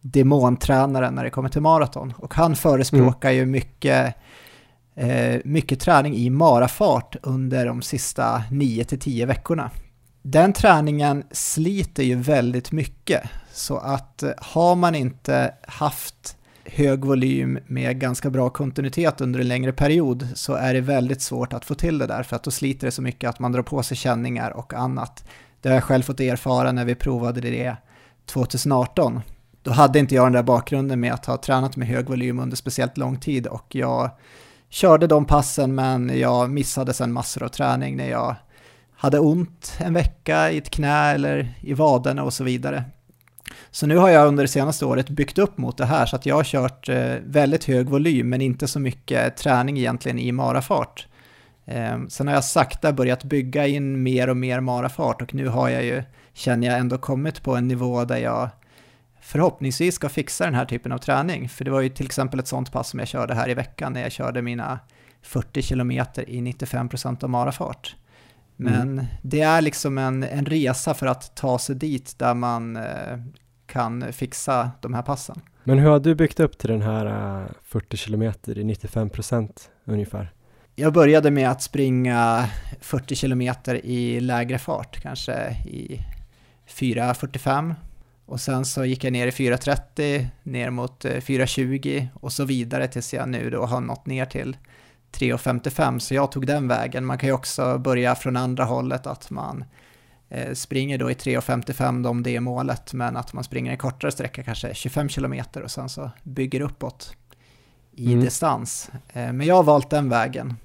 demontränaren 0.00 1.14
när 1.14 1.24
det 1.24 1.30
kommer 1.30 1.48
till 1.48 1.62
maraton. 1.62 2.12
Och 2.16 2.34
han 2.34 2.56
förespråkar 2.56 3.28
mm. 3.28 3.38
ju 3.38 3.46
mycket 3.46 4.14
Eh, 4.98 5.40
mycket 5.44 5.80
träning 5.80 6.14
i 6.14 6.30
marafart 6.30 7.16
under 7.22 7.66
de 7.66 7.82
sista 7.82 8.42
9-10 8.50 9.26
veckorna. 9.26 9.70
Den 10.22 10.52
träningen 10.52 11.24
sliter 11.30 12.02
ju 12.02 12.14
väldigt 12.14 12.72
mycket, 12.72 13.22
så 13.52 13.76
att 13.76 14.22
eh, 14.22 14.30
har 14.38 14.74
man 14.74 14.94
inte 14.94 15.54
haft 15.62 16.36
hög 16.64 17.04
volym 17.04 17.58
med 17.66 18.00
ganska 18.00 18.30
bra 18.30 18.50
kontinuitet 18.50 19.20
under 19.20 19.40
en 19.40 19.48
längre 19.48 19.72
period 19.72 20.28
så 20.34 20.54
är 20.54 20.74
det 20.74 20.80
väldigt 20.80 21.22
svårt 21.22 21.52
att 21.52 21.64
få 21.64 21.74
till 21.74 21.98
det 21.98 22.06
där 22.06 22.22
för 22.22 22.36
att 22.36 22.42
då 22.42 22.50
sliter 22.50 22.86
det 22.86 22.90
så 22.90 23.02
mycket 23.02 23.30
att 23.30 23.38
man 23.38 23.52
drar 23.52 23.62
på 23.62 23.82
sig 23.82 23.96
känningar 23.96 24.50
och 24.50 24.74
annat. 24.74 25.24
Det 25.60 25.68
har 25.68 25.76
jag 25.76 25.84
själv 25.84 26.02
fått 26.02 26.20
erfara 26.20 26.72
när 26.72 26.84
vi 26.84 26.94
provade 26.94 27.40
det 27.40 27.76
2018. 28.26 29.20
Då 29.62 29.70
hade 29.70 29.98
inte 29.98 30.14
jag 30.14 30.26
den 30.26 30.32
där 30.32 30.42
bakgrunden 30.42 31.00
med 31.00 31.12
att 31.12 31.26
ha 31.26 31.36
tränat 31.36 31.76
med 31.76 31.88
hög 31.88 32.08
volym 32.08 32.38
under 32.38 32.56
speciellt 32.56 32.96
lång 32.96 33.16
tid 33.16 33.46
och 33.46 33.74
jag 33.74 34.10
körde 34.70 35.06
de 35.06 35.24
passen 35.24 35.74
men 35.74 36.18
jag 36.18 36.50
missade 36.50 36.94
sen 36.94 37.12
massor 37.12 37.42
av 37.42 37.48
träning 37.48 37.96
när 37.96 38.10
jag 38.10 38.36
hade 38.96 39.18
ont 39.18 39.78
en 39.78 39.94
vecka 39.94 40.50
i 40.50 40.58
ett 40.58 40.70
knä 40.70 41.12
eller 41.12 41.54
i 41.60 41.74
vaderna 41.74 42.22
och 42.22 42.32
så 42.32 42.44
vidare. 42.44 42.84
Så 43.70 43.86
nu 43.86 43.96
har 43.96 44.08
jag 44.08 44.28
under 44.28 44.44
det 44.44 44.48
senaste 44.48 44.84
året 44.84 45.08
byggt 45.08 45.38
upp 45.38 45.58
mot 45.58 45.76
det 45.76 45.86
här 45.86 46.06
så 46.06 46.16
att 46.16 46.26
jag 46.26 46.34
har 46.34 46.44
kört 46.44 46.88
eh, 46.88 47.14
väldigt 47.24 47.64
hög 47.64 47.88
volym 47.88 48.28
men 48.28 48.40
inte 48.40 48.68
så 48.68 48.80
mycket 48.80 49.36
träning 49.36 49.78
egentligen 49.78 50.18
i 50.18 50.32
marafart. 50.32 51.06
Ehm, 51.66 52.10
sen 52.10 52.26
har 52.26 52.34
jag 52.34 52.44
sakta 52.44 52.92
börjat 52.92 53.24
bygga 53.24 53.66
in 53.66 54.02
mer 54.02 54.28
och 54.28 54.36
mer 54.36 54.60
marafart 54.60 55.22
och 55.22 55.34
nu 55.34 55.48
har 55.48 55.68
jag 55.68 55.84
ju, 55.84 56.02
känner 56.32 56.66
jag 56.66 56.78
ändå 56.78 56.98
kommit 56.98 57.42
på 57.42 57.56
en 57.56 57.68
nivå 57.68 58.04
där 58.04 58.18
jag 58.18 58.48
förhoppningsvis 59.28 59.94
ska 59.94 60.08
fixa 60.08 60.44
den 60.44 60.54
här 60.54 60.64
typen 60.64 60.92
av 60.92 60.98
träning. 60.98 61.48
För 61.48 61.64
det 61.64 61.70
var 61.70 61.80
ju 61.80 61.88
till 61.88 62.06
exempel 62.06 62.40
ett 62.40 62.48
sånt 62.48 62.72
pass 62.72 62.88
som 62.88 62.98
jag 62.98 63.08
körde 63.08 63.34
här 63.34 63.48
i 63.48 63.54
veckan 63.54 63.92
när 63.92 64.02
jag 64.02 64.12
körde 64.12 64.42
mina 64.42 64.78
40 65.22 65.62
km 65.62 65.90
i 65.90 66.40
95% 66.40 67.24
av 67.24 67.30
marafart. 67.30 67.96
Men 68.56 68.82
mm. 68.82 69.04
det 69.22 69.40
är 69.40 69.62
liksom 69.62 69.98
en, 69.98 70.22
en 70.22 70.46
resa 70.46 70.94
för 70.94 71.06
att 71.06 71.36
ta 71.36 71.58
sig 71.58 71.76
dit 71.76 72.18
där 72.18 72.34
man 72.34 72.76
eh, 72.76 73.18
kan 73.66 74.12
fixa 74.12 74.70
de 74.80 74.94
här 74.94 75.02
passen. 75.02 75.40
Men 75.64 75.78
hur 75.78 75.90
har 75.90 76.00
du 76.00 76.14
byggt 76.14 76.40
upp 76.40 76.58
till 76.58 76.70
den 76.70 76.82
här 76.82 77.46
40 77.62 77.96
eh, 77.96 77.98
km 77.98 78.22
i 78.22 78.62
95% 78.62 79.50
ungefär? 79.84 80.32
Jag 80.74 80.92
började 80.92 81.30
med 81.30 81.50
att 81.50 81.62
springa 81.62 82.48
40 82.80 83.16
km 83.16 83.42
i 83.82 84.20
lägre 84.20 84.58
fart, 84.58 85.00
kanske 85.02 85.56
i 85.66 86.00
4.45 86.68 87.74
och 88.28 88.40
sen 88.40 88.64
så 88.64 88.84
gick 88.84 89.04
jag 89.04 89.12
ner 89.12 89.26
i 89.26 89.30
4.30, 89.30 90.26
ner 90.42 90.70
mot 90.70 91.04
4.20 91.04 91.98
eh, 91.98 92.04
och 92.14 92.32
så 92.32 92.44
vidare 92.44 92.88
tills 92.88 93.14
jag 93.14 93.28
nu 93.28 93.50
då 93.50 93.66
har 93.66 93.80
nått 93.80 94.06
ner 94.06 94.24
till 94.24 94.56
3.55. 95.12 95.98
Så 95.98 96.14
jag 96.14 96.32
tog 96.32 96.46
den 96.46 96.68
vägen. 96.68 97.04
Man 97.04 97.18
kan 97.18 97.28
ju 97.28 97.32
också 97.32 97.78
börja 97.78 98.14
från 98.14 98.36
andra 98.36 98.64
hållet, 98.64 99.06
att 99.06 99.30
man 99.30 99.64
eh, 100.28 100.52
springer 100.52 100.98
då 100.98 101.10
i 101.10 101.14
3.55 101.14 102.08
om 102.08 102.22
det 102.22 102.36
är 102.36 102.40
målet, 102.40 102.92
men 102.92 103.16
att 103.16 103.32
man 103.32 103.44
springer 103.44 103.70
en 103.70 103.78
kortare 103.78 104.12
sträcka, 104.12 104.42
kanske 104.42 104.74
25 104.74 105.08
km 105.08 105.34
och 105.64 105.70
sen 105.70 105.88
så 105.88 106.10
bygger 106.22 106.60
uppåt 106.60 107.16
i 107.92 108.12
mm. 108.12 108.24
distans. 108.24 108.90
Eh, 109.12 109.32
men 109.32 109.46
jag 109.46 109.54
har 109.54 109.62
valt 109.62 109.90
den 109.90 110.08
vägen 110.08 110.56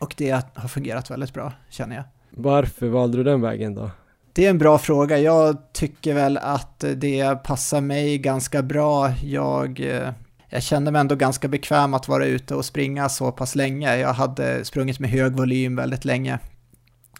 och 0.00 0.14
det 0.16 0.30
har 0.54 0.68
fungerat 0.68 1.10
väldigt 1.10 1.32
bra, 1.32 1.52
känner 1.68 1.96
jag. 1.96 2.04
Varför 2.30 2.88
valde 2.88 3.16
du 3.16 3.24
den 3.24 3.40
vägen 3.40 3.74
då? 3.74 3.90
Det 4.36 4.46
är 4.46 4.50
en 4.50 4.58
bra 4.58 4.78
fråga. 4.78 5.18
Jag 5.18 5.56
tycker 5.72 6.14
väl 6.14 6.38
att 6.38 6.84
det 6.96 7.42
passar 7.44 7.80
mig 7.80 8.18
ganska 8.18 8.62
bra. 8.62 9.12
Jag, 9.22 9.80
eh, 9.80 10.12
jag 10.48 10.62
kände 10.62 10.90
mig 10.90 11.00
ändå 11.00 11.14
ganska 11.14 11.48
bekväm 11.48 11.94
att 11.94 12.08
vara 12.08 12.26
ute 12.26 12.54
och 12.54 12.64
springa 12.64 13.08
så 13.08 13.32
pass 13.32 13.54
länge. 13.54 13.96
Jag 13.96 14.12
hade 14.12 14.64
sprungit 14.64 14.98
med 14.98 15.10
hög 15.10 15.36
volym 15.36 15.76
väldigt 15.76 16.04
länge. 16.04 16.38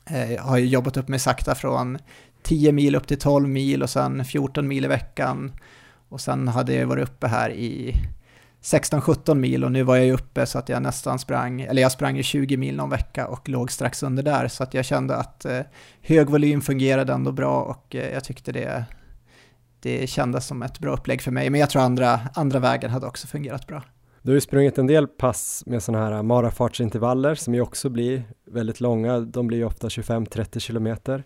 Eh, 0.06 0.32
jag 0.32 0.42
har 0.42 0.58
ju 0.58 0.66
jobbat 0.66 0.96
upp 0.96 1.08
mig 1.08 1.18
sakta 1.18 1.54
från 1.54 1.98
10 2.42 2.72
mil 2.72 2.94
upp 2.94 3.06
till 3.06 3.18
12 3.18 3.48
mil 3.48 3.82
och 3.82 3.90
sen 3.90 4.24
14 4.24 4.68
mil 4.68 4.84
i 4.84 4.88
veckan. 4.88 5.52
Och 6.08 6.20
sen 6.20 6.48
hade 6.48 6.74
jag 6.74 6.86
varit 6.86 7.08
uppe 7.08 7.26
här 7.26 7.50
i 7.50 7.94
16-17 8.64 9.34
mil 9.34 9.64
och 9.64 9.72
nu 9.72 9.82
var 9.82 9.96
jag 9.96 10.14
uppe 10.14 10.46
så 10.46 10.58
att 10.58 10.68
jag 10.68 10.82
nästan 10.82 11.18
sprang, 11.18 11.60
eller 11.60 11.82
jag 11.82 11.92
sprang 11.92 12.16
ju 12.16 12.22
20 12.22 12.56
mil 12.56 12.76
någon 12.76 12.90
vecka 12.90 13.26
och 13.26 13.48
låg 13.48 13.72
strax 13.72 14.02
under 14.02 14.22
där 14.22 14.48
så 14.48 14.62
att 14.62 14.74
jag 14.74 14.84
kände 14.84 15.16
att 15.16 15.44
eh, 15.44 15.60
hög 16.02 16.30
volym 16.30 16.60
fungerade 16.60 17.12
ändå 17.12 17.32
bra 17.32 17.62
och 17.62 17.94
eh, 17.94 18.12
jag 18.12 18.24
tyckte 18.24 18.52
det, 18.52 18.84
det 19.80 20.06
kändes 20.06 20.46
som 20.46 20.62
ett 20.62 20.78
bra 20.78 20.92
upplägg 20.92 21.22
för 21.22 21.30
mig. 21.30 21.50
Men 21.50 21.60
jag 21.60 21.70
tror 21.70 21.82
andra, 21.82 22.20
andra 22.34 22.58
vägen 22.58 22.90
hade 22.90 23.06
också 23.06 23.26
fungerat 23.26 23.66
bra. 23.66 23.82
Du 24.22 24.30
har 24.30 24.34
ju 24.34 24.40
sprungit 24.40 24.78
en 24.78 24.86
del 24.86 25.06
pass 25.06 25.62
med 25.66 25.82
sådana 25.82 26.04
här 26.04 26.22
marafartsintervaller 26.22 27.34
som 27.34 27.54
ju 27.54 27.60
också 27.60 27.88
blir 27.88 28.22
väldigt 28.46 28.80
långa. 28.80 29.20
De 29.20 29.46
blir 29.46 29.58
ju 29.58 29.64
ofta 29.64 29.88
25-30 29.88 30.58
kilometer. 30.58 31.24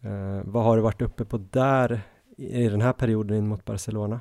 Eh, 0.00 0.40
vad 0.44 0.64
har 0.64 0.76
du 0.76 0.82
varit 0.82 1.02
uppe 1.02 1.24
på 1.24 1.38
där 1.38 2.00
i 2.36 2.68
den 2.68 2.80
här 2.80 2.92
perioden 2.92 3.36
in 3.36 3.48
mot 3.48 3.64
Barcelona? 3.64 4.20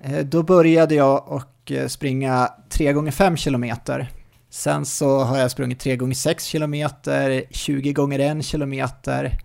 Eh, 0.00 0.18
då 0.18 0.42
började 0.42 0.94
jag 0.94 1.28
och 1.28 1.72
eh, 1.72 1.86
springa 1.86 2.52
3 2.68 2.92
gånger 2.92 3.10
5 3.10 3.36
kilometer 3.36 4.10
Sen 4.50 4.84
så 4.84 5.18
har 5.18 5.38
jag 5.38 5.50
sprungit 5.50 5.80
3 5.80 5.96
gånger 5.96 6.14
6 6.14 6.44
kilometer, 6.44 7.44
20 7.50 7.92
gånger 7.92 8.18
1 8.18 8.44
kilometer 8.44 9.38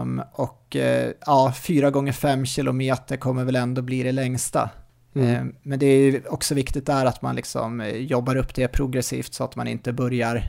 um, 0.00 0.22
och 0.32 0.76
uh, 0.76 1.10
ja, 1.26 1.54
4 1.62 1.90
gånger 1.90 2.12
5 2.12 2.46
kilometer 2.46 3.16
kommer 3.16 3.44
väl 3.44 3.56
ändå 3.56 3.82
bli 3.82 4.02
det 4.02 4.12
längsta. 4.12 4.70
Mm. 5.14 5.40
Um, 5.40 5.54
men 5.62 5.78
det 5.78 5.86
är 5.86 6.32
också 6.32 6.54
viktigt 6.54 6.86
där 6.86 7.06
att 7.06 7.22
man 7.22 7.36
liksom 7.36 7.80
eh, 7.80 7.96
jobbar 7.96 8.36
upp 8.36 8.54
det 8.54 8.68
progressivt 8.68 9.34
så 9.34 9.44
att 9.44 9.56
man 9.56 9.68
inte 9.68 9.92
börjar, 9.92 10.42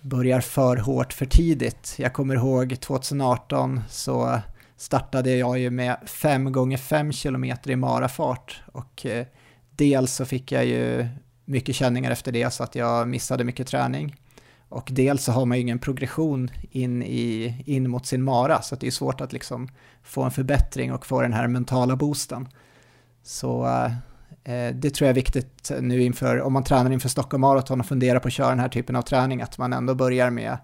börjar 0.00 0.40
för 0.40 0.76
hårt 0.76 1.12
för 1.12 1.26
tidigt. 1.26 1.94
Jag 1.96 2.12
kommer 2.12 2.34
ihåg 2.34 2.80
2018 2.80 3.80
så 3.88 4.40
startade 4.80 5.36
jag 5.36 5.58
ju 5.58 5.70
med 5.70 5.96
5 6.06 6.52
gånger 6.52 6.76
5 6.76 7.12
km 7.12 7.44
i 7.64 7.76
marafart 7.76 8.62
och 8.72 9.06
eh, 9.06 9.26
dels 9.70 10.14
så 10.14 10.24
fick 10.24 10.52
jag 10.52 10.66
ju 10.66 11.08
mycket 11.44 11.74
känningar 11.74 12.10
efter 12.10 12.32
det 12.32 12.50
så 12.50 12.62
att 12.62 12.74
jag 12.74 13.08
missade 13.08 13.44
mycket 13.44 13.66
träning. 13.66 14.16
Och 14.68 14.88
dels 14.92 15.24
så 15.24 15.32
har 15.32 15.46
man 15.46 15.56
ju 15.56 15.62
ingen 15.62 15.78
progression 15.78 16.50
in, 16.70 17.02
i, 17.02 17.62
in 17.66 17.90
mot 17.90 18.06
sin 18.06 18.22
mara 18.22 18.62
så 18.62 18.74
att 18.74 18.80
det 18.80 18.86
är 18.86 18.90
svårt 18.90 19.20
att 19.20 19.32
liksom 19.32 19.68
få 20.02 20.22
en 20.22 20.30
förbättring 20.30 20.92
och 20.92 21.06
få 21.06 21.22
den 21.22 21.32
här 21.32 21.48
mentala 21.48 21.96
boosten. 21.96 22.48
Så 23.22 23.66
eh, 23.66 23.84
eh 24.54 24.74
det 24.74 24.90
tror 24.90 25.06
jag 25.06 25.10
är 25.10 25.20
viktigt 25.20 25.72
nu 25.80 26.02
inför, 26.02 26.40
om 26.40 26.52
man 26.52 26.64
tränar 26.64 26.90
inför 26.90 27.08
Stockholm 27.08 27.40
Marathon 27.40 27.80
och 27.80 27.86
funderar 27.86 28.18
på 28.18 28.28
att 28.28 28.34
köra 28.34 28.48
den 28.48 28.60
här 28.60 28.68
typen 28.68 28.96
av 28.96 29.02
träning, 29.02 29.42
att 29.42 29.58
man 29.58 29.72
ändå 29.72 29.94
börjar 29.94 30.30
med 30.30 30.58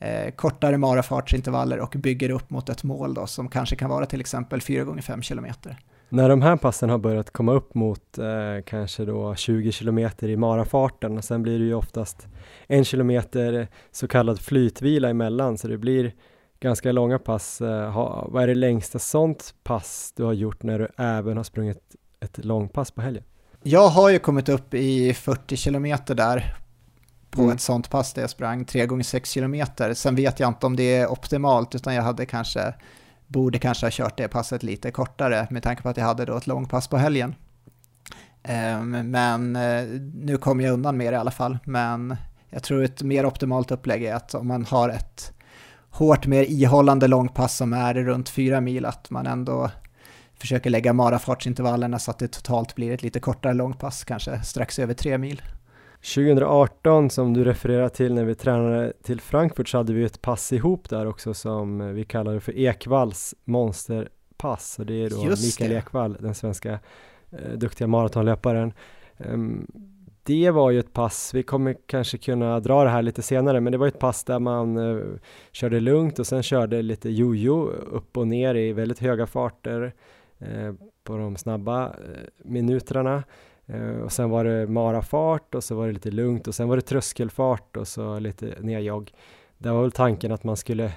eh, 0.00 0.30
kortare 0.30 0.78
marafartsintervaller 0.78 1.78
och 1.78 1.94
bygger 1.98 2.30
upp 2.30 2.50
mot 2.50 2.68
ett 2.68 2.84
mål 2.84 3.14
då 3.14 3.26
som 3.26 3.48
kanske 3.48 3.76
kan 3.76 3.90
vara 3.90 4.06
till 4.06 4.20
exempel 4.20 4.60
4 4.60 4.84
gånger 4.84 5.02
5 5.02 5.22
kilometer. 5.22 5.78
När 6.08 6.28
de 6.28 6.42
här 6.42 6.56
passen 6.56 6.90
har 6.90 6.98
börjat 6.98 7.30
komma 7.30 7.52
upp 7.52 7.74
mot 7.74 8.18
eh, 8.18 8.64
kanske 8.66 9.04
då 9.04 9.34
20 9.34 9.72
kilometer 9.72 10.28
i 10.28 10.36
marafarten 10.36 11.18
och 11.18 11.24
sen 11.24 11.42
blir 11.42 11.58
det 11.58 11.64
ju 11.64 11.74
oftast 11.74 12.28
en 12.66 12.84
kilometer 12.84 13.68
så 13.90 14.08
kallad 14.08 14.40
flytvila 14.40 15.08
emellan 15.08 15.58
så 15.58 15.68
det 15.68 15.78
blir 15.78 16.12
ganska 16.60 16.92
långa 16.92 17.18
pass. 17.18 17.60
Eh, 17.60 17.90
ha, 17.90 18.28
vad 18.30 18.42
är 18.42 18.46
det 18.46 18.54
längsta 18.54 18.98
sånt 18.98 19.54
pass 19.62 20.12
du 20.16 20.24
har 20.24 20.32
gjort 20.32 20.62
när 20.62 20.78
du 20.78 20.88
även 20.96 21.36
har 21.36 21.44
sprungit 21.44 21.96
ett 22.20 22.44
långpass 22.44 22.90
på 22.90 23.00
helgen? 23.00 23.24
Jag 23.62 23.88
har 23.88 24.10
ju 24.10 24.18
kommit 24.18 24.48
upp 24.48 24.74
i 24.74 25.14
40 25.14 25.56
kilometer 25.56 26.14
där 26.14 26.56
på 27.30 27.42
mm. 27.42 27.54
ett 27.54 27.60
sånt 27.60 27.90
pass 27.90 28.12
där 28.12 28.22
jag 28.22 28.30
sprang 28.30 28.64
3 28.64 28.86
gånger 28.86 29.04
6 29.04 29.30
kilometer. 29.30 29.94
Sen 29.94 30.14
vet 30.14 30.40
jag 30.40 30.48
inte 30.48 30.66
om 30.66 30.76
det 30.76 30.96
är 30.96 31.12
optimalt 31.12 31.74
utan 31.74 31.94
jag 31.94 32.02
hade 32.02 32.26
kanske 32.26 32.74
borde 33.26 33.58
kanske 33.58 33.86
ha 33.86 33.90
kört 33.90 34.16
det 34.16 34.28
passet 34.28 34.62
lite 34.62 34.90
kortare 34.90 35.46
med 35.50 35.62
tanke 35.62 35.82
på 35.82 35.88
att 35.88 35.96
jag 35.96 36.04
hade 36.04 36.24
då 36.24 36.36
ett 36.36 36.46
långpass 36.46 36.88
på 36.88 36.96
helgen. 36.96 37.34
Ehm, 38.42 39.10
men 39.10 39.56
eh, 39.56 39.84
nu 40.14 40.36
kommer 40.36 40.64
jag 40.64 40.72
undan 40.72 40.96
med 40.96 41.12
det 41.12 41.16
i 41.16 41.18
alla 41.18 41.30
fall. 41.30 41.58
Men 41.64 42.16
jag 42.48 42.62
tror 42.62 42.84
ett 42.84 43.02
mer 43.02 43.26
optimalt 43.26 43.70
upplägg 43.70 44.04
är 44.04 44.14
att 44.14 44.34
om 44.34 44.48
man 44.48 44.64
har 44.64 44.88
ett 44.88 45.32
hårt, 45.90 46.26
mer 46.26 46.42
ihållande 46.42 47.06
långpass 47.08 47.56
som 47.56 47.72
är 47.72 47.94
runt 47.94 48.28
fyra 48.28 48.60
mil, 48.60 48.84
att 48.84 49.10
man 49.10 49.26
ändå 49.26 49.70
försöker 50.40 50.70
lägga 50.70 50.92
marafartsintervallerna 50.92 51.98
så 51.98 52.10
att 52.10 52.18
det 52.18 52.28
totalt 52.28 52.74
blir 52.74 52.92
ett 52.92 53.02
lite 53.02 53.20
kortare 53.20 53.54
långpass, 53.54 54.04
kanske 54.04 54.42
strax 54.42 54.78
över 54.78 54.94
tre 54.94 55.18
mil. 55.18 55.42
2018 56.00 57.10
som 57.10 57.34
du 57.34 57.44
refererar 57.44 57.88
till 57.88 58.14
när 58.14 58.24
vi 58.24 58.34
tränade 58.34 58.92
till 59.02 59.20
Frankfurt 59.20 59.68
så 59.68 59.76
hade 59.76 59.92
vi 59.92 60.04
ett 60.04 60.22
pass 60.22 60.52
ihop 60.52 60.88
där 60.88 61.06
också 61.06 61.34
som 61.34 61.94
vi 61.94 62.04
kallade 62.04 62.40
för 62.40 62.58
Ekvalls 62.58 63.34
monsterpass 63.44 64.78
och 64.78 64.86
det 64.86 64.94
är 64.94 65.10
då 65.10 65.24
Just 65.24 65.44
Mikael 65.44 65.70
det. 65.70 65.76
Ekvall, 65.76 66.16
den 66.20 66.34
svenska 66.34 66.78
eh, 67.30 67.52
duktiga 67.56 67.88
maratonlöparen. 67.88 68.72
Um, 69.16 69.66
det 70.22 70.50
var 70.50 70.70
ju 70.70 70.80
ett 70.80 70.92
pass, 70.92 71.34
vi 71.34 71.42
kommer 71.42 71.76
kanske 71.86 72.18
kunna 72.18 72.60
dra 72.60 72.84
det 72.84 72.90
här 72.90 73.02
lite 73.02 73.22
senare, 73.22 73.60
men 73.60 73.72
det 73.72 73.78
var 73.78 73.86
ett 73.86 73.98
pass 73.98 74.24
där 74.24 74.38
man 74.38 74.76
uh, 74.76 75.16
körde 75.52 75.80
lugnt 75.80 76.18
och 76.18 76.26
sen 76.26 76.42
körde 76.42 76.82
lite 76.82 77.10
jojo 77.10 77.66
upp 77.68 78.16
och 78.16 78.28
ner 78.28 78.54
i 78.54 78.72
väldigt 78.72 78.98
höga 78.98 79.26
farter 79.26 79.92
uh, 80.42 80.72
på 81.04 81.16
de 81.16 81.36
snabba 81.36 81.88
uh, 81.88 81.94
minuterna. 82.44 83.22
Eh, 83.74 84.02
och 84.02 84.12
sen 84.12 84.30
var 84.30 84.44
det 84.44 84.66
marafart 84.66 85.54
och 85.54 85.64
så 85.64 85.74
var 85.74 85.86
det 85.86 85.92
lite 85.92 86.10
lugnt 86.10 86.48
och 86.48 86.54
sen 86.54 86.68
var 86.68 86.76
det 86.76 86.82
tröskelfart 86.82 87.76
och 87.76 87.88
så 87.88 88.18
lite 88.18 88.54
nedjogg. 88.60 89.12
Det 89.58 89.70
var 89.70 89.82
väl 89.82 89.92
tanken 89.92 90.32
att 90.32 90.44
man 90.44 90.56
skulle 90.56 90.92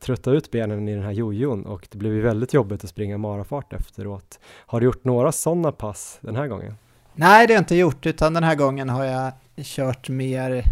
trötta 0.00 0.30
ut 0.30 0.50
benen 0.50 0.88
i 0.88 0.94
den 0.94 1.04
här 1.04 1.12
jojon 1.12 1.66
och 1.66 1.88
det 1.90 1.98
blev 1.98 2.12
ju 2.12 2.20
väldigt 2.20 2.54
jobbigt 2.54 2.84
att 2.84 2.90
springa 2.90 3.18
marafart 3.18 3.72
efteråt. 3.72 4.40
Har 4.44 4.80
du 4.80 4.86
gjort 4.86 5.04
några 5.04 5.32
sådana 5.32 5.72
pass 5.72 6.18
den 6.20 6.36
här 6.36 6.46
gången? 6.46 6.74
Nej, 7.14 7.46
det 7.46 7.52
har 7.52 7.56
jag 7.56 7.60
inte 7.60 7.76
gjort 7.76 8.06
utan 8.06 8.34
den 8.34 8.44
här 8.44 8.54
gången 8.54 8.88
har 8.88 9.04
jag 9.04 9.32
kört 9.56 10.08
mer 10.08 10.64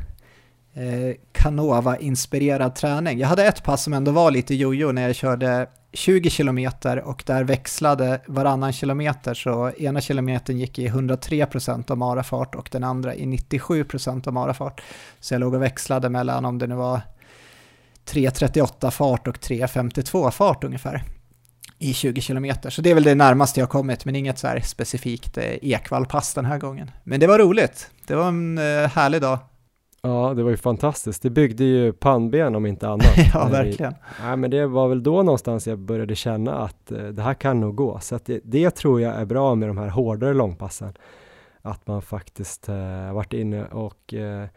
Eh, 0.74 1.16
Canova-inspirerad 1.32 2.74
träning. 2.74 3.18
Jag 3.18 3.28
hade 3.28 3.44
ett 3.44 3.62
pass 3.62 3.82
som 3.82 3.92
ändå 3.92 4.12
var 4.12 4.30
lite 4.30 4.54
jojo 4.54 4.92
när 4.92 5.02
jag 5.02 5.14
körde 5.14 5.66
20 5.92 6.30
kilometer 6.30 7.00
och 7.00 7.22
där 7.26 7.44
växlade 7.44 8.20
varannan 8.26 8.72
kilometer 8.72 9.34
så 9.34 9.70
ena 9.78 10.00
kilometern 10.00 10.58
gick 10.58 10.78
i 10.78 10.88
103% 10.88 11.90
av 11.90 11.98
marafart 11.98 12.54
och 12.54 12.68
den 12.72 12.84
andra 12.84 13.14
i 13.14 13.24
97% 13.24 14.28
av 14.28 14.34
marafart. 14.34 14.82
Så 15.20 15.34
jag 15.34 15.40
låg 15.40 15.54
och 15.54 15.62
växlade 15.62 16.08
mellan 16.08 16.44
om 16.44 16.58
det 16.58 16.66
nu 16.66 16.74
var 16.74 17.00
3.38 18.10 18.90
fart 18.90 19.28
och 19.28 19.38
3.52 19.38 20.30
fart 20.30 20.64
ungefär 20.64 21.04
i 21.78 21.94
20 21.94 22.20
kilometer. 22.20 22.70
Så 22.70 22.82
det 22.82 22.90
är 22.90 22.94
väl 22.94 23.04
det 23.04 23.14
närmaste 23.14 23.60
jag 23.60 23.68
kommit, 23.68 24.04
men 24.04 24.16
inget 24.16 24.38
så 24.38 24.46
här 24.46 24.60
specifikt 24.60 25.38
eh, 25.38 25.44
Ekvallpass 25.44 26.34
den 26.34 26.44
här 26.44 26.58
gången. 26.58 26.90
Men 27.04 27.20
det 27.20 27.26
var 27.26 27.38
roligt. 27.38 27.90
Det 28.06 28.14
var 28.14 28.28
en 28.28 28.58
eh, 28.58 28.64
härlig 28.88 29.20
dag. 29.20 29.38
Ja, 30.02 30.34
det 30.34 30.42
var 30.42 30.50
ju 30.50 30.56
fantastiskt. 30.56 31.22
Det 31.22 31.30
byggde 31.30 31.64
ju 31.64 31.92
pannben 31.92 32.54
om 32.54 32.66
inte 32.66 32.88
annat. 32.88 33.06
ja, 33.34 33.48
verkligen. 33.48 33.94
Nej, 34.22 34.36
men 34.36 34.50
det 34.50 34.66
var 34.66 34.88
väl 34.88 35.02
då 35.02 35.22
någonstans 35.22 35.66
jag 35.66 35.78
började 35.78 36.14
känna 36.14 36.58
att 36.58 36.92
eh, 36.92 37.04
det 37.04 37.22
här 37.22 37.34
kan 37.34 37.60
nog 37.60 37.74
gå. 37.74 37.98
Så 38.00 38.18
det, 38.24 38.40
det, 38.44 38.70
tror 38.70 39.00
jag 39.00 39.14
är 39.14 39.24
bra 39.24 39.54
med 39.54 39.68
de 39.68 39.78
här 39.78 39.88
hårdare 39.88 40.34
långpassen. 40.34 40.94
Att 41.62 41.86
man 41.86 42.02
faktiskt 42.02 42.68
eh, 42.68 43.12
varit 43.12 43.32
inne 43.32 43.64
och 43.64 44.14
eh, 44.14 44.48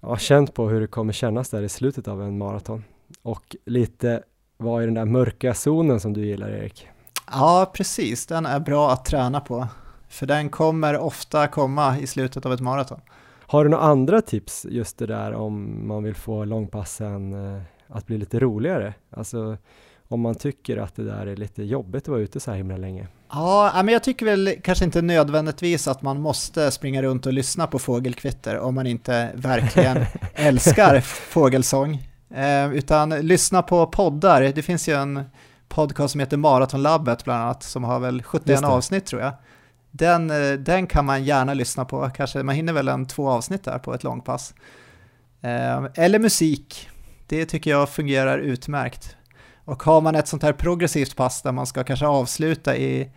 ja, 0.00 0.16
känt 0.16 0.54
på 0.54 0.68
hur 0.68 0.80
det 0.80 0.86
kommer 0.86 1.12
kännas 1.12 1.50
där 1.50 1.62
i 1.62 1.68
slutet 1.68 2.08
av 2.08 2.22
en 2.22 2.38
maraton. 2.38 2.84
Och 3.22 3.56
lite 3.64 4.22
vad 4.56 4.82
är 4.82 4.86
den 4.86 4.94
där 4.94 5.04
mörka 5.04 5.54
zonen 5.54 6.00
som 6.00 6.12
du 6.12 6.26
gillar 6.26 6.48
Erik? 6.48 6.88
Ja, 7.30 7.70
precis. 7.74 8.26
Den 8.26 8.46
är 8.46 8.60
bra 8.60 8.90
att 8.90 9.04
träna 9.04 9.40
på. 9.40 9.68
För 10.08 10.26
den 10.26 10.48
kommer 10.48 10.98
ofta 10.98 11.46
komma 11.46 11.98
i 11.98 12.06
slutet 12.06 12.46
av 12.46 12.52
ett 12.52 12.60
maraton. 12.60 13.00
Har 13.46 13.64
du 13.64 13.70
några 13.70 13.84
andra 13.84 14.20
tips 14.20 14.66
just 14.70 14.98
det 14.98 15.06
där 15.06 15.32
om 15.32 15.86
man 15.88 16.02
vill 16.04 16.14
få 16.14 16.44
långpassen 16.44 17.32
eh, 17.54 17.62
att 17.88 18.06
bli 18.06 18.18
lite 18.18 18.40
roligare? 18.40 18.94
Alltså 19.10 19.56
om 20.08 20.20
man 20.20 20.34
tycker 20.34 20.76
att 20.76 20.96
det 20.96 21.04
där 21.04 21.26
är 21.26 21.36
lite 21.36 21.62
jobbigt 21.62 22.02
att 22.02 22.08
vara 22.08 22.20
ute 22.20 22.40
så 22.40 22.50
här 22.50 22.58
himla 22.58 22.76
länge? 22.76 23.08
Ja, 23.30 23.72
men 23.74 23.88
jag 23.88 24.02
tycker 24.02 24.26
väl 24.26 24.54
kanske 24.62 24.84
inte 24.84 25.02
nödvändigtvis 25.02 25.88
att 25.88 26.02
man 26.02 26.20
måste 26.20 26.70
springa 26.70 27.02
runt 27.02 27.26
och 27.26 27.32
lyssna 27.32 27.66
på 27.66 27.78
fågelkvitter 27.78 28.58
om 28.58 28.74
man 28.74 28.86
inte 28.86 29.30
verkligen 29.34 30.04
älskar 30.34 31.00
fågelsång. 31.00 32.02
Eh, 32.34 32.72
utan 32.72 33.10
lyssna 33.10 33.62
på 33.62 33.86
poddar. 33.86 34.42
Det 34.42 34.62
finns 34.62 34.88
ju 34.88 34.92
en 34.92 35.22
podcast 35.68 36.12
som 36.12 36.20
heter 36.20 36.36
Maratonlabbet 36.36 37.24
bland 37.24 37.42
annat 37.42 37.62
som 37.62 37.84
har 37.84 38.00
väl 38.00 38.22
71 38.22 38.64
avsnitt 38.64 39.06
tror 39.06 39.22
jag. 39.22 39.32
Den, 39.96 40.30
eh, 40.30 40.52
den 40.52 40.86
kan 40.86 41.04
man 41.04 41.24
gärna 41.24 41.54
lyssna 41.54 41.84
på, 41.84 42.10
kanske 42.10 42.42
man 42.42 42.54
hinner 42.54 42.72
väl 42.72 42.88
en 42.88 43.06
två 43.06 43.28
avsnitt 43.28 43.64
där 43.64 43.78
på 43.78 43.94
ett 43.94 44.04
långpass. 44.04 44.54
Ehm, 45.42 45.88
eller 45.94 46.18
musik, 46.18 46.90
det 47.26 47.46
tycker 47.46 47.70
jag 47.70 47.88
fungerar 47.88 48.38
utmärkt. 48.38 49.16
Och 49.64 49.82
har 49.82 50.00
man 50.00 50.14
ett 50.14 50.28
sånt 50.28 50.42
här 50.42 50.52
progressivt 50.52 51.16
pass 51.16 51.42
där 51.42 51.52
man 51.52 51.66
ska 51.66 51.84
kanske 51.84 52.06
avsluta 52.06 52.76
i 52.76 53.10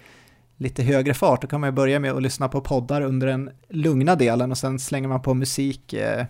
lite 0.58 0.84
högre 0.84 1.14
fart, 1.14 1.42
då 1.42 1.48
kan 1.48 1.62
man 1.62 1.76
börja 1.76 2.00
med 2.00 2.12
att 2.12 2.22
lyssna 2.22 2.50
på 2.50 2.62
poddar 2.62 3.02
under 3.02 3.28
den 3.28 3.50
lugna 3.70 4.16
delen 4.16 4.52
och 4.52 4.58
sen 4.58 4.80
slänger 4.80 5.08
man 5.08 5.22
på 5.22 5.34
musik 5.34 5.94
eh, 5.94 6.26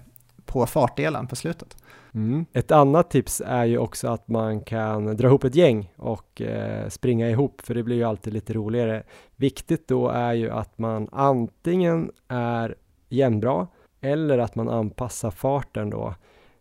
på 0.46 0.66
fartdelen 0.66 1.28
på 1.28 1.36
slutet. 1.36 1.78
Mm. 2.18 2.46
Ett 2.54 2.72
annat 2.72 3.10
tips 3.10 3.42
är 3.46 3.66
ju 3.66 3.78
också 3.78 4.08
att 4.08 4.28
man 4.28 4.62
kan 4.62 5.18
dra 5.18 5.28
ihop 5.28 5.44
ett 5.44 5.56
gäng 5.56 5.92
och 5.96 6.42
eh, 6.42 6.90
springa 6.90 7.30
ihop, 7.30 7.62
för 7.62 7.76
det 7.76 7.84
blir 7.84 7.96
ju 7.96 8.04
alltid 8.04 8.34
lite 8.34 8.54
roligare. 8.54 9.04
Viktigt 9.36 9.88
då 9.88 10.10
är 10.10 10.34
ju 10.34 10.50
att 10.50 10.78
man 10.78 11.10
antingen 11.12 12.12
är 12.28 12.76
jämnbra 13.10 13.68
eller 14.02 14.38
att 14.38 14.56
man 14.56 14.70
anpassar 14.70 15.32
farten 15.32 15.90
då 15.90 16.16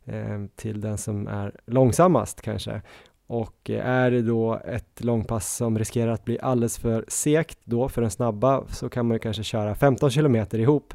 eh, 0.05 0.45
till 0.57 0.81
den 0.81 0.99
som 0.99 1.29
är 1.29 1.53
långsammast 1.67 2.43
kanske. 2.43 2.83
Och 3.27 3.71
eh, 3.71 3.87
är 3.87 4.11
det 4.11 4.23
då 4.23 4.61
ett 4.65 5.05
långpass 5.05 5.57
som 5.57 5.79
riskerar 5.79 6.13
att 6.13 6.25
bli 6.25 6.39
alldeles 6.41 6.79
för 6.79 7.05
segt 7.09 7.59
då 7.65 7.89
för 7.89 8.03
den 8.03 8.11
snabba 8.11 8.65
så 8.69 8.89
kan 8.89 9.09
man 9.09 9.19
kanske 9.19 9.43
köra 9.43 9.75
15 9.75 10.11
kilometer 10.11 10.59
ihop 10.59 10.95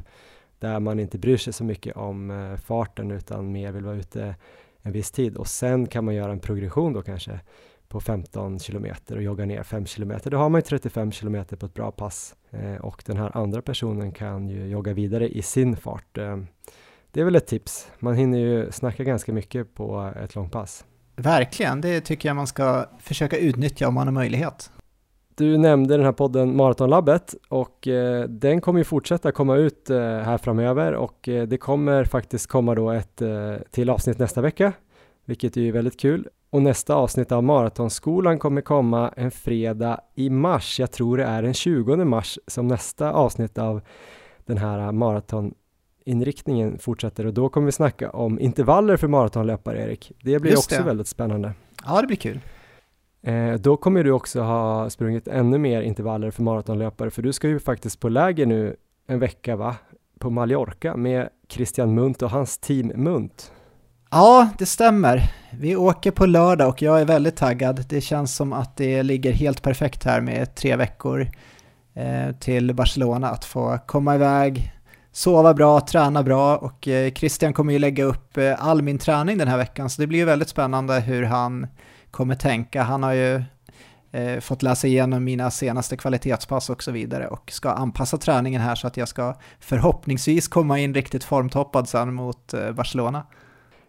där 0.62 0.80
man 0.80 1.00
inte 1.00 1.18
bryr 1.18 1.36
sig 1.36 1.52
så 1.52 1.64
mycket 1.64 1.96
om 1.96 2.30
eh, 2.30 2.56
farten 2.56 3.10
utan 3.10 3.52
mer 3.52 3.72
vill 3.72 3.84
vara 3.84 3.96
ute 3.96 4.34
en 4.82 4.92
viss 4.92 5.10
tid 5.10 5.36
och 5.36 5.46
sen 5.46 5.86
kan 5.86 6.04
man 6.04 6.14
göra 6.14 6.32
en 6.32 6.38
progression 6.38 6.92
då 6.92 7.02
kanske 7.02 7.40
på 7.88 8.00
15 8.00 8.58
kilometer 8.58 9.16
och 9.16 9.22
jogga 9.22 9.44
ner 9.44 9.62
5 9.62 9.86
kilometer. 9.86 10.30
Då 10.30 10.36
har 10.36 10.48
man 10.48 10.58
ju 10.58 10.62
35 10.62 11.12
kilometer 11.12 11.56
på 11.56 11.66
ett 11.66 11.74
bra 11.74 11.90
pass 11.90 12.34
eh, 12.50 12.74
och 12.74 13.02
den 13.06 13.16
här 13.16 13.36
andra 13.36 13.62
personen 13.62 14.12
kan 14.12 14.48
ju 14.48 14.66
jogga 14.66 14.92
vidare 14.92 15.28
i 15.28 15.42
sin 15.42 15.76
fart. 15.76 16.18
Eh, 16.18 16.36
det 17.10 17.20
är 17.20 17.24
väl 17.24 17.36
ett 17.36 17.46
tips. 17.46 17.88
Man 17.98 18.14
hinner 18.14 18.38
ju 18.38 18.72
snacka 18.72 19.04
ganska 19.04 19.32
mycket 19.32 19.74
på 19.74 20.12
ett 20.24 20.34
långpass. 20.34 20.84
Verkligen, 21.16 21.80
det 21.80 22.00
tycker 22.00 22.28
jag 22.28 22.36
man 22.36 22.46
ska 22.46 22.86
försöka 22.98 23.36
utnyttja 23.36 23.88
om 23.88 23.94
man 23.94 24.06
har 24.06 24.14
möjlighet. 24.14 24.70
Du 25.34 25.58
nämnde 25.58 25.96
den 25.96 26.04
här 26.04 26.12
podden 26.12 26.56
Maratonlabbet 26.56 27.34
och 27.48 27.88
eh, 27.88 28.24
den 28.28 28.60
kommer 28.60 28.80
ju 28.80 28.84
fortsätta 28.84 29.32
komma 29.32 29.56
ut 29.56 29.90
eh, 29.90 29.98
här 29.98 30.38
framöver 30.38 30.92
och 30.92 31.28
eh, 31.28 31.46
det 31.46 31.56
kommer 31.56 32.04
faktiskt 32.04 32.46
komma 32.46 32.74
då 32.74 32.90
ett 32.90 33.22
eh, 33.22 33.54
till 33.70 33.90
avsnitt 33.90 34.18
nästa 34.18 34.40
vecka, 34.40 34.72
vilket 35.24 35.56
är 35.56 35.72
väldigt 35.72 36.00
kul. 36.00 36.28
Och 36.50 36.62
nästa 36.62 36.94
avsnitt 36.94 37.32
av 37.32 37.42
Maratonskolan 37.44 38.38
kommer 38.38 38.60
komma 38.60 39.12
en 39.16 39.30
fredag 39.30 40.00
i 40.14 40.30
mars. 40.30 40.80
Jag 40.80 40.92
tror 40.92 41.16
det 41.16 41.24
är 41.24 41.42
den 41.42 41.54
20 41.54 41.96
mars 42.04 42.38
som 42.46 42.68
nästa 42.68 43.12
avsnitt 43.12 43.58
av 43.58 43.80
den 44.46 44.58
här 44.58 44.92
maratoninriktningen 44.92 46.78
fortsätter 46.78 47.26
och 47.26 47.34
då 47.34 47.48
kommer 47.48 47.64
vi 47.66 47.72
snacka 47.72 48.10
om 48.10 48.40
intervaller 48.40 48.96
för 48.96 49.08
maratonlöpare, 49.08 49.82
Erik. 49.82 50.12
Det 50.22 50.38
blir 50.38 50.50
Just 50.50 50.64
också 50.72 50.82
det. 50.82 50.86
väldigt 50.88 51.08
spännande. 51.08 51.52
Ja, 51.84 52.00
det 52.00 52.06
blir 52.06 52.16
kul. 52.16 52.40
Eh, 53.22 53.54
då 53.54 53.76
kommer 53.76 54.04
du 54.04 54.10
också 54.10 54.40
ha 54.40 54.90
sprungit 54.90 55.28
ännu 55.28 55.58
mer 55.58 55.82
intervaller 55.82 56.30
för 56.30 56.42
maratonlöpare, 56.42 57.10
för 57.10 57.22
du 57.22 57.32
ska 57.32 57.48
ju 57.48 57.60
faktiskt 57.60 58.00
på 58.00 58.08
läger 58.08 58.46
nu 58.46 58.76
en 59.06 59.18
vecka, 59.18 59.56
va? 59.56 59.76
På 60.18 60.30
Mallorca 60.30 60.96
med 60.96 61.28
Christian 61.48 61.94
Munt 61.94 62.22
och 62.22 62.30
hans 62.30 62.58
team 62.58 62.92
Munt. 62.94 63.52
Ja, 64.10 64.48
det 64.58 64.66
stämmer. 64.66 65.32
Vi 65.50 65.76
åker 65.76 66.10
på 66.10 66.26
lördag 66.26 66.68
och 66.68 66.82
jag 66.82 67.00
är 67.00 67.04
väldigt 67.04 67.36
taggad. 67.36 67.84
Det 67.88 68.00
känns 68.00 68.36
som 68.36 68.52
att 68.52 68.76
det 68.76 69.02
ligger 69.02 69.32
helt 69.32 69.62
perfekt 69.62 70.04
här 70.04 70.20
med 70.20 70.54
tre 70.54 70.76
veckor 70.76 71.28
eh, 71.94 72.36
till 72.40 72.74
Barcelona 72.74 73.30
att 73.30 73.44
få 73.44 73.78
komma 73.86 74.14
iväg, 74.14 74.72
sova 75.12 75.54
bra, 75.54 75.80
träna 75.80 76.22
bra 76.22 76.56
och 76.56 76.88
eh, 76.88 77.12
Christian 77.12 77.52
kommer 77.52 77.72
ju 77.72 77.78
lägga 77.78 78.04
upp 78.04 78.36
eh, 78.36 78.66
all 78.66 78.82
min 78.82 78.98
träning 78.98 79.38
den 79.38 79.48
här 79.48 79.56
veckan 79.58 79.90
så 79.90 80.02
det 80.02 80.06
blir 80.06 80.18
ju 80.18 80.24
väldigt 80.24 80.48
spännande 80.48 81.00
hur 81.00 81.22
han 81.22 81.66
kommer 82.12 82.34
tänka. 82.34 82.82
Han 82.82 83.02
har 83.02 83.12
ju 83.12 83.42
eh, 84.12 84.40
fått 84.40 84.62
läsa 84.62 84.86
igenom 84.86 85.24
mina 85.24 85.50
senaste 85.50 85.96
kvalitetspass 85.96 86.70
och 86.70 86.82
så 86.82 86.90
vidare 86.90 87.26
och 87.26 87.52
ska 87.52 87.70
anpassa 87.70 88.18
träningen 88.18 88.60
här 88.60 88.74
så 88.74 88.86
att 88.86 88.96
jag 88.96 89.08
ska 89.08 89.34
förhoppningsvis 89.60 90.48
komma 90.48 90.78
in 90.78 90.94
riktigt 90.94 91.24
formtoppad 91.24 91.88
sen 91.88 92.14
mot 92.14 92.54
eh, 92.54 92.72
Barcelona. 92.72 93.26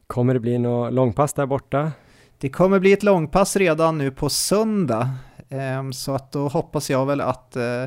Kommer 0.08 0.34
det 0.34 0.40
bli 0.40 0.58
något 0.58 0.94
långpass 0.94 1.34
där 1.34 1.46
borta? 1.46 1.92
Det 2.38 2.50
kommer 2.50 2.80
bli 2.80 2.94
ett 2.94 3.04
långpass 3.04 3.56
redan 3.56 3.98
nu 3.98 4.12
på 4.12 4.30
söndag, 4.30 5.10
ehm, 5.50 5.94
så 5.94 6.16
att 6.16 6.32
då 6.32 6.48
hoppas 6.48 6.90
jag 6.90 7.06
väl 7.06 7.22
att 7.22 7.56
eh, 7.56 7.86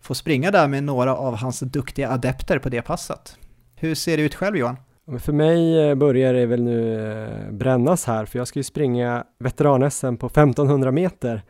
få 0.00 0.14
springa 0.14 0.50
där 0.50 0.68
med 0.68 0.84
några 0.84 1.16
av 1.16 1.36
hans 1.36 1.60
duktiga 1.60 2.10
adepter 2.10 2.58
på 2.58 2.68
det 2.68 2.82
passet. 2.82 3.36
Hur 3.74 3.94
ser 3.94 4.16
det 4.16 4.22
ut 4.22 4.34
själv 4.34 4.56
Johan? 4.56 4.76
Men 5.10 5.20
För 5.20 5.32
mig 5.32 5.88
eh, 5.88 5.94
börjar 5.94 6.34
det 6.34 6.46
väl 6.46 6.62
nu 6.62 7.10
eh, 7.10 7.52
brännas 7.52 8.04
här, 8.04 8.24
för 8.24 8.38
jag 8.38 8.48
ska 8.48 8.58
ju 8.58 8.64
springa 8.64 9.24
veteran-SM 9.38 10.16
på 10.16 10.26
1500 10.26 10.92
meter 10.92 11.42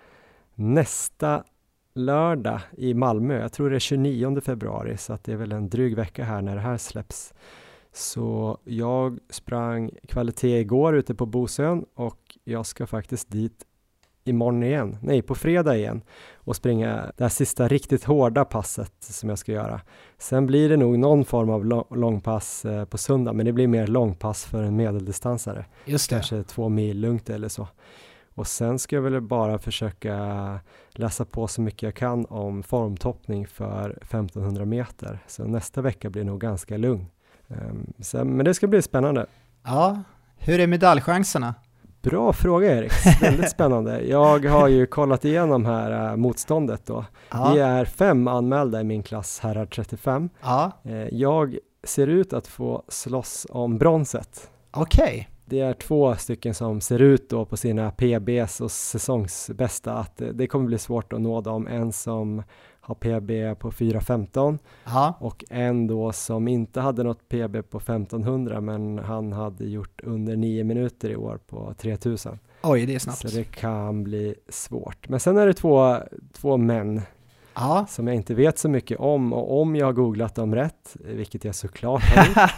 nästa 0.55 1.45
lördag 1.95 2.61
i 2.77 2.95
Malmö. 2.95 3.41
Jag 3.41 3.53
tror 3.53 3.71
det 3.71 3.77
är 3.77 3.81
29 3.81 4.41
februari, 4.41 4.97
så 4.97 5.13
att 5.13 5.25
det 5.25 5.33
är 5.33 5.37
väl 5.37 5.53
en 5.53 5.69
dryg 5.69 5.97
vecka 5.97 6.25
här 6.25 6.43
när 6.43 6.55
det 6.55 6.61
här 6.61 6.77
släpps. 6.77 7.35
Så 7.93 8.59
jag 8.65 9.19
sprang 9.31 9.91
kvalitet 10.09 10.61
igår 10.61 10.97
ute 10.97 11.15
på 11.15 11.27
Bosön 11.27 11.85
och 11.95 12.39
jag 12.45 12.67
ska 12.67 12.87
faktiskt 12.87 13.31
dit 13.31 13.65
imorgon 14.25 14.63
igen, 14.63 14.97
nej 15.03 15.23
på 15.23 15.35
fredag 15.35 15.77
igen 15.77 16.03
och 16.49 16.57
springa 16.57 17.13
det 17.17 17.25
här 17.25 17.29
sista 17.29 17.69
riktigt 17.69 18.05
hårda 18.05 18.45
passet 18.45 18.93
som 19.01 19.29
jag 19.29 19.39
ska 19.39 19.53
göra. 19.53 19.81
Sen 20.19 20.47
blir 20.47 20.69
det 20.69 20.77
nog 20.77 20.99
någon 20.99 21.25
form 21.25 21.51
av 21.51 21.65
lång- 21.65 21.97
långpass 21.97 22.65
eh, 22.65 22.85
på 22.85 22.99
söndag, 22.99 23.33
men 23.33 23.47
det 23.47 23.53
blir 23.53 23.67
mer 23.67 23.87
långpass 23.87 24.45
för 24.45 24.63
en 24.63 24.77
medeldistansare. 24.77 25.65
Just 25.85 26.11
Kanske 26.11 26.43
två 26.43 26.69
mil 26.69 27.01
lugnt 27.01 27.31
eller 27.31 27.49
så. 27.49 27.69
Och 28.35 28.47
sen 28.47 28.79
ska 28.79 28.97
jag 28.97 29.03
väl 29.03 29.21
bara 29.21 29.59
försöka 29.59 30.15
läsa 30.91 31.25
på 31.25 31.49
så 31.49 31.61
mycket 31.61 31.83
jag 31.83 31.95
kan 31.95 32.27
om 32.27 32.63
formtoppning 32.63 33.47
för 33.47 33.91
1500 34.03 34.65
meter. 34.65 35.19
Så 35.27 35.45
nästa 35.45 35.81
vecka 35.83 36.11
blir 36.11 36.25
nog 36.25 36.41
ganska 36.41 36.77
lugn. 36.77 37.07
Ehm, 37.49 38.37
men 38.37 38.45
det 38.45 38.55
ska 38.55 38.67
bli 38.67 38.83
spännande. 38.83 39.27
Ja, 39.65 40.03
hur 40.37 40.61
är 40.61 40.67
medaljchanserna? 40.67 41.55
Bra 42.03 42.33
fråga 42.33 42.77
Erik, 42.79 42.93
väldigt 43.23 43.51
spännande. 43.51 44.01
Jag 44.03 44.45
har 44.45 44.69
ju 44.69 44.87
kollat 44.87 45.25
igenom 45.25 45.65
här 45.67 46.11
äh, 46.11 46.17
motståndet 46.17 46.87
då. 46.87 47.01
Vi 47.31 47.37
Ja, 47.39 47.59
är 47.59 47.85
fem 47.85 48.29
anmälda 48.29 48.81
i 48.81 48.85
min 48.85 49.03
klass, 49.03 49.41
herrar 49.41 49.67
35. 49.67 50.31
ja 50.43 50.73
Eh, 50.85 50.95
Jag 51.15 51.59
ser 51.85 52.07
ut 52.07 52.33
att 52.33 52.47
få 52.47 52.83
slåss 52.89 53.47
om 53.51 53.79
bronset. 53.79 54.51
okej. 54.71 55.29
Det 55.45 55.61
är 55.61 55.73
två 55.73 56.15
stycken 56.17 56.55
som 56.55 56.81
ser 56.81 57.03
ut 57.03 57.31
då 57.31 57.45
på 57.45 57.57
sina 57.57 57.91
PBs 57.91 58.61
och 58.61 58.71
säsongsbästa 58.71 59.93
att 59.95 60.17
det- 60.17 60.33
det 60.33 60.47
kommer 60.47 60.67
bli 60.67 60.79
svårt 60.79 61.13
att 61.13 61.21
nå 61.21 61.41
dem. 61.41 61.67
En 61.67 61.93
som 61.93 62.43
har 62.89 62.95
PB 62.95 63.61
på 63.61 63.71
4.15 63.71 64.59
Ja, 64.85 65.15
och 65.21 65.45
en 65.51 65.87
då 65.87 66.13
som 66.13 66.49
inte 66.49 66.81
hade 66.81 67.03
något 67.03 67.29
PB 67.29 67.71
på 67.71 67.79
1500 67.79 68.61
men 68.61 68.99
han 68.99 69.33
hade 69.33 69.65
gjort 69.65 70.01
under 70.03 70.37
9 70.37 70.65
minuter 70.65 71.11
i 71.11 71.17
år 71.17 71.39
på 71.47 71.75
3000. 71.79 72.39
oj 72.63 72.87
det 72.87 72.95
är 72.95 72.99
snabbt. 72.99 73.19
Så 73.19 73.29
det 73.29 73.45
kan 73.45 74.05
bli 74.05 74.35
svårt. 74.49 75.09
Men 75.09 75.21
sen 75.21 75.37
är 75.39 75.47
det 75.47 75.55
två, 75.55 75.97
två 76.33 76.57
män 76.57 77.03
Ja. 77.61 77.87
som 77.89 78.07
jag 78.07 78.17
inte 78.17 78.35
vet 78.35 78.59
så 78.59 78.69
mycket 78.69 79.01
om 79.01 79.33
och 79.33 79.61
om 79.61 79.77
jag 79.77 79.87
har 79.87 79.93
googlat 79.93 80.35
dem 80.35 80.55
rätt, 80.55 80.97
vilket 81.05 81.45
jag 81.45 81.55
såklart 81.55 82.03
har 82.03 82.51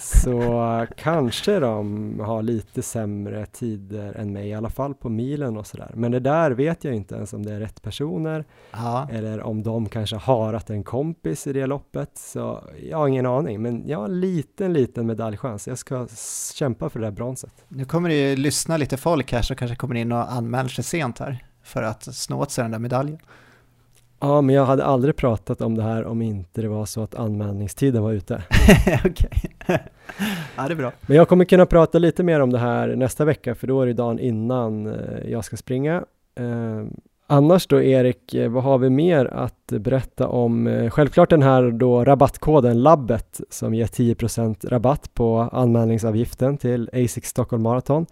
så 0.22 0.86
kanske 0.96 1.58
de 1.58 2.20
har 2.20 2.42
lite 2.42 2.82
sämre 2.82 3.46
tider 3.46 4.14
än 4.14 4.32
mig, 4.32 4.48
i 4.48 4.54
alla 4.54 4.70
fall 4.70 4.94
på 4.94 5.08
milen 5.08 5.56
och 5.56 5.66
sådär. 5.66 5.90
Men 5.94 6.12
det 6.12 6.20
där 6.20 6.50
vet 6.50 6.84
jag 6.84 6.94
inte 6.94 7.14
ens 7.14 7.32
om 7.32 7.46
det 7.46 7.52
är 7.52 7.60
rätt 7.60 7.82
personer 7.82 8.44
ja. 8.72 9.08
eller 9.12 9.42
om 9.42 9.62
de 9.62 9.88
kanske 9.88 10.16
har 10.16 10.36
harat 10.36 10.70
en 10.70 10.84
kompis 10.84 11.46
i 11.46 11.52
det 11.52 11.66
loppet. 11.66 12.10
Så 12.14 12.64
jag 12.90 12.98
har 12.98 13.08
ingen 13.08 13.26
aning, 13.26 13.62
men 13.62 13.88
jag 13.88 13.98
har 13.98 14.04
en 14.04 14.20
liten, 14.20 14.72
liten 14.72 15.06
medaljchans. 15.06 15.68
Jag 15.68 15.78
ska 15.78 16.06
kämpa 16.54 16.90
för 16.90 17.00
det 17.00 17.06
där 17.06 17.12
bronset. 17.12 17.64
Nu 17.68 17.84
kommer 17.84 18.08
det 18.08 18.30
ju 18.30 18.36
lyssna 18.36 18.76
lite 18.76 18.96
folk 18.96 19.32
här 19.32 19.42
som 19.42 19.56
kanske 19.56 19.76
kommer 19.76 19.94
in 19.94 20.12
och 20.12 20.32
anmäler 20.32 20.68
sig 20.68 20.84
sent 20.84 21.18
här 21.18 21.44
för 21.62 21.82
att 21.82 22.02
snå 22.14 22.40
åt 22.40 22.50
sig 22.50 22.64
den 22.64 22.70
där 22.70 22.78
medaljen. 22.78 23.18
Ja, 24.24 24.40
men 24.40 24.54
jag 24.54 24.64
hade 24.64 24.84
aldrig 24.84 25.16
pratat 25.16 25.60
om 25.60 25.74
det 25.74 25.82
här 25.82 26.04
om 26.04 26.22
inte 26.22 26.62
det 26.62 26.68
var 26.68 26.84
så 26.84 27.02
att 27.02 27.14
anmälningstiden 27.14 28.02
var 28.02 28.12
ute. 28.12 28.42
Okej. 29.04 29.42
ja, 30.56 30.66
det 30.66 30.72
är 30.72 30.74
bra. 30.74 30.92
Men 31.00 31.16
jag 31.16 31.28
kommer 31.28 31.44
kunna 31.44 31.66
prata 31.66 31.98
lite 31.98 32.22
mer 32.22 32.40
om 32.40 32.50
det 32.50 32.58
här 32.58 32.96
nästa 32.96 33.24
vecka, 33.24 33.54
för 33.54 33.66
då 33.66 33.82
är 33.82 33.86
det 33.86 33.92
dagen 33.92 34.18
innan 34.18 34.86
eh, 34.86 35.30
jag 35.30 35.44
ska 35.44 35.56
springa. 35.56 36.04
Eh, 36.34 36.84
annars 37.26 37.66
då 37.66 37.82
Erik, 37.82 38.34
eh, 38.34 38.50
vad 38.50 38.62
har 38.62 38.78
vi 38.78 38.90
mer 38.90 39.26
att 39.26 39.66
berätta 39.66 40.28
om? 40.28 40.66
Eh, 40.66 40.90
självklart 40.90 41.30
den 41.30 41.42
här 41.42 41.70
då 41.70 42.04
rabattkoden 42.04 42.82
labbet 42.82 43.40
som 43.50 43.74
ger 43.74 43.86
10% 43.86 44.68
rabatt 44.68 45.14
på 45.14 45.38
anmälningsavgiften 45.52 46.58
till 46.58 46.90
ASICS 46.92 47.28
Stockholm 47.28 47.62
Marathon. 47.62 48.06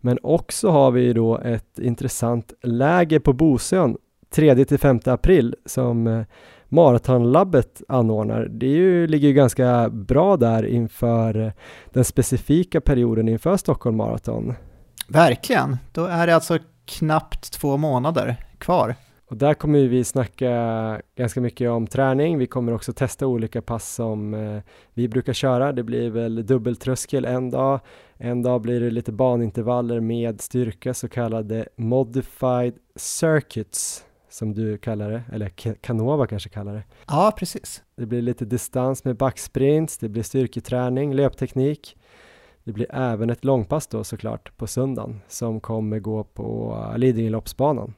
Men 0.00 0.18
också 0.22 0.68
har 0.68 0.90
vi 0.90 1.12
då 1.12 1.38
ett 1.38 1.78
intressant 1.78 2.52
läger 2.62 3.18
på 3.18 3.32
Bosön 3.32 3.96
3-5 4.34 5.08
april 5.08 5.54
som 5.66 6.06
eh, 6.06 6.24
Maratonlabbet 6.68 7.82
anordnar. 7.88 8.48
Det 8.50 8.66
ju, 8.66 9.06
ligger 9.06 9.28
ju 9.28 9.34
ganska 9.34 9.88
bra 9.88 10.36
där 10.36 10.66
inför 10.66 11.40
eh, 11.40 11.52
den 11.92 12.04
specifika 12.04 12.80
perioden 12.80 13.28
inför 13.28 13.56
Stockholm 13.56 13.96
Marathon. 13.96 14.54
Verkligen. 15.08 15.76
Då 15.92 16.04
är 16.04 16.26
det 16.26 16.34
alltså 16.34 16.58
knappt 16.84 17.52
två 17.52 17.76
månader 17.76 18.36
kvar. 18.58 18.94
Och 19.32 19.38
där 19.38 19.54
kommer 19.54 19.78
vi 19.78 20.04
snacka 20.04 20.50
ganska 21.16 21.40
mycket 21.40 21.70
om 21.70 21.86
träning. 21.86 22.38
Vi 22.38 22.46
kommer 22.46 22.74
också 22.74 22.92
testa 22.92 23.26
olika 23.26 23.62
pass 23.62 23.94
som 23.94 24.34
eh, 24.34 24.62
vi 24.94 25.08
brukar 25.08 25.32
köra. 25.32 25.72
Det 25.72 25.82
blir 25.82 26.10
väl 26.10 26.46
dubbeltröskel 26.46 27.24
en 27.24 27.50
dag. 27.50 27.80
En 28.16 28.42
dag 28.42 28.60
blir 28.60 28.80
det 28.80 28.90
lite 28.90 29.12
banintervaller 29.12 30.00
med 30.00 30.40
styrka, 30.40 30.94
så 30.94 31.08
kallade 31.08 31.68
modified 31.76 32.74
circuits 32.96 34.04
som 34.32 34.54
du 34.54 34.78
kallar 34.78 35.10
det, 35.10 35.22
eller 35.32 35.48
Canova 35.74 36.26
kanske 36.26 36.48
kallar 36.48 36.74
det. 36.74 36.82
Ja, 37.08 37.32
precis. 37.38 37.82
Det 37.96 38.06
blir 38.06 38.22
lite 38.22 38.44
distans 38.44 39.04
med 39.04 39.16
backsprints, 39.16 39.98
det 39.98 40.08
blir 40.08 40.22
styrketräning, 40.22 41.14
löpteknik. 41.14 41.96
Det 42.64 42.72
blir 42.72 42.86
även 42.90 43.30
ett 43.30 43.44
långpass 43.44 43.86
då 43.86 44.04
såklart 44.04 44.56
på 44.56 44.66
söndagen 44.66 45.20
som 45.28 45.60
kommer 45.60 45.98
gå 45.98 46.24
på 46.24 46.78
Lidingöloppsbanan. 46.96 47.94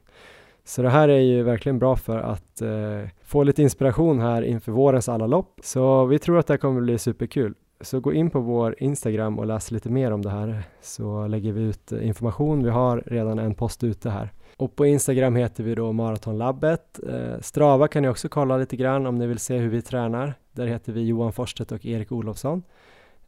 Så 0.63 0.81
det 0.81 0.89
här 0.89 1.09
är 1.09 1.19
ju 1.19 1.43
verkligen 1.43 1.79
bra 1.79 1.95
för 1.95 2.17
att 2.17 2.61
eh, 2.61 3.09
få 3.23 3.43
lite 3.43 3.61
inspiration 3.61 4.19
här 4.19 4.41
inför 4.41 4.71
vårens 4.71 5.09
alla 5.09 5.27
lopp. 5.27 5.59
Så 5.63 6.05
vi 6.05 6.19
tror 6.19 6.39
att 6.39 6.47
det 6.47 6.53
här 6.53 6.57
kommer 6.57 6.81
bli 6.81 6.97
superkul. 6.97 7.53
Så 7.81 7.99
gå 7.99 8.13
in 8.13 8.29
på 8.29 8.39
vår 8.39 8.75
Instagram 8.77 9.39
och 9.39 9.45
läs 9.45 9.71
lite 9.71 9.89
mer 9.89 10.11
om 10.11 10.21
det 10.21 10.29
här 10.29 10.63
så 10.81 11.27
lägger 11.27 11.51
vi 11.51 11.61
ut 11.61 11.91
eh, 11.91 12.07
information. 12.07 12.63
Vi 12.63 12.69
har 12.69 13.03
redan 13.05 13.39
en 13.39 13.55
post 13.55 13.83
ute 13.83 14.09
här. 14.09 14.31
Och 14.57 14.75
på 14.75 14.85
Instagram 14.85 15.35
heter 15.35 15.63
vi 15.63 15.75
då 15.75 15.91
Maratonlabbet. 15.91 16.99
Eh, 17.09 17.39
Strava 17.41 17.87
kan 17.87 18.01
ni 18.01 18.09
också 18.09 18.29
kolla 18.29 18.57
lite 18.57 18.75
grann 18.75 19.05
om 19.05 19.15
ni 19.15 19.27
vill 19.27 19.39
se 19.39 19.57
hur 19.57 19.69
vi 19.69 19.81
tränar. 19.81 20.33
Där 20.51 20.65
heter 20.67 20.93
vi 20.93 21.01
Johan 21.01 21.33
Forsstedt 21.33 21.71
och 21.71 21.85
Erik 21.85 22.11
Olofsson. 22.11 22.63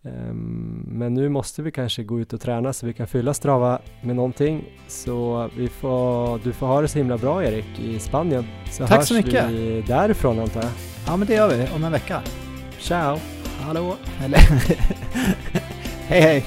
Ehm, 0.04 0.84
Men 0.88 1.14
nu 1.14 1.30
måste 1.30 1.62
vi 1.62 1.72
kanske 1.72 2.04
gå 2.04 2.20
ut 2.20 2.34
och 2.34 2.42
träna 2.42 2.74
så 2.74 2.86
vi 2.86 2.94
kan 2.94 3.08
fylla 3.08 3.34
Strava 3.34 3.80
med 4.04 4.16
någonting. 4.16 4.64
Så 4.88 5.50
vi 5.58 5.68
får, 5.68 6.40
du 6.44 6.54
får 6.54 6.68
ha 6.68 6.82
det 6.82 6.88
så 6.88 6.98
himla 6.98 7.18
bra 7.18 7.44
Erik 7.44 7.80
i 7.80 8.00
Spanien. 8.00 8.46
Så 8.72 8.88
Tack 8.88 8.98
hörs 8.98 9.08
så 9.08 9.14
mycket. 9.14 9.50
vi 9.50 9.84
därifrån 9.88 10.40
antar 10.40 10.62
jag. 10.62 10.72
Ja, 11.08 11.18
men 11.18 11.28
det 11.28 11.34
gör 11.34 11.50
vi 11.50 11.68
om 11.76 11.84
en 11.84 11.92
vecka. 11.92 12.22
Ciao! 12.80 13.18
Hallå? 13.62 13.96
Eller... 14.24 14.40
hej 16.08 16.22
hej! 16.22 16.44